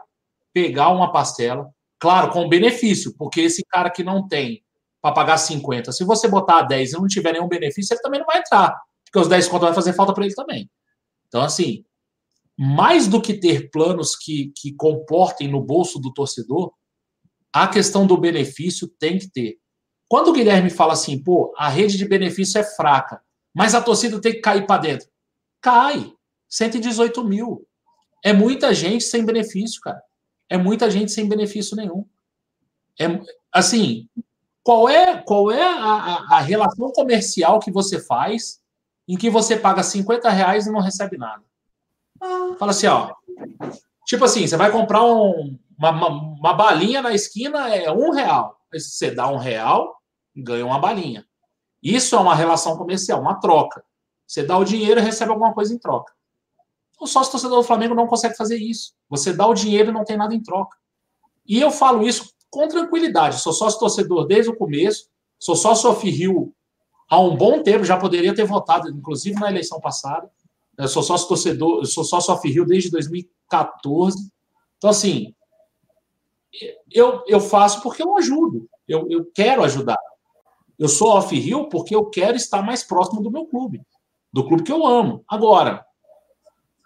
pegar 0.52 0.90
uma 0.90 1.10
pastela, 1.10 1.68
claro, 1.98 2.31
com 2.31 2.48
benefício, 2.48 3.14
porque 3.16 3.40
esse 3.40 3.64
cara 3.64 3.90
que 3.90 4.05
não 4.05 4.26
tem 4.28 4.62
para 5.02 5.14
pagar 5.14 5.36
50, 5.36 5.93
se 5.93 6.05
você 6.05 6.28
botar 6.28 6.62
10 6.62 6.93
e 6.93 6.94
não 6.94 7.06
tiver 7.06 7.32
nenhum 7.32 7.48
benefício, 7.48 7.93
ele 7.93 8.01
também 8.01 8.20
não 8.20 8.26
vai 8.26 8.39
entrar, 8.39 8.74
porque 9.05 9.18
os 9.18 9.28
10 9.28 9.48
conto 9.48 9.62
vai 9.62 9.74
fazer 9.74 9.93
falta 9.93 10.14
para 10.14 10.24
ele 10.24 10.35
também. 10.35 10.70
Então, 11.26 11.43
assim, 11.43 11.85
mais 12.56 13.09
do 13.09 13.20
que 13.20 13.35
ter 13.35 13.70
planos 13.70 14.14
que, 14.16 14.52
que 14.56 14.72
comportem 14.74 15.48
no 15.48 15.60
bolso 15.60 15.98
do 15.98 16.12
torcedor, 16.12 16.72
a 17.52 17.66
questão 17.66 18.06
do 18.06 18.16
benefício 18.16 18.89
tem 18.89 19.18
que 19.18 19.28
ter. 19.28 19.59
Quando 20.09 20.28
o 20.28 20.32
Guilherme 20.32 20.70
fala 20.70 20.93
assim, 20.93 21.20
pô, 21.22 21.52
a 21.56 21.68
rede 21.68 21.97
de 21.97 22.06
benefício 22.06 22.59
é 22.59 22.64
fraca, 22.64 23.20
mas 23.52 23.74
a 23.74 23.82
torcida 23.82 24.20
tem 24.20 24.32
que 24.32 24.40
cair 24.40 24.66
para 24.66 24.81
dentro. 24.81 25.09
Cai. 25.60 26.14
118 26.55 27.24
mil. 27.24 27.66
É 28.24 28.32
muita 28.32 28.72
gente 28.72 29.02
sem 29.02 29.24
benefício, 29.24 29.81
cara. 29.81 30.01
É 30.48 30.56
muita 30.56 30.89
gente 30.89 31.10
sem 31.10 31.28
benefício 31.28 31.76
nenhum. 31.76 32.06
É, 32.98 33.06
assim, 33.52 34.09
qual 34.62 34.89
é, 34.89 35.20
qual 35.20 35.51
é 35.51 35.62
a, 35.62 36.36
a, 36.36 36.40
relação 36.40 36.93
comercial 36.93 37.59
que 37.59 37.72
você 37.72 38.01
faz 38.01 38.60
em 39.09 39.16
que 39.16 39.28
você 39.28 39.56
paga 39.56 39.82
50 39.82 40.31
reais 40.31 40.66
e 40.66 40.70
não 40.70 40.81
recebe 40.81 41.18
nada? 41.18 41.43
Fala 42.56 42.70
assim, 42.70 42.86
ó. 42.86 43.12
Tipo 44.06 44.24
assim, 44.24 44.47
você 44.47 44.56
vai 44.56 44.70
comprar 44.70 45.02
um, 45.05 45.59
uma, 45.76 45.90
uma, 45.90 46.09
uma, 46.09 46.55
balinha 46.55 47.02
na 47.02 47.12
esquina, 47.12 47.74
é 47.74 47.90
um 47.90 48.10
real. 48.10 48.56
Você 48.72 49.10
dá 49.10 49.28
um 49.28 49.39
real 49.39 49.97
e 50.36 50.40
ganha 50.40 50.64
uma 50.64 50.78
balinha. 50.78 51.26
Isso 51.82 52.14
é 52.14 52.18
uma 52.18 52.35
relação 52.35 52.76
comercial, 52.76 53.20
uma 53.20 53.40
troca. 53.40 53.85
Você 54.24 54.44
dá 54.44 54.56
o 54.56 54.64
dinheiro 54.64 55.01
e 55.01 55.02
recebe 55.02 55.32
alguma 55.32 55.52
coisa 55.52 55.74
em 55.74 55.78
troca. 55.78 56.12
O 57.01 57.07
sócio 57.07 57.33
torcedor 57.33 57.59
do 57.59 57.66
Flamengo 57.66 57.95
não 57.95 58.07
consegue 58.07 58.37
fazer 58.37 58.57
isso. 58.57 58.93
Você 59.09 59.33
dá 59.33 59.47
o 59.47 59.55
dinheiro 59.55 59.91
e 59.91 59.93
não 59.93 60.05
tem 60.05 60.16
nada 60.16 60.35
em 60.35 60.43
troca. 60.43 60.77
E 61.47 61.61
eu 61.61 61.71
falo 61.71 62.07
isso 62.07 62.33
com 62.51 62.69
tranquilidade. 62.69 63.41
Sou 63.41 63.53
sócio 63.53 63.79
torcedor 63.79 64.27
desde 64.27 64.51
o 64.51 64.57
começo. 64.57 65.09
Sou 65.39 65.57
sócio 65.57 65.91
Rio 65.93 66.55
há 67.09 67.21
um 67.21 67.37
bom 67.37 67.62
tempo. 67.62 67.85
Já 67.85 67.97
poderia 67.97 68.35
ter 68.35 68.45
votado, 68.45 68.89
inclusive 68.89 69.39
na 69.39 69.51
eleição 69.51 69.81
passada. 69.81 70.31
Eu 70.79 70.89
sou 70.89 71.03
sócio 71.03 71.29
torcedor, 71.29 71.85
sou 71.87 72.05
sócio 72.05 72.35
Rio 72.45 72.65
desde 72.65 72.91
2014. 72.91 74.31
Então, 74.79 74.91
assim, 74.91 75.35
eu, 76.91 77.23
eu 77.27 77.41
faço 77.41 77.83
porque 77.83 78.03
eu 78.03 78.16
ajudo. 78.16 78.69
Eu, 78.87 79.09
eu 79.11 79.25
quero 79.35 79.62
ajudar. 79.65 79.99
Eu 80.79 80.89
sou 80.89 81.09
off 81.09 81.35
Rio 81.39 81.69
porque 81.69 81.95
eu 81.95 82.07
quero 82.07 82.37
estar 82.37 82.62
mais 82.62 82.83
próximo 82.83 83.23
do 83.23 83.31
meu 83.31 83.47
clube, 83.47 83.83
do 84.33 84.47
clube 84.47 84.62
que 84.62 84.73
eu 84.73 84.87
amo. 84.87 85.25
Agora, 85.29 85.85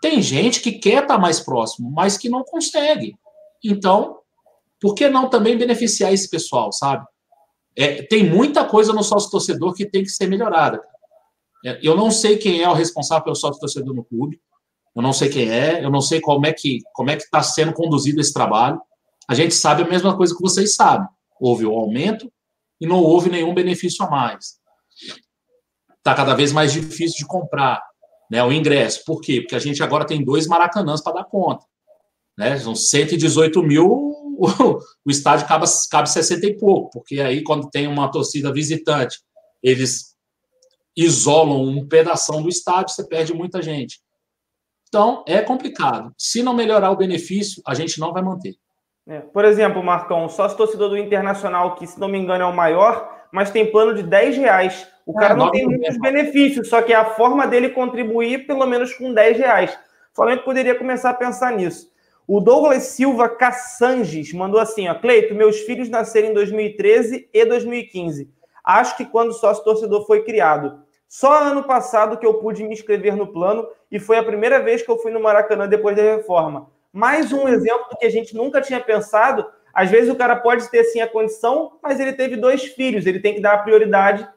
tem 0.01 0.23
gente 0.23 0.61
que 0.61 0.73
quer 0.73 1.03
estar 1.03 1.19
mais 1.19 1.41
próximo, 1.41 1.91
mas 1.91 2.17
que 2.17 2.29
não 2.29 2.45
consegue. 2.45 3.17
Então, 3.65 4.19
por 4.81 4.95
que 4.95 5.09
não 5.09 5.29
também 5.29 5.59
beneficiar 5.59 6.13
esse 6.13 6.31
pessoal, 6.31 6.73
sabe? 6.73 7.05
É, 7.77 8.03
tem 8.03 8.25
muita 8.25 8.65
coisa 8.65 8.93
no 8.93 9.03
sócio 9.03 9.31
torcedor 9.31 9.75
que 9.75 9.87
tem 9.87 10.03
que 10.03 10.11
ser 10.11 10.27
melhorada. 10.27 10.81
É, 11.65 11.79
eu 11.83 11.97
não 11.97 12.11
sei 12.11 12.39
quem 12.39 12.63
é 12.63 12.69
o 12.69 12.75
responsável 12.75 13.25
pelo 13.25 13.37
sócio 13.37 13.61
torcedor 13.61 13.95
no 13.95 14.05
clube. 14.05 14.41
Eu 14.95 15.03
não 15.03 15.13
sei 15.13 15.29
quem 15.29 15.51
é. 15.51 15.85
Eu 15.85 15.91
não 15.91 16.01
sei 16.01 16.21
como 16.21 16.47
é 16.47 16.53
que 16.53 16.81
como 16.93 17.11
é 17.11 17.17
que 17.17 17.23
está 17.23 17.43
sendo 17.43 17.73
conduzido 17.73 18.21
esse 18.21 18.33
trabalho. 18.33 18.81
A 19.29 19.35
gente 19.35 19.55
sabe 19.55 19.83
a 19.83 19.89
mesma 19.89 20.17
coisa 20.17 20.35
que 20.35 20.43
vocês 20.43 20.75
sabem. 20.75 21.09
Houve 21.41 21.67
o 21.67 21.73
um 21.73 21.79
aumento 21.79 22.33
e 22.81 22.87
não 22.87 23.03
houve 23.03 23.31
nenhum 23.31 23.55
benefício 23.55 24.05
a 24.05 24.11
mais. 24.11 24.59
Está 25.99 26.15
cada 26.15 26.35
vez 26.35 26.53
mais 26.53 26.73
difícil 26.73 27.19
de 27.19 27.27
comprar 27.27 27.83
né, 28.31 28.43
o 28.43 28.53
ingresso. 28.53 29.05
Por 29.05 29.21
quê? 29.21 29.41
Porque 29.41 29.55
a 29.55 29.61
gente 29.61 29.83
agora 29.83 30.07
tem 30.07 30.25
dois 30.25 30.47
maracanãs 30.47 31.03
para 31.03 31.15
dar 31.15 31.25
conta. 31.25 31.65
Né? 32.37 32.57
São 32.59 32.75
118 32.75 33.63
mil, 33.63 33.87
o 35.05 35.11
estádio 35.11 35.47
cabe, 35.47 35.67
cabe 35.91 36.11
60 36.11 36.47
e 36.47 36.57
pouco, 36.57 36.91
porque 36.91 37.21
aí, 37.21 37.43
quando 37.43 37.69
tem 37.71 37.87
uma 37.87 38.11
torcida 38.11 38.53
visitante, 38.53 39.19
eles 39.63 40.17
isolam 40.97 41.63
um 41.63 41.87
pedaço 41.87 42.33
do 42.33 42.49
estádio, 42.49 42.95
você 42.95 43.07
perde 43.07 43.33
muita 43.33 43.63
gente. 43.63 44.01
Então, 44.89 45.25
é 45.27 45.41
complicado. 45.43 46.13
Se 46.17 46.43
não 46.43 46.55
melhorar 46.55 46.91
o 46.91 46.97
benefício, 46.97 47.63
a 47.67 47.75
gente 47.75 48.01
não 48.01 48.13
vai 48.13 48.23
manter. 48.23 48.57
É, 49.07 49.21
por 49.21 49.45
exemplo, 49.45 49.83
Marcão, 49.83 50.29
sócio 50.29 50.57
torcedor 50.57 50.91
do 50.91 50.99
Internacional, 50.99 51.75
que 51.75 51.87
se 51.87 51.99
não 51.99 52.09
me 52.09 52.19
engano 52.19 52.45
é 52.45 52.47
o 52.47 52.55
maior, 52.55 53.18
mas 53.33 53.51
tem 53.51 53.71
plano 53.71 53.95
de 53.95 54.03
10 54.03 54.37
reais. 54.37 54.87
O 55.07 55.15
cara 55.15 55.35
é, 55.35 55.37
não 55.37 55.51
tem 55.51 55.67
muitos 55.67 55.99
benefícios, 55.99 56.69
só 56.69 56.83
que 56.83 56.93
é 56.93 56.97
a 56.97 57.05
forma 57.05 57.47
dele 57.47 57.71
contribuir 57.71 58.47
pelo 58.47 58.67
menos 58.67 58.93
com 58.95 59.13
10 59.13 59.39
reais. 59.39 59.79
O 60.13 60.17
Flamengo 60.17 60.43
poderia 60.43 60.75
começar 60.75 61.11
a 61.11 61.15
pensar 61.15 61.53
nisso. 61.53 61.91
O 62.27 62.41
Douglas 62.41 62.83
Silva 62.83 63.29
Cassanges 63.29 64.35
mandou 64.35 64.61
assim: 64.61 64.87
ó, 64.89 64.95
Cleito, 64.95 65.35
meus 65.35 65.61
filhos 65.61 65.89
nasceram 65.89 66.29
em 66.29 66.35
2013 66.35 67.31
e 67.33 67.45
2015. 67.47 68.31
Acho 68.63 68.97
que 68.99 69.07
quando 69.07 69.31
o 69.31 69.33
sócio 69.33 69.65
torcedor 69.65 70.07
foi 70.07 70.23
criado. 70.25 70.83
Só 71.09 71.43
ano 71.43 71.65
passado 71.65 72.19
que 72.19 72.27
eu 72.27 72.35
pude 72.35 72.63
me 72.63 72.75
inscrever 72.75 73.17
no 73.17 73.33
plano 73.33 73.67
e 73.91 73.99
foi 73.99 74.19
a 74.19 74.23
primeira 74.23 74.61
vez 74.61 74.83
que 74.83 74.91
eu 74.91 74.99
fui 74.99 75.11
no 75.11 75.23
Maracanã 75.23 75.67
depois 75.67 75.97
da 75.97 76.03
reforma. 76.03 76.71
Mais 76.93 77.33
um 77.33 77.49
exemplo 77.49 77.87
do 77.91 77.97
que 77.97 78.05
a 78.05 78.11
gente 78.11 78.37
nunca 78.37 78.61
tinha 78.61 78.79
pensado. 78.79 79.47
Às 79.79 79.93
vezes 79.93 80.11
o 80.11 80.17
cara 80.17 80.35
pode 80.35 80.69
ter 80.73 80.83
sim 80.83 81.01
a 81.01 81.07
condição, 81.07 81.79
mas 81.81 82.01
ele 82.01 82.13
teve 82.13 82.35
dois 82.35 82.65
filhos, 82.65 83.07
ele 83.07 83.21
tem 83.21 83.35
que 83.35 83.41
dar 83.41 83.59
prioridade 83.59 84.29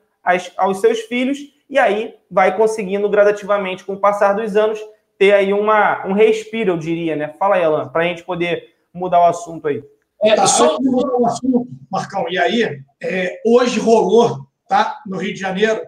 aos 0.55 0.80
seus 0.80 0.99
filhos 0.99 1.39
e 1.68 1.80
aí 1.80 2.13
vai 2.30 2.55
conseguindo 2.55 3.09
gradativamente, 3.09 3.84
com 3.84 3.93
o 3.93 3.99
passar 3.99 4.34
dos 4.34 4.55
anos, 4.55 4.80
ter 5.18 5.34
aí 5.34 5.51
uma, 5.51 6.05
um 6.05 6.13
respiro, 6.13 6.73
eu 6.73 6.77
diria, 6.77 7.15
né? 7.15 7.34
Fala 7.39 7.55
aí, 7.55 7.63
Alan, 7.63 7.89
para 7.89 8.03
a 8.03 8.05
gente 8.05 8.23
poder 8.23 8.68
mudar 8.93 9.19
o 9.19 9.30
assunto 9.30 9.68
aí. 9.68 9.84
É, 10.22 10.35
tá, 10.35 10.45
só 10.45 10.77
mudar 10.80 11.18
o 11.18 11.26
assunto, 11.26 11.68
Marcão, 11.89 12.26
e 12.30 12.38
aí, 12.38 12.80
é, 13.01 13.41
hoje 13.43 13.80
rolou, 13.80 14.45
tá, 14.69 15.01
no 15.07 15.18
Rio 15.18 15.34
de 15.34 15.39
Janeiro, 15.39 15.81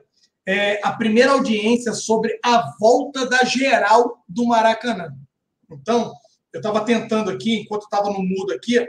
é, 0.47 0.79
a 0.81 0.93
primeira 0.93 1.33
audiência 1.33 1.93
sobre 1.93 2.39
a 2.43 2.73
volta 2.79 3.29
da 3.29 3.43
geral 3.43 4.17
do 4.27 4.47
Maracanã. 4.47 5.13
Então, 5.71 6.11
eu 6.51 6.57
estava 6.57 6.83
tentando 6.83 7.29
aqui, 7.29 7.59
enquanto 7.59 7.83
estava 7.83 8.09
no 8.09 8.23
mudo 8.23 8.51
aqui, 8.51 8.83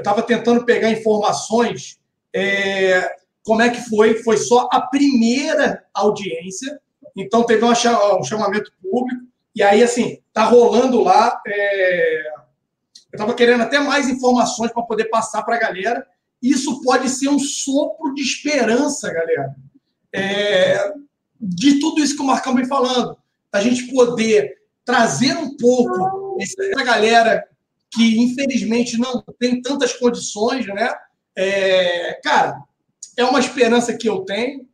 eu 0.00 0.02
estava 0.02 0.22
tentando 0.22 0.64
pegar 0.64 0.90
informações. 0.90 1.98
É, 2.34 3.16
como 3.44 3.62
é 3.62 3.70
que 3.70 3.88
foi? 3.88 4.22
Foi 4.22 4.36
só 4.36 4.68
a 4.72 4.80
primeira 4.80 5.84
audiência, 5.94 6.80
então 7.16 7.44
teve 7.44 7.64
um 7.64 7.74
chamamento 8.24 8.72
público, 8.82 9.22
e 9.54 9.62
aí, 9.62 9.82
assim, 9.82 10.18
tá 10.32 10.44
rolando 10.44 11.02
lá. 11.02 11.40
É, 11.46 12.28
eu 13.12 13.16
estava 13.16 13.34
querendo 13.34 13.62
até 13.62 13.80
mais 13.80 14.08
informações 14.08 14.72
para 14.72 14.82
poder 14.82 15.06
passar 15.06 15.42
para 15.42 15.56
a 15.56 15.60
galera. 15.60 16.06
Isso 16.40 16.80
pode 16.82 17.08
ser 17.08 17.28
um 17.28 17.38
sopro 17.38 18.14
de 18.14 18.22
esperança, 18.22 19.12
galera 19.12 19.54
é, 20.12 20.92
de 21.40 21.78
tudo 21.78 22.02
isso 22.02 22.16
que 22.16 22.22
o 22.22 22.26
Marcão 22.26 22.54
vem 22.54 22.66
falando, 22.66 23.16
a 23.52 23.60
gente 23.60 23.92
poder 23.92 24.54
trazer 24.84 25.36
um 25.36 25.56
pouco 25.56 26.36
essa 26.40 26.84
galera 26.84 27.46
que 27.92 28.18
infelizmente 28.18 28.98
não 28.98 29.22
tem 29.38 29.60
tantas 29.60 29.92
condições, 29.92 30.66
né? 30.66 30.92
É, 31.36 32.20
cara, 32.22 32.62
é 33.16 33.24
uma 33.24 33.40
esperança 33.40 33.96
que 33.96 34.08
eu 34.08 34.20
tenho. 34.20 34.66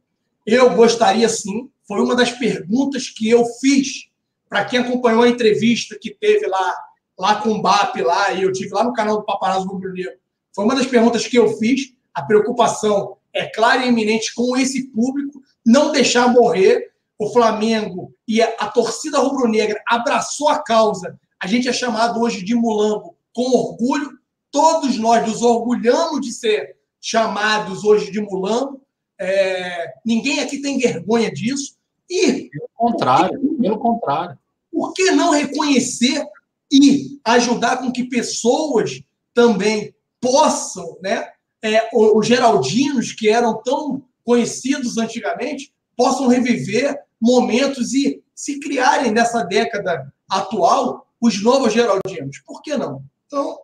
Eu 0.44 0.74
gostaria 0.74 1.28
sim. 1.28 1.70
Foi 1.86 2.00
uma 2.00 2.14
das 2.16 2.30
perguntas 2.30 3.08
que 3.08 3.28
eu 3.28 3.44
fiz 3.60 4.08
para 4.48 4.64
quem 4.64 4.80
acompanhou 4.80 5.22
a 5.22 5.28
entrevista 5.28 5.98
que 6.00 6.10
teve 6.10 6.46
lá, 6.46 6.74
lá 7.18 7.36
com 7.36 7.50
o 7.50 7.62
BAP 7.62 7.96
lá 8.02 8.32
e 8.32 8.42
eu 8.42 8.52
tive 8.52 8.72
lá 8.72 8.84
no 8.84 8.92
canal 8.92 9.18
do 9.18 9.24
Paparazzo 9.24 9.66
Rubro 9.66 9.92
Negro. 9.92 10.18
Foi 10.54 10.64
uma 10.64 10.74
das 10.74 10.86
perguntas 10.86 11.26
que 11.26 11.36
eu 11.36 11.56
fiz. 11.56 11.92
A 12.14 12.22
preocupação 12.22 13.16
é 13.32 13.46
clara 13.46 13.84
e 13.84 13.88
iminente 13.88 14.34
com 14.34 14.56
esse 14.56 14.88
público, 14.88 15.42
não 15.64 15.92
deixar 15.92 16.28
morrer. 16.28 16.92
O 17.18 17.32
Flamengo 17.32 18.12
e 18.28 18.42
a 18.42 18.68
torcida 18.68 19.18
rubro-negra 19.18 19.82
abraçou 19.86 20.48
a 20.48 20.62
causa. 20.62 21.18
A 21.42 21.46
gente 21.46 21.68
é 21.68 21.72
chamado 21.72 22.20
hoje 22.20 22.44
de 22.44 22.54
mulambo 22.54 23.16
com 23.34 23.42
orgulho. 23.42 24.18
Todos 24.50 24.96
nós 24.98 25.26
nos 25.26 25.42
orgulhamos 25.42 26.20
de 26.20 26.32
ser 26.32 26.76
chamados 27.00 27.84
hoje 27.84 28.10
de 28.10 28.20
mulambo. 28.20 28.80
É... 29.18 29.94
ninguém 30.04 30.40
aqui 30.40 30.58
tem 30.60 30.78
vergonha 30.78 31.30
disso. 31.30 31.76
E 32.08 32.48
pelo 32.50 32.68
contrário, 32.74 33.56
pelo 33.60 33.78
contrário. 33.78 34.38
Por 34.70 34.92
que 34.92 35.10
não 35.10 35.30
reconhecer 35.30 36.24
e 36.70 37.20
ajudar 37.24 37.78
com 37.78 37.92
que 37.92 38.04
pessoas 38.04 39.02
também 39.32 39.94
possam, 40.20 40.96
né, 41.02 41.28
é, 41.62 41.88
os 41.92 42.26
Geraldinos, 42.26 43.12
que 43.12 43.28
eram 43.28 43.60
tão 43.62 44.02
conhecidos 44.24 44.98
antigamente, 44.98 45.72
possam 45.96 46.28
reviver 46.28 46.98
momentos 47.20 47.94
e 47.94 48.22
se 48.34 48.58
criarem 48.60 49.12
nessa 49.12 49.42
década 49.42 50.12
atual 50.28 51.05
os 51.20 51.42
novos 51.42 51.72
Geraldinos. 51.72 52.38
Por 52.46 52.62
que 52.62 52.76
não? 52.76 53.02
Então, 53.26 53.58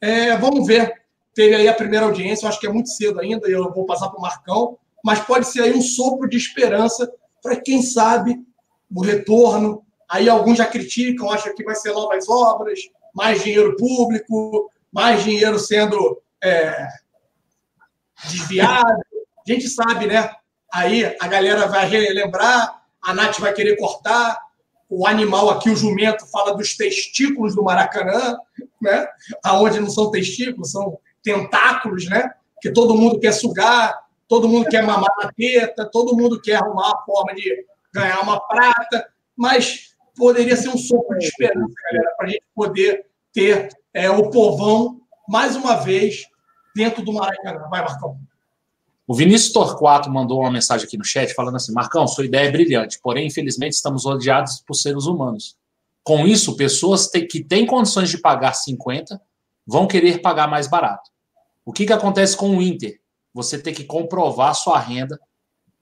é, 0.00 0.36
vamos 0.36 0.66
ver. 0.66 0.92
Teve 1.34 1.54
aí 1.54 1.68
a 1.68 1.74
primeira 1.74 2.06
audiência, 2.06 2.44
eu 2.44 2.48
acho 2.48 2.60
que 2.60 2.66
é 2.66 2.72
muito 2.72 2.88
cedo 2.90 3.20
ainda, 3.20 3.48
eu 3.48 3.72
vou 3.72 3.84
passar 3.84 4.08
para 4.08 4.18
o 4.18 4.22
Marcão, 4.22 4.78
mas 5.02 5.20
pode 5.20 5.46
ser 5.48 5.62
aí 5.62 5.72
um 5.72 5.82
sopro 5.82 6.28
de 6.28 6.36
esperança 6.36 7.12
para 7.42 7.60
quem 7.60 7.82
sabe 7.82 8.38
o 8.94 9.02
retorno. 9.02 9.84
Aí 10.08 10.28
alguns 10.28 10.58
já 10.58 10.66
criticam, 10.66 11.30
acham 11.30 11.54
que 11.54 11.64
vai 11.64 11.74
ser 11.74 11.92
novas 11.92 12.28
obras, 12.28 12.78
mais 13.12 13.42
dinheiro 13.42 13.76
público, 13.76 14.70
mais 14.92 15.24
dinheiro 15.24 15.58
sendo 15.58 16.22
é, 16.42 16.88
desviado. 18.24 19.02
A 19.46 19.52
gente 19.52 19.68
sabe, 19.68 20.06
né? 20.06 20.30
Aí 20.72 21.04
a 21.20 21.28
galera 21.28 21.66
vai 21.66 21.86
relembrar, 21.86 22.82
a 23.02 23.14
Nath 23.14 23.38
vai 23.38 23.52
querer 23.52 23.76
cortar, 23.76 24.40
o 24.96 25.06
animal 25.06 25.50
aqui, 25.50 25.70
o 25.70 25.76
jumento, 25.76 26.26
fala 26.30 26.56
dos 26.56 26.76
testículos 26.76 27.54
do 27.54 27.64
Maracanã, 27.64 28.38
né? 28.80 29.06
Aonde 29.42 29.80
não 29.80 29.90
são 29.90 30.10
testículos, 30.10 30.70
são 30.70 30.98
tentáculos, 31.22 32.08
né? 32.08 32.30
Que 32.60 32.70
todo 32.70 32.94
mundo 32.94 33.18
quer 33.18 33.32
sugar, 33.32 33.98
todo 34.28 34.48
mundo 34.48 34.68
quer 34.68 34.82
mamar 34.82 35.10
na 35.22 35.32
teta, 35.32 35.88
todo 35.90 36.16
mundo 36.16 36.40
quer 36.40 36.56
arrumar 36.56 36.92
a 36.92 37.04
forma 37.04 37.34
de 37.34 37.66
ganhar 37.92 38.20
uma 38.20 38.40
prata, 38.40 39.06
mas 39.36 39.94
poderia 40.16 40.56
ser 40.56 40.68
um 40.68 40.78
sopro 40.78 41.18
de 41.18 41.26
esperança, 41.26 41.74
galera, 41.90 42.14
para 42.16 42.26
a 42.26 42.30
gente 42.30 42.44
poder 42.54 43.06
ter 43.32 43.68
é, 43.92 44.08
o 44.08 44.30
povão 44.30 45.00
mais 45.28 45.56
uma 45.56 45.76
vez 45.76 46.24
dentro 46.74 47.02
do 47.02 47.12
Maracanã. 47.12 47.66
Vai, 47.68 47.82
Marcão. 47.82 48.18
O 49.06 49.14
Vinícius 49.14 49.52
Torquato 49.52 50.10
mandou 50.10 50.40
uma 50.40 50.50
mensagem 50.50 50.86
aqui 50.86 50.96
no 50.96 51.04
chat 51.04 51.34
falando 51.34 51.56
assim: 51.56 51.72
Marcão, 51.72 52.06
sua 52.06 52.24
ideia 52.24 52.48
é 52.48 52.50
brilhante, 52.50 52.98
porém, 53.02 53.26
infelizmente, 53.26 53.72
estamos 53.72 54.04
rodeados 54.04 54.62
por 54.66 54.74
seres 54.74 55.04
humanos. 55.04 55.56
Com 56.02 56.26
isso, 56.26 56.56
pessoas 56.56 57.06
que 57.06 57.42
têm 57.42 57.66
condições 57.66 58.10
de 58.10 58.18
pagar 58.18 58.54
50 58.54 59.20
vão 59.66 59.86
querer 59.86 60.20
pagar 60.20 60.48
mais 60.48 60.68
barato. 60.68 61.10
O 61.64 61.72
que, 61.72 61.86
que 61.86 61.92
acontece 61.92 62.36
com 62.36 62.56
o 62.56 62.62
Inter? 62.62 63.00
Você 63.32 63.58
tem 63.58 63.74
que 63.74 63.84
comprovar 63.84 64.54
sua 64.54 64.78
renda 64.78 65.18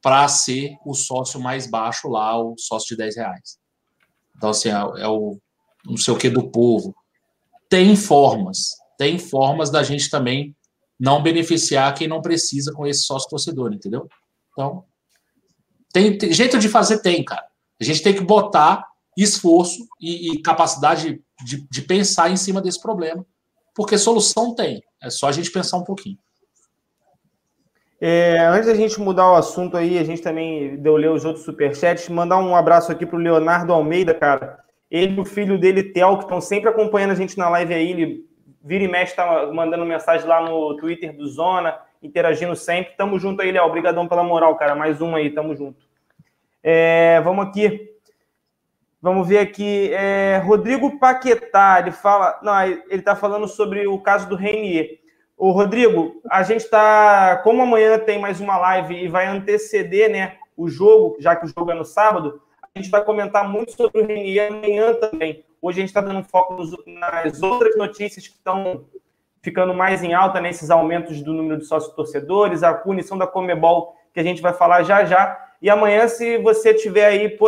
para 0.00 0.26
ser 0.28 0.76
o 0.84 0.94
sócio 0.94 1.40
mais 1.40 1.66
baixo 1.66 2.08
lá, 2.08 2.40
o 2.40 2.56
sócio 2.56 2.88
de 2.88 2.96
10 2.96 3.16
reais. 3.16 3.58
Então, 4.36 4.50
assim, 4.50 4.68
é, 4.68 5.02
é 5.02 5.08
o 5.08 5.38
não 5.84 5.96
sei 5.96 6.14
o 6.14 6.18
que 6.18 6.30
do 6.30 6.48
povo. 6.48 6.94
Tem 7.68 7.96
formas, 7.96 8.76
tem 8.96 9.18
formas 9.18 9.70
da 9.70 9.82
gente 9.82 10.08
também 10.08 10.54
não 11.02 11.20
beneficiar 11.20 11.92
quem 11.94 12.06
não 12.06 12.22
precisa 12.22 12.72
com 12.72 12.86
esse 12.86 13.00
sócio 13.00 13.28
torcedor, 13.28 13.72
entendeu? 13.72 14.08
Então, 14.52 14.84
tem, 15.92 16.16
tem 16.16 16.32
jeito 16.32 16.60
de 16.60 16.68
fazer, 16.68 16.98
tem, 16.98 17.24
cara. 17.24 17.44
A 17.80 17.82
gente 17.82 18.04
tem 18.04 18.14
que 18.14 18.20
botar 18.20 18.86
esforço 19.18 19.84
e, 20.00 20.30
e 20.30 20.42
capacidade 20.42 21.20
de, 21.44 21.66
de, 21.68 21.82
pensar 21.82 22.30
em 22.30 22.36
cima 22.36 22.62
desse 22.62 22.80
problema, 22.80 23.26
porque 23.74 23.98
solução 23.98 24.54
tem. 24.54 24.80
É 25.02 25.10
só 25.10 25.26
a 25.26 25.32
gente 25.32 25.50
pensar 25.50 25.76
um 25.78 25.82
pouquinho. 25.82 26.16
É, 28.00 28.38
antes 28.46 28.68
da 28.68 28.74
gente 28.74 29.00
mudar 29.00 29.28
o 29.32 29.34
assunto 29.34 29.76
aí, 29.76 29.98
a 29.98 30.04
gente 30.04 30.22
também 30.22 30.76
deu 30.76 30.96
ler 30.96 31.10
os 31.10 31.24
outros 31.24 31.44
superchats, 31.44 32.08
mandar 32.08 32.38
um 32.38 32.54
abraço 32.54 32.92
aqui 32.92 33.04
para 33.04 33.16
o 33.16 33.20
Leonardo 33.20 33.72
Almeida, 33.72 34.14
cara. 34.14 34.60
Ele 34.88 35.16
e 35.16 35.20
o 35.20 35.24
filho 35.24 35.58
dele, 35.58 35.82
Theo, 35.82 36.18
que 36.18 36.24
estão 36.24 36.40
sempre 36.40 36.70
acompanhando 36.70 37.10
a 37.10 37.16
gente 37.16 37.36
na 37.36 37.48
live 37.48 37.74
aí, 37.74 37.90
ele 37.90 38.31
Vira 38.64 38.84
e 38.84 38.88
mexe, 38.88 39.16
tá 39.16 39.46
mandando 39.52 39.84
mensagem 39.84 40.26
lá 40.26 40.40
no 40.40 40.76
Twitter 40.76 41.16
do 41.16 41.26
Zona, 41.26 41.80
interagindo 42.02 42.54
sempre. 42.54 42.94
Tamo 42.96 43.18
junto 43.18 43.42
aí, 43.42 43.50
Léo. 43.50 43.64
Obrigadão 43.64 44.06
pela 44.06 44.22
moral, 44.22 44.54
cara. 44.56 44.74
Mais 44.74 45.00
um 45.00 45.16
aí, 45.16 45.30
tamo 45.30 45.56
junto. 45.56 45.82
É, 46.62 47.20
vamos 47.22 47.46
aqui. 47.46 47.90
Vamos 49.00 49.26
ver 49.26 49.38
aqui. 49.38 49.90
É, 49.92 50.40
Rodrigo 50.44 50.98
Paquetá, 51.00 51.80
ele 51.80 51.90
fala. 51.90 52.38
Não, 52.40 52.62
ele 52.62 52.86
está 52.90 53.16
falando 53.16 53.48
sobre 53.48 53.84
o 53.88 53.98
caso 53.98 54.28
do 54.28 54.36
Renier. 54.36 55.00
O 55.36 55.50
Rodrigo, 55.50 56.22
a 56.30 56.44
gente 56.44 56.60
está. 56.60 57.40
Como 57.42 57.62
amanhã 57.62 57.98
tem 57.98 58.20
mais 58.20 58.40
uma 58.40 58.56
live 58.58 58.94
e 58.94 59.08
vai 59.08 59.26
anteceder 59.26 60.08
né, 60.08 60.36
o 60.56 60.68
jogo, 60.68 61.16
já 61.18 61.34
que 61.34 61.46
o 61.46 61.48
jogo 61.48 61.72
é 61.72 61.74
no 61.74 61.84
sábado, 61.84 62.40
a 62.62 62.78
gente 62.78 62.90
vai 62.90 63.04
comentar 63.04 63.48
muito 63.48 63.72
sobre 63.72 64.02
o 64.02 64.06
Renier 64.06 64.52
amanhã 64.52 64.94
também. 64.94 65.44
Hoje 65.64 65.78
a 65.78 65.82
gente 65.82 65.90
está 65.90 66.00
dando 66.00 66.24
foco 66.24 66.56
nas 66.86 67.40
outras 67.40 67.76
notícias 67.76 68.26
que 68.26 68.34
estão 68.34 68.84
ficando 69.40 69.72
mais 69.72 70.02
em 70.02 70.12
alta 70.12 70.40
nesses 70.40 70.70
aumentos 70.70 71.22
do 71.22 71.32
número 71.32 71.60
de 71.60 71.66
sócios 71.66 71.94
torcedores, 71.94 72.64
a 72.64 72.74
punição 72.74 73.16
da 73.16 73.28
Comebol, 73.28 73.94
que 74.12 74.18
a 74.18 74.24
gente 74.24 74.42
vai 74.42 74.52
falar 74.52 74.82
já 74.82 75.04
já. 75.04 75.40
E 75.62 75.70
amanhã, 75.70 76.08
se 76.08 76.36
você 76.38 76.74
tiver 76.74 77.06
aí 77.06 77.38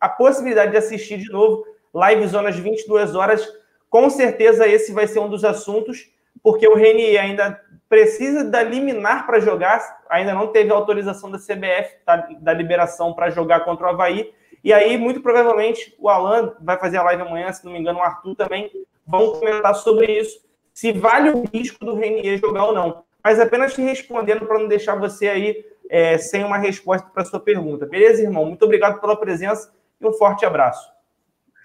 a 0.00 0.08
possibilidade 0.08 0.70
de 0.70 0.76
assistir 0.76 1.18
de 1.18 1.32
novo, 1.32 1.64
live 1.92 2.28
zonas 2.28 2.56
22 2.56 3.16
horas, 3.16 3.44
com 3.90 4.08
certeza 4.08 4.64
esse 4.64 4.92
vai 4.92 5.08
ser 5.08 5.18
um 5.18 5.28
dos 5.28 5.44
assuntos, 5.44 6.08
porque 6.40 6.68
o 6.68 6.76
Reni 6.76 7.18
ainda 7.18 7.60
precisa 7.88 8.44
da 8.44 8.62
liminar 8.62 9.26
para 9.26 9.40
jogar, 9.40 10.04
ainda 10.08 10.32
não 10.32 10.46
teve 10.46 10.70
autorização 10.70 11.28
da 11.28 11.38
CBF, 11.38 11.96
tá, 12.06 12.28
da 12.38 12.52
liberação 12.52 13.14
para 13.14 13.30
jogar 13.30 13.64
contra 13.64 13.88
o 13.88 13.90
Havaí, 13.90 14.32
e 14.62 14.72
aí, 14.72 14.96
muito 14.96 15.20
provavelmente, 15.20 15.94
o 15.98 16.08
Alan 16.08 16.54
vai 16.60 16.78
fazer 16.78 16.96
a 16.96 17.02
live 17.04 17.22
amanhã, 17.22 17.52
se 17.52 17.64
não 17.64 17.72
me 17.72 17.78
engano, 17.78 17.98
o 17.98 18.02
Arthur 18.02 18.34
também 18.34 18.70
vão 19.06 19.32
comentar 19.32 19.74
sobre 19.74 20.18
isso, 20.18 20.40
se 20.74 20.92
vale 20.92 21.30
o 21.30 21.44
risco 21.52 21.84
do 21.84 21.94
Renier 21.94 22.38
jogar 22.38 22.66
ou 22.66 22.74
não. 22.74 23.02
Mas 23.22 23.40
apenas 23.40 23.74
te 23.74 23.82
respondendo 23.82 24.46
para 24.46 24.58
não 24.58 24.68
deixar 24.68 24.94
você 24.94 25.28
aí 25.28 25.64
é, 25.90 26.18
sem 26.18 26.44
uma 26.44 26.58
resposta 26.58 27.08
para 27.12 27.24
sua 27.24 27.40
pergunta. 27.40 27.86
Beleza, 27.86 28.22
irmão? 28.22 28.44
Muito 28.44 28.64
obrigado 28.64 29.00
pela 29.00 29.16
presença 29.16 29.72
e 30.00 30.06
um 30.06 30.12
forte 30.12 30.44
abraço. 30.44 30.88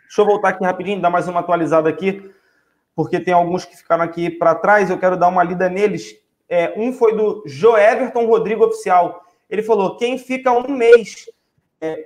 Deixa 0.04 0.22
eu 0.22 0.26
voltar 0.26 0.50
aqui 0.50 0.64
rapidinho, 0.64 1.02
dar 1.02 1.10
mais 1.10 1.28
uma 1.28 1.42
atualizada 1.42 1.90
aqui, 1.90 2.32
porque 2.96 3.20
tem 3.20 3.34
alguns 3.34 3.66
que 3.66 3.76
ficaram 3.76 4.04
aqui 4.04 4.30
para 4.30 4.56
trás, 4.56 4.90
eu 4.90 4.98
quero 4.98 5.18
dar 5.18 5.28
uma 5.28 5.44
lida 5.44 5.70
neles. 5.70 6.16
É, 6.48 6.74
um 6.78 6.94
foi 6.94 7.16
do 7.16 7.44
Joeverton 7.46 8.26
Rodrigo 8.26 8.66
Oficial. 8.66 9.24
Ele 9.50 9.64
falou: 9.64 9.98
quem 9.98 10.18
fica 10.18 10.52
um 10.52 10.72
mês 10.72 11.30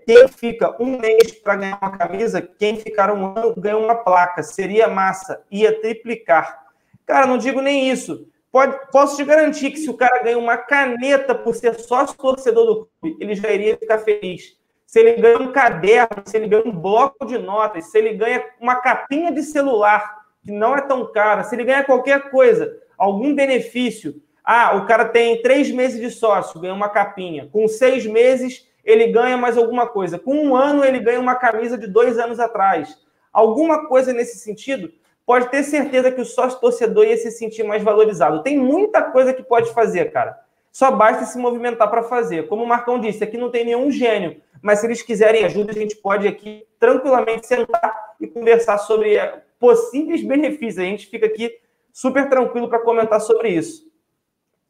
quem 0.05 0.27
fica 0.27 0.75
um 0.81 0.97
mês 0.97 1.31
para 1.33 1.55
ganhar 1.55 1.79
uma 1.81 1.97
camisa, 1.97 2.41
quem 2.41 2.77
ficar 2.77 3.11
um 3.11 3.37
ano 3.37 3.53
ganha 3.55 3.77
uma 3.77 3.95
placa. 3.95 4.41
Seria 4.41 4.87
massa, 4.87 5.43
ia 5.51 5.79
triplicar. 5.79 6.65
Cara, 7.05 7.27
não 7.27 7.37
digo 7.37 7.61
nem 7.61 7.89
isso. 7.89 8.27
Pode, 8.51 8.77
posso 8.91 9.17
te 9.17 9.23
garantir 9.23 9.71
que 9.71 9.77
se 9.77 9.89
o 9.89 9.93
cara 9.93 10.23
ganha 10.23 10.37
uma 10.37 10.57
caneta 10.57 11.35
por 11.35 11.53
ser 11.53 11.75
sócio 11.75 12.17
torcedor 12.17 12.65
do 12.65 12.89
clube, 13.01 13.17
ele 13.19 13.35
já 13.35 13.51
iria 13.51 13.77
ficar 13.77 13.99
feliz. 13.99 14.57
Se 14.85 14.99
ele 14.99 15.21
ganha 15.21 15.37
um 15.37 15.51
caderno, 15.51 16.23
se 16.25 16.37
ele 16.37 16.47
ganha 16.47 16.63
um 16.65 16.71
bloco 16.71 17.25
de 17.25 17.37
notas, 17.37 17.91
se 17.91 17.97
ele 17.97 18.13
ganha 18.13 18.43
uma 18.59 18.77
capinha 18.77 19.31
de 19.31 19.43
celular, 19.43 20.25
que 20.43 20.51
não 20.51 20.75
é 20.75 20.81
tão 20.81 21.11
cara, 21.11 21.43
se 21.43 21.55
ele 21.55 21.65
ganha 21.65 21.83
qualquer 21.83 22.29
coisa, 22.31 22.77
algum 22.97 23.35
benefício. 23.35 24.21
Ah, 24.43 24.77
o 24.77 24.85
cara 24.85 25.05
tem 25.05 25.41
três 25.41 25.69
meses 25.69 25.99
de 25.99 26.09
sócio, 26.09 26.59
ganha 26.61 26.73
uma 26.73 26.89
capinha. 26.89 27.49
Com 27.51 27.67
seis 27.67 28.05
meses, 28.05 28.66
ele 28.87 29.07
ganha 29.07 29.35
mais 29.35 29.57
alguma 29.57 29.85
coisa. 29.85 30.17
Com 30.17 30.33
um 30.33 30.55
ano, 30.55 30.85
ele 30.85 30.99
ganha 30.99 31.19
uma 31.19 31.35
camisa 31.35 31.77
de 31.77 31.87
dois 31.87 32.17
anos 32.17 32.39
atrás. 32.39 32.97
Alguma 33.33 33.85
coisa 33.87 34.13
nesse 34.13 34.39
sentido, 34.39 34.89
pode 35.25 35.49
ter 35.49 35.61
certeza 35.63 36.09
que 36.09 36.21
o 36.21 36.25
sócio 36.25 36.59
torcedor 36.61 37.05
ia 37.05 37.17
se 37.17 37.29
sentir 37.29 37.63
mais 37.63 37.83
valorizado. 37.83 38.41
Tem 38.41 38.57
muita 38.57 39.01
coisa 39.03 39.33
que 39.33 39.43
pode 39.43 39.73
fazer, 39.73 40.11
cara. 40.11 40.39
Só 40.71 40.89
basta 40.89 41.25
se 41.25 41.37
movimentar 41.37 41.89
para 41.89 42.03
fazer. 42.03 42.47
Como 42.47 42.63
o 42.63 42.67
Marcão 42.67 42.97
disse, 42.97 43.23
aqui 43.23 43.37
não 43.37 43.51
tem 43.51 43.65
nenhum 43.65 43.91
gênio, 43.91 44.41
mas 44.61 44.79
se 44.79 44.87
eles 44.87 45.01
quiserem 45.01 45.43
ajuda, 45.43 45.71
a 45.71 45.75
gente 45.75 45.97
pode 45.97 46.25
aqui 46.25 46.65
tranquilamente 46.79 47.45
sentar 47.45 48.15
e 48.21 48.25
conversar 48.25 48.77
sobre 48.77 49.17
eh, 49.17 49.41
possíveis 49.59 50.23
benefícios. 50.23 50.79
A 50.79 50.87
gente 50.87 51.07
fica 51.07 51.25
aqui 51.25 51.51
super 51.91 52.29
tranquilo 52.29 52.69
para 52.69 52.79
comentar 52.79 53.19
sobre 53.19 53.49
isso. 53.49 53.85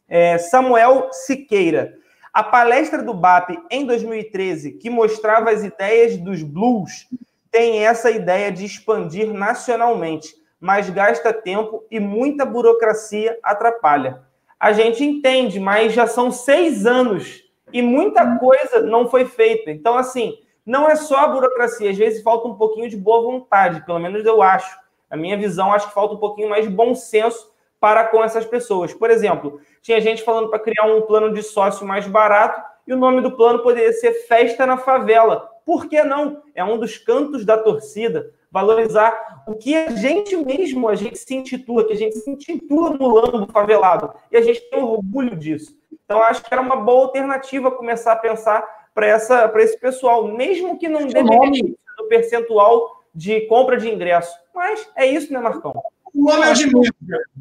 É, 0.07 0.39
Samuel 0.39 1.09
Siqueira. 1.11 1.93
A 2.37 2.43
palestra 2.43 3.01
do 3.01 3.15
BAP 3.15 3.57
em 3.71 3.83
2013, 3.83 4.73
que 4.73 4.91
mostrava 4.91 5.49
as 5.49 5.63
ideias 5.63 6.17
dos 6.17 6.43
blues, 6.43 7.07
tem 7.49 7.83
essa 7.83 8.11
ideia 8.11 8.51
de 8.51 8.63
expandir 8.63 9.33
nacionalmente, 9.33 10.35
mas 10.59 10.87
gasta 10.87 11.33
tempo 11.33 11.83
e 11.89 11.99
muita 11.99 12.45
burocracia 12.45 13.39
atrapalha. 13.41 14.21
A 14.59 14.71
gente 14.71 15.03
entende, 15.03 15.59
mas 15.59 15.93
já 15.93 16.05
são 16.05 16.29
seis 16.29 16.85
anos 16.85 17.43
e 17.73 17.81
muita 17.81 18.37
coisa 18.37 18.81
não 18.81 19.09
foi 19.09 19.25
feita. 19.25 19.71
Então, 19.71 19.97
assim, 19.97 20.37
não 20.63 20.87
é 20.87 20.95
só 20.95 21.17
a 21.21 21.27
burocracia, 21.29 21.89
às 21.89 21.97
vezes 21.97 22.21
falta 22.21 22.47
um 22.47 22.53
pouquinho 22.53 22.87
de 22.87 22.97
boa 22.97 23.23
vontade, 23.23 23.83
pelo 23.83 23.97
menos 23.97 24.23
eu 24.23 24.43
acho. 24.43 24.77
A 25.09 25.17
minha 25.17 25.37
visão, 25.37 25.73
acho 25.73 25.87
que 25.87 25.93
falta 25.95 26.13
um 26.13 26.19
pouquinho 26.19 26.49
mais 26.49 26.65
de 26.65 26.71
bom 26.71 26.93
senso 26.93 27.51
para 27.79 28.05
com 28.05 28.23
essas 28.23 28.45
pessoas. 28.45 28.93
Por 28.93 29.09
exemplo, 29.09 29.59
tinha 29.81 30.01
gente 30.01 30.23
falando 30.23 30.49
para 30.49 30.59
criar 30.59 30.85
um 30.85 31.01
plano 31.01 31.33
de 31.33 31.43
sócio 31.43 31.85
mais 31.85 32.07
barato 32.07 32.61
e 32.85 32.93
o 32.93 32.97
nome 32.97 33.21
do 33.21 33.35
plano 33.35 33.59
poderia 33.59 33.93
ser 33.93 34.13
Festa 34.27 34.65
na 34.65 34.77
Favela. 34.77 35.49
Por 35.65 35.87
que 35.87 36.01
não? 36.03 36.41
É 36.55 36.63
um 36.63 36.77
dos 36.77 36.97
cantos 36.97 37.45
da 37.45 37.57
torcida. 37.57 38.31
Valorizar 38.49 39.43
o 39.45 39.55
que 39.55 39.75
a 39.75 39.91
gente 39.91 40.35
mesmo, 40.37 40.87
a 40.87 40.95
gente 40.95 41.19
se 41.19 41.35
intitula, 41.35 41.83
que 41.83 41.93
a 41.93 41.97
gente 41.97 42.15
se 42.15 42.29
intitula 42.29 42.91
no 42.91 43.09
lambo 43.09 43.51
favelado. 43.51 44.13
E 44.31 44.37
a 44.37 44.41
gente 44.41 44.61
tem 44.69 44.81
orgulho 44.81 45.35
disso. 45.35 45.77
Então, 46.05 46.23
acho 46.23 46.41
que 46.41 46.53
era 46.53 46.61
uma 46.61 46.77
boa 46.77 47.03
alternativa 47.05 47.69
começar 47.69 48.13
a 48.13 48.15
pensar 48.15 48.65
para 48.93 49.61
esse 49.61 49.77
pessoal, 49.77 50.25
mesmo 50.29 50.79
que 50.79 50.87
não 50.87 51.05
dê 51.05 51.21
do 51.21 52.07
percentual 52.07 53.03
de 53.13 53.41
compra 53.41 53.77
de 53.77 53.89
ingresso. 53.89 54.33
Mas 54.55 54.89
é 54.95 55.05
isso, 55.05 55.33
né, 55.33 55.39
Marcão? 55.39 55.73
O 56.17 56.23
nome 56.23 56.47
é 56.47 56.51
o 56.51 56.53
de 56.53 56.65
menos. 56.65 56.89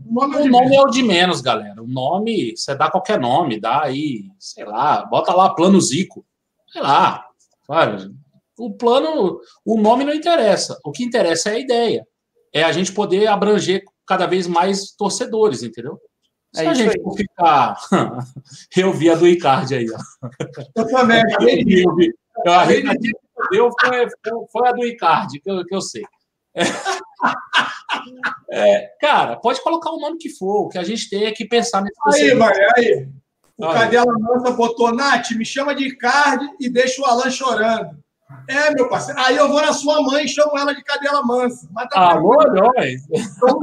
O 0.06 0.12
nome, 0.12 0.36
é 0.36 0.40
o, 0.40 0.48
nome 0.48 0.76
é 0.76 0.80
o 0.82 0.86
de 0.86 1.02
menos, 1.02 1.40
galera. 1.40 1.82
O 1.82 1.88
nome, 1.88 2.54
você 2.54 2.74
dá 2.74 2.90
qualquer 2.90 3.18
nome, 3.18 3.58
dá 3.58 3.82
aí, 3.82 4.28
sei 4.38 4.66
lá, 4.66 5.02
bota 5.06 5.32
lá 5.32 5.54
plano 5.54 5.80
Zico. 5.80 6.26
Sei 6.70 6.82
lá, 6.82 7.26
sabe? 7.66 8.14
O 8.58 8.74
plano, 8.74 9.40
o 9.64 9.80
nome 9.80 10.04
não 10.04 10.12
interessa. 10.12 10.78
O 10.84 10.92
que 10.92 11.02
interessa 11.02 11.48
é 11.50 11.54
a 11.54 11.58
ideia. 11.58 12.06
É 12.52 12.64
a 12.64 12.72
gente 12.72 12.92
poder 12.92 13.26
abranger 13.26 13.82
cada 14.06 14.26
vez 14.26 14.46
mais 14.46 14.90
torcedores, 14.92 15.62
entendeu? 15.62 15.98
Se 16.54 16.64
é 16.64 16.68
a 16.68 16.74
gente 16.74 17.00
for 17.02 17.16
ficar. 17.16 17.76
eu 18.76 18.92
vi 18.92 19.10
a 19.10 19.14
do 19.14 19.26
Icardi 19.26 19.74
aí, 19.74 19.86
ó. 19.90 20.28
Eu 20.76 20.86
também. 20.88 21.22
Eu, 21.40 21.94
vi. 21.94 22.12
Eu, 22.44 22.52
a 22.52 22.66
deu 23.50 23.70
foi, 23.80 24.06
foi 24.52 24.68
a 24.68 24.72
do 24.72 24.84
Icardi, 24.84 25.40
que 25.40 25.50
eu, 25.50 25.64
que 25.64 25.74
eu 25.74 25.80
sei. 25.80 26.04
É. 26.54 26.62
É, 28.50 28.90
cara, 29.00 29.36
pode 29.36 29.60
colocar 29.62 29.90
o 29.90 29.98
nome 29.98 30.18
que 30.18 30.30
for, 30.30 30.66
o 30.66 30.68
que 30.68 30.78
a 30.78 30.84
gente 30.84 31.10
tem 31.10 31.26
é 31.26 31.32
que 31.32 31.44
pensar 31.44 31.82
nesse 31.82 31.96
Aí, 32.22 32.34
vai, 32.34 32.54
aí. 32.76 33.08
O 33.58 33.72
Cadela 33.72 34.12
Mansa 34.18 34.50
botou, 34.52 34.94
Nath, 34.94 35.30
me 35.32 35.44
chama 35.44 35.74
de 35.74 35.88
Icardi 35.88 36.46
e 36.60 36.68
deixa 36.68 37.00
o 37.00 37.06
Alan 37.06 37.30
chorando. 37.30 37.96
É, 38.48 38.72
meu 38.74 38.88
parceiro. 38.88 39.20
Aí 39.20 39.36
eu 39.36 39.48
vou 39.48 39.60
na 39.60 39.72
sua 39.72 40.02
mãe 40.02 40.24
e 40.24 40.28
chamo 40.28 40.56
ela 40.58 40.74
de 40.74 40.82
cadela 40.82 41.22
mansa. 41.22 41.68
Mas 41.72 41.88
tá 41.88 42.10
Alô, 42.10 42.36
nós. 42.52 43.02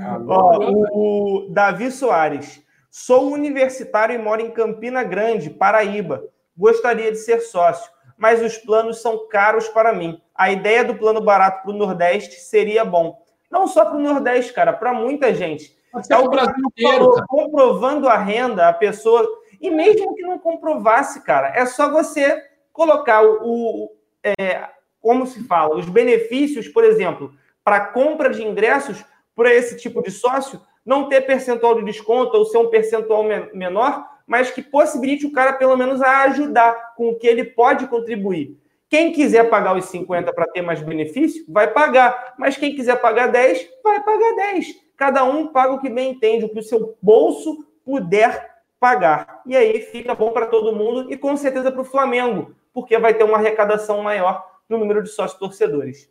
Alô. 0.00 0.28
Ó, 0.28 0.58
o, 0.58 1.46
o 1.46 1.52
Davi 1.52 1.90
Soares. 1.90 2.62
Sou 2.90 3.32
universitário 3.32 4.14
e 4.14 4.18
moro 4.18 4.40
em 4.40 4.52
Campina 4.52 5.02
Grande, 5.02 5.50
Paraíba. 5.50 6.22
Gostaria 6.56 7.10
de 7.10 7.18
ser 7.18 7.40
sócio, 7.40 7.90
mas 8.16 8.42
os 8.42 8.56
planos 8.58 9.00
são 9.00 9.28
caros 9.28 9.68
para 9.68 9.92
mim. 9.92 10.20
A 10.34 10.50
ideia 10.50 10.84
do 10.84 10.94
plano 10.94 11.20
barato 11.20 11.62
para 11.62 11.70
o 11.70 11.76
Nordeste 11.76 12.40
seria 12.40 12.84
bom. 12.84 13.22
Não 13.50 13.66
só 13.66 13.84
para 13.84 13.96
o 13.96 14.00
Nordeste, 14.00 14.52
cara, 14.52 14.72
para 14.72 14.92
muita 14.92 15.32
gente. 15.32 15.76
É 16.10 16.16
o 16.16 16.28
Brasil 16.28 16.54
inteiro. 16.58 17.14
Comprovando 17.28 18.08
a 18.08 18.16
renda, 18.16 18.68
a 18.68 18.72
pessoa 18.72 19.26
e 19.60 19.70
mesmo 19.70 20.14
que 20.14 20.22
não 20.22 20.38
comprovasse, 20.38 21.22
cara, 21.22 21.48
é 21.48 21.64
só 21.64 21.90
você 21.90 22.42
colocar 22.70 23.22
o, 23.22 23.38
o 23.44 23.90
é, 24.22 24.68
como 25.00 25.26
se 25.26 25.44
fala, 25.44 25.76
os 25.76 25.88
benefícios, 25.88 26.68
por 26.68 26.84
exemplo, 26.84 27.32
para 27.62 27.86
compra 27.86 28.28
de 28.28 28.42
ingressos 28.42 29.04
para 29.34 29.54
esse 29.54 29.78
tipo 29.78 30.02
de 30.02 30.10
sócio, 30.10 30.60
não 30.84 31.08
ter 31.08 31.22
percentual 31.22 31.76
de 31.76 31.84
desconto 31.84 32.36
ou 32.36 32.44
ser 32.44 32.58
um 32.58 32.68
percentual 32.68 33.24
menor, 33.54 34.06
mas 34.26 34.50
que 34.50 34.62
possibilite 34.62 35.26
o 35.26 35.32
cara 35.32 35.52
pelo 35.52 35.76
menos 35.76 36.00
a 36.02 36.22
ajudar 36.24 36.94
com 36.96 37.10
o 37.10 37.16
que 37.16 37.26
ele 37.26 37.44
pode 37.44 37.86
contribuir. 37.86 38.58
Quem 38.88 39.12
quiser 39.12 39.50
pagar 39.50 39.76
os 39.76 39.86
50 39.86 40.32
para 40.32 40.46
ter 40.46 40.62
mais 40.62 40.80
benefício, 40.80 41.44
vai 41.48 41.72
pagar. 41.72 42.34
Mas 42.38 42.56
quem 42.56 42.74
quiser 42.74 43.00
pagar 43.00 43.26
10, 43.26 43.68
vai 43.82 44.02
pagar 44.02 44.36
10. 44.52 44.66
Cada 44.96 45.24
um 45.24 45.48
paga 45.48 45.72
o 45.72 45.80
que 45.80 45.90
bem 45.90 46.12
entende, 46.12 46.44
o 46.44 46.48
que 46.48 46.60
o 46.60 46.62
seu 46.62 46.96
bolso 47.02 47.66
puder 47.84 48.54
pagar. 48.78 49.42
E 49.46 49.56
aí 49.56 49.80
fica 49.80 50.14
bom 50.14 50.30
para 50.30 50.46
todo 50.46 50.74
mundo 50.74 51.12
e 51.12 51.16
com 51.16 51.36
certeza 51.36 51.72
para 51.72 51.80
o 51.80 51.84
Flamengo, 51.84 52.54
porque 52.72 52.98
vai 52.98 53.14
ter 53.14 53.24
uma 53.24 53.38
arrecadação 53.38 54.02
maior 54.02 54.46
no 54.68 54.78
número 54.78 55.02
de 55.02 55.08
sócios 55.08 55.38
torcedores. 55.38 56.08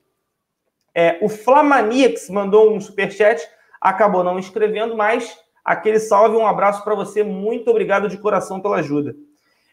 É, 0.94 1.18
o 1.22 1.30
Flamanix 1.30 2.30
mandou 2.30 2.74
um 2.74 2.80
superchat, 2.80 3.42
acabou 3.80 4.24
não 4.24 4.38
escrevendo, 4.38 4.96
mas 4.96 5.38
aquele 5.64 6.00
salve, 6.00 6.36
um 6.36 6.48
abraço 6.48 6.84
para 6.84 6.96
você, 6.96 7.24
muito 7.24 7.70
obrigado 7.70 8.10
de 8.10 8.18
coração 8.18 8.60
pela 8.60 8.78
ajuda. 8.78 9.16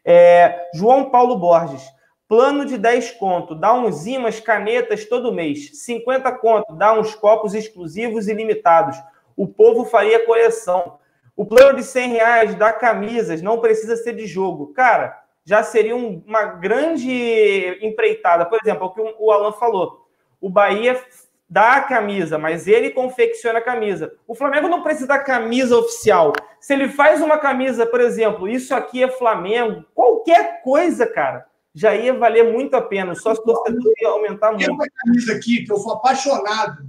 É, 0.04 0.68
João 0.74 1.10
Paulo 1.10 1.36
Borges, 1.36 1.82
plano 2.28 2.64
de 2.64 2.78
10 2.78 3.12
conto, 3.12 3.54
dá 3.54 3.74
uns 3.74 4.06
imãs, 4.06 4.40
canetas 4.40 5.04
todo 5.04 5.32
mês. 5.32 5.70
50 5.84 6.30
conto, 6.38 6.74
dá 6.74 6.92
uns 6.98 7.14
copos 7.14 7.54
exclusivos 7.54 8.28
e 8.28 8.34
limitados. 8.34 8.96
O 9.36 9.48
povo 9.48 9.84
faria 9.84 10.24
coleção. 10.24 10.98
O 11.36 11.44
plano 11.44 11.76
de 11.76 11.82
100 11.82 12.10
reais 12.10 12.54
dá 12.54 12.72
camisas, 12.72 13.42
não 13.42 13.58
precisa 13.60 13.96
ser 13.96 14.14
de 14.14 14.26
jogo. 14.26 14.72
Cara, 14.74 15.18
já 15.44 15.62
seria 15.62 15.96
uma 15.96 16.44
grande 16.44 17.78
empreitada. 17.82 18.44
Por 18.44 18.58
exemplo, 18.62 18.86
o 18.86 18.90
que 18.90 19.14
o 19.18 19.30
Alan 19.30 19.52
falou. 19.52 20.06
O 20.40 20.48
Bahia 20.48 21.02
dá 21.50 21.74
a 21.74 21.80
camisa, 21.82 22.38
mas 22.38 22.68
ele 22.68 22.90
confecciona 22.90 23.58
a 23.58 23.62
camisa. 23.62 24.12
O 24.28 24.36
Flamengo 24.36 24.68
não 24.68 24.84
precisa 24.84 25.08
da 25.08 25.18
camisa 25.18 25.76
oficial. 25.76 26.32
Se 26.60 26.72
ele 26.72 26.88
faz 26.88 27.20
uma 27.20 27.38
camisa, 27.38 27.84
por 27.84 28.00
exemplo, 28.00 28.48
isso 28.48 28.72
aqui 28.72 29.02
é 29.02 29.10
Flamengo, 29.10 29.84
qualquer 29.92 30.62
coisa, 30.62 31.06
cara, 31.06 31.44
já 31.74 31.94
ia 31.96 32.14
valer 32.14 32.52
muito 32.52 32.74
a 32.74 32.82
pena. 32.82 33.16
Só 33.16 33.34
se 33.34 33.42
torcedor 33.42 33.92
ia 34.00 34.08
aumentar 34.08 34.50
muito. 34.50 34.64
Tem 34.64 34.74
uma 34.74 34.86
camisa 34.88 35.34
aqui 35.34 35.64
que 35.64 35.72
eu 35.72 35.76
sou 35.78 35.94
apaixonado. 35.94 36.88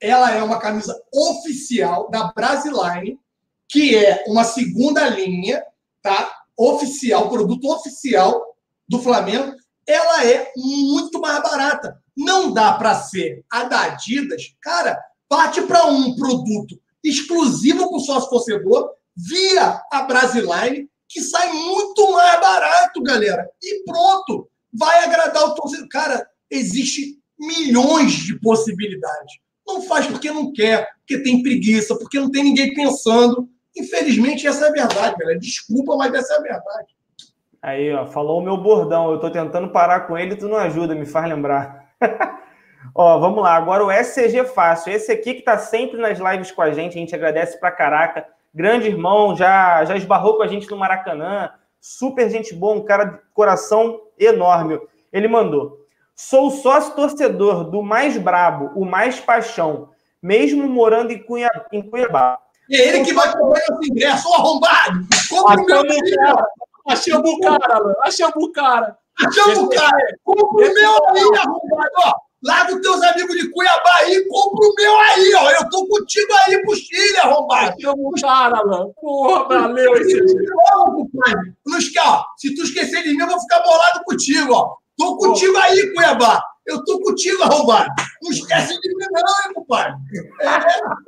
Ela 0.00 0.32
é 0.32 0.42
uma 0.42 0.58
camisa 0.58 0.94
oficial 1.12 2.10
da 2.10 2.30
Brasiline 2.34 3.18
que 3.68 3.96
é 3.96 4.22
uma 4.28 4.44
segunda 4.44 5.08
linha, 5.08 5.64
tá? 6.02 6.30
Oficial, 6.56 7.28
produto 7.30 7.72
oficial 7.72 8.54
do 8.88 9.00
Flamengo, 9.00 9.54
ela 9.86 10.24
é 10.24 10.52
muito 10.56 11.18
mais 11.20 11.42
barata. 11.42 12.00
Não 12.16 12.52
dá 12.52 12.72
para 12.74 12.94
ser 12.94 13.44
a 13.50 13.64
da 13.64 13.82
Adidas, 13.84 14.54
cara, 14.60 14.98
parte 15.28 15.62
para 15.62 15.86
um 15.86 16.14
produto 16.14 16.80
exclusivo 17.02 17.88
o 17.92 18.00
sócio 18.00 18.30
torcedor 18.30 18.90
via 19.16 19.80
a 19.92 20.02
Brasiline, 20.02 20.88
que 21.08 21.20
sai 21.20 21.52
muito 21.52 22.12
mais 22.12 22.40
barato, 22.40 23.02
galera. 23.02 23.48
E 23.62 23.84
pronto, 23.84 24.48
vai 24.72 25.04
agradar 25.04 25.44
o 25.44 25.54
torcedor. 25.54 25.88
Cara, 25.88 26.26
existe 26.50 27.18
milhões 27.38 28.12
de 28.12 28.38
possibilidades. 28.40 29.34
Não 29.66 29.82
faz 29.82 30.06
porque 30.06 30.30
não 30.30 30.52
quer, 30.52 30.88
porque 30.98 31.22
tem 31.22 31.42
preguiça, 31.42 31.96
porque 31.96 32.18
não 32.18 32.30
tem 32.30 32.44
ninguém 32.44 32.72
pensando 32.74 33.48
Infelizmente, 33.76 34.46
essa 34.46 34.66
é 34.66 34.68
a 34.68 34.72
verdade, 34.72 35.16
galera. 35.18 35.38
Desculpa, 35.38 35.96
mas 35.96 36.14
essa 36.14 36.34
é 36.34 36.36
a 36.36 36.42
verdade. 36.42 36.96
Aí, 37.60 37.92
ó, 37.92 38.06
falou 38.06 38.40
o 38.40 38.44
meu 38.44 38.56
bordão. 38.56 39.10
Eu 39.10 39.18
tô 39.18 39.30
tentando 39.30 39.70
parar 39.70 40.06
com 40.06 40.16
ele, 40.16 40.36
tu 40.36 40.48
não 40.48 40.56
ajuda, 40.56 40.94
me 40.94 41.06
faz 41.06 41.28
lembrar. 41.28 41.83
ó, 42.94 43.18
vamos 43.18 43.42
lá. 43.42 43.54
Agora 43.54 43.84
o 43.84 43.90
SCG 43.90 44.44
Fácil. 44.44 44.92
Esse 44.92 45.12
aqui 45.12 45.34
que 45.34 45.42
tá 45.42 45.58
sempre 45.58 45.98
nas 45.98 46.18
lives 46.18 46.50
com 46.50 46.62
a 46.62 46.70
gente, 46.70 46.96
a 46.96 47.00
gente 47.00 47.14
agradece 47.14 47.58
pra 47.58 47.70
caraca. 47.70 48.26
Grande 48.54 48.88
irmão, 48.88 49.36
já, 49.36 49.84
já 49.84 49.96
esbarrou 49.96 50.36
com 50.36 50.42
a 50.42 50.46
gente 50.46 50.70
no 50.70 50.76
Maracanã. 50.76 51.50
Super 51.80 52.30
gente 52.30 52.54
boa, 52.54 52.76
um 52.76 52.84
cara 52.84 53.04
de 53.04 53.18
coração 53.32 54.00
enorme. 54.18 54.80
Ele 55.12 55.28
mandou: 55.28 55.84
Sou 56.14 56.50
sócio 56.50 56.94
torcedor 56.94 57.64
do 57.64 57.82
mais 57.82 58.16
brabo, 58.16 58.70
o 58.74 58.84
mais 58.84 59.18
paixão, 59.18 59.90
mesmo 60.22 60.66
morando 60.68 61.12
em, 61.12 61.18
Cunha, 61.18 61.50
em 61.72 61.82
Cuiabá. 61.82 62.38
É 62.70 62.88
ele 62.88 63.04
que 63.04 63.12
vai 63.12 63.30
comprar 63.32 63.60
esse 63.60 63.90
ingresso, 63.90 64.28
ô 64.30 64.34
arrombado! 64.34 65.06
Compre 65.28 65.62
o 65.62 65.66
meu 65.66 65.80
aí! 65.80 66.36
Achamos 66.86 67.30
o 67.30 67.40
cara, 67.40 67.80
mano. 67.80 67.96
Achamos 68.02 68.44
o 68.44 68.52
cara. 68.52 68.96
Achamos 69.20 69.58
o 69.58 69.68
cara! 69.68 70.18
Compre 70.24 70.68
o 70.68 70.74
meu 70.74 70.90
aí, 71.08 71.38
arrombado! 71.38 71.90
Ó, 72.04 72.14
larga 72.42 72.74
os 72.74 72.80
teus 72.80 73.02
amigos 73.02 73.36
de 73.36 73.50
Cuiabá 73.50 73.94
aí 74.00 74.14
e 74.14 74.28
compra 74.28 74.66
o 74.66 74.74
meu 74.76 74.98
aí, 74.98 75.34
ó. 75.36 75.50
Eu 75.50 75.68
tô 75.70 75.86
contigo 75.86 76.32
aí 76.46 76.62
pro 76.62 76.76
Chile, 76.76 77.16
arrombado. 77.18 77.74
Achamos 77.78 78.04
o 78.04 78.26
cara, 78.26 78.64
mano. 78.64 78.94
Porra, 79.00 79.44
valeu 79.48 79.96
esse 79.96 80.24
dia. 80.24 80.50
Ó. 80.74 82.24
Se 82.36 82.54
tu 82.54 82.62
esquecer 82.62 83.02
de 83.02 83.14
mim, 83.14 83.20
eu 83.20 83.28
vou 83.28 83.40
ficar 83.40 83.62
bolado 83.62 84.02
contigo, 84.04 84.52
ó. 84.52 84.76
Tô 84.96 85.16
contigo 85.16 85.56
aí, 85.58 85.92
Cuiabá. 85.94 86.42
Eu 86.66 86.84
tô 86.84 87.00
contigo, 87.00 87.42
arrombado. 87.42 87.90
Não 88.22 88.30
esquece 88.30 88.78
de 88.80 88.88
mim, 88.88 89.04
não, 89.10 89.20
hein, 89.20 89.54
compadre. 89.54 89.94
É. 90.40 91.04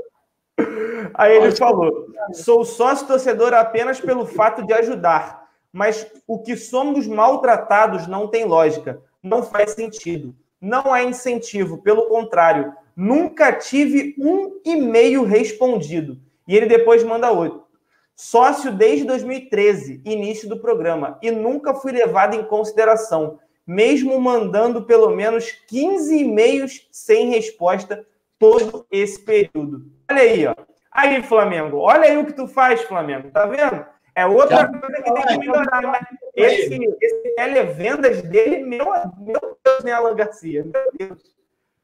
Aí 1.15 1.37
ele 1.37 1.55
falou: 1.55 2.07
sou 2.33 2.65
sócio 2.65 3.07
torcedor 3.07 3.55
apenas 3.55 4.01
pelo 4.01 4.27
fato 4.27 4.67
de 4.67 4.73
ajudar, 4.73 5.46
mas 5.77 6.11
o 6.27 6.39
que 6.39 6.57
somos 6.57 7.07
maltratados 7.07 8.07
não 8.07 8.29
tem 8.29 8.47
lógica, 8.47 9.03
não 9.23 9.43
faz 9.43 9.73
sentido. 9.73 10.35
Não 10.59 10.91
há 10.91 11.03
incentivo, 11.03 11.83
pelo 11.83 12.07
contrário, 12.07 12.73
nunca 12.97 13.53
tive 13.53 14.15
um 14.19 14.59
e-mail 14.65 15.23
respondido. 15.25 16.19
E 16.49 16.57
ele 16.57 16.65
depois 16.65 17.05
manda 17.05 17.31
outro. 17.31 17.67
Sócio 18.15 18.73
desde 18.73 19.05
2013, 19.05 20.01
início 20.03 20.49
do 20.49 20.59
programa, 20.59 21.19
e 21.21 21.31
nunca 21.31 21.75
fui 21.75 21.93
levado 21.93 22.35
em 22.35 22.45
consideração, 22.45 23.39
mesmo 23.67 24.19
mandando 24.19 24.87
pelo 24.87 25.15
menos 25.15 25.51
15 25.69 26.17
e-mails 26.17 26.89
sem 26.91 27.29
resposta 27.29 28.03
todo 28.39 28.87
esse 28.91 29.21
período. 29.21 29.93
Olha 30.11 30.23
aí, 30.23 30.47
ó. 30.47 30.55
Aí, 30.91 31.23
Flamengo, 31.23 31.77
olha 31.77 32.05
aí 32.05 32.17
o 32.17 32.25
que 32.25 32.33
tu 32.33 32.49
faz, 32.49 32.81
Flamengo. 32.81 33.31
Tá 33.31 33.45
vendo? 33.45 33.85
É 34.17 34.27
outra 34.27 34.57
Já. 34.57 34.69
coisa 34.69 35.03
que 35.03 35.13
tem 35.13 35.27
que 35.27 35.39
melhorar. 35.39 35.83
Né? 35.83 36.01
Esse, 36.35 36.75
esse 37.01 37.35
televendas 37.37 38.23
dele, 38.23 38.65
meu, 38.65 38.87
meu 39.19 39.57
Deus, 39.65 39.85
né, 39.85 39.93
Alan 39.93 40.17
Garcia? 40.17 40.65
Meu 40.65 40.91
Deus. 40.99 41.23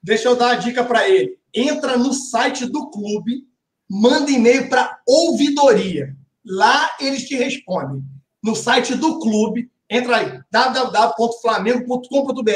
Deixa 0.02 0.28
eu 0.28 0.34
dar 0.34 0.50
a 0.52 0.56
dica 0.56 0.82
para 0.82 1.08
ele. 1.08 1.38
Entra 1.54 1.96
no 1.96 2.12
site 2.12 2.66
do 2.66 2.90
clube, 2.90 3.46
manda 3.88 4.28
e-mail 4.30 4.68
para 4.68 4.98
ouvidoria. 5.06 6.16
Lá 6.44 6.90
eles 6.98 7.28
te 7.28 7.36
respondem. 7.36 8.02
No 8.42 8.56
site 8.56 8.96
do 8.96 9.20
clube, 9.20 9.70
entra 9.88 10.16
aí, 10.16 10.40
www.flamengo.com.br, 10.50 12.50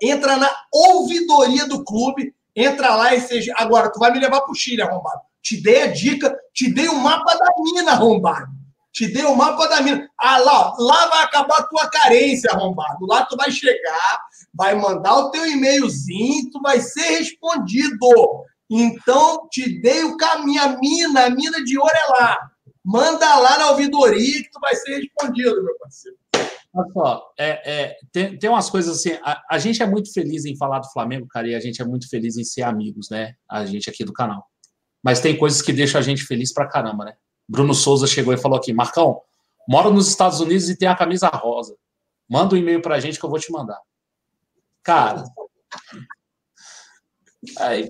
entra 0.00 0.36
na 0.36 0.48
ouvidoria 0.70 1.66
do 1.66 1.82
clube 1.82 2.32
Entra 2.56 2.94
lá 2.94 3.14
e 3.14 3.20
seja. 3.20 3.52
Agora, 3.56 3.90
tu 3.90 3.98
vai 3.98 4.12
me 4.12 4.20
levar 4.20 4.40
pro 4.42 4.54
Chile, 4.54 4.80
arrombado. 4.80 5.20
Te 5.42 5.60
dei 5.60 5.82
a 5.82 5.86
dica, 5.88 6.34
te 6.52 6.72
dei 6.72 6.88
o 6.88 7.00
mapa 7.00 7.34
da 7.34 7.46
mina, 7.58 7.92
arrombado. 7.92 8.52
Te 8.94 9.12
dei 9.12 9.24
o 9.24 9.34
mapa 9.34 9.66
da 9.66 9.80
mina. 9.80 10.08
Ah, 10.20 10.38
lá, 10.38 10.72
lá 10.78 11.06
vai 11.08 11.24
acabar 11.24 11.58
a 11.58 11.62
tua 11.64 11.90
carência, 11.90 12.50
arrombado. 12.52 13.04
Lá 13.06 13.26
tu 13.26 13.36
vai 13.36 13.50
chegar, 13.50 14.20
vai 14.54 14.76
mandar 14.76 15.16
o 15.16 15.30
teu 15.32 15.44
e-mailzinho, 15.44 16.48
tu 16.52 16.60
vai 16.62 16.80
ser 16.80 17.18
respondido. 17.18 17.98
Então, 18.70 19.48
te 19.50 19.80
dei 19.80 20.04
o 20.04 20.16
caminho, 20.16 20.62
a 20.62 20.68
mina, 20.78 21.26
a 21.26 21.30
mina 21.30 21.62
de 21.64 21.76
ouro 21.76 21.90
é 21.92 22.12
lá. 22.12 22.50
Manda 22.84 23.36
lá 23.36 23.58
na 23.58 23.70
ouvidoria 23.70 24.42
que 24.42 24.50
tu 24.50 24.60
vai 24.60 24.76
ser 24.76 25.00
respondido, 25.00 25.64
meu 25.64 25.76
parceiro. 25.78 26.16
Olha 26.72 26.92
só, 26.92 27.32
é, 27.38 27.72
é, 27.72 27.96
tem, 28.12 28.38
tem 28.38 28.50
umas 28.50 28.70
coisas 28.70 28.98
assim. 28.98 29.18
A, 29.24 29.42
a, 29.50 29.58
gente 29.58 29.82
é 29.82 29.86
muito 29.86 30.12
feliz 30.12 30.44
em 30.44 30.56
falar 30.56 30.80
do 30.80 30.90
Flamengo, 30.92 31.26
cara, 31.26 31.48
e 31.48 31.54
a 31.54 31.60
gente 31.60 31.82
é 31.82 31.84
muito 31.84 32.08
feliz 32.08 32.36
em 32.36 32.44
ser 32.44 32.62
amigos, 32.62 33.08
né? 33.10 33.34
A 33.48 33.64
gente 33.64 33.90
aqui 33.90 34.04
do 34.04 34.12
canal. 34.12 34.44
Mas 35.02 35.20
tem 35.20 35.36
coisas 35.36 35.62
que 35.62 35.72
deixam 35.72 36.00
a 36.00 36.02
gente 36.02 36.24
feliz 36.24 36.52
pra 36.52 36.68
caramba, 36.68 37.04
né? 37.04 37.14
Bruno 37.48 37.74
Souza 37.74 38.06
chegou 38.06 38.32
e 38.32 38.38
falou 38.38 38.58
aqui: 38.58 38.72
Marcão, 38.72 39.20
moro 39.68 39.92
nos 39.92 40.08
Estados 40.08 40.40
Unidos 40.40 40.68
e 40.68 40.76
tem 40.76 40.88
a 40.88 40.96
camisa 40.96 41.28
rosa. 41.28 41.76
Manda 42.28 42.54
um 42.54 42.58
e-mail 42.58 42.80
pra 42.80 43.00
gente 43.00 43.18
que 43.18 43.24
eu 43.24 43.30
vou 43.30 43.38
te 43.38 43.52
mandar. 43.52 43.80
Cara. 44.82 45.24
Aí, 47.58 47.88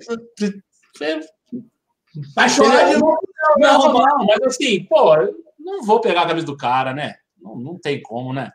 Vai 2.35 2.49
chorar 2.49 2.89
de 2.89 2.97
novo. 2.97 3.19
Não, 3.57 3.93
não, 3.93 4.25
mas 4.25 4.41
assim, 4.43 4.85
pô, 4.85 5.15
não 5.59 5.83
vou 5.83 5.99
pegar 5.99 6.23
a 6.23 6.27
camisa 6.27 6.45
do 6.45 6.57
cara, 6.57 6.93
né? 6.93 7.15
Não, 7.37 7.55
não 7.55 7.79
tem 7.79 8.01
como, 8.01 8.33
né? 8.33 8.51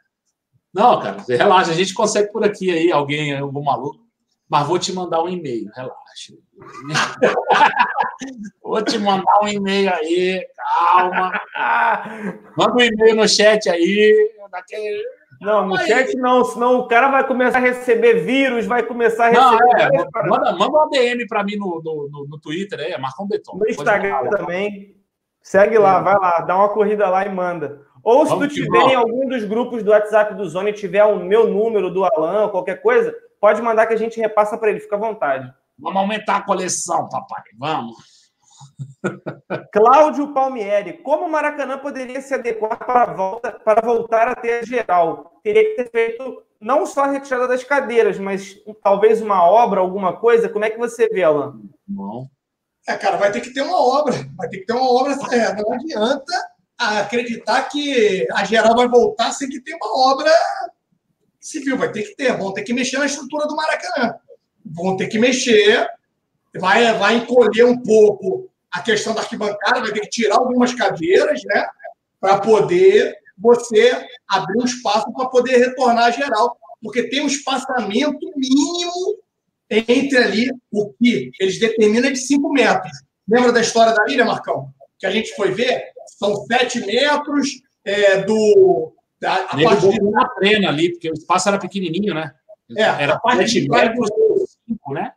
Não, 0.73 1.01
cara, 1.01 1.25
relaxa, 1.29 1.73
a 1.73 1.75
gente 1.75 1.93
consegue 1.93 2.31
por 2.33 2.45
aqui 2.45 2.71
aí, 2.71 2.93
alguém, 2.93 3.37
algum 3.37 3.63
maluco. 3.63 4.10
Mas 4.51 4.67
vou 4.67 4.79
te 4.81 4.93
mandar 4.93 5.23
um 5.23 5.29
e-mail, 5.29 5.71
relaxa. 5.77 6.35
vou 8.61 8.83
te 8.83 8.99
mandar 8.99 9.45
um 9.45 9.47
e-mail 9.47 9.95
aí, 9.95 10.45
calma. 10.57 11.41
Manda 12.57 12.75
um 12.75 12.81
e-mail 12.81 13.15
no 13.15 13.29
chat 13.29 13.71
aí. 13.71 14.13
Daquele... 14.51 15.05
Não, 15.41 15.69
no 15.69 15.79
chat 15.79 16.17
não, 16.17 16.45
senão 16.45 16.81
o 16.81 16.89
cara 16.89 17.09
vai 17.09 17.25
começar 17.25 17.59
a 17.59 17.61
receber 17.61 18.25
vírus, 18.25 18.67
vai 18.67 18.83
começar 18.83 19.27
a 19.27 19.29
receber. 19.29 19.41
Não, 19.41 19.57
é, 19.79 19.89
manda, 20.29 20.53
manda 20.53 20.71
uma 20.71 20.91
DM 20.91 21.25
para 21.29 21.45
mim 21.45 21.55
no, 21.55 21.81
no, 21.81 22.27
no, 22.29 22.41
Twitter 22.41 22.81
aí, 22.81 22.91
é 22.91 22.99
Marcão 22.99 23.29
Beton. 23.29 23.57
No 23.57 23.69
Instagram 23.69 24.29
também. 24.31 24.97
Segue 25.41 25.79
lá, 25.79 26.01
vai 26.01 26.17
lá, 26.17 26.41
dá 26.41 26.57
uma 26.57 26.69
corrida 26.69 27.09
lá 27.09 27.25
e 27.25 27.33
manda. 27.33 27.87
Ou 28.03 28.25
se 28.25 28.31
Vamos 28.31 28.49
tu 28.49 28.55
tiver 28.55 28.91
em 28.91 28.95
algum 28.95 29.29
dos 29.29 29.45
grupos 29.45 29.83
do 29.83 29.91
WhatsApp 29.91 30.35
do 30.35 30.49
Zone 30.49 30.71
e 30.71 30.75
tiver 30.75 31.05
o 31.05 31.19
meu 31.19 31.49
número 31.49 31.91
do 31.91 32.05
Alan, 32.05 32.49
qualquer 32.49 32.81
coisa, 32.81 33.15
pode 33.41 33.61
mandar 33.61 33.87
que 33.87 33.95
a 33.95 33.99
gente 33.99 34.21
repassa 34.21 34.57
para 34.57 34.71
ele, 34.71 34.81
fica 34.81 34.97
à 34.97 34.99
vontade. 34.99 35.53
Vamos 35.79 36.01
aumentar 36.01 36.37
a 36.37 36.43
coleção, 36.43 37.09
papai. 37.09 37.43
Vamos. 37.59 37.97
Cláudio 39.73 40.33
Palmieri, 40.35 40.95
como 41.03 41.25
o 41.25 41.31
Maracanã 41.31 41.79
poderia 41.79 42.21
se 42.21 42.35
adequar 42.35 42.79
para, 42.79 43.13
volta, 43.13 43.53
para 43.53 43.81
voltar 43.81 44.29
a 44.29 44.35
ter 44.35 44.61
a 44.61 44.63
geral? 44.63 45.41
Teria 45.43 45.65
que 45.65 45.83
ter 45.83 45.91
feito 45.91 46.43
não 46.61 46.85
só 46.85 47.05
a 47.05 47.11
retirada 47.11 47.49
das 47.49 47.65
cadeiras, 47.65 48.19
mas 48.19 48.57
talvez 48.83 49.23
uma 49.23 49.43
obra, 49.45 49.81
alguma 49.81 50.15
coisa? 50.15 50.49
Como 50.49 50.65
é 50.65 50.71
que 50.71 50.79
você 50.79 51.09
vê, 51.09 51.23
Alan? 51.23 51.59
Bom. 51.87 52.29
É, 52.87 52.97
cara, 52.97 53.17
vai 53.17 53.31
ter 53.33 53.41
que 53.41 53.53
ter 53.53 53.63
uma 53.63 53.81
obra. 53.81 54.15
Vai 54.37 54.49
ter 54.49 54.59
que 54.59 54.67
ter 54.67 54.73
uma 54.73 54.91
obra. 54.91 55.13
É, 55.33 55.55
não 55.55 55.73
adianta 55.73 56.50
acreditar 56.81 57.65
que 57.65 58.27
a 58.33 58.45
geral 58.45 58.75
vai 58.75 58.89
voltar 58.89 59.33
sem 59.33 59.49
que 59.49 59.61
tenha 59.61 59.77
uma 59.77 60.13
obra 60.13 60.33
civil. 61.39 61.77
Vai 61.77 61.93
ter 61.93 62.03
que 62.03 62.17
ter. 62.17 62.37
Vão 62.37 62.53
ter 62.53 62.63
que 62.63 62.73
mexer 62.73 62.99
na 62.99 63.07
estrutura 63.07 63.47
do 63.47 63.55
Maracanã. 63.55 64.15
Vão 64.65 64.97
ter 64.97 65.09
que 65.09 65.19
mexer. 65.19 65.87
Vai, 66.59 66.93
vai 66.99 67.17
encolher 67.17 67.65
um 67.65 67.81
pouco 67.81 68.51
a 68.73 68.81
questão 68.83 69.15
da 69.15 69.21
arquibancada, 69.21 69.81
vai 69.81 69.93
ter 69.93 70.01
que 70.01 70.09
tirar 70.09 70.37
algumas 70.37 70.75
cadeiras, 70.75 71.41
né? 71.45 71.67
Para 72.21 72.39
poder 72.39 73.17
você 73.37 74.07
abrir 74.29 74.61
um 74.61 74.65
espaço 74.65 75.13
para 75.13 75.29
poder 75.29 75.59
retornar 75.59 76.05
a 76.05 76.11
geral. 76.11 76.57
Porque 76.83 77.09
tem 77.09 77.21
um 77.21 77.27
espaçamento 77.27 78.19
mínimo 78.37 79.19
entre 79.69 80.19
ali 80.19 80.51
o 80.73 80.93
que 80.95 81.31
eles 81.39 81.59
determinam 81.59 82.11
de 82.11 82.19
5 82.19 82.53
metros. 82.53 82.91
Lembra 83.29 83.53
da 83.53 83.61
história 83.61 83.95
da 83.95 84.05
ilha, 84.09 84.25
Marcão? 84.25 84.73
Que 84.99 85.07
a 85.07 85.11
gente 85.11 85.35
foi 85.37 85.53
ver? 85.53 85.85
São 86.21 86.37
7 86.45 86.85
metros 86.85 87.63
é, 87.83 88.23
do. 88.23 88.93
Da, 89.19 89.35
a 89.35 89.63
parte 89.63 89.89
de... 89.89 90.01
na 90.03 90.29
trena 90.29 90.69
ali, 90.69 90.93
porque 90.93 91.11
o 91.11 91.15
espaço 91.15 91.49
era 91.49 91.59
pequenininho, 91.59 92.13
né? 92.15 92.33
É, 92.77 92.83
era 92.83 93.15
a 93.15 93.19
parte 93.19 93.61
de 93.61 93.69
metros, 93.69 94.11
5, 94.69 94.95
né? 94.95 95.13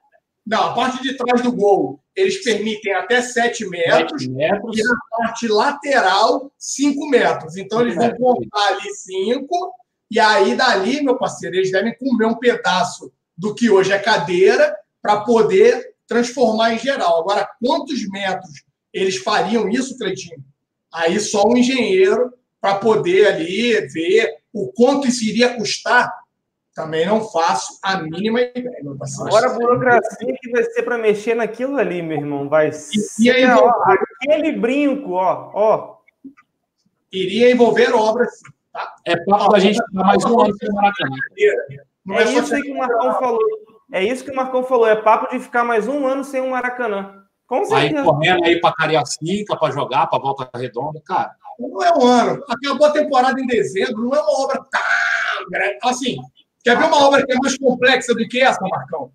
Não, 0.45 0.63
a 0.63 0.73
parte 0.73 1.03
de 1.03 1.15
trás 1.15 1.41
do 1.41 1.51
gol, 1.51 2.01
eles 2.15 2.43
permitem 2.43 2.93
até 2.93 3.21
7 3.21 3.67
metros, 3.69 4.23
7 4.23 4.31
metros. 4.31 4.77
e 4.77 4.83
na 4.83 4.95
parte 5.11 5.47
lateral, 5.47 6.51
5 6.57 7.09
metros. 7.09 7.57
Então, 7.57 7.81
eles 7.81 7.95
vão 7.95 8.13
contar 8.15 8.67
ali 8.69 8.93
5, 8.93 9.73
e 10.11 10.19
aí, 10.19 10.55
dali, 10.55 11.01
meu 11.01 11.17
parceiro, 11.17 11.55
eles 11.55 11.71
devem 11.71 11.95
comer 11.97 12.25
um 12.25 12.37
pedaço 12.37 13.11
do 13.37 13.53
que 13.55 13.69
hoje 13.69 13.91
é 13.91 13.99
cadeira 13.99 14.75
para 15.01 15.21
poder 15.21 15.95
transformar 16.07 16.73
em 16.73 16.79
geral. 16.79 17.21
Agora, 17.21 17.47
quantos 17.61 18.07
metros 18.09 18.63
eles 18.93 19.17
fariam 19.17 19.69
isso, 19.69 19.97
Cleitinho? 19.97 20.43
Aí 20.93 21.19
só 21.19 21.47
um 21.47 21.57
engenheiro 21.57 22.33
para 22.61 22.75
poder 22.75 23.27
ali 23.27 23.87
ver 23.87 24.29
o 24.53 24.71
quanto 24.71 25.07
isso 25.07 25.23
iria 25.25 25.55
custar 25.55 26.11
também 26.73 27.05
não 27.05 27.23
faço 27.29 27.79
a 27.83 27.97
mínima 27.97 28.41
ideia, 28.41 28.79
meu 28.81 28.97
parceiro. 28.97 29.27
Agora 29.27 29.51
a 29.51 29.53
burocracia 29.53 30.35
que 30.41 30.49
vai 30.49 30.63
ser 30.63 30.81
para 30.81 30.97
mexer 30.97 31.35
naquilo 31.35 31.77
ali, 31.77 32.01
meu 32.01 32.17
irmão. 32.17 32.49
Vai 32.49 32.71
ser 32.71 33.29
aí, 33.29 33.45
ó, 33.45 33.69
aquele 33.85 34.53
brinco, 34.53 35.11
ó, 35.11 35.51
ó. 35.53 35.97
Iria 37.11 37.51
envolver 37.51 37.93
obras, 37.93 38.31
tá? 38.71 38.95
É 39.05 39.15
papo 39.23 39.49
da 39.51 39.59
gente 39.59 39.75
ficar 39.75 40.03
mais 40.03 40.25
um 40.25 40.39
ano 40.39 40.57
sem 40.57 40.71
Maracanã. 40.71 41.15
É, 42.09 42.23
isso 42.23 42.61
que 42.61 42.71
o 42.71 42.77
Marcão 42.77 43.13
falou. 43.19 43.39
É 43.91 44.03
isso 44.03 44.23
que 44.23 44.31
o 44.31 44.35
Marcão 44.35 44.63
falou. 44.63 44.87
É 44.87 44.95
papo 44.95 45.31
de 45.31 45.39
ficar 45.39 45.63
mais 45.63 45.87
um 45.87 46.07
ano 46.07 46.23
sem 46.23 46.41
um 46.41 46.49
Maracanã. 46.49 47.22
Com 47.53 47.65
certeza. 47.65 47.99
Aí 47.99 48.05
correndo 48.05 48.45
aí 48.45 48.61
para 48.61 48.73
Cariacica, 48.73 49.57
para 49.57 49.73
jogar, 49.73 50.07
para 50.07 50.19
Volta 50.19 50.49
Redonda, 50.57 51.01
cara. 51.05 51.35
Não 51.59 51.83
é 51.83 51.93
um 51.93 52.07
ano. 52.07 52.43
Acabou 52.49 52.87
a 52.87 52.91
temporada 52.91 53.39
em 53.39 53.45
dezembro, 53.45 54.05
não 54.05 54.15
é 54.15 54.21
uma 54.21 54.43
obra 54.43 54.59
tão 54.71 55.49
grande. 55.49 55.77
Assim, 55.83 56.17
Quer 56.63 56.77
ver 56.77 56.85
uma 56.85 57.05
obra 57.05 57.25
que 57.25 57.31
é 57.33 57.35
mais 57.35 57.57
complexa 57.57 58.15
do 58.15 58.25
que 58.27 58.41
essa, 58.41 58.61
Marcão? 58.61 59.11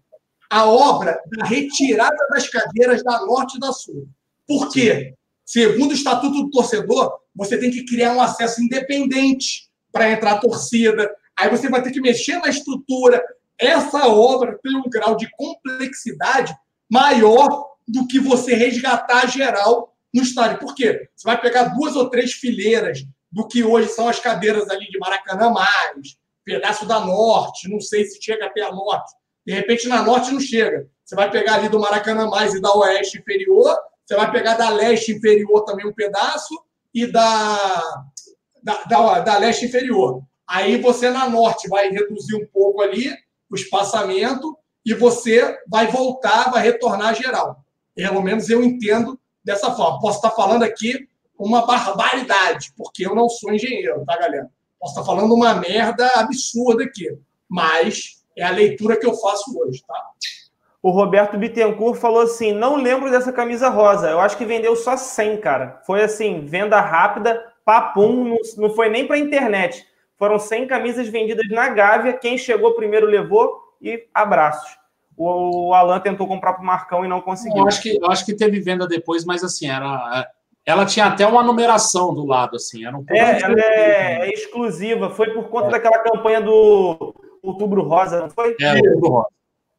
A 0.50 0.66
obra 0.66 1.18
da 1.26 1.46
retirada 1.46 2.16
das 2.30 2.48
cadeiras 2.48 3.02
da 3.02 3.24
norte 3.24 3.56
e 3.56 3.60
da 3.60 3.72
sul. 3.72 4.06
Por 4.46 4.70
quê? 4.70 5.14
Segundo 5.44 5.92
o 5.92 5.94
Estatuto 5.94 6.42
do 6.44 6.50
Torcedor, 6.50 7.20
você 7.34 7.58
tem 7.58 7.70
que 7.70 7.86
criar 7.86 8.12
um 8.12 8.20
acesso 8.20 8.62
independente 8.62 9.68
para 9.90 10.10
entrar 10.10 10.32
a 10.32 10.38
torcida. 10.38 11.10
Aí 11.38 11.48
você 11.48 11.70
vai 11.70 11.82
ter 11.82 11.90
que 11.90 12.00
mexer 12.00 12.38
na 12.38 12.48
estrutura. 12.48 13.24
Essa 13.58 14.06
obra 14.08 14.58
tem 14.62 14.76
um 14.76 14.88
grau 14.88 15.16
de 15.16 15.28
complexidade 15.30 16.54
maior 16.90 17.66
do 17.88 18.06
que 18.06 18.20
você 18.20 18.54
resgatar 18.54 19.26
geral 19.26 19.94
no 20.12 20.22
estádio. 20.22 20.58
Por 20.58 20.74
quê? 20.74 21.08
Você 21.16 21.26
vai 21.26 21.40
pegar 21.40 21.74
duas 21.74 21.96
ou 21.96 22.10
três 22.10 22.32
fileiras 22.32 23.04
do 23.30 23.46
que 23.46 23.62
hoje 23.62 23.88
são 23.88 24.08
as 24.08 24.20
cadeiras 24.20 24.68
ali 24.68 24.88
de 24.88 24.98
Maracanã 24.98 25.50
mais, 25.50 26.16
pedaço 26.44 26.86
da 26.86 27.00
norte, 27.00 27.68
não 27.68 27.80
sei 27.80 28.04
se 28.04 28.22
chega 28.22 28.46
até 28.46 28.62
a 28.62 28.72
norte. 28.72 29.14
De 29.46 29.52
repente, 29.52 29.88
na 29.88 30.02
norte 30.02 30.30
não 30.30 30.40
chega. 30.40 30.86
Você 31.04 31.14
vai 31.14 31.30
pegar 31.30 31.54
ali 31.54 31.68
do 31.68 31.80
Maracanã 31.80 32.26
mais 32.26 32.54
e 32.54 32.60
da 32.60 32.74
oeste 32.74 33.18
inferior, 33.18 33.76
você 34.04 34.16
vai 34.16 34.30
pegar 34.30 34.54
da 34.54 34.70
leste 34.70 35.12
inferior 35.12 35.64
também 35.64 35.86
um 35.86 35.92
pedaço 35.92 36.54
e 36.94 37.06
da, 37.06 38.04
da, 38.62 38.84
da, 38.84 39.20
da 39.20 39.38
leste 39.38 39.66
inferior. 39.66 40.22
Aí 40.46 40.80
você 40.80 41.10
na 41.10 41.28
norte 41.28 41.68
vai 41.68 41.90
reduzir 41.90 42.34
um 42.34 42.46
pouco 42.46 42.80
ali 42.80 43.14
o 43.50 43.54
espaçamento 43.54 44.56
e 44.84 44.94
você 44.94 45.58
vai 45.68 45.88
voltar, 45.88 46.50
vai 46.50 46.62
retornar 46.62 47.14
geral. 47.14 47.62
Pelo 47.98 48.22
menos 48.22 48.48
eu 48.48 48.62
entendo 48.62 49.18
dessa 49.42 49.72
forma. 49.72 49.98
Posso 49.98 50.18
estar 50.18 50.30
falando 50.30 50.62
aqui 50.62 51.08
uma 51.36 51.66
barbaridade, 51.66 52.72
porque 52.76 53.04
eu 53.04 53.12
não 53.12 53.28
sou 53.28 53.52
engenheiro, 53.52 54.04
tá, 54.06 54.16
galera? 54.16 54.48
Posso 54.78 54.92
estar 54.92 55.04
falando 55.04 55.34
uma 55.34 55.54
merda 55.54 56.08
absurda 56.14 56.84
aqui, 56.84 57.18
mas 57.48 58.22
é 58.36 58.44
a 58.44 58.50
leitura 58.50 58.96
que 58.96 59.04
eu 59.04 59.14
faço 59.16 59.52
hoje, 59.58 59.82
tá? 59.84 60.00
O 60.80 60.90
Roberto 60.90 61.36
Bittencourt 61.36 61.98
falou 61.98 62.22
assim: 62.22 62.52
não 62.52 62.76
lembro 62.76 63.10
dessa 63.10 63.32
camisa 63.32 63.68
rosa. 63.68 64.08
Eu 64.08 64.20
acho 64.20 64.38
que 64.38 64.44
vendeu 64.44 64.76
só 64.76 64.96
100, 64.96 65.40
cara. 65.40 65.82
Foi 65.84 66.00
assim, 66.00 66.46
venda 66.46 66.80
rápida, 66.80 67.52
papum, 67.64 68.36
não, 68.56 68.70
foi 68.70 68.88
nem 68.88 69.08
para 69.08 69.18
internet. 69.18 69.84
Foram 70.16 70.38
100 70.38 70.68
camisas 70.68 71.08
vendidas 71.08 71.48
na 71.50 71.68
Gávea. 71.68 72.12
Quem 72.12 72.38
chegou 72.38 72.74
primeiro 72.74 73.06
levou 73.06 73.60
e 73.82 74.06
abraços. 74.14 74.78
O, 75.18 75.74
Alan 75.74 75.98
tentou 75.98 76.28
comprar 76.28 76.52
para 76.52 76.62
o 76.62 76.66
Marcão 76.66 77.04
e 77.04 77.08
não 77.08 77.20
conseguiu. 77.20 77.62
Eu 77.62 77.66
acho, 77.66 77.82
que, 77.82 77.98
eu 78.00 78.08
acho 78.08 78.24
que 78.24 78.34
teve 78.34 78.60
venda 78.60 78.86
depois, 78.86 79.24
mas 79.24 79.42
assim, 79.42 79.68
era, 79.68 80.30
ela 80.64 80.86
tinha 80.86 81.06
até 81.06 81.26
uma 81.26 81.42
numeração 81.42 82.14
do 82.14 82.24
lado, 82.24 82.54
assim. 82.54 82.86
Era 82.86 82.96
um 82.96 83.04
é, 83.10 83.42
ela 83.42 83.54
é, 83.58 84.28
é, 84.28 84.32
exclusiva. 84.32 85.10
Foi 85.10 85.32
por 85.32 85.48
conta 85.48 85.68
é. 85.68 85.70
daquela 85.72 85.98
campanha 85.98 86.40
do 86.40 87.14
Outubro 87.42 87.82
Rosa, 87.82 88.20
não 88.20 88.30
foi? 88.30 88.54
É, 88.60 88.74
Outubro 88.74 89.10
Rosa. 89.10 89.28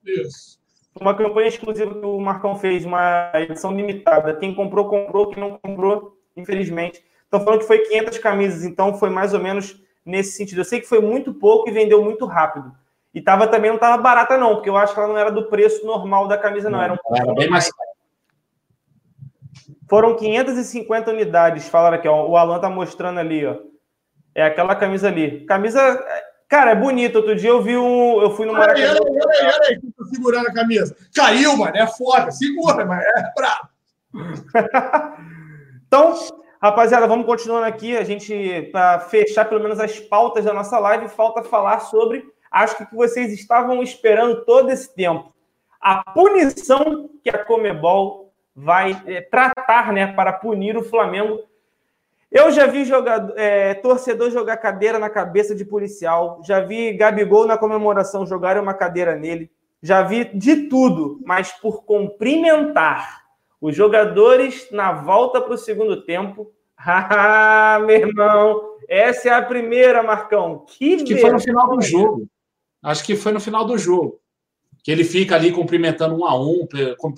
Isso. 0.05 0.59
uma 0.99 1.15
campanha 1.15 1.47
exclusiva 1.47 1.93
que 1.93 2.05
o 2.05 2.19
Marcão 2.19 2.55
fez, 2.55 2.83
uma 2.83 3.31
edição 3.35 3.71
limitada. 3.71 4.35
Quem 4.35 4.53
comprou, 4.53 4.89
comprou. 4.89 5.29
Quem 5.29 5.41
não 5.41 5.57
comprou, 5.57 6.17
infelizmente. 6.35 7.01
Estão 7.23 7.39
falando 7.39 7.59
que 7.59 7.67
foi 7.67 7.79
500 7.79 8.17
camisas, 8.17 8.63
então 8.65 8.93
foi 8.93 9.09
mais 9.09 9.33
ou 9.33 9.39
menos 9.39 9.81
nesse 10.05 10.31
sentido. 10.33 10.61
Eu 10.61 10.65
sei 10.65 10.81
que 10.81 10.87
foi 10.87 10.99
muito 10.99 11.33
pouco 11.33 11.69
e 11.69 11.71
vendeu 11.71 12.03
muito 12.03 12.25
rápido. 12.25 12.73
E 13.13 13.21
tava 13.21 13.47
também 13.47 13.69
não 13.69 13.75
estava 13.75 14.01
barata, 14.01 14.37
não, 14.37 14.55
porque 14.55 14.69
eu 14.69 14.77
acho 14.77 14.93
que 14.93 14.99
ela 14.99 15.09
não 15.09 15.17
era 15.17 15.31
do 15.31 15.49
preço 15.49 15.85
normal 15.85 16.27
da 16.27 16.37
camisa, 16.37 16.69
não. 16.69 16.81
Era, 16.81 16.93
um 16.93 17.15
era 17.15 17.33
bem 17.33 17.49
mais. 17.49 17.69
Foram 19.89 20.15
550 20.15 21.09
unidades, 21.09 21.67
falaram 21.67 21.97
aqui, 21.97 22.07
ó. 22.07 22.27
O 22.27 22.37
Alan 22.37 22.59
tá 22.59 22.69
mostrando 22.69 23.19
ali, 23.19 23.45
ó. 23.45 23.55
É 24.35 24.43
aquela 24.43 24.75
camisa 24.75 25.07
ali. 25.07 25.43
Camisa. 25.45 25.99
Cara, 26.47 26.71
é 26.71 26.75
bonito. 26.75 27.15
Outro 27.17 27.35
dia 27.35 27.49
eu 27.49 27.61
vi 27.61 27.75
um. 27.75 28.21
Eu 28.21 28.31
fui 28.31 28.45
no 28.45 28.53
Maracanã. 28.53 28.87
Olha 28.87 29.01
aí, 29.01 29.09
olha 29.09 29.39
aí, 29.39 29.45
olha 29.45 29.67
aí. 29.69 29.79
Tá 29.79 30.05
segurando 30.05 30.47
a 30.47 30.53
camisa. 30.53 30.95
Caiu, 31.15 31.57
mano. 31.57 31.75
É 31.75 31.87
foda. 31.87 32.29
Segura, 32.31 32.85
mas 32.85 33.03
é 33.03 33.33
brabo. 33.35 33.69
então, 35.87 36.13
rapaziada, 36.61 37.07
vamos 37.07 37.25
continuando 37.25 37.65
aqui. 37.65 37.97
A 37.97 38.03
gente, 38.03 38.69
para 38.71 38.99
fechar 38.99 39.45
pelo 39.45 39.61
menos 39.61 39.79
as 39.79 39.99
pautas 39.99 40.45
da 40.45 40.53
nossa 40.53 40.77
live, 40.77 41.09
falta 41.09 41.43
falar 41.43 41.79
sobre. 41.79 42.23
Acho 42.51 42.77
que 42.77 42.95
vocês 42.95 43.31
estavam 43.31 43.81
esperando 43.83 44.43
todo 44.45 44.69
esse 44.69 44.93
tempo. 44.93 45.33
A 45.79 46.03
punição 46.11 47.09
que 47.23 47.29
a 47.29 47.43
Comebol 47.45 48.33
vai 48.55 49.01
é, 49.05 49.21
tratar 49.21 49.93
né, 49.93 50.07
para 50.13 50.33
punir 50.33 50.75
o 50.75 50.83
Flamengo 50.83 51.49
eu 52.31 52.51
já 52.51 52.67
vi 52.67 52.85
jogador, 52.85 53.33
é, 53.37 53.73
torcedor 53.73 54.29
jogar 54.29 54.57
cadeira 54.57 54.99
na 54.99 55.09
cabeça 55.09 55.55
de 55.55 55.65
policial, 55.65 56.39
já 56.45 56.59
vi 56.59 56.93
Gabigol 56.93 57.47
na 57.47 57.57
comemoração 57.57 58.25
jogar 58.25 58.55
uma 58.59 58.73
cadeira 58.73 59.15
nele, 59.15 59.49
já 59.81 60.03
vi 60.03 60.25
de 60.25 60.67
tudo, 60.67 61.19
mas 61.25 61.51
por 61.51 61.83
cumprimentar 61.83 63.23
os 63.59 63.75
jogadores 63.75 64.69
na 64.71 64.91
volta 64.91 65.41
para 65.41 65.53
o 65.53 65.57
segundo 65.57 66.03
tempo. 66.05 66.51
Ah, 66.81 67.77
meu 67.85 67.97
irmão, 67.97 68.77
essa 68.87 69.27
é 69.27 69.33
a 69.33 69.41
primeira, 69.41 70.01
Marcão. 70.01 70.63
Que, 70.65 70.95
Acho 70.95 71.03
que 71.03 71.17
foi 71.17 71.29
no 71.29 71.39
final 71.41 71.75
do 71.75 71.81
jogo. 71.81 72.25
Acho 72.81 73.03
que 73.03 73.15
foi 73.15 73.31
no 73.31 73.39
final 73.39 73.65
do 73.65 73.77
jogo. 73.77 74.19
Que 74.83 74.91
ele 74.91 75.03
fica 75.03 75.35
ali 75.35 75.51
cumprimentando 75.51 76.15
um 76.15 76.25
a 76.25 76.39
um, 76.39 76.67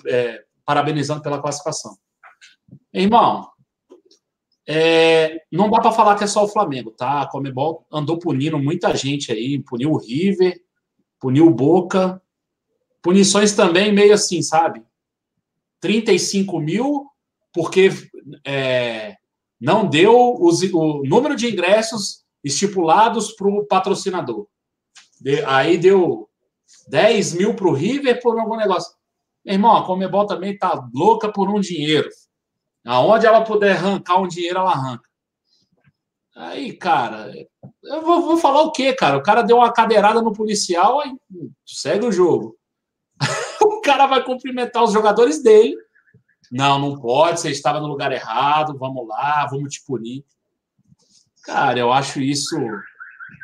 é, 0.06 0.44
parabenizando 0.64 1.22
pela 1.22 1.40
classificação. 1.40 1.96
Irmão, 2.92 3.48
é, 4.66 5.42
não 5.50 5.70
dá 5.70 5.80
para 5.80 5.92
falar 5.92 6.16
que 6.16 6.24
é 6.24 6.26
só 6.26 6.44
o 6.44 6.48
Flamengo, 6.48 6.90
tá? 6.90 7.22
A 7.22 7.28
Comebol 7.28 7.86
andou 7.90 8.18
punindo 8.18 8.58
muita 8.58 8.94
gente 8.96 9.32
aí, 9.32 9.60
puniu 9.60 9.92
o 9.92 9.98
River, 9.98 10.60
puniu 11.20 11.46
o 11.46 11.54
Boca, 11.54 12.20
punições 13.02 13.54
também 13.54 13.92
meio 13.92 14.14
assim, 14.14 14.42
sabe? 14.42 14.82
35 15.80 16.60
mil, 16.60 17.06
porque 17.52 17.90
é, 18.44 19.16
não 19.60 19.88
deu 19.88 20.36
os, 20.40 20.62
o 20.72 21.02
número 21.04 21.34
de 21.34 21.48
ingressos 21.48 22.24
estipulados 22.42 23.32
para 23.32 23.48
o 23.48 23.64
patrocinador. 23.66 24.46
De, 25.22 25.44
aí 25.44 25.78
deu 25.78 26.28
10 26.88 27.34
mil 27.34 27.54
para 27.54 27.68
o 27.68 27.72
River 27.72 28.20
por 28.20 28.38
algum 28.38 28.56
negócio. 28.56 28.92
Meu 29.44 29.54
irmão, 29.54 29.76
a 29.76 29.86
Comebol 29.86 30.26
também 30.26 30.58
tá 30.58 30.88
louca 30.92 31.30
por 31.30 31.48
um 31.48 31.60
dinheiro. 31.60 32.08
Aonde 32.84 33.26
ela 33.26 33.44
puder 33.44 33.76
arrancar 33.76 34.20
um 34.20 34.26
dinheiro, 34.26 34.58
ela 34.58 34.72
arranca. 34.72 35.08
Aí, 36.34 36.72
cara, 36.72 37.32
eu 37.84 38.02
vou, 38.02 38.22
vou, 38.22 38.36
falar 38.36 38.62
o 38.62 38.72
quê, 38.72 38.92
cara? 38.92 39.16
O 39.16 39.22
cara 39.22 39.42
deu 39.42 39.58
uma 39.58 39.72
cadeirada 39.72 40.20
no 40.20 40.32
policial, 40.32 41.00
aí 41.00 41.12
segue 41.64 42.06
o 42.06 42.12
jogo. 42.12 42.56
o 43.62 43.80
cara 43.80 44.06
vai 44.06 44.24
cumprimentar 44.24 44.82
os 44.82 44.92
jogadores 44.92 45.42
dele. 45.42 45.76
Não, 46.50 46.78
não 46.78 46.98
pode, 46.98 47.40
você 47.40 47.50
estava 47.50 47.80
no 47.80 47.86
lugar 47.86 48.10
errado, 48.10 48.76
vamos 48.76 49.06
lá, 49.06 49.46
vamos 49.46 49.72
te 49.72 49.84
punir. 49.84 50.24
Cara, 51.44 51.78
eu 51.78 51.92
acho 51.92 52.20
isso. 52.20 52.56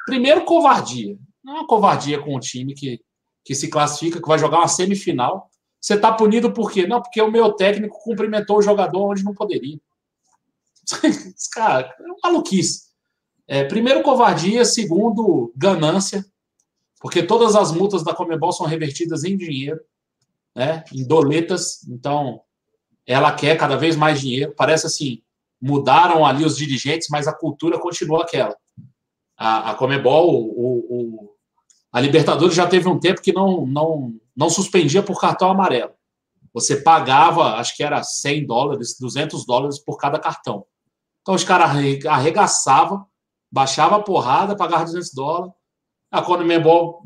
Primeiro, 0.07 0.45
covardia. 0.45 1.17
É 1.49 1.53
uma 1.53 1.67
covardia 1.67 2.21
com 2.21 2.37
um 2.37 2.41
time 2.41 2.75
que, 2.75 3.01
que 3.45 3.55
se 3.55 3.69
classifica, 3.69 4.21
que 4.21 4.29
vai 4.29 4.39
jogar 4.39 4.59
uma 4.59 4.69
semifinal 4.69 5.51
você 5.81 5.95
está 5.95 6.13
punido 6.13 6.53
por 6.53 6.71
quê? 6.71 6.87
Não, 6.87 7.01
porque 7.01 7.21
o 7.23 7.31
meu 7.31 7.53
técnico 7.53 7.99
cumprimentou 8.03 8.59
o 8.59 8.63
jogador 8.63 9.11
onde 9.11 9.23
não 9.23 9.33
poderia. 9.33 9.79
Cara, 11.53 11.95
é 11.99 12.05
maluquice. 12.23 12.89
É, 13.47 13.65
primeiro, 13.65 14.03
covardia. 14.03 14.65
Segundo, 14.65 15.53
ganância. 15.57 16.25
Porque 17.01 17.23
todas 17.23 17.55
as 17.55 17.71
multas 17.71 18.03
da 18.03 18.15
Comebol 18.15 18.53
são 18.53 18.67
revertidas 18.67 19.23
em 19.23 19.37
dinheiro, 19.37 19.81
né, 20.55 20.83
em 20.93 21.07
doletas. 21.07 21.87
Então, 21.89 22.41
ela 23.07 23.33
quer 23.33 23.57
cada 23.57 23.77
vez 23.77 23.95
mais 23.95 24.21
dinheiro. 24.21 24.53
Parece 24.57 24.87
assim, 24.87 25.23
mudaram 25.61 26.27
ali 26.27 26.45
os 26.45 26.57
dirigentes, 26.57 27.07
mas 27.09 27.29
a 27.29 27.33
cultura 27.33 27.79
continua 27.79 28.25
aquela. 28.25 28.57
A, 29.37 29.71
a 29.71 29.75
Comebol, 29.77 30.45
o, 30.45 30.79
o, 30.91 31.37
a 31.93 32.01
Libertadores 32.01 32.55
já 32.55 32.67
teve 32.67 32.89
um 32.89 32.99
tempo 32.99 33.23
que 33.23 33.33
não, 33.33 33.67
não 33.67 34.15
não 34.39 34.49
suspendia 34.49 35.03
por 35.03 35.21
cartão 35.21 35.51
amarelo. 35.51 35.91
Você 36.55 36.77
pagava, 36.77 37.57
acho 37.57 37.77
que 37.77 37.83
era 37.83 38.01
100 38.05 38.47
dólares, 38.47 38.97
200 39.01 39.45
dólares 39.45 39.81
por 39.81 39.99
cada 39.99 40.17
cartão. 40.17 40.65
Então 41.21 41.35
os 41.35 41.43
caras 41.43 41.71
arregaçavam, 42.07 43.05
baixava 43.51 43.97
a 43.97 44.01
porrada, 44.01 44.55
pagava 44.55 44.85
200 44.85 45.13
dólares. 45.13 45.53
A 46.09 46.23
Conmebol 46.23 47.03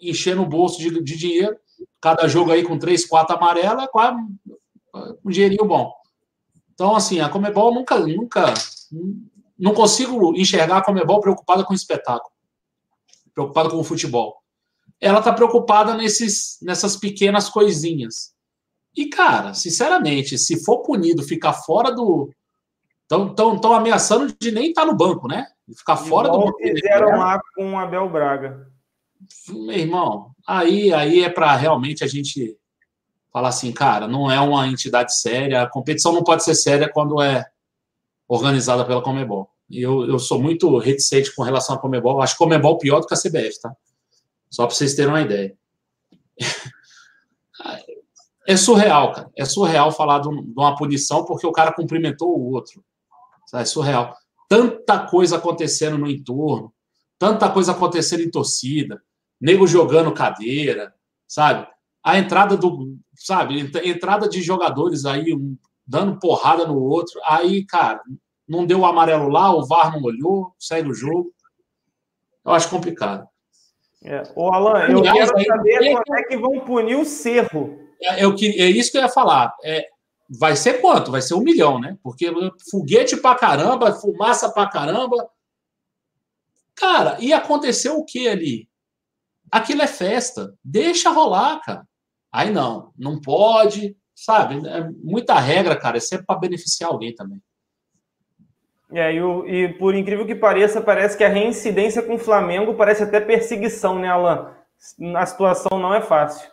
enchendo 0.00 0.40
o 0.40 0.46
bolso 0.46 0.78
de, 0.78 1.02
de, 1.04 1.16
dinheiro. 1.18 1.54
Cada 2.00 2.26
jogo 2.26 2.50
aí 2.50 2.62
com 2.62 2.78
3, 2.78 3.06
4 3.06 3.36
amarelas, 3.36 3.86
quase 3.92 4.18
um 5.22 5.30
dinheirinho 5.30 5.66
bom. 5.66 5.92
Então, 6.72 6.96
assim, 6.96 7.20
a 7.20 7.28
Comebol 7.28 7.74
nunca, 7.74 7.98
nunca, 7.98 8.54
não 9.58 9.74
consigo 9.74 10.34
enxergar 10.34 10.78
a 10.78 10.84
Comebol 10.84 11.20
preocupada 11.20 11.62
com 11.62 11.74
o 11.74 11.76
espetáculo, 11.76 12.32
preocupada 13.40 13.70
com 13.70 13.78
o 13.78 13.84
futebol 13.84 14.40
ela 15.00 15.22
tá 15.22 15.32
preocupada 15.32 15.94
nesses, 15.94 16.58
nessas 16.60 16.96
pequenas 16.96 17.48
coisinhas. 17.48 18.34
E, 18.94 19.06
cara, 19.06 19.54
sinceramente, 19.54 20.36
se 20.36 20.62
for 20.62 20.80
punido 20.80 21.22
ficar 21.22 21.54
fora 21.54 21.90
do. 21.90 22.30
Estão 23.02 23.34
tão, 23.34 23.58
tão 23.58 23.72
ameaçando 23.72 24.32
de 24.38 24.52
nem 24.52 24.68
estar 24.68 24.82
tá 24.82 24.86
no 24.86 24.96
banco, 24.96 25.26
né? 25.26 25.46
Ficar 25.74 25.96
fora 25.96 26.28
do 26.28 26.38
banco. 26.38 26.58
fizeram 26.58 27.18
lá 27.18 27.40
com 27.54 27.72
o 27.72 27.78
Abel 27.78 28.08
Braga. 28.08 28.68
Meu 29.48 29.76
irmão, 29.76 30.30
aí, 30.46 30.92
aí 30.92 31.22
é 31.22 31.28
para 31.28 31.54
realmente 31.56 32.04
a 32.04 32.06
gente 32.06 32.56
falar 33.32 33.48
assim, 33.48 33.72
cara, 33.72 34.06
não 34.06 34.30
é 34.30 34.40
uma 34.40 34.66
entidade 34.66 35.18
séria, 35.18 35.62
a 35.62 35.68
competição 35.68 36.12
não 36.12 36.22
pode 36.22 36.42
ser 36.42 36.54
séria 36.54 36.90
quando 36.92 37.20
é 37.20 37.44
organizada 38.28 38.84
pela 38.84 39.02
Comebol. 39.02 39.48
Eu, 39.70 40.04
eu 40.06 40.18
sou 40.18 40.40
muito 40.40 40.76
reticente 40.78 41.34
com 41.34 41.42
relação 41.42 41.76
à 41.76 41.78
Comebol. 41.78 42.20
Acho 42.20 42.36
Comebol 42.36 42.78
pior 42.78 43.00
do 43.00 43.06
que 43.06 43.14
a 43.14 43.16
CBF, 43.16 43.60
tá? 43.60 43.72
Só 44.50 44.66
para 44.66 44.74
vocês 44.74 44.94
terem 44.94 45.10
uma 45.10 45.20
ideia. 45.20 45.56
É 48.46 48.56
surreal, 48.56 49.12
cara. 49.12 49.30
É 49.36 49.44
surreal 49.44 49.92
falar 49.92 50.18
de 50.18 50.28
uma 50.28 50.74
punição 50.74 51.24
porque 51.24 51.46
o 51.46 51.52
cara 51.52 51.72
cumprimentou 51.72 52.36
o 52.36 52.52
outro. 52.52 52.82
É 53.54 53.64
surreal. 53.64 54.16
Tanta 54.48 55.06
coisa 55.06 55.36
acontecendo 55.36 55.96
no 55.96 56.10
entorno, 56.10 56.72
tanta 57.18 57.48
coisa 57.48 57.72
acontecendo 57.72 58.22
em 58.22 58.30
torcida, 58.30 59.00
nego 59.40 59.66
jogando 59.66 60.12
cadeira, 60.12 60.92
sabe? 61.28 61.68
A 62.02 62.18
entrada 62.18 62.56
do, 62.56 62.96
sabe, 63.14 63.60
entrada 63.84 64.28
de 64.28 64.42
jogadores 64.42 65.04
aí 65.04 65.32
um, 65.32 65.56
dando 65.86 66.18
porrada 66.18 66.66
no 66.66 66.76
outro. 66.80 67.20
Aí, 67.24 67.64
cara, 67.64 68.02
não 68.50 68.66
deu 68.66 68.80
o 68.80 68.86
amarelo 68.86 69.28
lá, 69.28 69.54
o 69.54 69.64
VAR 69.64 69.92
não 69.92 70.02
olhou, 70.02 70.52
segue 70.58 70.88
o 70.88 70.94
jogo. 70.94 71.32
Eu 72.44 72.50
acho 72.50 72.68
complicado. 72.68 73.28
É. 74.02 74.24
Ô, 74.34 74.52
Alan, 74.52 74.88
eu 74.88 74.98
Aliás, 74.98 75.30
quero 75.30 75.46
saber 75.46 75.84
é, 75.84 75.92
quando 75.92 76.18
é 76.18 76.24
que 76.24 76.36
vão 76.36 76.58
punir 76.60 76.96
o 76.96 77.04
Cerro. 77.04 77.78
É, 78.02 78.24
é, 78.24 78.24
é 78.24 78.70
isso 78.70 78.90
que 78.90 78.98
eu 78.98 79.02
ia 79.02 79.08
falar. 79.08 79.54
É, 79.62 79.86
vai 80.28 80.56
ser 80.56 80.80
quanto? 80.80 81.12
Vai 81.12 81.22
ser 81.22 81.34
um 81.34 81.42
milhão, 81.42 81.78
né? 81.78 81.96
Porque 82.02 82.26
foguete 82.68 83.16
pra 83.18 83.36
caramba, 83.36 83.92
fumaça 83.92 84.50
pra 84.50 84.68
caramba. 84.68 85.30
Cara, 86.74 87.18
e 87.20 87.32
aconteceu 87.32 87.98
o 87.98 88.04
que 88.04 88.26
ali? 88.26 88.68
Aquilo 89.48 89.82
é 89.82 89.86
festa. 89.86 90.58
Deixa 90.64 91.10
rolar, 91.10 91.60
cara. 91.60 91.86
Aí 92.32 92.50
não, 92.50 92.92
não 92.98 93.20
pode, 93.20 93.96
sabe? 94.12 94.66
É 94.66 94.90
muita 95.04 95.38
regra, 95.38 95.78
cara. 95.78 95.98
É 95.98 96.00
sempre 96.00 96.26
para 96.26 96.40
beneficiar 96.40 96.90
alguém 96.90 97.14
também. 97.14 97.40
É, 98.92 99.12
e, 99.12 99.22
o, 99.22 99.46
e, 99.46 99.72
por 99.74 99.94
incrível 99.94 100.26
que 100.26 100.34
pareça, 100.34 100.80
parece 100.80 101.16
que 101.16 101.24
a 101.24 101.28
reincidência 101.28 102.02
com 102.02 102.14
o 102.14 102.18
Flamengo 102.18 102.74
parece 102.74 103.02
até 103.02 103.20
perseguição, 103.20 103.98
né, 103.98 104.08
Alan? 104.08 104.54
A 105.16 105.26
situação 105.26 105.78
não 105.78 105.94
é 105.94 106.00
fácil. 106.00 106.50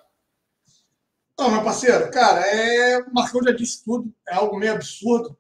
Não, 1.40 1.52
meu 1.52 1.64
parceiro, 1.64 2.10
cara, 2.12 2.42
é... 2.42 3.00
o 3.00 3.14
Marcão 3.14 3.42
já 3.44 3.52
disse 3.52 3.84
tudo, 3.84 4.12
é 4.28 4.36
algo 4.36 4.58
meio 4.58 4.74
absurdo. 4.74 5.38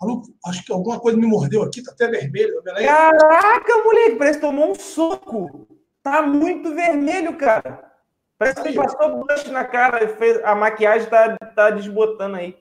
Maluco, 0.00 0.28
acho 0.46 0.64
que 0.64 0.72
alguma 0.72 0.98
coisa 0.98 1.18
me 1.18 1.26
mordeu 1.26 1.62
aqui, 1.62 1.82
tá 1.82 1.92
até 1.92 2.08
vermelho. 2.08 2.62
Tá 2.62 2.74
Caraca, 2.74 3.84
moleque, 3.84 4.16
parece 4.16 4.38
que 4.38 4.46
tomou 4.46 4.70
um 4.70 4.74
soco. 4.74 5.68
Tá 6.02 6.22
muito 6.22 6.74
vermelho, 6.74 7.36
cara. 7.36 7.90
Parece 8.38 8.62
que 8.62 8.72
passou 8.72 9.22
blush 9.22 9.50
na 9.50 9.64
cara, 9.64 10.08
fez, 10.16 10.42
a 10.42 10.54
maquiagem 10.54 11.10
tá, 11.10 11.36
tá 11.54 11.70
desbotando 11.70 12.36
aí. 12.36 12.56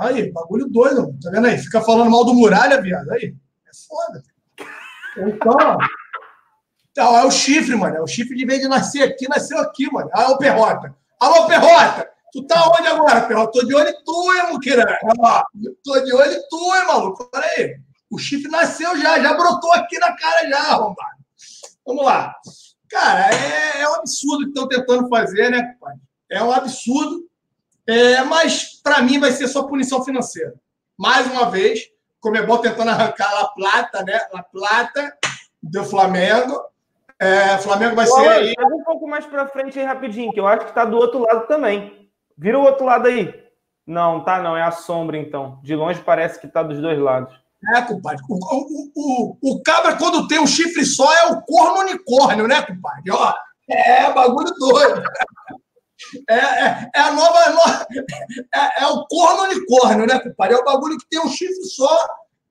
Aí, 0.00 0.32
bagulho 0.32 0.66
doido, 0.66 1.14
tá 1.22 1.30
vendo 1.30 1.46
aí? 1.46 1.58
Fica 1.58 1.82
falando 1.82 2.10
mal 2.10 2.24
do 2.24 2.34
muralha, 2.34 2.80
viado. 2.80 3.10
Aí, 3.12 3.34
é 3.66 3.70
foda. 3.86 4.22
Então, 5.18 5.78
então, 6.90 7.16
é 7.16 7.24
o 7.24 7.30
chifre, 7.30 7.76
mano. 7.76 7.96
É 7.96 8.02
o 8.02 8.06
chifre 8.06 8.36
de 8.36 8.46
vez 8.46 8.60
de 8.60 8.68
nascer 8.68 9.02
aqui, 9.02 9.28
nasceu 9.28 9.58
aqui, 9.58 9.92
mano. 9.92 10.10
Ah, 10.12 10.30
o 10.30 10.38
Perrota. 10.38 10.94
Alô, 11.20 11.46
Perrota! 11.46 12.08
Tu 12.32 12.46
tá 12.46 12.68
onde 12.68 12.88
agora, 12.88 13.22
Perrota? 13.22 13.52
Tô 13.52 13.66
de 13.66 13.74
olho 13.74 13.88
em 13.88 14.04
tu, 14.04 14.32
hein, 14.32 14.52
Muquirã? 14.52 14.84
Tô 15.84 16.00
de 16.00 16.14
olho 16.14 16.32
em 16.32 16.48
tu, 16.48 16.74
hein, 16.74 16.86
maluco? 16.86 17.30
Pera 17.30 17.46
aí. 17.56 17.76
O 18.10 18.18
chifre 18.18 18.50
nasceu 18.50 18.96
já, 18.98 19.20
já 19.20 19.34
brotou 19.34 19.72
aqui 19.72 19.98
na 19.98 20.16
cara 20.16 20.48
já, 20.48 20.58
arrombado. 20.58 21.20
Vamos 21.86 22.04
lá. 22.04 22.34
Cara, 22.88 23.34
é, 23.34 23.82
é 23.82 23.88
um 23.88 23.94
absurdo 23.94 24.44
que 24.44 24.48
estão 24.48 24.68
tentando 24.68 25.08
fazer, 25.08 25.50
né, 25.50 25.76
pai? 25.80 25.94
É 26.30 26.42
um 26.42 26.50
absurdo. 26.50 27.29
É, 27.90 28.22
mas, 28.22 28.80
para 28.84 29.02
mim, 29.02 29.18
vai 29.18 29.32
ser 29.32 29.48
só 29.48 29.64
punição 29.64 30.04
financeira. 30.04 30.54
Mais 30.96 31.26
uma 31.26 31.50
vez, 31.50 31.88
Comebol 32.20 32.58
tentando 32.58 32.90
arrancar 32.90 33.32
a 33.40 33.48
Plata, 33.48 34.04
né? 34.04 34.20
A 34.32 34.44
Plata 34.44 35.12
do 35.60 35.82
Flamengo. 35.84 36.62
É, 37.18 37.58
Flamengo 37.58 37.96
vai 37.96 38.06
ser 38.06 38.28
aí. 38.28 38.54
um 38.60 38.84
pouco 38.84 39.08
mais 39.08 39.26
para 39.26 39.48
frente 39.48 39.76
aí 39.76 39.84
rapidinho, 39.84 40.32
que 40.32 40.38
eu 40.38 40.46
acho 40.46 40.66
que 40.66 40.70
está 40.70 40.84
do 40.84 40.96
outro 40.96 41.18
lado 41.18 41.48
também. 41.48 42.08
Vira 42.38 42.56
o 42.56 42.62
outro 42.62 42.86
lado 42.86 43.08
aí. 43.08 43.34
Não, 43.84 44.22
tá 44.22 44.40
não, 44.40 44.56
é 44.56 44.62
a 44.62 44.70
sombra 44.70 45.18
então. 45.18 45.58
De 45.60 45.74
longe 45.74 46.00
parece 46.00 46.38
que 46.38 46.46
está 46.46 46.62
dos 46.62 46.80
dois 46.80 46.98
lados. 46.98 47.34
É, 47.74 47.82
compadre. 47.82 48.22
O, 48.28 48.34
o, 48.34 48.92
o, 48.94 49.38
o, 49.42 49.62
cabra, 49.62 49.96
quando 49.96 50.28
tem 50.28 50.38
um 50.38 50.46
chifre 50.46 50.84
só, 50.84 51.12
é 51.12 51.32
o 51.32 51.42
corno 51.42 51.80
unicórnio, 51.80 52.46
né, 52.46 52.62
compadre? 52.62 53.10
Ó, 53.10 53.34
é 53.68 54.12
bagulho 54.12 54.54
doido. 54.58 55.02
É, 56.28 56.34
é, 56.34 56.90
é 56.94 57.00
a 57.00 57.12
nova. 57.12 57.86
É, 58.54 58.82
é, 58.82 58.86
o 58.86 59.06
corno 59.06 59.42
unicórnio, 59.44 60.06
né, 60.06 60.18
compadre? 60.18 60.54
É 60.54 60.58
o 60.58 60.64
bagulho 60.64 60.98
que 60.98 61.08
tem 61.08 61.20
um 61.20 61.28
chifre 61.28 61.64
só 61.64 61.96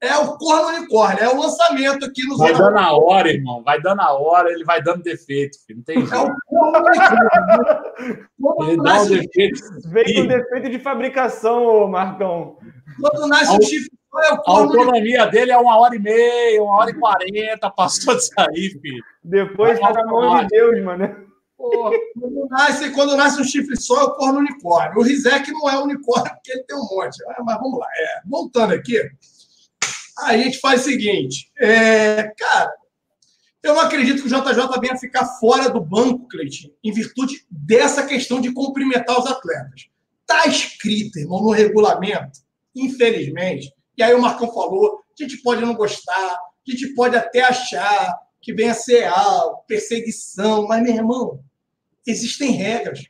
é 0.01 0.15
o 0.17 0.37
corno 0.37 0.77
unicórnio, 0.77 1.21
é 1.21 1.27
o 1.27 1.41
lançamento 1.41 2.05
aqui 2.05 2.25
no 2.25 2.37
Vai 2.37 2.53
dando 2.53 2.77
a 2.77 2.93
hora, 2.93 3.29
irmão. 3.29 3.61
Vai 3.63 3.81
dando 3.81 3.99
a 3.99 4.13
hora, 4.13 4.49
ele 4.49 4.63
vai 4.63 4.81
dando 4.81 5.03
defeito, 5.03 5.57
filho. 5.65 5.79
Não 5.79 5.83
tem 5.83 5.97
jeito. 5.97 6.15
É 6.15 6.19
o 6.19 6.33
corno 6.47 6.87
unicórnio. 6.87 8.71
ele 8.71 8.77
dá 8.81 9.01
um 9.01 9.07
defeito. 9.07 9.59
Vem 9.91 10.15
com 10.15 10.27
defeito 10.27 10.69
de 10.69 10.79
fabricação, 10.79 11.87
Marcão. 11.89 12.57
Quando 13.01 13.27
nasce 13.27 13.57
o 13.57 13.61
chifre, 13.61 13.91
é 14.23 14.33
o 14.33 14.35
A 14.35 14.41
autonomia 14.59 15.25
dele 15.25 15.51
é 15.51 15.57
uma 15.57 15.77
hora 15.77 15.93
e 15.95 15.99
meia, 15.99 16.63
uma 16.63 16.77
hora 16.77 16.91
e 16.91 16.97
quarenta, 16.97 17.69
passou 17.69 18.15
de 18.15 18.25
sair, 18.25 18.79
filho. 18.81 19.03
Depois 19.21 19.77
tá 19.79 19.91
na 19.91 20.05
mão 20.05 20.39
de 20.39 20.47
Deus, 20.47 20.81
mano. 20.81 21.28
Quando, 21.59 22.47
nasce, 22.49 22.89
quando 22.91 23.17
nasce 23.17 23.41
um 23.41 23.43
chifre 23.43 23.75
só, 23.75 23.99
é 23.99 24.03
o 24.05 24.13
corno 24.13 24.39
unicórnio. 24.39 24.97
O 24.97 25.03
Rizek 25.03 25.51
não 25.51 25.69
é 25.69 25.77
unicórnio, 25.77 26.33
porque 26.33 26.53
ele 26.53 26.63
tem 26.63 26.77
um 26.77 26.87
monte. 26.89 27.21
Ah, 27.27 27.43
mas 27.43 27.57
vamos 27.57 27.77
lá. 27.77 27.87
É, 27.97 28.21
voltando 28.25 28.73
aqui. 28.73 28.97
a 30.19 30.37
gente 30.37 30.57
faz 30.59 30.81
o 30.81 30.83
seguinte, 30.85 31.51
é, 31.59 32.31
cara, 32.37 32.73
eu 33.61 33.73
não 33.73 33.81
acredito 33.81 34.21
que 34.21 34.27
o 34.27 34.29
JJ 34.29 34.79
venha 34.79 34.97
ficar 34.97 35.25
fora 35.25 35.69
do 35.69 35.81
banco, 35.81 36.29
Cleitinho, 36.29 36.73
em 36.81 36.93
virtude 36.93 37.45
dessa 37.51 38.05
questão 38.05 38.39
de 38.39 38.53
cumprimentar 38.53 39.19
os 39.19 39.27
atletas. 39.27 39.89
Está 40.21 40.47
escrito, 40.47 41.19
irmão, 41.19 41.43
no 41.43 41.51
regulamento, 41.51 42.39
infelizmente. 42.73 43.73
E 43.97 44.03
aí 44.03 44.13
o 44.13 44.21
Marcão 44.21 44.47
falou: 44.53 45.01
a 45.19 45.23
gente 45.23 45.41
pode 45.41 45.61
não 45.61 45.73
gostar, 45.73 46.31
a 46.35 46.71
gente 46.71 46.93
pode 46.93 47.17
até 47.17 47.41
achar 47.41 48.17
que 48.41 48.53
venha 48.53 48.73
ser 48.73 49.03
algo, 49.03 49.63
perseguição, 49.67 50.65
mas, 50.65 50.81
meu 50.81 50.95
irmão, 50.95 51.43
existem 52.09 52.51
regras. 52.51 53.05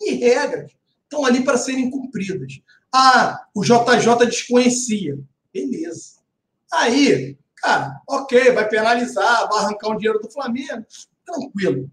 E 0.00 0.14
regras 0.14 0.72
estão 1.02 1.24
ali 1.24 1.44
para 1.44 1.58
serem 1.58 1.90
cumpridas. 1.90 2.60
Ah, 2.92 3.46
o 3.54 3.62
JJ 3.62 4.26
desconhecia. 4.26 5.18
Beleza. 5.52 6.20
Aí, 6.72 7.36
cara, 7.56 8.00
ok, 8.08 8.52
vai 8.52 8.68
penalizar, 8.68 9.48
vai 9.48 9.58
arrancar 9.58 9.90
um 9.90 9.96
dinheiro 9.96 10.20
do 10.20 10.30
Flamengo, 10.30 10.84
tranquilo. 11.24 11.90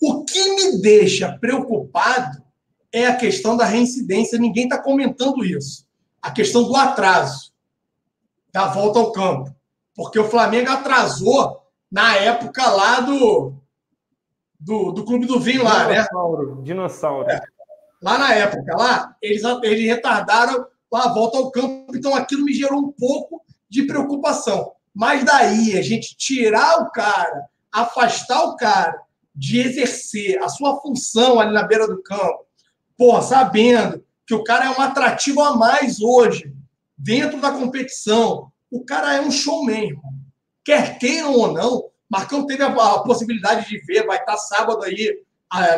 O 0.00 0.24
que 0.24 0.54
me 0.54 0.80
deixa 0.80 1.38
preocupado 1.38 2.42
é 2.92 3.06
a 3.06 3.16
questão 3.16 3.56
da 3.56 3.64
reincidência. 3.64 4.38
Ninguém 4.38 4.64
está 4.64 4.82
comentando 4.82 5.44
isso. 5.44 5.86
A 6.20 6.30
questão 6.30 6.64
do 6.64 6.74
atraso 6.74 7.52
da 8.52 8.66
volta 8.68 8.98
ao 8.98 9.12
campo. 9.12 9.54
Porque 9.94 10.18
o 10.18 10.28
Flamengo 10.28 10.70
atrasou 10.70 11.60
na 11.90 12.16
época 12.16 12.68
lá 12.70 13.00
do, 13.00 13.59
do, 14.60 14.92
do 14.92 15.04
Clube 15.04 15.26
do 15.26 15.40
Vinho, 15.40 15.64
lá, 15.64 15.86
Dinossauro, 15.86 16.56
né? 16.56 16.62
Dinossauro. 16.62 17.30
É. 17.30 17.40
Lá 18.02 18.18
na 18.18 18.34
época, 18.34 18.76
lá, 18.76 19.16
eles, 19.22 19.42
eles 19.62 19.86
retardaram 19.86 20.66
a 20.92 21.08
volta 21.08 21.38
ao 21.38 21.50
campo, 21.50 21.96
então 21.96 22.14
aquilo 22.14 22.44
me 22.44 22.52
gerou 22.52 22.78
um 22.78 22.92
pouco 22.92 23.42
de 23.68 23.84
preocupação. 23.84 24.72
Mas 24.94 25.24
daí 25.24 25.78
a 25.78 25.82
gente 25.82 26.16
tirar 26.16 26.82
o 26.82 26.90
cara, 26.90 27.46
afastar 27.72 28.42
o 28.44 28.56
cara 28.56 29.00
de 29.34 29.60
exercer 29.60 30.42
a 30.42 30.48
sua 30.48 30.80
função 30.80 31.38
ali 31.38 31.52
na 31.52 31.62
beira 31.62 31.86
do 31.86 32.02
campo, 32.02 32.44
pô, 32.96 33.20
sabendo 33.22 34.04
que 34.26 34.34
o 34.34 34.44
cara 34.44 34.66
é 34.66 34.70
um 34.70 34.80
atrativo 34.80 35.40
a 35.42 35.56
mais 35.56 36.00
hoje, 36.00 36.52
dentro 36.96 37.40
da 37.40 37.52
competição, 37.52 38.50
o 38.70 38.84
cara 38.84 39.14
é 39.14 39.20
um 39.20 39.30
showman, 39.30 39.88
irmão. 39.88 40.12
Quer 40.64 40.98
queiram 40.98 41.32
ou 41.32 41.52
não, 41.52 41.89
Marcão 42.10 42.44
teve 42.44 42.64
a, 42.64 42.98
possibilidade 42.98 43.68
de 43.68 43.78
ver, 43.78 44.04
vai 44.04 44.18
estar 44.18 44.36
sábado 44.36 44.82
aí 44.82 45.22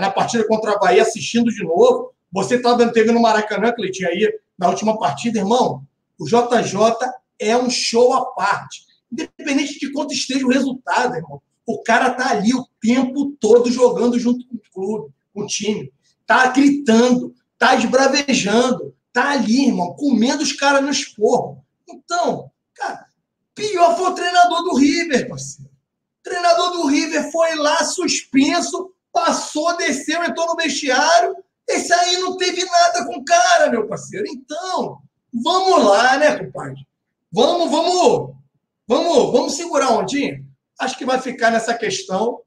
na 0.00 0.10
partida 0.10 0.46
contra 0.48 0.72
a 0.72 0.78
Bahia 0.78 1.02
assistindo 1.02 1.50
de 1.50 1.62
novo. 1.62 2.12
Você 2.32 2.56
estava 2.56 2.90
teve 2.90 3.12
no 3.12 3.20
Maracanã, 3.20 3.70
Cleitinho, 3.70 4.08
aí 4.08 4.32
na 4.58 4.70
última 4.70 4.98
partida, 4.98 5.38
irmão. 5.38 5.86
O 6.18 6.24
JJ 6.24 7.10
é 7.38 7.56
um 7.56 7.68
show 7.68 8.14
à 8.14 8.24
parte. 8.32 8.86
Independente 9.12 9.78
de 9.78 9.92
quanto 9.92 10.14
esteja 10.14 10.46
o 10.46 10.50
resultado, 10.50 11.16
irmão. 11.16 11.42
O 11.66 11.82
cara 11.82 12.10
tá 12.10 12.30
ali 12.30 12.54
o 12.54 12.66
tempo 12.80 13.36
todo 13.38 13.70
jogando 13.70 14.18
junto 14.18 14.46
com 14.48 14.56
o 14.56 14.72
clube, 14.72 15.14
com 15.34 15.42
o 15.42 15.46
time. 15.46 15.92
Tá 16.26 16.46
gritando, 16.46 17.34
tá 17.58 17.74
esbravejando, 17.76 18.94
tá 19.12 19.32
ali, 19.32 19.66
irmão, 19.66 19.94
comendo 19.94 20.42
os 20.42 20.52
caras 20.52 20.82
no 20.82 20.90
esporro. 20.90 21.62
Então, 21.86 22.50
cara, 22.74 23.04
pior 23.54 23.96
foi 23.96 24.10
o 24.10 24.14
treinador 24.14 24.62
do 24.62 24.76
River, 24.76 25.28
parceiro. 25.28 25.61
Treinador 26.22 26.72
do 26.72 26.86
River 26.86 27.30
foi 27.30 27.54
lá 27.56 27.84
suspenso, 27.84 28.92
passou, 29.12 29.76
desceu, 29.76 30.22
entrou 30.22 30.46
no 30.46 30.56
vestiário. 30.56 31.36
Esse 31.68 31.92
aí 31.92 32.18
não 32.18 32.36
teve 32.36 32.64
nada 32.64 33.06
com 33.06 33.16
o 33.16 33.24
cara, 33.24 33.70
meu 33.70 33.86
parceiro. 33.86 34.26
Então, 34.28 34.98
vamos 35.32 35.84
lá, 35.84 36.16
né, 36.16 36.38
compadre? 36.38 36.86
Vamos, 37.30 37.70
vamos, 37.70 38.34
vamos, 38.86 39.32
vamos 39.32 39.54
segurar 39.54 39.90
ondinha. 39.92 40.44
Acho 40.78 40.98
que 40.98 41.04
vai 41.04 41.20
ficar 41.20 41.50
nessa 41.50 41.74
questão 41.74 42.40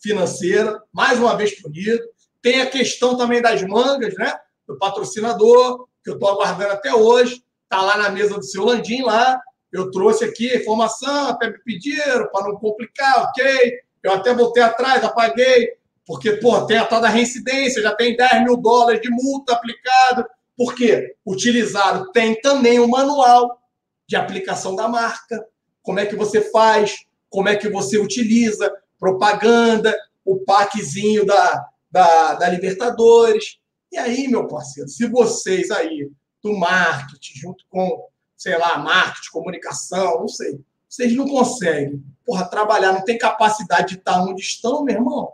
financeira, 0.00 0.82
mais 0.92 1.18
uma 1.18 1.36
vez 1.36 1.60
punido. 1.60 2.02
Tem 2.40 2.60
a 2.60 2.70
questão 2.70 3.16
também 3.16 3.40
das 3.40 3.62
mangas, 3.62 4.14
né? 4.14 4.34
Do 4.66 4.76
patrocinador, 4.76 5.86
que 6.02 6.10
eu 6.10 6.14
estou 6.14 6.28
aguardando 6.28 6.72
até 6.72 6.92
hoje. 6.92 7.44
Está 7.64 7.80
lá 7.82 7.96
na 7.96 8.10
mesa 8.10 8.34
do 8.34 8.44
seu 8.44 8.64
Landim 8.64 9.02
lá. 9.02 9.40
Eu 9.72 9.90
trouxe 9.90 10.24
aqui 10.24 10.54
informação, 10.54 11.36
pediram 11.64 12.28
para 12.30 12.48
não 12.48 12.56
complicar, 12.56 13.24
ok. 13.24 13.80
Eu 14.02 14.12
até 14.12 14.34
voltei 14.34 14.62
atrás, 14.62 15.02
apaguei, 15.02 15.76
porque, 16.06 16.32
pô, 16.32 16.66
tem 16.66 16.76
a 16.76 16.84
tal 16.84 17.00
da 17.00 17.08
reincidência, 17.08 17.82
já 17.82 17.94
tem 17.94 18.16
10 18.16 18.44
mil 18.44 18.56
dólares 18.56 19.00
de 19.00 19.08
multa 19.08 19.54
aplicado. 19.54 20.26
Por 20.56 20.74
quê? 20.74 21.14
Utilizado 21.24 22.10
tem 22.12 22.40
também 22.40 22.78
o 22.80 22.88
manual 22.88 23.62
de 24.06 24.16
aplicação 24.16 24.76
da 24.76 24.88
marca, 24.88 25.46
como 25.82 26.00
é 26.00 26.06
que 26.06 26.16
você 26.16 26.42
faz, 26.50 26.96
como 27.30 27.48
é 27.48 27.56
que 27.56 27.68
você 27.68 27.98
utiliza, 27.98 28.72
propaganda, 28.98 29.96
o 30.24 30.38
packzinho 30.40 31.24
da, 31.24 31.66
da, 31.90 32.34
da 32.34 32.48
Libertadores. 32.48 33.58
E 33.90 33.98
aí, 33.98 34.28
meu 34.28 34.46
parceiro, 34.46 34.88
se 34.88 35.06
vocês 35.08 35.70
aí 35.70 36.10
do 36.42 36.52
marketing, 36.56 37.38
junto 37.38 37.64
com, 37.68 38.08
sei 38.42 38.58
lá, 38.58 38.76
marketing, 38.76 39.30
comunicação, 39.30 40.18
não 40.18 40.26
sei, 40.26 40.58
vocês 40.88 41.14
não 41.14 41.28
conseguem, 41.28 42.04
porra, 42.26 42.44
trabalhar, 42.44 42.92
não 42.92 43.04
tem 43.04 43.16
capacidade 43.16 43.94
de 43.94 43.98
estar 44.00 44.20
onde 44.20 44.42
estão, 44.42 44.82
meu 44.82 44.96
irmão, 44.96 45.32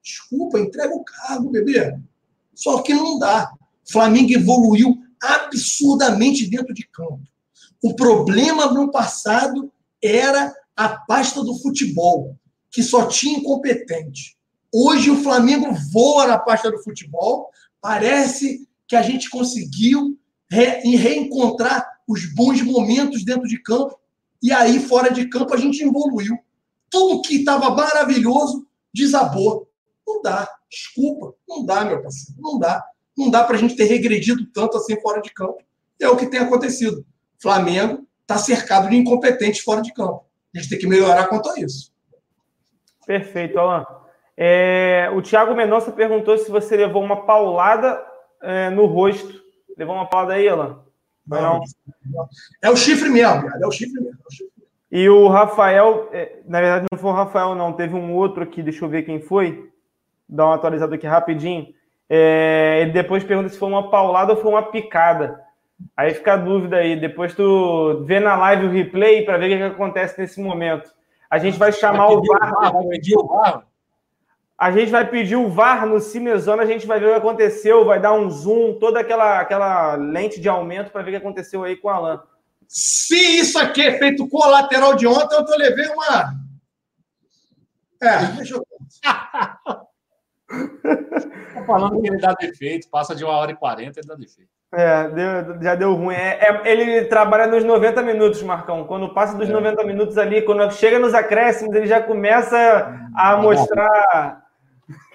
desculpa, 0.00 0.60
entrega 0.60 0.94
o 0.94 1.02
cargo, 1.02 1.50
bebê. 1.50 1.98
Só 2.54 2.80
que 2.80 2.94
não 2.94 3.18
dá. 3.18 3.50
Flamengo 3.90 4.32
evoluiu 4.32 4.96
absurdamente 5.20 6.48
dentro 6.48 6.72
de 6.72 6.86
campo. 6.86 7.20
O 7.82 7.96
problema 7.96 8.66
no 8.66 8.88
passado 8.92 9.72
era 10.00 10.54
a 10.76 10.90
pasta 10.90 11.42
do 11.42 11.58
futebol, 11.58 12.36
que 12.70 12.84
só 12.84 13.06
tinha 13.06 13.40
incompetente. 13.40 14.38
Hoje 14.72 15.10
o 15.10 15.22
Flamengo 15.24 15.74
voa 15.92 16.28
na 16.28 16.38
pasta 16.38 16.70
do 16.70 16.78
futebol. 16.84 17.50
Parece 17.80 18.64
que 18.86 18.94
a 18.94 19.02
gente 19.02 19.28
conseguiu 19.28 20.16
re 20.48 20.96
reencontrar 20.96 21.97
os 22.08 22.24
bons 22.34 22.62
momentos 22.62 23.24
dentro 23.24 23.46
de 23.46 23.62
campo. 23.62 23.98
E 24.42 24.50
aí, 24.50 24.80
fora 24.80 25.10
de 25.10 25.28
campo, 25.28 25.54
a 25.54 25.58
gente 25.58 25.82
evoluiu. 25.82 26.38
Tudo 26.90 27.20
que 27.20 27.36
estava 27.36 27.70
maravilhoso 27.70 28.66
desabou. 28.92 29.68
Não 30.06 30.22
dá. 30.22 30.48
Desculpa. 30.70 31.34
Não 31.46 31.64
dá, 31.64 31.84
meu 31.84 32.02
parceiro. 32.02 32.40
Não 32.40 32.58
dá. 32.58 32.82
Não 33.16 33.30
dá 33.30 33.44
para 33.44 33.56
a 33.56 33.58
gente 33.58 33.76
ter 33.76 33.84
regredido 33.84 34.46
tanto 34.46 34.78
assim 34.78 34.98
fora 35.00 35.20
de 35.20 35.30
campo. 35.32 35.58
É 36.00 36.08
o 36.08 36.16
que 36.16 36.26
tem 36.26 36.40
acontecido. 36.40 37.04
Flamengo 37.40 38.06
está 38.22 38.38
cercado 38.38 38.88
de 38.88 38.96
incompetentes 38.96 39.60
fora 39.60 39.82
de 39.82 39.92
campo. 39.92 40.24
A 40.54 40.58
gente 40.58 40.70
tem 40.70 40.78
que 40.78 40.86
melhorar 40.86 41.26
quanto 41.26 41.50
a 41.50 41.60
isso. 41.60 41.92
Perfeito, 43.06 43.58
Alan. 43.58 43.84
É, 44.36 45.10
o 45.14 45.20
Thiago 45.20 45.54
Mendonça 45.54 45.90
perguntou 45.90 46.38
se 46.38 46.50
você 46.50 46.76
levou 46.76 47.02
uma 47.02 47.26
paulada 47.26 48.00
é, 48.40 48.70
no 48.70 48.86
rosto. 48.86 49.42
Levou 49.76 49.94
uma 49.94 50.08
paulada 50.08 50.34
aí, 50.34 50.48
Alan? 50.48 50.87
Não. 51.28 51.60
não. 52.06 52.28
É 52.62 52.70
o 52.70 52.76
chifre 52.76 53.08
mesmo, 53.08 53.48
é 53.48 53.66
o 53.66 53.70
chifre 53.70 54.00
mesmo. 54.00 54.18
É 54.18 54.26
o 54.26 54.32
chifre. 54.32 54.58
E 54.90 55.08
o 55.08 55.28
Rafael, 55.28 56.08
é, 56.12 56.38
na 56.46 56.60
verdade 56.60 56.86
não 56.90 56.98
foi 56.98 57.10
o 57.10 57.14
Rafael, 57.14 57.54
não, 57.54 57.74
teve 57.74 57.94
um 57.94 58.14
outro 58.14 58.42
aqui, 58.42 58.62
deixa 58.62 58.84
eu 58.84 58.88
ver 58.88 59.02
quem 59.02 59.20
foi. 59.20 59.70
Dar 60.26 60.46
uma 60.46 60.54
atualizada 60.54 60.94
aqui 60.94 61.06
rapidinho. 61.06 61.68
É, 62.08 62.78
ele 62.80 62.92
depois 62.92 63.22
pergunta 63.22 63.50
se 63.50 63.58
foi 63.58 63.68
uma 63.68 63.90
paulada 63.90 64.32
ou 64.32 64.40
foi 64.40 64.50
uma 64.50 64.62
picada. 64.62 65.40
Aí 65.96 66.14
fica 66.14 66.34
a 66.34 66.36
dúvida 66.36 66.76
aí. 66.76 66.98
Depois 66.98 67.34
tu 67.34 68.02
vê 68.04 68.18
na 68.18 68.34
live 68.36 68.66
o 68.66 68.70
replay 68.70 69.24
para 69.24 69.36
ver 69.36 69.46
o 69.46 69.48
que, 69.50 69.56
que, 69.56 69.62
acontece 69.62 70.18
nesse 70.18 70.40
momento. 70.40 70.90
A 71.30 71.38
gente 71.38 71.58
vai 71.58 71.70
chamar 71.70 72.08
o 72.08 72.22
VAR. 72.22 72.72
Vai 72.72 72.86
pedir 72.86 73.16
o 73.16 73.26
VAR. 73.26 73.67
A 74.58 74.72
gente 74.72 74.90
vai 74.90 75.08
pedir 75.08 75.36
o 75.36 75.48
VAR 75.48 75.86
no 75.86 76.00
Cinezona, 76.00 76.64
a 76.64 76.66
gente 76.66 76.84
vai 76.84 76.98
ver 76.98 77.06
o 77.06 77.10
que 77.10 77.18
aconteceu, 77.18 77.84
vai 77.84 78.00
dar 78.00 78.12
um 78.12 78.28
zoom, 78.28 78.74
toda 78.80 78.98
aquela, 78.98 79.38
aquela 79.38 79.94
lente 79.94 80.40
de 80.40 80.48
aumento 80.48 80.90
para 80.90 81.00
ver 81.02 81.10
o 81.10 81.12
que 81.12 81.18
aconteceu 81.18 81.62
aí 81.62 81.76
com 81.76 81.86
o 81.86 81.90
Alan. 81.92 82.20
Se 82.66 83.16
isso 83.38 83.56
aqui 83.56 83.82
é 83.82 83.98
feito 83.98 84.28
colateral 84.28 84.96
de 84.96 85.06
ontem, 85.06 85.36
eu 85.36 85.44
tô 85.44 85.56
levei 85.56 85.86
uma. 85.88 86.34
É, 88.02 88.18
deixa 88.36 88.56
eu. 88.58 88.66
Tá 91.54 91.64
falando 91.64 92.00
que 92.00 92.08
ele 92.08 92.18
dá 92.18 92.34
defeito, 92.34 92.90
passa 92.90 93.14
de 93.14 93.22
uma 93.22 93.36
hora 93.36 93.52
e 93.52 93.56
quarenta, 93.56 94.00
ele 94.00 94.08
dá 94.08 94.16
defeito. 94.16 94.50
É, 94.72 95.08
deu, 95.08 95.62
já 95.62 95.74
deu 95.76 95.94
ruim. 95.94 96.14
É, 96.14 96.38
é, 96.40 96.70
ele 96.70 97.04
trabalha 97.04 97.46
nos 97.46 97.64
90 97.64 98.02
minutos, 98.02 98.42
Marcão. 98.42 98.84
Quando 98.84 99.14
passa 99.14 99.36
dos 99.36 99.48
é. 99.48 99.52
90 99.52 99.84
minutos 99.84 100.18
ali, 100.18 100.42
quando 100.42 100.70
chega 100.72 100.98
nos 100.98 101.14
acréscimos, 101.14 101.74
ele 101.74 101.86
já 101.86 102.02
começa 102.02 103.08
a 103.14 103.36
mostrar 103.36 104.47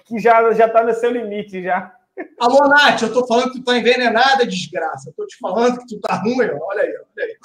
que 0.04 0.18
já, 0.18 0.52
já 0.52 0.68
tá 0.68 0.82
no 0.82 0.92
seu 0.94 1.10
limite 1.10 1.62
já. 1.62 1.94
Alô, 2.38 2.68
Nath, 2.68 3.02
eu 3.02 3.12
tô 3.12 3.26
falando 3.26 3.52
que 3.52 3.58
tu 3.58 3.64
tá 3.64 3.76
envenenada, 3.76 4.46
desgraça. 4.46 5.08
Eu 5.08 5.14
tô 5.14 5.26
te 5.26 5.36
falando 5.38 5.78
que 5.78 5.86
tu 5.86 6.00
tá 6.00 6.14
ruim, 6.14 6.38
olha 6.38 6.82
aí, 6.82 6.94
olha 7.16 7.24
aí. 7.24 7.36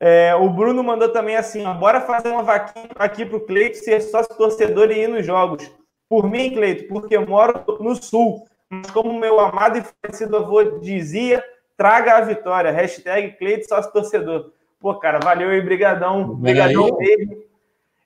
É, 0.00 0.34
o 0.34 0.50
Bruno 0.50 0.82
mandou 0.82 1.08
também 1.08 1.36
assim: 1.36 1.64
ó, 1.64 1.72
bora 1.72 2.00
fazer 2.00 2.28
uma 2.28 2.42
vaquinha 2.42 2.90
aqui 2.96 3.24
pro 3.24 3.46
Cleito 3.46 3.78
ser 3.78 4.02
sócio 4.02 4.34
torcedor 4.36 4.90
e 4.90 4.98
ir 4.98 5.08
nos 5.08 5.24
jogos. 5.24 5.70
Por 6.08 6.28
mim, 6.28 6.52
Cleito, 6.52 6.88
porque 6.88 7.16
eu 7.16 7.26
moro 7.26 7.64
no 7.80 7.94
sul. 7.96 8.46
Mas 8.68 8.90
como 8.90 9.18
meu 9.18 9.40
amado 9.40 9.78
e 9.78 9.82
falecido 9.82 10.36
avô 10.36 10.62
dizia, 10.80 11.42
traga 11.76 12.18
a 12.18 12.20
vitória. 12.20 12.70
Hashtag 12.70 13.32
Cleito 13.38 13.68
sócio 13.68 13.92
torcedor. 13.92 14.52
Pô, 14.78 14.94
cara, 14.96 15.20
valeu 15.20 15.48
aí, 15.48 15.62
brigadão. 15.62 16.34
Brigadão 16.34 16.94
mesmo. 16.98 17.43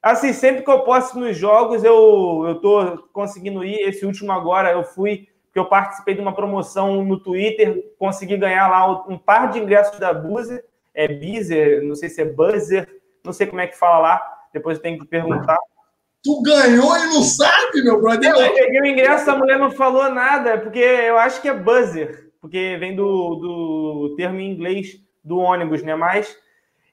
Assim, 0.02 0.32
sempre 0.32 0.62
que 0.62 0.70
eu 0.70 0.80
posso 0.80 1.18
nos 1.18 1.36
jogos, 1.36 1.82
eu, 1.82 2.44
eu 2.46 2.54
tô 2.60 2.98
conseguindo 3.12 3.64
ir. 3.64 3.80
Esse 3.88 4.06
último 4.06 4.30
agora 4.30 4.70
eu 4.70 4.84
fui, 4.84 5.28
porque 5.46 5.58
eu 5.58 5.66
participei 5.66 6.14
de 6.14 6.20
uma 6.20 6.34
promoção 6.34 7.04
no 7.04 7.18
Twitter, 7.18 7.92
consegui 7.98 8.36
ganhar 8.36 8.68
lá 8.68 9.04
um 9.08 9.18
par 9.18 9.50
de 9.50 9.58
ingressos 9.58 9.98
da 9.98 10.14
Buzzer, 10.14 10.64
é 10.94 11.08
Bizer, 11.08 11.82
não 11.82 11.94
sei 11.94 12.08
se 12.08 12.22
é 12.22 12.24
Buzzer, 12.24 12.88
não 13.24 13.32
sei 13.32 13.46
como 13.46 13.60
é 13.60 13.66
que 13.66 13.76
fala 13.76 13.98
lá, 13.98 14.38
depois 14.52 14.76
eu 14.76 14.82
tenho 14.82 14.98
que 14.98 15.06
perguntar. 15.06 15.58
Tu 16.22 16.42
ganhou 16.42 16.96
e 16.96 17.06
não 17.06 17.22
sabe, 17.22 17.82
meu 17.82 18.00
brother? 18.00 18.30
Eu 18.30 18.54
peguei 18.54 18.80
o 18.80 18.86
ingresso, 18.86 19.30
a 19.30 19.36
mulher 19.36 19.58
não 19.58 19.70
falou 19.70 20.10
nada, 20.10 20.58
porque 20.58 20.78
eu 20.78 21.18
acho 21.18 21.40
que 21.42 21.48
é 21.48 21.54
Buzzer, 21.54 22.30
porque 22.40 22.76
vem 22.78 22.94
do, 22.94 23.34
do 23.34 24.14
termo 24.16 24.38
em 24.38 24.50
inglês 24.52 25.00
do 25.24 25.38
ônibus, 25.38 25.82
né? 25.82 25.94
Mas 25.94 26.36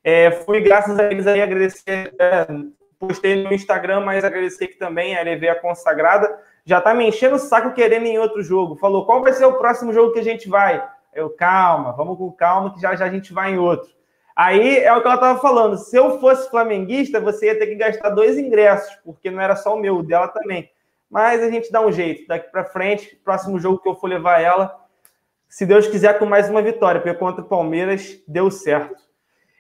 é, 0.04 0.32
fui, 0.32 0.62
graças 0.62 0.98
a 1.00 1.12
eles, 1.12 1.26
aí 1.26 1.42
agradecer. 1.42 2.14
É, 2.20 2.48
postei 3.00 3.44
no 3.44 3.54
Instagram, 3.54 4.02
mas 4.02 4.24
agradecer 4.24 4.68
que 4.68 4.78
também 4.78 5.16
a 5.16 5.22
LV 5.22 5.50
a 5.50 5.60
consagrada. 5.60 6.40
Já 6.66 6.82
tá 6.82 6.94
me 6.94 7.08
enchendo 7.08 7.36
o 7.36 7.40
saco 7.40 7.74
querendo 7.74 8.06
em 8.06 8.18
outro 8.18 8.42
jogo. 8.42 8.76
Falou, 8.76 9.06
qual 9.06 9.22
vai 9.22 9.34
ser 9.34 9.46
o 9.46 9.54
próximo 9.54 9.94
jogo 9.94 10.14
que 10.14 10.20
a 10.20 10.24
gente 10.24 10.50
vai? 10.50 10.88
Eu, 11.14 11.30
calma, 11.30 11.94
vamos 11.94 12.18
com 12.18 12.32
calma, 12.32 12.74
que 12.74 12.82
já 12.82 12.96
já 12.96 13.06
a 13.06 13.10
gente 13.10 13.32
vai 13.32 13.54
em 13.54 13.58
outro. 13.58 13.90
Aí 14.36 14.80
é 14.80 14.94
o 14.94 15.02
que 15.02 15.08
ela 15.08 15.18
tava 15.18 15.40
falando. 15.40 15.78
Se 15.78 15.96
eu 15.96 16.20
fosse 16.20 16.50
flamenguista, 16.50 17.22
você 17.22 17.48
ia 17.48 17.58
ter 17.58 17.68
que 17.68 17.76
gastar 17.76 18.10
dois 18.10 18.38
ingressos, 18.38 18.94
porque 19.04 19.32
não 19.32 19.40
era 19.40 19.56
só 19.56 19.76
o 19.76 19.80
meu, 19.80 19.98
o 19.98 20.04
dela 20.04 20.28
também. 20.28 20.70
Mas 21.10 21.42
a 21.42 21.50
gente 21.50 21.72
dá 21.72 21.80
um 21.80 21.92
jeito. 21.92 22.28
Daqui 22.28 22.52
para 22.52 22.66
frente, 22.66 23.16
próximo 23.24 23.58
jogo 23.60 23.80
que 23.80 23.88
eu 23.88 23.96
for 23.96 24.08
levar 24.08 24.42
ela, 24.42 24.78
se 25.48 25.66
Deus 25.66 25.88
quiser, 25.88 26.20
com 26.20 26.26
mais 26.26 26.50
uma 26.50 26.62
vitória, 26.62 27.00
porque 27.00 27.18
contra 27.18 27.42
o 27.42 27.48
Palmeiras 27.48 28.22
deu 28.28 28.52
certo. 28.52 29.05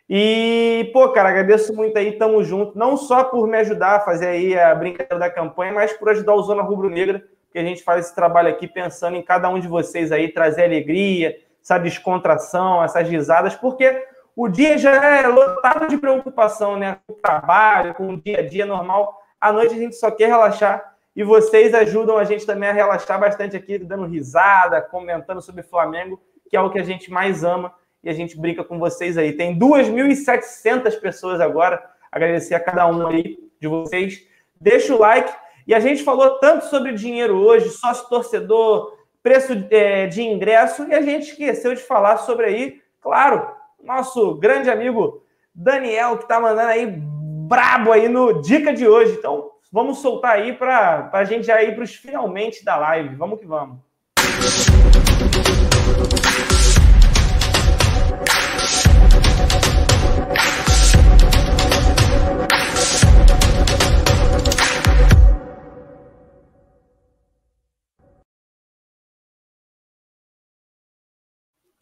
E, 0.07 0.89
pô, 0.93 1.09
cara, 1.09 1.29
agradeço 1.29 1.75
muito 1.75 1.97
aí, 1.97 2.11
tamo 2.11 2.43
junto. 2.43 2.77
Não 2.77 2.95
só 2.95 3.23
por 3.23 3.47
me 3.47 3.57
ajudar 3.57 3.95
a 3.95 3.99
fazer 4.01 4.27
aí 4.27 4.57
a 4.57 4.73
brincadeira 4.75 5.17
da 5.17 5.29
campanha, 5.29 5.73
mas 5.73 5.93
por 5.93 6.09
ajudar 6.09 6.35
o 6.35 6.43
Zona 6.43 6.61
Rubro 6.61 6.89
Negra, 6.89 7.23
que 7.51 7.57
a 7.57 7.63
gente 7.63 7.83
faz 7.83 8.05
esse 8.05 8.15
trabalho 8.15 8.49
aqui 8.49 8.67
pensando 8.67 9.17
em 9.17 9.23
cada 9.23 9.49
um 9.49 9.59
de 9.59 9.67
vocês 9.67 10.11
aí, 10.11 10.31
trazer 10.31 10.65
alegria, 10.65 11.35
essa 11.61 11.79
descontração, 11.79 12.83
essas 12.83 13.09
risadas, 13.09 13.55
porque 13.55 14.05
o 14.35 14.47
dia 14.47 14.77
já 14.77 14.93
é 14.93 15.27
lotado 15.27 15.87
de 15.87 15.97
preocupação, 15.97 16.77
né? 16.77 16.97
Com 17.07 17.13
o 17.13 17.15
trabalho, 17.15 17.95
com 17.95 18.09
o 18.09 18.17
dia 18.17 18.39
a 18.39 18.47
dia 18.47 18.65
normal. 18.65 19.19
À 19.41 19.51
noite 19.51 19.73
a 19.73 19.77
gente 19.77 19.95
só 19.95 20.11
quer 20.11 20.27
relaxar. 20.27 20.93
E 21.15 21.23
vocês 21.23 21.73
ajudam 21.73 22.17
a 22.17 22.25
gente 22.25 22.45
também 22.45 22.69
a 22.69 22.73
relaxar 22.73 23.17
bastante 23.19 23.55
aqui, 23.55 23.79
dando 23.79 24.05
risada, 24.05 24.81
comentando 24.81 25.41
sobre 25.41 25.63
Flamengo, 25.63 26.21
que 26.49 26.57
é 26.57 26.61
o 26.61 26.69
que 26.69 26.77
a 26.77 26.83
gente 26.83 27.09
mais 27.09 27.43
ama 27.43 27.73
e 28.05 28.09
a 28.09 28.13
gente 28.13 28.39
brinca 28.39 28.63
com 28.63 28.77
vocês 28.77 29.17
aí. 29.17 29.33
Tem 29.33 29.57
2.700 29.57 30.99
pessoas 31.01 31.41
agora. 31.41 31.83
Agradecer 32.11 32.53
a 32.53 32.59
cada 32.59 32.85
um 32.87 33.07
aí 33.07 33.39
de 33.59 33.67
vocês. 33.67 34.23
Deixa 34.61 34.95
o 34.95 34.99
like. 34.99 35.33
E 35.65 35.73
a 35.73 35.79
gente 35.79 36.03
falou 36.03 36.37
tanto 36.37 36.65
sobre 36.65 36.93
dinheiro 36.93 37.35
hoje, 37.35 37.71
sócio 37.71 38.07
torcedor, 38.07 38.95
preço 39.23 39.53
é, 39.71 40.05
de 40.05 40.21
ingresso, 40.21 40.85
e 40.87 40.93
a 40.93 41.01
gente 41.01 41.31
esqueceu 41.31 41.73
de 41.73 41.81
falar 41.81 42.17
sobre 42.17 42.45
aí, 42.45 42.81
claro, 43.01 43.49
nosso 43.83 44.35
grande 44.35 44.69
amigo 44.69 45.23
Daniel, 45.53 46.17
que 46.17 46.23
está 46.25 46.39
mandando 46.39 46.69
aí 46.69 46.85
brabo 46.85 47.91
aí 47.91 48.07
no 48.07 48.39
Dica 48.41 48.71
de 48.71 48.87
hoje. 48.87 49.15
Então, 49.17 49.49
vamos 49.71 49.97
soltar 49.97 50.33
aí 50.33 50.53
para 50.53 51.09
a 51.11 51.23
gente 51.23 51.47
já 51.47 51.63
ir 51.63 51.73
para 51.73 51.83
os 51.83 51.95
finalmente 51.95 52.63
da 52.63 52.77
live. 52.77 53.15
Vamos 53.15 53.39
que 53.39 53.47
vamos. 53.47 53.79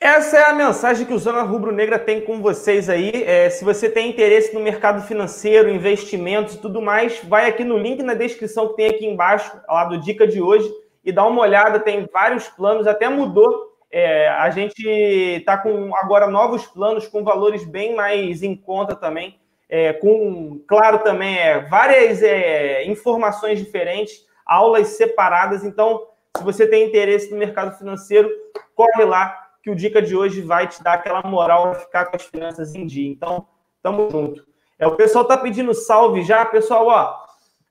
Essa 0.04 0.38
é 0.38 0.44
a 0.50 0.54
mensagem 0.54 1.06
que 1.06 1.14
o 1.14 1.18
Zona 1.18 1.44
Rubro 1.44 1.72
Negra 1.72 1.98
tem 1.98 2.20
com 2.20 2.42
vocês 2.42 2.90
aí. 2.90 3.24
É, 3.26 3.50
se 3.50 3.64
você 3.64 3.90
tem 3.90 4.10
interesse 4.10 4.54
no 4.54 4.60
mercado 4.60 5.02
financeiro, 5.08 5.70
investimentos 5.70 6.56
e 6.56 6.58
tudo 6.58 6.82
mais, 6.82 7.24
vai 7.24 7.48
aqui 7.48 7.64
no 7.64 7.78
link 7.78 8.04
na 8.04 8.14
descrição 8.14 8.68
que 8.68 8.76
tem 8.76 8.88
aqui 8.88 9.06
embaixo, 9.06 9.58
lá 9.66 9.86
do 9.86 9.98
Dica 9.98 10.28
de 10.28 10.42
hoje, 10.42 10.70
e 11.06 11.12
dá 11.14 11.26
uma 11.26 11.40
olhada. 11.40 11.80
Tem 11.80 12.06
vários 12.12 12.50
planos, 12.50 12.86
até 12.86 13.08
mudou. 13.08 13.72
É, 13.90 14.28
a 14.28 14.50
gente 14.50 14.86
está 14.86 15.58
com 15.58 15.96
agora 15.96 16.28
novos 16.28 16.66
planos 16.66 17.08
com 17.08 17.24
valores 17.24 17.64
bem 17.64 17.96
mais 17.96 18.44
em 18.44 18.58
conta 18.58 18.98
também. 18.98 19.40
É, 19.70 19.94
com, 19.94 20.62
claro, 20.68 21.00
também 21.00 21.38
é, 21.38 21.62
várias 21.62 22.22
é, 22.22 22.84
informações 22.88 23.58
diferentes, 23.58 24.26
aulas 24.46 24.86
separadas. 24.98 25.64
Então, 25.64 26.06
se 26.36 26.44
você 26.44 26.68
tem 26.68 26.90
interesse 26.90 27.32
no 27.32 27.38
mercado 27.38 27.78
financeiro, 27.78 28.30
corre 28.76 29.06
lá 29.06 29.43
que 29.64 29.72
o 29.72 29.76
Dica 29.76 30.02
de 30.02 30.14
hoje 30.14 30.42
vai 30.42 30.68
te 30.68 30.84
dar 30.84 30.96
aquela 30.96 31.24
moral 31.24 31.72
para 31.72 31.80
ficar 31.80 32.06
com 32.06 32.18
as 32.18 32.24
finanças 32.24 32.76
em 32.76 32.86
dia. 32.86 33.10
Então, 33.10 33.48
tamo 33.82 34.10
junto. 34.12 34.46
É, 34.78 34.86
o 34.86 34.98
pessoal 34.98 35.24
tá 35.24 35.38
pedindo 35.38 35.74
salve 35.74 36.22
já. 36.22 36.44
Pessoal, 36.46 36.86
ó, 36.88 37.16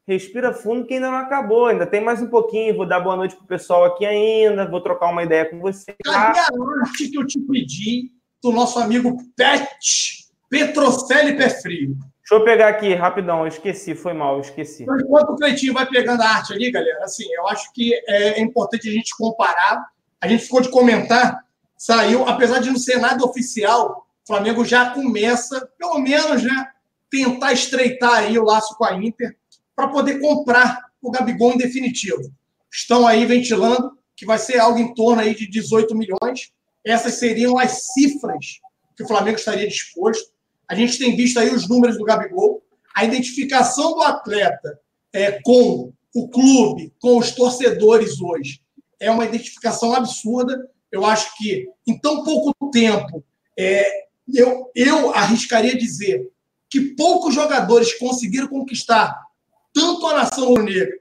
respira 0.08 0.54
fundo 0.54 0.86
que 0.86 0.94
ainda 0.94 1.10
não 1.10 1.18
acabou. 1.18 1.66
Ainda 1.66 1.86
tem 1.86 2.00
mais 2.00 2.22
um 2.22 2.28
pouquinho. 2.28 2.74
Vou 2.74 2.86
dar 2.86 3.00
boa 3.00 3.14
noite 3.14 3.36
pro 3.36 3.46
pessoal 3.46 3.84
aqui 3.84 4.06
ainda. 4.06 4.66
Vou 4.66 4.80
trocar 4.80 5.10
uma 5.10 5.22
ideia 5.22 5.44
com 5.44 5.60
você. 5.60 5.94
Cadê 6.02 6.38
a 6.38 6.50
arte 6.80 7.10
que 7.10 7.18
eu 7.18 7.26
te 7.26 7.38
pedi 7.40 8.10
do 8.42 8.50
nosso 8.50 8.78
amigo 8.78 9.14
Pet 9.36 10.26
Petrocelli 10.48 11.36
Pé 11.36 11.50
Frio? 11.50 11.94
Deixa 12.20 12.34
eu 12.34 12.44
pegar 12.44 12.68
aqui, 12.68 12.94
rapidão. 12.94 13.40
Eu 13.40 13.48
esqueci, 13.48 13.94
foi 13.94 14.14
mal, 14.14 14.36
eu 14.36 14.40
esqueci. 14.40 14.84
Então, 14.84 14.98
enquanto 14.98 15.30
o 15.30 15.36
Cleitinho 15.36 15.74
vai 15.74 15.84
pegando 15.84 16.22
a 16.22 16.26
arte 16.26 16.54
ali, 16.54 16.70
galera, 16.70 17.04
assim, 17.04 17.26
eu 17.34 17.46
acho 17.48 17.70
que 17.74 17.92
é 18.08 18.40
importante 18.40 18.88
a 18.88 18.92
gente 18.92 19.14
comparar. 19.14 19.84
A 20.22 20.26
gente 20.26 20.44
ficou 20.44 20.62
de 20.62 20.70
comentar 20.70 21.44
saiu, 21.82 22.28
apesar 22.28 22.60
de 22.60 22.70
não 22.70 22.78
ser 22.78 22.98
nada 22.98 23.24
oficial, 23.24 24.06
o 24.22 24.26
Flamengo 24.28 24.64
já 24.64 24.90
começa, 24.90 25.68
pelo 25.76 25.98
menos, 25.98 26.44
né, 26.44 26.68
tentar 27.10 27.52
estreitar 27.52 28.20
aí 28.20 28.38
o 28.38 28.44
laço 28.44 28.76
com 28.76 28.84
a 28.84 28.94
Inter 28.94 29.36
para 29.74 29.88
poder 29.88 30.20
comprar 30.20 30.78
o 31.02 31.10
Gabigol 31.10 31.54
em 31.54 31.58
definitivo. 31.58 32.32
Estão 32.70 33.04
aí 33.04 33.26
ventilando 33.26 33.98
que 34.14 34.24
vai 34.24 34.38
ser 34.38 34.60
algo 34.60 34.78
em 34.78 34.94
torno 34.94 35.22
aí 35.22 35.34
de 35.34 35.44
18 35.50 35.92
milhões. 35.96 36.52
Essas 36.84 37.14
seriam 37.14 37.58
as 37.58 37.92
cifras 37.92 38.60
que 38.96 39.02
o 39.02 39.08
Flamengo 39.08 39.38
estaria 39.38 39.66
disposto. 39.66 40.30
A 40.68 40.76
gente 40.76 40.96
tem 40.96 41.16
visto 41.16 41.40
aí 41.40 41.52
os 41.52 41.68
números 41.68 41.98
do 41.98 42.04
Gabigol, 42.04 42.62
a 42.94 43.04
identificação 43.04 43.94
do 43.94 44.02
atleta 44.02 44.78
é, 45.12 45.40
com 45.42 45.92
o 46.14 46.28
clube, 46.28 46.94
com 47.00 47.18
os 47.18 47.32
torcedores 47.32 48.20
hoje, 48.20 48.60
é 49.00 49.10
uma 49.10 49.24
identificação 49.24 49.92
absurda. 49.92 50.70
Eu 50.92 51.06
acho 51.06 51.34
que 51.38 51.66
em 51.86 51.98
tão 51.98 52.22
pouco 52.22 52.52
tempo, 52.70 53.24
é, 53.58 54.04
eu, 54.32 54.70
eu 54.74 55.14
arriscaria 55.14 55.76
dizer 55.76 56.30
que 56.70 56.94
poucos 56.94 57.34
jogadores 57.34 57.98
conseguiram 57.98 58.46
conquistar 58.46 59.20
tanto 59.72 60.06
a 60.06 60.16
nação 60.16 60.48
rubro-negra 60.48 60.98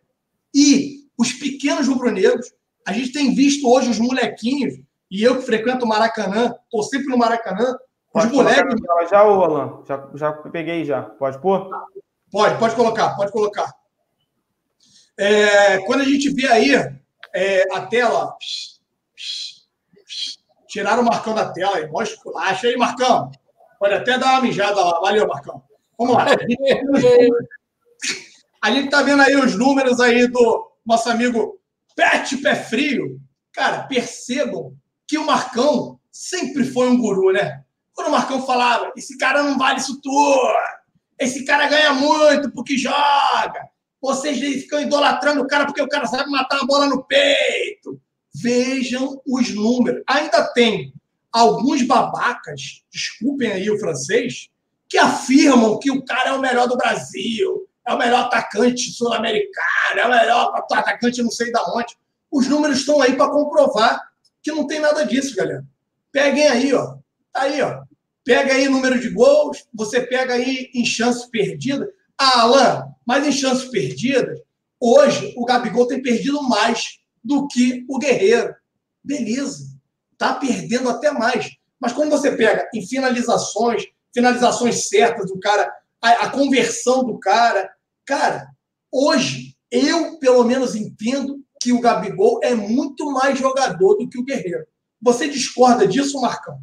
e 0.56 1.02
os 1.18 1.34
pequenos 1.34 1.88
rubro-negros. 1.88 2.52
A 2.88 2.94
gente 2.94 3.12
tem 3.12 3.36
visto 3.36 3.68
hoje 3.68 3.90
os 3.90 4.00
molequinhos, 4.00 4.80
e 5.10 5.22
eu 5.22 5.38
que 5.38 5.46
frequento 5.46 5.86
o 5.86 5.88
Maracanã, 5.88 6.56
estou 6.64 6.84
sempre 6.84 7.08
no 7.08 7.18
Maracanã, 7.18 7.78
os 8.14 8.26
moleques. 8.26 8.82
Já, 9.10 9.24
ô, 9.24 9.44
Alan, 9.44 9.84
já, 9.88 10.10
já 10.16 10.32
peguei 10.34 10.84
já. 10.84 11.02
Pode 11.02 11.40
pôr? 11.42 11.70
Pode, 12.32 12.58
pode 12.60 12.76
colocar, 12.76 13.16
pode 13.16 13.32
colocar. 13.32 13.74
É, 15.18 15.80
quando 15.80 16.02
a 16.02 16.06
gente 16.06 16.30
vê 16.30 16.48
aí 16.48 16.74
é, 17.34 17.64
a 17.76 17.86
tela, 17.86 18.36
tiraram 20.72 21.04
o 21.04 21.06
Marcão 21.06 21.36
da 21.36 21.52
tela, 21.52 21.82
e 21.82 21.88
mostra 21.90 22.18
acha 22.38 22.68
aí, 22.68 22.78
Marcão. 22.78 23.30
Pode 23.78 23.94
até 23.94 24.18
dar 24.18 24.34
uma 24.34 24.42
mijada 24.42 24.82
lá. 24.82 25.02
Valeu, 25.02 25.28
Marcão. 25.28 25.62
Vamos 26.00 26.16
lá. 26.16 26.26
A 28.64 28.72
gente 28.72 28.86
está 28.86 29.02
vendo 29.02 29.22
aí 29.22 29.36
os 29.36 29.54
números 29.56 30.00
aí 30.00 30.28
do 30.28 30.72
nosso 30.86 31.10
amigo 31.10 31.60
Pet 31.94 32.38
Pé 32.38 32.56
Frio. 32.56 33.20
Cara, 33.52 33.84
percebam 33.84 34.74
que 35.06 35.18
o 35.18 35.26
Marcão 35.26 36.00
sempre 36.10 36.64
foi 36.64 36.88
um 36.88 36.98
guru, 36.98 37.34
né? 37.34 37.64
Quando 37.94 38.08
o 38.08 38.12
Marcão 38.12 38.46
falava, 38.46 38.94
esse 38.96 39.18
cara 39.18 39.44
não 39.44 39.58
vale 39.58 39.80
isso 39.80 40.00
tudo, 40.00 40.54
esse 41.20 41.44
cara 41.44 41.68
ganha 41.68 41.94
muito 41.94 42.50
porque 42.52 42.78
joga, 42.78 43.68
vocês 44.02 44.40
ficam 44.40 44.80
idolatrando 44.80 45.42
o 45.42 45.48
cara 45.48 45.66
porque 45.66 45.82
o 45.82 45.90
cara 45.90 46.06
sabe 46.08 46.32
matar 46.32 46.62
a 46.62 46.66
bola 46.66 46.88
no 46.88 47.04
peito. 47.04 48.00
Vejam 48.34 49.22
os 49.28 49.54
números. 49.54 50.04
Ainda 50.08 50.44
tem 50.54 50.94
alguns 51.32 51.82
babacas, 51.84 52.84
desculpem 52.92 53.52
aí 53.52 53.70
o 53.70 53.80
francês, 53.80 54.50
que 54.90 54.98
afirmam 54.98 55.80
que 55.80 55.90
o 55.90 56.04
cara 56.04 56.30
é 56.30 56.34
o 56.34 56.42
melhor 56.42 56.68
do 56.68 56.78
Brasil, 56.78 57.68
é 57.88 57.94
o 57.94 57.98
melhor 57.98 58.26
atacante 58.26 58.92
sul-americano, 58.92 60.00
é 60.00 60.06
o 60.06 60.10
melhor 60.10 60.54
atacante 60.72 61.24
não 61.24 61.32
sei 61.32 61.52
da 61.52 61.64
onde. 61.74 61.96
Os 62.30 62.48
números 62.48 62.80
estão 62.80 63.02
aí 63.02 63.16
para 63.16 63.32
comprovar 63.32 64.00
que 64.44 64.52
não 64.52 64.68
tem 64.68 64.80
nada 64.80 65.06
disso, 65.06 65.36
galera. 65.36 65.66
Peguem 66.12 66.48
aí, 66.48 66.74
ó. 66.74 66.96
Tá 67.32 67.44
aí, 67.44 67.62
ó. 67.62 67.84
Pega 68.24 68.54
aí 68.54 68.68
número 68.68 69.00
de 69.00 69.10
gols, 69.10 69.66
você 69.74 70.02
pega 70.02 70.34
aí 70.36 70.70
em 70.74 70.86
chances 70.86 71.26
perdidas. 71.26 71.88
Ah, 72.18 72.42
Alan, 72.42 72.84
mas 73.06 73.26
em 73.26 73.32
chances 73.32 73.70
perdidas, 73.70 74.40
hoje 74.80 75.34
o 75.36 75.46
Gabigol 75.46 75.88
tem 75.88 76.02
perdido 76.02 76.42
mais 76.44 77.00
do 77.24 77.48
que 77.48 77.86
o 77.90 77.98
Guerreiro. 77.98 78.54
Beleza. 79.04 79.66
Tá 80.18 80.34
perdendo 80.36 80.90
até 80.90 81.12
mais. 81.12 81.50
Mas 81.80 81.94
quando 81.94 82.10
você 82.10 82.32
pega 82.32 82.70
em 82.74 82.86
finalizações, 82.86 83.86
finalizações 84.14 84.88
certas 84.88 85.32
do 85.32 85.40
cara, 85.40 85.72
a, 86.02 86.10
a 86.26 86.30
conversão 86.30 87.04
do 87.04 87.20
cara, 87.20 87.70
cara, 88.06 88.48
hoje 88.92 89.56
eu 89.72 90.20
pelo 90.20 90.44
menos 90.44 90.76
entendo 90.76 91.44
que 91.60 91.72
o 91.72 91.80
Gabigol 91.80 92.40
é 92.44 92.54
muito 92.54 93.12
mais 93.12 93.38
jogador 93.38 93.96
do 93.96 94.10
que 94.10 94.20
o 94.20 94.24
Guerreiro. 94.24 94.66
Você 95.02 95.28
discorda 95.28 95.88
disso, 95.88 96.20
Marcão? 96.20 96.60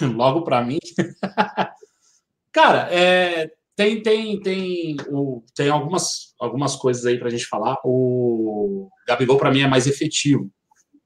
Logo 0.00 0.42
para 0.42 0.62
mim. 0.62 0.78
Cara, 2.52 2.88
é, 2.90 3.50
tem 3.80 4.02
tem 4.02 4.40
tem, 4.40 4.96
o, 5.08 5.42
tem 5.54 5.70
algumas, 5.70 6.34
algumas 6.38 6.76
coisas 6.76 7.06
aí 7.06 7.18
para 7.18 7.28
a 7.28 7.30
gente 7.30 7.46
falar. 7.46 7.78
O 7.82 8.90
Gabigol, 9.08 9.38
para 9.38 9.50
mim, 9.50 9.62
é 9.62 9.66
mais 9.66 9.86
efetivo. 9.86 10.50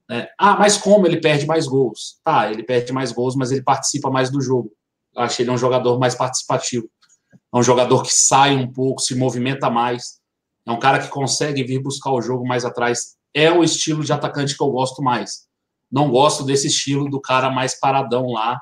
Né? 0.09 0.26
Ah, 0.36 0.56
mas 0.59 0.76
como 0.76 1.06
ele 1.06 1.20
perde 1.20 1.46
mais 1.46 1.68
gols? 1.68 2.18
Tá, 2.24 2.51
ele 2.51 2.64
perde 2.64 2.92
mais 2.92 3.12
gols, 3.12 3.36
mas 3.36 3.52
ele 3.52 3.62
participa 3.62 4.10
mais 4.10 4.28
do 4.28 4.40
jogo. 4.40 4.72
Eu 5.14 5.22
achei 5.22 5.44
ele 5.44 5.52
um 5.52 5.56
jogador 5.56 6.01
mais 6.01 6.16
participativo. 6.16 6.90
É 7.32 7.56
um 7.56 7.62
jogador 7.62 8.02
que 8.02 8.12
sai 8.12 8.56
um 8.56 8.70
pouco, 8.70 9.01
se 9.01 9.14
movimenta 9.14 9.70
mais. 9.70 10.18
É 10.66 10.72
um 10.72 10.78
cara 10.78 10.98
que 10.98 11.09
consegue 11.09 11.62
vir 11.62 11.80
buscar 11.80 12.10
o 12.10 12.20
jogo 12.20 12.44
mais 12.44 12.64
atrás. 12.64 13.14
É 13.32 13.52
o 13.52 13.62
estilo 13.62 14.02
de 14.02 14.12
atacante 14.12 14.56
que 14.56 14.62
eu 14.62 14.70
gosto 14.70 15.01
mais. 15.01 15.46
Não 15.92 16.10
gosto 16.10 16.42
desse 16.42 16.66
estilo 16.66 17.09
do 17.09 17.20
cara 17.20 17.51
mais 17.51 17.78
paradão 17.78 18.26
lá, 18.32 18.60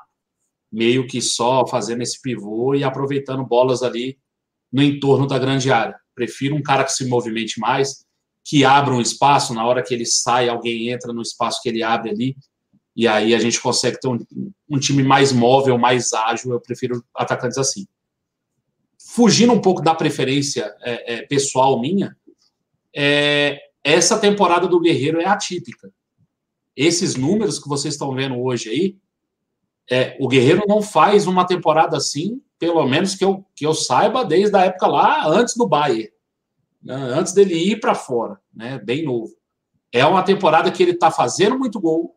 meio 0.73 1.05
que 1.05 1.21
só 1.21 1.67
fazendo 1.67 2.01
esse 2.01 2.19
pivô 2.19 2.73
e 2.73 2.83
aproveitando 2.83 3.45
bolas 3.45 3.83
ali 3.83 4.17
no 4.71 4.81
entorno 4.81 5.27
da 5.27 5.37
grande 5.37 5.71
área. 5.71 5.95
Prefiro 6.15 6.55
um 6.55 6.63
cara 6.63 6.83
que 6.83 6.91
se 6.91 7.05
movimente 7.05 7.59
mais, 7.59 8.03
que 8.43 8.65
abra 8.65 8.91
um 8.91 8.99
espaço, 8.99 9.53
na 9.53 9.63
hora 9.63 9.83
que 9.83 9.93
ele 9.93 10.05
sai, 10.05 10.49
alguém 10.49 10.89
entra 10.89 11.13
no 11.13 11.21
espaço 11.21 11.61
que 11.61 11.69
ele 11.69 11.83
abre 11.83 12.09
ali, 12.09 12.35
e 12.95 13.07
aí 13.07 13.35
a 13.35 13.39
gente 13.39 13.61
consegue 13.61 13.99
ter 13.99 14.07
um, 14.07 14.19
um 14.67 14.79
time 14.79 15.03
mais 15.03 15.31
móvel, 15.31 15.77
mais 15.77 16.11
ágil. 16.11 16.51
Eu 16.51 16.59
prefiro 16.59 17.03
atacantes 17.15 17.57
assim. 17.57 17.87
Fugindo 18.99 19.53
um 19.53 19.61
pouco 19.61 19.81
da 19.81 19.93
preferência 19.93 20.73
é, 20.81 21.13
é, 21.13 21.21
pessoal 21.23 21.79
minha, 21.79 22.15
é, 22.95 23.59
essa 23.83 24.17
temporada 24.17 24.67
do 24.67 24.79
Guerreiro 24.79 25.21
é 25.21 25.25
atípica. 25.25 25.91
Esses 26.75 27.15
números 27.15 27.59
que 27.59 27.69
vocês 27.69 27.93
estão 27.93 28.13
vendo 28.13 28.39
hoje 28.39 28.69
aí, 28.69 28.97
é, 29.89 30.15
o 30.19 30.27
Guerreiro 30.27 30.63
não 30.67 30.81
faz 30.81 31.27
uma 31.27 31.45
temporada 31.45 31.97
assim, 31.97 32.41
pelo 32.57 32.85
menos 32.87 33.15
que 33.15 33.25
eu, 33.25 33.45
que 33.55 33.65
eu 33.65 33.73
saiba, 33.73 34.23
desde 34.23 34.55
a 34.55 34.61
época 34.61 34.87
lá 34.87 35.27
antes 35.27 35.55
do 35.55 35.67
Bayern, 35.67 36.09
né, 36.81 36.95
antes 36.95 37.33
dele 37.33 37.55
ir 37.55 37.79
para 37.79 37.93
fora, 37.93 38.39
né, 38.53 38.79
bem 38.79 39.03
novo. 39.03 39.33
É 39.91 40.05
uma 40.05 40.23
temporada 40.23 40.71
que 40.71 40.81
ele 40.81 40.93
está 40.93 41.11
fazendo 41.11 41.57
muito 41.57 41.79
gol, 41.79 42.15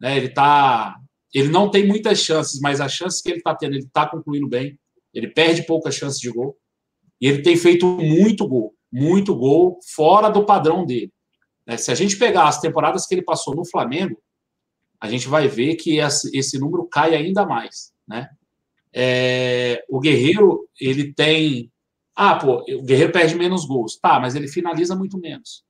né, 0.00 0.16
ele 0.16 0.28
tá, 0.28 0.96
ele 1.32 1.48
não 1.48 1.70
tem 1.70 1.86
muitas 1.86 2.18
chances, 2.18 2.60
mas 2.60 2.80
as 2.80 2.92
chances 2.92 3.22
que 3.22 3.30
ele 3.30 3.38
está 3.38 3.54
tendo, 3.54 3.74
ele 3.74 3.84
está 3.84 4.06
concluindo 4.06 4.48
bem. 4.48 4.78
Ele 5.14 5.28
perde 5.28 5.62
poucas 5.62 5.94
chances 5.94 6.20
de 6.20 6.30
gol 6.30 6.56
e 7.18 7.26
ele 7.26 7.40
tem 7.40 7.56
feito 7.56 7.86
muito 7.86 8.46
gol, 8.46 8.74
muito 8.92 9.34
gol 9.34 9.78
fora 9.94 10.28
do 10.28 10.44
padrão 10.44 10.84
dele. 10.84 11.10
Né, 11.66 11.76
se 11.76 11.90
a 11.90 11.94
gente 11.94 12.18
pegar 12.18 12.48
as 12.48 12.60
temporadas 12.60 13.06
que 13.06 13.14
ele 13.14 13.22
passou 13.22 13.54
no 13.54 13.64
Flamengo, 13.64 14.20
a 15.00 15.08
gente 15.08 15.28
vai 15.28 15.48
ver 15.48 15.76
que 15.76 15.98
esse 15.98 16.58
número 16.58 16.86
cai 16.86 17.14
ainda 17.14 17.44
mais, 17.44 17.92
né? 18.06 18.30
É, 18.92 19.84
o 19.90 20.00
Guerreiro, 20.00 20.66
ele 20.80 21.12
tem... 21.12 21.70
Ah, 22.14 22.36
pô, 22.36 22.62
o 22.62 22.82
Guerreiro 22.82 23.12
perde 23.12 23.34
menos 23.34 23.66
gols. 23.66 23.98
Tá, 23.98 24.18
mas 24.18 24.34
ele 24.34 24.48
finaliza 24.48 24.96
muito 24.96 25.18
menos. 25.18 25.64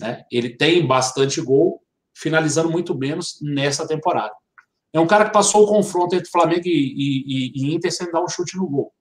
Né? 0.00 0.24
Ele 0.30 0.50
tem 0.50 0.84
bastante 0.84 1.40
gol, 1.40 1.80
finalizando 2.12 2.70
muito 2.70 2.96
menos 2.96 3.38
nessa 3.40 3.86
temporada. 3.86 4.34
É 4.92 4.98
um 4.98 5.06
cara 5.06 5.26
que 5.26 5.32
passou 5.32 5.64
o 5.64 5.68
confronto 5.68 6.16
entre 6.16 6.30
Flamengo 6.30 6.66
e, 6.66 6.70
e, 6.70 7.52
e 7.54 7.74
Inter 7.74 7.92
sem 7.92 8.10
dar 8.10 8.22
um 8.22 8.28
chute 8.28 8.56
no 8.56 8.66
gol. 8.66 8.92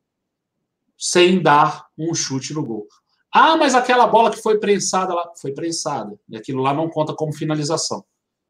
Sem 0.95 1.41
dar 1.41 1.87
um 1.97 2.13
chute 2.13 2.53
no 2.53 2.63
gol. 2.63 2.87
Ah, 3.33 3.57
mas 3.57 3.73
aquela 3.73 4.05
bola 4.05 4.29
que 4.29 4.41
foi 4.41 4.59
prensada 4.59 5.15
lá, 5.15 5.31
foi 5.41 5.51
prensada. 5.51 6.15
E 6.29 6.37
aquilo 6.37 6.61
lá 6.61 6.75
não 6.75 6.89
conta 6.89 7.15
como 7.15 7.33
finalização 7.33 8.05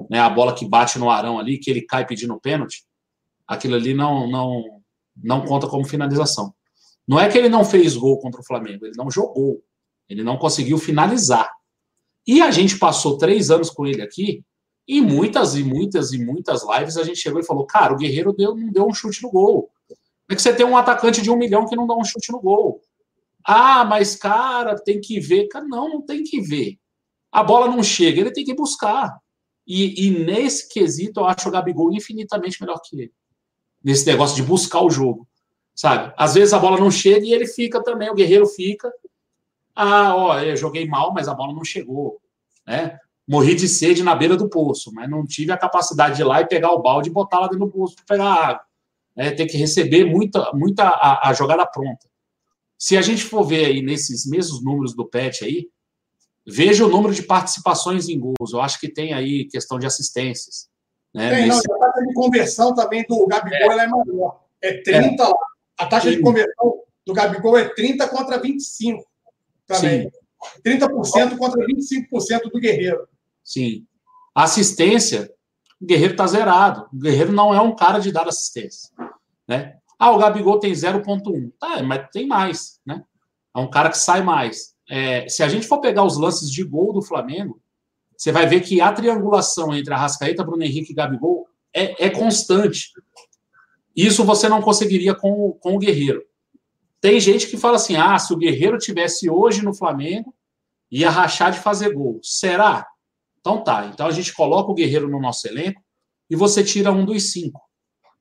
né, 0.09 0.19
a 0.19 0.29
bola 0.29 0.53
que 0.53 0.67
bate 0.67 0.97
no 0.99 1.09
Arão 1.09 1.39
ali, 1.39 1.57
que 1.57 1.69
ele 1.69 1.81
cai 1.81 2.05
pedindo 2.05 2.39
pênalti, 2.39 2.83
aquilo 3.47 3.75
ali 3.75 3.93
não, 3.93 4.29
não, 4.29 4.81
não 5.15 5.45
conta 5.45 5.67
como 5.67 5.85
finalização. 5.85 6.53
Não 7.07 7.19
é 7.19 7.29
que 7.29 7.37
ele 7.37 7.49
não 7.49 7.65
fez 7.65 7.95
gol 7.95 8.19
contra 8.19 8.41
o 8.41 8.45
Flamengo, 8.45 8.85
ele 8.85 8.95
não 8.97 9.11
jogou, 9.11 9.61
ele 10.09 10.23
não 10.23 10.37
conseguiu 10.37 10.77
finalizar. 10.77 11.49
E 12.25 12.41
a 12.41 12.51
gente 12.51 12.79
passou 12.79 13.17
três 13.17 13.51
anos 13.51 13.69
com 13.69 13.85
ele 13.85 14.01
aqui, 14.01 14.43
e 14.87 15.01
muitas 15.01 15.55
e 15.55 15.63
muitas 15.63 16.11
e 16.11 16.23
muitas 16.23 16.61
lives 16.67 16.97
a 16.97 17.03
gente 17.03 17.19
chegou 17.19 17.39
e 17.39 17.45
falou: 17.45 17.65
cara, 17.65 17.93
o 17.93 17.97
Guerreiro 17.97 18.33
deu, 18.33 18.55
não 18.55 18.71
deu 18.71 18.85
um 18.85 18.93
chute 18.93 19.23
no 19.23 19.31
gol. 19.31 19.69
É 20.29 20.35
que 20.35 20.41
você 20.41 20.53
tem 20.53 20.65
um 20.65 20.77
atacante 20.77 21.21
de 21.21 21.29
um 21.29 21.37
milhão 21.37 21.65
que 21.65 21.75
não 21.75 21.85
dá 21.85 21.95
um 21.95 22.03
chute 22.03 22.31
no 22.31 22.41
gol? 22.41 22.81
Ah, 23.45 23.83
mas 23.85 24.15
cara, 24.15 24.75
tem 24.75 24.99
que 24.99 25.19
ver. 25.19 25.47
Cara, 25.47 25.65
não, 25.65 25.89
não 25.89 26.01
tem 26.01 26.23
que 26.23 26.41
ver. 26.41 26.77
A 27.31 27.43
bola 27.43 27.67
não 27.67 27.83
chega, 27.83 28.21
ele 28.21 28.31
tem 28.31 28.45
que 28.45 28.53
buscar. 28.53 29.17
E, 29.65 30.07
e, 30.07 30.11
nesse 30.11 30.67
quesito, 30.67 31.21
eu 31.21 31.25
acho 31.25 31.47
o 31.47 31.51
Gabigol 31.51 31.93
infinitamente 31.93 32.61
melhor 32.61 32.79
que 32.83 32.99
ele. 32.99 33.13
Nesse 33.83 34.05
negócio 34.05 34.35
de 34.35 34.43
buscar 34.43 34.81
o 34.81 34.89
jogo. 34.89 35.27
Sabe? 35.75 36.13
Às 36.17 36.35
vezes 36.35 36.53
a 36.53 36.59
bola 36.59 36.79
não 36.79 36.91
chega 36.91 37.25
e 37.25 37.33
ele 37.33 37.47
fica 37.47 37.83
também, 37.83 38.09
o 38.09 38.13
guerreiro 38.13 38.45
fica. 38.45 38.91
Ah, 39.75 40.15
ó, 40.15 40.39
eu 40.39 40.55
joguei 40.55 40.87
mal, 40.87 41.13
mas 41.13 41.27
a 41.27 41.33
bola 41.33 41.53
não 41.53 41.63
chegou. 41.63 42.21
Né? 42.65 42.97
Morri 43.27 43.55
de 43.55 43.67
sede 43.67 44.03
na 44.03 44.15
beira 44.15 44.37
do 44.37 44.49
poço, 44.49 44.91
mas 44.93 45.09
não 45.09 45.25
tive 45.25 45.51
a 45.51 45.57
capacidade 45.57 46.15
de 46.15 46.21
ir 46.21 46.25
lá 46.25 46.41
e 46.41 46.47
pegar 46.47 46.71
o 46.73 46.81
balde 46.81 47.09
e 47.09 47.13
botar 47.13 47.39
lá 47.39 47.47
dentro 47.47 47.65
do 47.65 47.71
poço 47.71 47.95
para 47.95 48.05
pegar 48.05 48.33
água. 48.33 48.61
É, 49.15 49.31
tem 49.31 49.47
que 49.47 49.57
receber 49.57 50.05
muita, 50.05 50.51
muita 50.53 50.83
a, 50.83 51.29
a, 51.29 51.33
jogada 51.33 51.65
pronta. 51.65 52.07
Se 52.77 52.97
a 52.97 53.01
gente 53.01 53.23
for 53.23 53.43
ver 53.43 53.65
aí 53.65 53.81
nesses 53.81 54.25
mesmos 54.25 54.63
números 54.63 54.95
do 54.95 55.05
PET 55.05 55.45
aí, 55.45 55.69
Veja 56.45 56.85
o 56.85 56.89
número 56.89 57.13
de 57.13 57.23
participações 57.23 58.09
em 58.09 58.19
gols. 58.19 58.51
Eu 58.51 58.61
acho 58.61 58.79
que 58.79 58.89
tem 58.89 59.13
aí 59.13 59.45
questão 59.45 59.79
de 59.79 59.85
assistências. 59.85 60.67
Né? 61.13 61.29
Tem, 61.29 61.47
não, 61.47 61.57
a 61.57 61.61
taxa 61.61 62.05
de 62.05 62.13
conversão 62.13 62.73
também 62.73 63.05
do 63.07 63.25
Gabigol 63.27 63.71
é, 63.79 63.83
é 63.83 63.87
maior. 63.87 64.43
É 64.61 64.81
30 64.81 65.23
é. 65.23 65.33
A 65.77 65.85
taxa 65.85 66.09
Sim. 66.09 66.17
de 66.17 66.21
conversão 66.21 66.83
do 67.05 67.13
Gabigol 67.13 67.57
é 67.57 67.65
30 67.69 68.07
contra 68.07 68.39
25 68.39 69.03
também. 69.65 70.03
Sim. 70.03 70.09
30% 70.65 71.37
contra 71.37 71.65
25% 71.65 72.51
do 72.51 72.59
Guerreiro. 72.59 73.07
Sim. 73.43 73.85
assistência, 74.35 75.31
o 75.81 75.85
Guerreiro 75.85 76.13
está 76.13 76.27
zerado. 76.27 76.87
O 76.93 76.97
Guerreiro 76.97 77.31
não 77.31 77.53
é 77.53 77.61
um 77.61 77.75
cara 77.75 77.99
de 77.99 78.11
dar 78.11 78.27
assistência. 78.27 78.89
Né? 79.47 79.77
Ah, 79.97 80.11
o 80.11 80.17
Gabigol 80.17 80.59
tem 80.59 80.73
0,1. 80.73 81.51
Tá, 81.59 81.81
mas 81.83 82.09
tem 82.11 82.27
mais. 82.27 82.79
Né? 82.85 83.01
É 83.55 83.59
um 83.59 83.69
cara 83.69 83.89
que 83.89 83.97
sai 83.97 84.21
mais. 84.21 84.72
É, 84.89 85.27
se 85.27 85.43
a 85.43 85.47
gente 85.47 85.67
for 85.67 85.79
pegar 85.79 86.03
os 86.03 86.17
lances 86.17 86.49
de 86.49 86.63
gol 86.63 86.93
do 86.93 87.01
Flamengo, 87.01 87.61
você 88.17 88.31
vai 88.31 88.47
ver 88.47 88.61
que 88.61 88.79
a 88.81 88.91
triangulação 88.91 89.75
entre 89.75 89.93
a 89.93 89.97
Rascaeta, 89.97 90.43
Bruno 90.43 90.63
Henrique 90.63 90.91
e 90.91 90.95
Gabigol 90.95 91.47
é, 91.73 92.05
é 92.05 92.09
constante. 92.09 92.91
Isso 93.95 94.23
você 94.23 94.47
não 94.47 94.61
conseguiria 94.61 95.13
com, 95.13 95.51
com 95.53 95.75
o 95.75 95.79
Guerreiro. 95.79 96.23
Tem 97.01 97.19
gente 97.19 97.47
que 97.47 97.57
fala 97.57 97.75
assim: 97.75 97.95
ah, 97.95 98.17
se 98.17 98.33
o 98.33 98.37
Guerreiro 98.37 98.77
tivesse 98.77 99.29
hoje 99.29 99.61
no 99.61 99.73
Flamengo, 99.73 100.33
ia 100.89 101.09
rachar 101.09 101.51
de 101.51 101.59
fazer 101.59 101.93
gol. 101.93 102.19
Será? 102.23 102.87
Então 103.39 103.63
tá. 103.63 103.87
Então 103.87 104.07
a 104.07 104.11
gente 104.11 104.33
coloca 104.33 104.71
o 104.71 104.73
Guerreiro 104.73 105.09
no 105.09 105.19
nosso 105.19 105.47
elenco 105.47 105.83
e 106.29 106.35
você 106.35 106.63
tira 106.63 106.91
um 106.91 107.05
dos 107.05 107.31
cinco. 107.31 107.61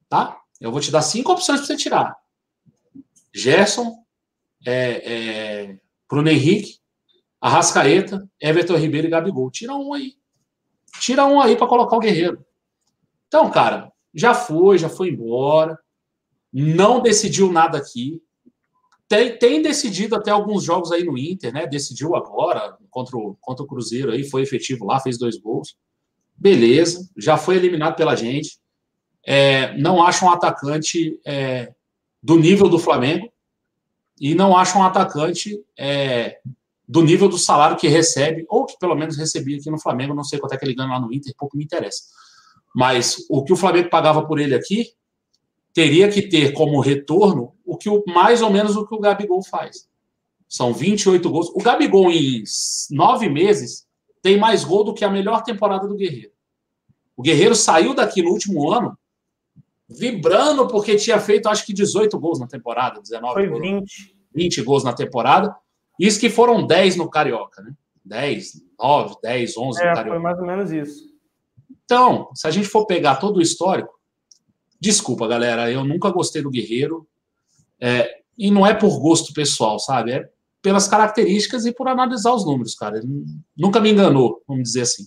Tá? 0.08 0.38
Eu 0.60 0.72
vou 0.72 0.80
te 0.80 0.90
dar 0.90 1.02
cinco 1.02 1.32
opções 1.32 1.60
para 1.60 1.66
você 1.66 1.76
tirar: 1.76 2.16
Gerson, 3.32 3.94
é, 4.66 5.12
é, 5.12 5.78
Bruno 6.12 6.28
Henrique, 6.28 6.76
Arrascaeta, 7.40 8.28
Everton 8.38 8.76
Ribeiro 8.76 9.06
e 9.06 9.10
Gabigol. 9.10 9.50
Tira 9.50 9.74
um 9.74 9.94
aí. 9.94 10.12
Tira 11.00 11.24
um 11.24 11.40
aí 11.40 11.56
para 11.56 11.66
colocar 11.66 11.96
o 11.96 12.00
Guerreiro. 12.00 12.44
Então, 13.28 13.50
cara, 13.50 13.90
já 14.12 14.34
foi, 14.34 14.76
já 14.76 14.90
foi 14.90 15.08
embora. 15.08 15.78
Não 16.52 17.00
decidiu 17.00 17.50
nada 17.50 17.78
aqui 17.78 18.22
tem, 19.08 19.38
tem 19.38 19.62
decidido 19.62 20.16
até 20.16 20.30
alguns 20.30 20.64
jogos 20.64 20.92
aí 20.92 21.02
no 21.02 21.16
Inter, 21.16 21.52
né? 21.52 21.66
Decidiu 21.66 22.14
agora 22.14 22.76
contra 22.90 23.16
o, 23.16 23.36
contra 23.40 23.64
o 23.64 23.66
Cruzeiro 23.66 24.10
aí, 24.10 24.24
foi 24.24 24.42
efetivo 24.42 24.84
lá, 24.84 25.00
fez 25.00 25.18
dois 25.18 25.38
gols. 25.38 25.76
Beleza, 26.36 27.10
já 27.16 27.38
foi 27.38 27.56
eliminado 27.56 27.96
pela 27.96 28.14
gente. 28.14 28.58
É, 29.26 29.76
não 29.78 30.02
acho 30.02 30.26
um 30.26 30.30
atacante 30.30 31.18
é, 31.24 31.72
do 32.22 32.36
nível 32.36 32.68
do 32.68 32.78
Flamengo 32.78 33.31
e 34.20 34.34
não 34.34 34.56
acho 34.56 34.78
um 34.78 34.82
atacante 34.82 35.58
é, 35.78 36.38
do 36.86 37.02
nível 37.02 37.28
do 37.28 37.38
salário 37.38 37.76
que 37.76 37.88
recebe, 37.88 38.44
ou 38.48 38.66
que 38.66 38.78
pelo 38.78 38.94
menos 38.94 39.16
recebia 39.16 39.56
aqui 39.56 39.70
no 39.70 39.80
Flamengo. 39.80 40.14
Não 40.14 40.24
sei 40.24 40.38
quanto 40.38 40.52
é 40.52 40.56
que 40.56 40.64
ele 40.64 40.74
ganha 40.74 40.90
lá 40.90 41.00
no 41.00 41.12
Inter, 41.12 41.34
pouco 41.36 41.56
me 41.56 41.64
interessa. 41.64 42.02
Mas 42.74 43.24
o 43.28 43.44
que 43.44 43.52
o 43.52 43.56
Flamengo 43.56 43.90
pagava 43.90 44.26
por 44.26 44.38
ele 44.38 44.54
aqui, 44.54 44.92
teria 45.72 46.08
que 46.08 46.22
ter 46.22 46.52
como 46.52 46.80
retorno 46.80 47.54
o 47.64 47.76
que 47.76 47.88
o, 47.88 48.02
mais 48.06 48.42
ou 48.42 48.50
menos 48.50 48.76
o 48.76 48.86
que 48.86 48.94
o 48.94 49.00
Gabigol 49.00 49.42
faz. 49.42 49.88
São 50.48 50.72
28 50.72 51.30
gols. 51.30 51.48
O 51.54 51.62
Gabigol, 51.62 52.10
em 52.10 52.42
nove 52.90 53.28
meses, 53.28 53.86
tem 54.20 54.38
mais 54.38 54.64
gol 54.64 54.84
do 54.84 54.94
que 54.94 55.04
a 55.04 55.10
melhor 55.10 55.42
temporada 55.42 55.88
do 55.88 55.96
Guerreiro. 55.96 56.32
O 57.16 57.22
Guerreiro 57.22 57.54
saiu 57.54 57.94
daqui 57.94 58.22
no 58.22 58.30
último 58.30 58.70
ano 58.70 58.96
vibrando 59.88 60.66
porque 60.68 60.96
tinha 60.96 61.20
feito, 61.20 61.48
acho 61.48 61.66
que 61.66 61.72
18 61.72 62.18
gols 62.18 62.40
na 62.40 62.46
temporada, 62.46 63.00
19 63.00 63.34
Foi 63.34 63.48
gols. 63.48 63.60
20. 63.60 64.16
20 64.34 64.62
gols 64.62 64.84
na 64.84 64.92
temporada. 64.92 65.54
Isso 66.00 66.18
que 66.18 66.30
foram 66.30 66.66
10 66.66 66.96
no 66.96 67.10
Carioca, 67.10 67.62
né? 67.62 67.72
10, 68.04 68.52
9, 68.78 69.14
10, 69.22 69.56
11 69.56 69.80
é, 69.80 69.88
no 69.88 69.94
Carioca. 69.94 70.10
Foi 70.10 70.18
mais 70.18 70.38
ou 70.38 70.46
menos 70.46 70.72
isso. 70.72 71.12
Então, 71.84 72.30
se 72.34 72.46
a 72.46 72.50
gente 72.50 72.68
for 72.68 72.86
pegar 72.86 73.16
todo 73.16 73.36
o 73.36 73.42
histórico, 73.42 73.92
Desculpa, 74.82 75.28
galera, 75.28 75.70
eu 75.70 75.84
nunca 75.84 76.10
gostei 76.10 76.42
do 76.42 76.50
Guerreiro. 76.50 77.06
É, 77.80 78.16
e 78.36 78.50
não 78.50 78.66
é 78.66 78.74
por 78.74 78.98
gosto 78.98 79.32
pessoal, 79.32 79.78
sabe? 79.78 80.10
É 80.10 80.28
pelas 80.60 80.88
características 80.88 81.66
e 81.66 81.72
por 81.72 81.86
analisar 81.86 82.32
os 82.32 82.44
números, 82.44 82.74
cara. 82.74 82.98
Ele 82.98 83.24
nunca 83.56 83.78
me 83.78 83.92
enganou, 83.92 84.42
vamos 84.46 84.64
dizer 84.64 84.80
assim. 84.80 85.06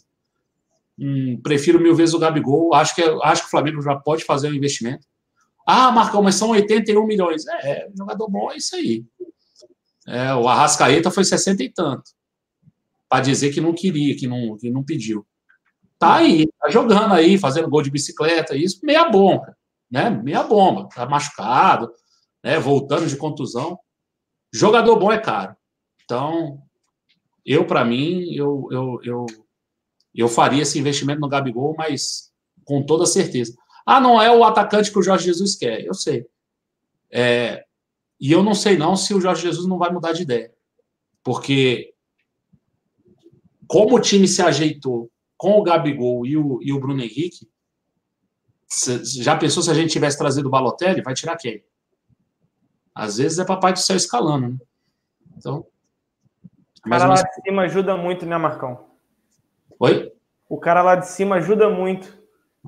Hum, 0.97 1.39
prefiro 1.41 1.79
mil 1.79 1.95
vezes 1.95 2.13
o 2.15 2.19
Gabigol. 2.19 2.73
Acho 2.73 2.95
que, 2.95 3.01
acho 3.01 3.41
que 3.41 3.47
o 3.47 3.51
Flamengo 3.51 3.81
já 3.81 3.95
pode 3.95 4.23
fazer 4.23 4.49
um 4.49 4.53
investimento. 4.53 5.05
Ah, 5.67 5.91
Marcão, 5.91 6.21
mas 6.21 6.35
são 6.35 6.49
81 6.49 7.05
milhões. 7.05 7.45
É, 7.47 7.71
é 7.71 7.89
jogador 7.97 8.29
bom 8.29 8.51
é 8.51 8.57
isso 8.57 8.75
aí. 8.75 9.03
É, 10.07 10.33
o 10.35 10.47
Arrascaeta 10.47 11.09
foi 11.09 11.23
60 11.23 11.63
e 11.63 11.69
tanto. 11.69 12.11
Para 13.09 13.23
dizer 13.23 13.51
que 13.51 13.61
não 13.61 13.73
queria, 13.73 14.15
que 14.15 14.27
não, 14.27 14.57
que 14.57 14.69
não 14.69 14.83
pediu. 14.83 15.25
Tá 15.97 16.15
aí, 16.15 16.47
tá 16.59 16.69
jogando 16.69 17.13
aí, 17.13 17.37
fazendo 17.37 17.69
gol 17.69 17.81
de 17.81 17.89
bicicleta, 17.89 18.55
isso, 18.55 18.79
meia 18.83 19.09
bomba 19.09 19.55
né? 19.89 20.09
Meia 20.09 20.43
bomba, 20.43 20.89
tá 20.93 21.05
machucado, 21.05 21.91
né? 22.43 22.59
Voltando 22.59 23.07
de 23.07 23.15
contusão. 23.15 23.79
Jogador 24.53 24.97
bom 24.97 25.11
é 25.11 25.17
caro. 25.17 25.55
Então, 26.03 26.61
eu, 27.45 27.65
para 27.65 27.85
mim, 27.85 28.33
eu, 28.33 28.67
eu, 28.71 28.99
eu, 29.03 29.25
eu 30.21 30.27
faria 30.27 30.61
esse 30.61 30.79
investimento 30.79 31.19
no 31.19 31.29
Gabigol, 31.29 31.75
mas 31.77 32.31
com 32.63 32.83
toda 32.83 33.05
certeza. 33.05 33.55
Ah, 33.85 33.99
não 33.99 34.21
é 34.21 34.31
o 34.31 34.43
atacante 34.43 34.91
que 34.91 34.97
o 34.97 35.03
Jorge 35.03 35.25
Jesus 35.25 35.55
quer. 35.55 35.85
Eu 35.85 35.93
sei. 35.93 36.25
É, 37.11 37.65
e 38.19 38.31
eu 38.31 38.43
não 38.43 38.55
sei 38.55 38.77
não 38.77 38.95
se 38.95 39.13
o 39.13 39.21
Jorge 39.21 39.43
Jesus 39.43 39.67
não 39.67 39.77
vai 39.77 39.91
mudar 39.91 40.13
de 40.13 40.23
ideia. 40.23 40.51
Porque 41.23 41.93
como 43.67 43.95
o 43.95 43.99
time 43.99 44.27
se 44.27 44.41
ajeitou 44.41 45.11
com 45.37 45.59
o 45.59 45.63
Gabigol 45.63 46.25
e 46.25 46.37
o, 46.37 46.59
e 46.61 46.71
o 46.71 46.79
Bruno 46.79 47.01
Henrique, 47.01 47.49
já 49.21 49.35
pensou 49.35 49.61
se 49.61 49.69
a 49.69 49.73
gente 49.73 49.91
tivesse 49.91 50.17
trazido 50.17 50.47
o 50.47 50.51
Balotelli? 50.51 51.01
Vai 51.01 51.13
tirar 51.13 51.37
quem? 51.37 51.63
Às 52.93 53.17
vezes 53.17 53.37
é 53.37 53.45
papai 53.45 53.73
do 53.73 53.79
céu 53.79 53.95
escalando, 53.95 54.49
né? 54.49 54.57
Então. 55.37 55.65
O 56.85 56.89
cara 56.89 57.07
lá 57.07 57.15
de 57.15 57.41
cima 57.43 57.63
ajuda 57.63 57.97
muito, 57.97 58.25
né, 58.25 58.37
Marcão? 58.37 58.94
Oi? 59.79 60.11
O 60.49 60.57
cara 60.57 60.81
lá 60.81 60.95
de 60.95 61.07
cima 61.07 61.35
ajuda 61.35 61.69
muito. 61.69 62.17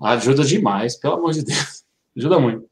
Ajuda 0.01 0.43
demais, 0.43 0.95
pelo 0.95 1.15
amor 1.15 1.31
de 1.31 1.43
Deus. 1.43 1.83
Ajuda 2.15 2.39
muito. 2.39 2.67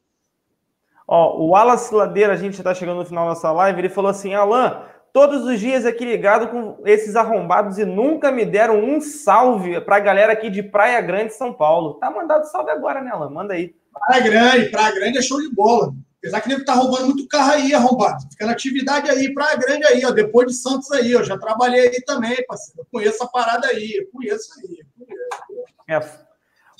Ó, 1.07 1.37
o 1.39 1.49
Wallace 1.49 1.93
Ladeira, 1.93 2.33
a 2.33 2.37
gente 2.37 2.55
está 2.55 2.73
chegando 2.73 2.97
no 2.97 3.05
final 3.05 3.25
da 3.25 3.29
nossa 3.29 3.51
live, 3.51 3.79
ele 3.79 3.89
falou 3.89 4.09
assim: 4.09 4.33
Alan, 4.33 4.81
todos 5.13 5.45
os 5.45 5.59
dias 5.59 5.85
aqui 5.85 6.03
ligado 6.03 6.47
com 6.47 6.77
esses 6.85 7.15
arrombados 7.15 7.77
e 7.77 7.85
nunca 7.85 8.31
me 8.31 8.43
deram 8.43 8.83
um 8.83 8.99
salve 8.99 9.79
para 9.81 9.97
a 9.97 9.99
galera 9.99 10.33
aqui 10.33 10.49
de 10.49 10.63
Praia 10.63 10.99
Grande, 11.01 11.33
São 11.33 11.53
Paulo. 11.53 11.95
Tá 11.95 12.09
mandado 12.09 12.45
salve 12.45 12.71
agora, 12.71 13.01
né, 13.01 13.11
Alan? 13.11 13.29
Manda 13.29 13.53
aí. 13.53 13.75
Praia 14.07 14.23
Grande, 14.23 14.69
Praia 14.69 14.95
Grande 14.95 15.17
é 15.19 15.21
show 15.21 15.39
de 15.39 15.53
bola. 15.53 15.93
Apesar 16.25 16.41
que 16.41 16.51
ele 16.51 16.65
tá 16.65 16.73
roubando 16.73 17.05
muito 17.05 17.27
carro 17.27 17.51
aí, 17.51 17.71
arrombado. 17.71 18.27
Fica 18.31 18.47
na 18.47 18.53
atividade 18.53 19.07
aí, 19.11 19.31
Praia 19.31 19.57
Grande 19.57 19.85
aí, 19.85 20.03
ó. 20.03 20.09
Depois 20.09 20.47
de 20.47 20.55
Santos 20.55 20.91
aí, 20.91 21.11
eu 21.11 21.23
já 21.23 21.37
trabalhei 21.37 21.81
aí 21.81 22.01
também, 22.01 22.43
parceiro. 22.47 22.81
Eu 22.81 22.87
conheço 22.91 23.23
a 23.23 23.27
parada 23.27 23.67
aí, 23.67 23.91
eu 23.93 24.07
conheço 24.11 24.49
aí. 24.57 24.79
Eu 24.79 25.05
conheço. 25.05 26.15
É. 26.19 26.25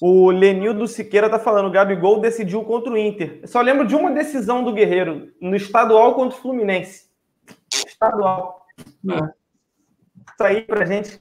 O 0.02 0.32
Lenildo 0.32 0.88
Siqueira 0.88 1.30
tá 1.30 1.38
falando, 1.38 1.68
o 1.68 1.72
Gabigol 1.72 2.20
decidiu 2.20 2.64
contra 2.64 2.92
o 2.92 2.98
Inter. 2.98 3.40
Eu 3.44 3.48
só 3.48 3.62
lembro 3.62 3.86
de 3.86 3.96
uma 3.96 4.10
decisão 4.10 4.64
do 4.64 4.74
Guerreiro, 4.74 5.32
no 5.40 5.56
estadual 5.56 6.16
contra 6.16 6.36
o 6.36 6.42
Fluminense 6.42 7.06
estadual. 7.72 8.66
É. 8.80 9.16
Isso 10.34 10.44
aí 10.44 10.62
pra 10.64 10.86
gente, 10.86 11.20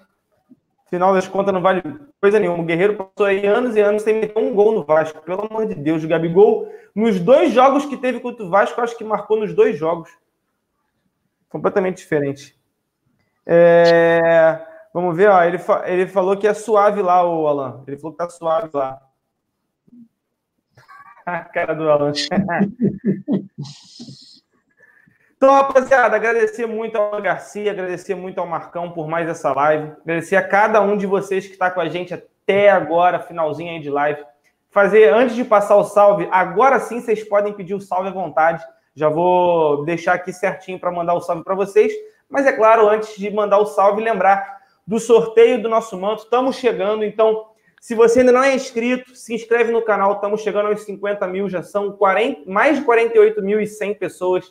final 0.88 1.14
das 1.14 1.26
contas, 1.26 1.52
não 1.52 1.60
vale 1.60 1.82
coisa 2.20 2.38
nenhuma. 2.38 2.62
O 2.62 2.66
Guerreiro 2.66 2.96
passou 2.96 3.26
aí 3.26 3.46
anos 3.46 3.76
e 3.76 3.80
anos 3.80 4.02
sem 4.02 4.20
meter 4.20 4.38
um 4.38 4.54
gol 4.54 4.72
no 4.72 4.84
Vasco. 4.84 5.22
Pelo 5.22 5.46
amor 5.46 5.66
de 5.66 5.74
Deus, 5.74 6.04
o 6.04 6.08
Gabigol, 6.08 6.68
nos 6.94 7.18
dois 7.20 7.52
jogos 7.52 7.86
que 7.86 7.96
teve 7.96 8.20
contra 8.20 8.44
o 8.44 8.50
Vasco, 8.50 8.80
acho 8.80 8.96
que 8.96 9.04
marcou 9.04 9.38
nos 9.38 9.54
dois 9.54 9.76
jogos. 9.76 10.10
Completamente 11.48 11.98
diferente. 11.98 12.58
É... 13.46 14.60
Vamos 14.92 15.16
ver, 15.16 15.28
ó. 15.28 15.42
Ele, 15.42 15.58
fa... 15.58 15.82
ele 15.86 16.06
falou 16.06 16.36
que 16.36 16.46
é 16.46 16.54
suave 16.54 17.02
lá, 17.02 17.24
o 17.24 17.46
Alan. 17.46 17.82
Ele 17.86 17.96
falou 17.96 18.12
que 18.12 18.18
tá 18.18 18.28
suave 18.28 18.70
lá. 18.72 19.00
A 21.26 21.40
cara 21.40 21.74
do 21.74 21.88
Alan. 21.90 22.12
Então, 25.44 25.56
rapaziada, 25.56 26.16
agradecer 26.16 26.64
muito 26.64 26.96
ao 26.96 27.20
Garcia, 27.20 27.70
agradecer 27.70 28.14
muito 28.14 28.38
ao 28.38 28.46
Marcão 28.46 28.90
por 28.92 29.06
mais 29.06 29.28
essa 29.28 29.52
live, 29.52 29.92
agradecer 30.02 30.36
a 30.36 30.42
cada 30.42 30.80
um 30.80 30.96
de 30.96 31.04
vocês 31.06 31.46
que 31.46 31.52
está 31.52 31.70
com 31.70 31.82
a 31.82 31.88
gente 31.90 32.14
até 32.14 32.70
agora, 32.70 33.20
finalzinho 33.20 33.72
aí 33.72 33.78
de 33.78 33.90
live. 33.90 34.24
Fazer, 34.70 35.12
antes 35.12 35.36
de 35.36 35.44
passar 35.44 35.76
o 35.76 35.84
salve, 35.84 36.26
agora 36.32 36.80
sim 36.80 36.98
vocês 36.98 37.22
podem 37.22 37.52
pedir 37.52 37.74
o 37.74 37.80
salve 37.80 38.08
à 38.08 38.12
vontade. 38.12 38.64
Já 38.94 39.10
vou 39.10 39.84
deixar 39.84 40.14
aqui 40.14 40.32
certinho 40.32 40.80
para 40.80 40.90
mandar 40.90 41.12
o 41.12 41.20
salve 41.20 41.44
para 41.44 41.54
vocês. 41.54 41.92
Mas 42.26 42.46
é 42.46 42.52
claro, 42.52 42.88
antes 42.88 43.14
de 43.14 43.30
mandar 43.30 43.58
o 43.58 43.66
salve, 43.66 44.02
lembrar 44.02 44.60
do 44.86 44.98
sorteio 44.98 45.60
do 45.60 45.68
nosso 45.68 46.00
manto. 46.00 46.22
Estamos 46.22 46.56
chegando, 46.56 47.04
então, 47.04 47.48
se 47.82 47.94
você 47.94 48.20
ainda 48.20 48.32
não 48.32 48.42
é 48.42 48.54
inscrito, 48.54 49.14
se 49.14 49.34
inscreve 49.34 49.70
no 49.70 49.82
canal. 49.82 50.14
Estamos 50.14 50.40
chegando 50.40 50.68
aos 50.68 50.84
50 50.84 51.26
mil, 51.28 51.50
já 51.50 51.62
são 51.62 51.92
40, 51.92 52.50
mais 52.50 52.78
de 52.78 52.86
48.100 52.86 53.98
pessoas 53.98 54.50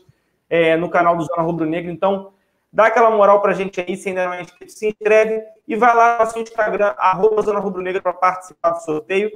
é, 0.54 0.78
no 0.78 0.90
canal 0.90 1.18
do 1.18 1.24
Zona 1.24 1.42
Rubro 1.42 1.66
Negro. 1.66 1.92
Então, 1.92 2.32
Dá 2.74 2.88
aquela 2.88 3.12
moral 3.12 3.40
pra 3.40 3.54
gente 3.54 3.80
aí, 3.80 3.96
se 3.96 4.10
ainda 4.10 4.26
não 4.26 4.34
é 4.34 4.42
inscrito, 4.42 4.72
se 4.72 4.88
inscreve 4.88 5.44
e 5.68 5.76
vai 5.76 5.96
lá 5.96 6.14
no 6.14 6.26
nosso 6.26 6.40
Instagram, 6.40 6.96
arroba 6.98 7.44
Zona 7.44 7.60
Rubro 7.60 7.84
Negra, 7.84 8.02
para 8.02 8.14
participar 8.14 8.72
do 8.72 8.84
sorteio. 8.84 9.32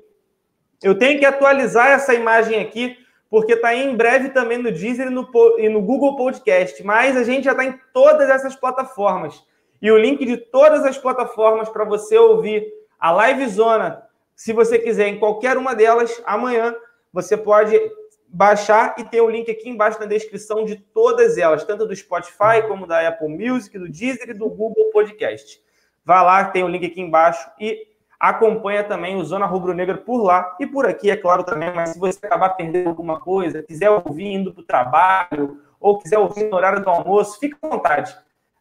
Eu 0.82 0.98
tenho 0.98 1.20
que 1.20 1.26
atualizar 1.26 1.92
essa 1.92 2.16
imagem 2.16 2.60
aqui, 2.60 2.98
porque 3.30 3.54
está 3.54 3.76
em 3.76 3.96
breve 3.96 4.30
também 4.30 4.58
no 4.58 4.72
Deezer 4.72 5.06
e 5.06 5.12
no, 5.12 5.30
e 5.60 5.70
no 5.70 5.84
Google 5.84 6.16
Podcast, 6.16 6.84
mas 6.84 7.16
a 7.16 7.24
gente 7.24 7.44
já 7.44 7.52
está 7.52 7.64
em 7.64 7.80
todas 7.94 8.28
essas 8.28 8.56
plataformas. 8.56 9.40
E 9.80 9.92
o 9.92 10.00
link 10.00 10.26
de 10.26 10.38
todas 10.38 10.84
as 10.84 10.98
plataformas 10.98 11.70
para 11.70 11.86
você 11.86 12.18
ouvir 12.18 12.66
a 13.00 13.12
Live 13.12 13.48
Zona, 13.50 14.02
se 14.36 14.52
você 14.52 14.80
quiser, 14.80 15.10
em 15.10 15.20
qualquer 15.20 15.58
uma 15.58 15.76
delas, 15.76 16.20
amanhã 16.26 16.76
você 17.14 17.38
pode 17.38 17.80
baixar 18.28 18.96
e 18.98 19.04
tem 19.04 19.22
o 19.22 19.30
link 19.30 19.50
aqui 19.50 19.70
embaixo 19.70 20.00
na 20.00 20.06
descrição 20.06 20.66
de 20.66 20.76
todas 20.76 21.38
elas, 21.38 21.64
tanto 21.64 21.86
do 21.86 21.96
Spotify 21.96 22.62
como 22.68 22.86
da 22.86 23.08
Apple 23.08 23.30
Music, 23.30 23.78
do 23.78 23.90
Deezer 23.90 24.30
e 24.30 24.34
do 24.34 24.50
Google 24.50 24.92
Podcast. 24.92 25.62
Vá 26.04 26.22
lá, 26.22 26.46
tem 26.46 26.64
o 26.64 26.68
link 26.68 26.86
aqui 26.86 27.02
embaixo 27.02 27.50
e 27.60 27.88
acompanha 28.20 28.84
também 28.84 29.16
o 29.16 29.24
Zona 29.24 29.46
Rubro 29.46 29.74
Negra 29.74 29.98
por 29.98 30.24
lá 30.24 30.56
e 30.60 30.66
por 30.66 30.86
aqui, 30.86 31.10
é 31.10 31.18
claro 31.18 31.44
também. 31.44 31.72
Mas 31.74 31.90
se 31.90 32.00
você 32.00 32.26
acabar 32.26 32.50
perdendo 32.52 32.90
alguma 32.90 33.20
coisa, 33.20 33.64
quiser 33.64 33.90
ouvir 33.90 34.34
indo 34.34 34.54
para 34.54 34.62
o 34.62 34.66
trabalho 34.66 35.62
ou 35.80 36.00
quiser 36.00 36.18
ouvir 36.18 36.46
no 36.46 36.56
horário 36.56 36.82
do 36.82 36.90
almoço, 36.90 37.40
fique 37.40 37.56
à 37.62 37.68
vontade. 37.68 38.18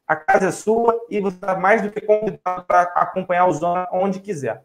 A 0.06 0.14
casa 0.14 0.48
é 0.48 0.52
sua 0.52 0.96
e 1.10 1.20
você 1.20 1.36
está 1.36 1.56
mais 1.56 1.82
do 1.82 1.90
que 1.90 2.00
convidado 2.00 2.64
para 2.64 2.82
acompanhar 2.82 3.46
o 3.46 3.52
Zona 3.52 3.88
onde 3.90 4.20
quiser. 4.20 4.62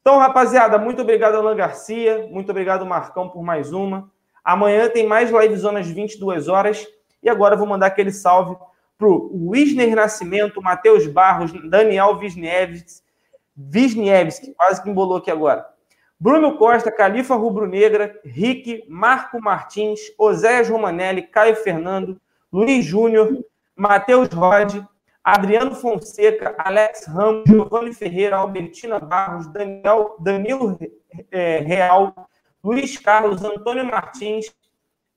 Então, 0.00 0.18
rapaziada, 0.18 0.76
muito 0.76 1.00
obrigado, 1.00 1.36
Alan 1.36 1.56
Garcia. 1.56 2.28
Muito 2.30 2.50
obrigado, 2.50 2.84
Marcão, 2.84 3.30
por 3.30 3.42
mais 3.42 3.72
uma. 3.72 4.12
Amanhã 4.44 4.88
tem 4.88 5.06
mais 5.06 5.30
live 5.30 5.56
zonas 5.56 5.86
22 5.88 6.48
horas. 6.48 6.86
E 7.22 7.28
agora 7.30 7.54
eu 7.54 7.58
vou 7.58 7.66
mandar 7.66 7.86
aquele 7.86 8.12
salve 8.12 8.56
para 8.98 9.08
o 9.08 9.50
Wisner 9.50 9.96
Nascimento, 9.96 10.62
Matheus 10.62 11.06
Barros, 11.06 11.52
Daniel 11.68 12.18
Wisniewski, 13.56 14.54
quase 14.56 14.82
que 14.82 14.90
embolou 14.90 15.16
aqui 15.16 15.30
agora. 15.30 15.66
Bruno 16.18 16.56
Costa, 16.56 16.92
Califa 16.92 17.34
Rubro 17.34 17.66
Negra, 17.66 18.18
Rick, 18.24 18.84
Marco 18.88 19.40
Martins, 19.40 20.00
Oséias 20.18 20.68
Romanelli, 20.68 21.22
Caio 21.22 21.56
Fernando, 21.56 22.20
Luiz 22.52 22.84
Júnior, 22.84 23.44
Matheus 23.74 24.28
Rod, 24.28 24.84
Adriano 25.22 25.74
Fonseca, 25.74 26.54
Alex 26.58 27.06
Ramos, 27.06 27.44
Giovanni 27.46 27.92
Ferreira, 27.92 28.36
Albertina 28.36 28.98
Barros, 29.00 29.46
Daniel, 29.48 30.16
Danilo 30.20 30.78
é, 31.30 31.58
Real, 31.58 32.14
Luiz 32.64 32.96
Carlos, 32.96 33.44
Antônio 33.44 33.84
Martins, 33.84 34.46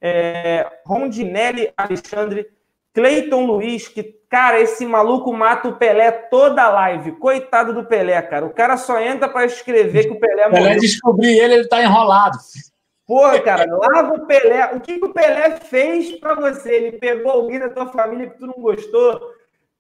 é, 0.02 0.70
Rondinelli 0.86 1.72
Alexandre, 1.78 2.46
Cleiton 2.94 3.46
Luiz, 3.46 3.88
que, 3.88 4.04
cara, 4.28 4.60
esse 4.60 4.86
maluco 4.86 5.32
mata 5.32 5.70
o 5.70 5.78
Pelé 5.78 6.12
toda 6.12 6.68
live. 6.68 7.14
Coitado 7.14 7.74
do 7.74 7.86
Pelé, 7.86 8.22
cara. 8.24 8.46
O 8.46 8.54
cara 8.54 8.76
só 8.76 9.00
entra 9.00 9.30
para 9.30 9.46
escrever 9.46 10.06
que 10.06 10.14
o 10.14 10.20
Pelé 10.20 10.50
morreu. 10.50 10.64
Pelé 10.64 10.76
descobrir 10.76 11.40
ele, 11.40 11.54
ele 11.54 11.68
tá 11.68 11.82
enrolado. 11.82 12.38
Pô, 13.06 13.22
cara, 13.42 13.66
lava 13.66 14.16
o 14.16 14.26
Pelé. 14.26 14.74
O 14.74 14.82
que, 14.82 15.00
que 15.00 15.06
o 15.06 15.14
Pelé 15.14 15.58
fez 15.62 16.20
para 16.20 16.36
você? 16.36 16.74
Ele 16.74 16.98
pegou 16.98 17.32
alguém 17.32 17.60
da 17.60 17.70
tua 17.70 17.88
família 17.88 18.30
que 18.30 18.38
tu 18.38 18.48
não 18.48 18.56
gostou? 18.56 19.22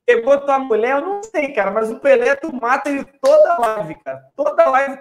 Pegou 0.05 0.39
tua 0.39 0.59
mulher? 0.59 0.97
Eu 0.97 1.01
não 1.01 1.21
sei, 1.23 1.51
cara, 1.51 1.69
mas 1.69 1.91
o 1.91 1.99
Pelé, 1.99 2.35
tu 2.35 2.55
mata 2.55 2.89
ele 2.89 3.03
toda 3.21 3.57
live, 3.57 3.95
cara. 3.95 4.23
Toda 4.35 4.69
live. 4.69 4.99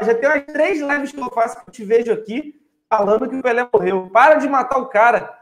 Já 0.00 0.14
tem 0.14 0.28
umas 0.28 0.44
três 0.44 0.80
lives 0.80 1.12
que 1.12 1.20
eu 1.20 1.30
faço 1.30 1.56
que 1.56 1.68
eu 1.68 1.72
te 1.72 1.84
vejo 1.84 2.10
aqui 2.12 2.58
falando 2.88 3.28
que 3.28 3.36
o 3.36 3.42
Pelé 3.42 3.68
morreu. 3.70 4.08
Para 4.10 4.36
de 4.36 4.48
matar 4.48 4.78
o 4.78 4.86
cara. 4.86 5.38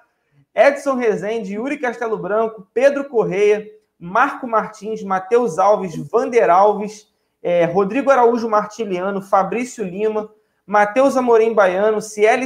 Edson 0.53 0.95
Rezende, 0.95 1.55
Yuri 1.55 1.79
Castelo 1.79 2.19
Branco, 2.19 2.67
Pedro 2.75 3.05
Correia, 3.05 3.65
Marco 3.97 4.49
Martins, 4.49 5.05
Matheus 5.05 5.59
Alves, 5.59 5.95
Vander 5.97 6.51
Alves, 6.51 7.07
é, 7.41 7.65
Rodrigo 7.65 8.11
Araújo 8.11 8.49
Martiliano, 8.49 9.23
Fabrício 9.23 9.85
Lima, 9.85 10.33
Matheus 10.67 11.17
Amorim 11.17 11.55
Baiano, 11.55 12.01
Ciel, 12.01 12.41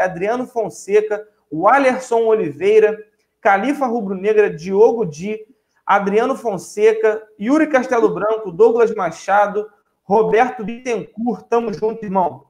Adriano 0.00 0.46
Fonseca, 0.46 1.26
Wallerson 1.52 2.24
Oliveira, 2.26 2.96
Califa 3.40 3.86
Rubro 3.86 4.14
Negra, 4.14 4.48
Diogo 4.48 5.04
Di, 5.04 5.40
Adriano 5.84 6.36
Fonseca, 6.36 7.20
Yuri 7.38 7.66
Castelo 7.66 8.14
Branco, 8.14 8.52
Douglas 8.52 8.94
Machado, 8.94 9.68
Roberto 10.12 10.62
Bittencourt, 10.62 11.46
tamo 11.48 11.72
junto, 11.72 12.04
irmão. 12.04 12.44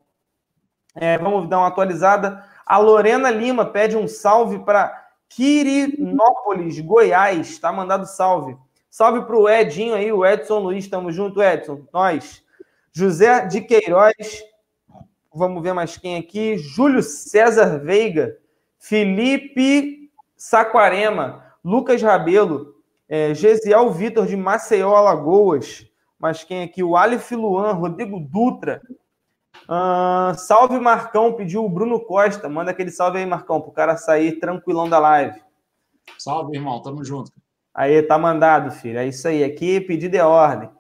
É, 0.97 1.17
vamos 1.17 1.49
dar 1.49 1.59
uma 1.59 1.69
atualizada. 1.69 2.45
A 2.67 2.77
Lorena 2.77 3.31
Lima 3.31 3.65
pede 3.65 3.97
um 3.97 4.09
salve 4.09 4.59
para 4.65 4.93
Quirinópolis, 5.29 6.81
Goiás. 6.81 7.51
Está 7.51 7.71
mandado 7.71 8.05
salve. 8.05 8.57
Salve 8.91 9.25
para 9.25 9.37
o 9.37 9.49
Edinho 9.49 9.95
aí, 9.95 10.13
o 10.13 10.27
Edson 10.27 10.59
Luiz. 10.59 10.89
Tamo 10.89 11.13
junto, 11.13 11.41
Edson. 11.41 11.87
Nós. 11.93 12.43
José 12.91 13.47
de 13.47 13.61
Queiroz. 13.61 14.43
Vamos 15.33 15.63
ver 15.63 15.73
mais 15.73 15.97
quem 15.97 16.17
aqui. 16.17 16.59
Júlio 16.59 17.01
César 17.01 17.79
Veiga. 17.79 18.37
Felipe 18.77 20.11
Saquarema. 20.37 21.45
Lucas 21.65 22.03
Rabelo. 22.03 22.75
É, 23.09 23.33
Gesiel 23.33 23.89
Vitor 23.93 24.27
de 24.27 24.37
Maceió, 24.37 24.97
Alagoas. 24.97 25.92
Mas 26.23 26.45
quem 26.45 26.63
aqui? 26.63 26.85
O 26.85 26.97
Alif 26.97 27.35
Luan, 27.35 27.73
Rodrigo 27.73 28.21
Dutra. 28.21 28.81
Uh, 29.65 30.33
salve 30.39 30.79
Marcão, 30.79 31.33
pediu 31.33 31.65
o 31.65 31.69
Bruno 31.69 31.99
Costa. 31.99 32.49
Manda 32.49 32.71
aquele 32.71 32.93
salve 32.93 33.19
aí, 33.19 33.27
Marcão, 33.27 33.61
pro 33.61 33.73
cara 33.73 33.97
sair 33.97 34.39
tranquilão 34.39 34.89
da 34.89 35.01
live. 35.01 35.43
Salve, 36.17 36.57
irmão, 36.57 36.81
tamo 36.81 37.05
junto. 37.05 37.33
Aí, 37.75 38.01
tá 38.05 38.17
mandado, 38.17 38.71
filho. 38.71 39.01
É 39.01 39.09
isso 39.09 39.27
aí. 39.27 39.43
Aqui, 39.43 39.81
pedido 39.81 40.15
é 40.15 40.25
ordem. 40.25 40.71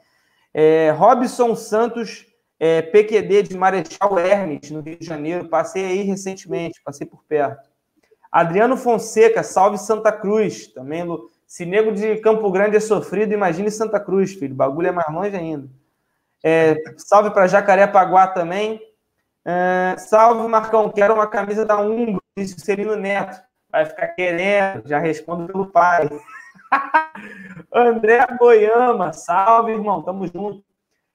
É, 0.55 0.93
Robson 0.93 1.56
Santos, 1.56 2.24
é, 2.60 2.81
PQD 2.81 3.43
de 3.43 3.59
Marechal 3.59 4.16
Hermes, 4.20 4.70
no 4.70 4.81
Rio 4.81 4.97
de 4.97 5.05
Janeiro. 5.05 5.48
Passei 5.48 5.85
aí 5.85 6.02
recentemente, 6.02 6.81
passei 6.85 7.05
por 7.05 7.24
perto. 7.24 7.69
Adriano 8.31 8.77
Fonseca, 8.77 9.43
salve 9.43 9.77
Santa 9.77 10.12
Cruz. 10.12 10.69
Também, 10.69 11.05
se 11.53 11.66
nego 11.66 11.93
de 11.93 12.16
Campo 12.16 12.51
Grande 12.51 12.79
é 12.79 12.81
sofrido, 12.81 13.35
imagine 13.35 13.70
Santa 13.70 14.01
Cruz, 14.01 14.33
filho. 14.33 14.55
O 14.55 14.57
bagulho 14.57 14.89
é 14.89 14.91
mais 14.91 15.12
longe 15.12 15.37
ainda. 15.37 15.69
É, 16.43 16.74
salve 16.97 17.31
para 17.31 17.47
Jacarepaguá 17.47 18.27
também. 18.27 18.81
É, 19.45 19.95
salve, 19.99 20.49
Marcão. 20.49 20.89
Quero 20.89 21.12
uma 21.12 21.27
camisa 21.27 21.66
da 21.66 21.79
Umbro, 21.79 22.23
disse 22.35 22.59
Celino 22.59 22.97
Neto. 22.97 23.39
Vai 23.70 23.85
ficar 23.85 24.09
querendo, 24.15 24.89
já 24.89 24.99
respondo 24.99 25.47
pelo 25.47 25.66
pai. 25.66 26.09
André 27.70 28.27
Goiama, 28.39 29.12
salve, 29.12 29.73
irmão. 29.73 30.01
Tamo 30.01 30.27
junto. 30.27 30.65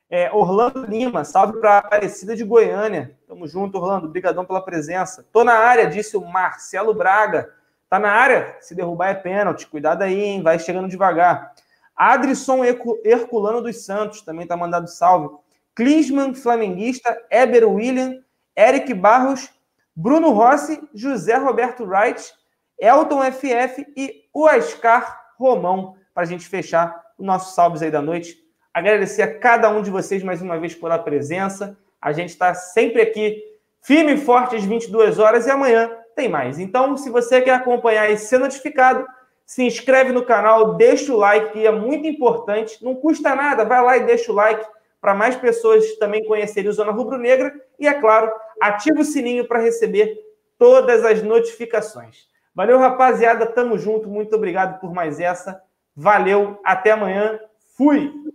É, 0.08 0.32
Orlando 0.32 0.86
Lima, 0.86 1.26
salve 1.26 1.60
para 1.60 1.80
Aparecida 1.80 2.36
de 2.36 2.44
Goiânia. 2.44 3.18
Tamo 3.28 3.48
junto, 3.48 3.80
Orlando. 3.80 4.06
Obrigadão 4.06 4.46
pela 4.46 4.62
presença. 4.62 5.26
Tô 5.34 5.44
na 5.44 5.56
área, 5.56 5.88
disse 5.88 6.16
o 6.16 6.24
Marcelo 6.24 6.94
Braga. 6.94 7.57
Tá 7.90 8.00
na 8.00 8.12
área? 8.12 8.58
Se 8.60 8.76
derrubar 8.76 9.10
é 9.10 9.14
pênalti. 9.14 9.68
Cuidado 9.68 10.02
aí, 10.02 10.22
hein? 10.22 10.44
Vai 10.44 10.60
chegando 10.60 10.90
devagar. 10.90 11.54
Adrisson 11.96 12.64
Herculano 13.04 13.62
dos 13.62 13.86
Santos, 13.86 14.22
também 14.22 14.44
está 14.44 14.58
mandado 14.58 14.88
salve. 14.88 15.36
Klinsmann, 15.74 16.34
flamenguista. 16.34 17.18
Eber 17.32 17.68
William. 17.68 18.22
Eric 18.56 18.94
Barros. 18.94 19.50
Bruno 19.96 20.32
Rossi. 20.32 20.82
José 20.94 21.38
Roberto 21.38 21.86
Wright. 21.86 22.34
Elton 22.80 23.24
FF 23.32 23.86
e 23.96 24.26
o 24.34 24.46
Ascar 24.46 25.32
Romão, 25.38 25.96
para 26.14 26.24
a 26.24 26.26
gente 26.26 26.48
fechar 26.48 27.04
os 27.18 27.26
nossos 27.26 27.56
salves 27.56 27.82
aí 27.82 27.90
da 27.90 28.02
noite. 28.02 28.38
Agradecer 28.72 29.24
a 29.24 29.40
cada 29.40 29.70
um 29.70 29.82
de 29.82 29.90
vocês 29.90 30.22
mais 30.22 30.42
uma 30.42 30.60
vez 30.60 30.76
pela 30.76 31.00
presença. 31.00 31.76
A 32.00 32.12
gente 32.12 32.30
está 32.30 32.54
sempre 32.54 33.02
aqui, 33.02 33.42
firme 33.82 34.14
e 34.14 34.18
forte 34.18 34.56
às 34.56 34.64
22 34.64 35.18
horas 35.18 35.48
e 35.48 35.50
amanhã 35.50 35.90
tem 36.18 36.28
mais. 36.28 36.58
Então, 36.58 36.98
se 36.98 37.12
você 37.12 37.40
quer 37.40 37.54
acompanhar 37.54 38.10
e 38.10 38.18
ser 38.18 38.40
notificado, 38.40 39.06
se 39.46 39.64
inscreve 39.64 40.12
no 40.12 40.26
canal, 40.26 40.74
deixa 40.74 41.14
o 41.14 41.18
like, 41.18 41.54
que 41.54 41.66
é 41.66 41.72
muito 41.72 42.08
importante. 42.08 42.84
Não 42.84 42.96
custa 42.96 43.36
nada, 43.36 43.64
vai 43.64 43.82
lá 43.82 43.96
e 43.96 44.06
deixa 44.06 44.32
o 44.32 44.36
like 44.36 44.66
para 45.00 45.14
mais 45.14 45.36
pessoas 45.36 45.96
também 45.98 46.26
conhecerem 46.26 46.70
o 46.70 46.74
Zona 46.74 46.92
Rubro 46.92 47.20
Negra. 47.20 47.54
E, 47.80 47.88
é 47.88 47.94
claro, 47.94 48.30
ativa 48.60 49.00
o 49.00 49.06
sininho 49.06 49.48
para 49.48 49.62
receber 49.62 50.18
todas 50.58 51.06
as 51.06 51.22
notificações. 51.22 52.26
Valeu, 52.54 52.80
rapaziada. 52.80 53.46
Tamo 53.46 53.78
junto. 53.78 54.10
Muito 54.10 54.36
obrigado 54.36 54.80
por 54.80 54.92
mais 54.92 55.20
essa. 55.20 55.62
Valeu. 55.96 56.60
Até 56.66 56.92
amanhã. 56.92 57.40
Fui! 57.78 58.27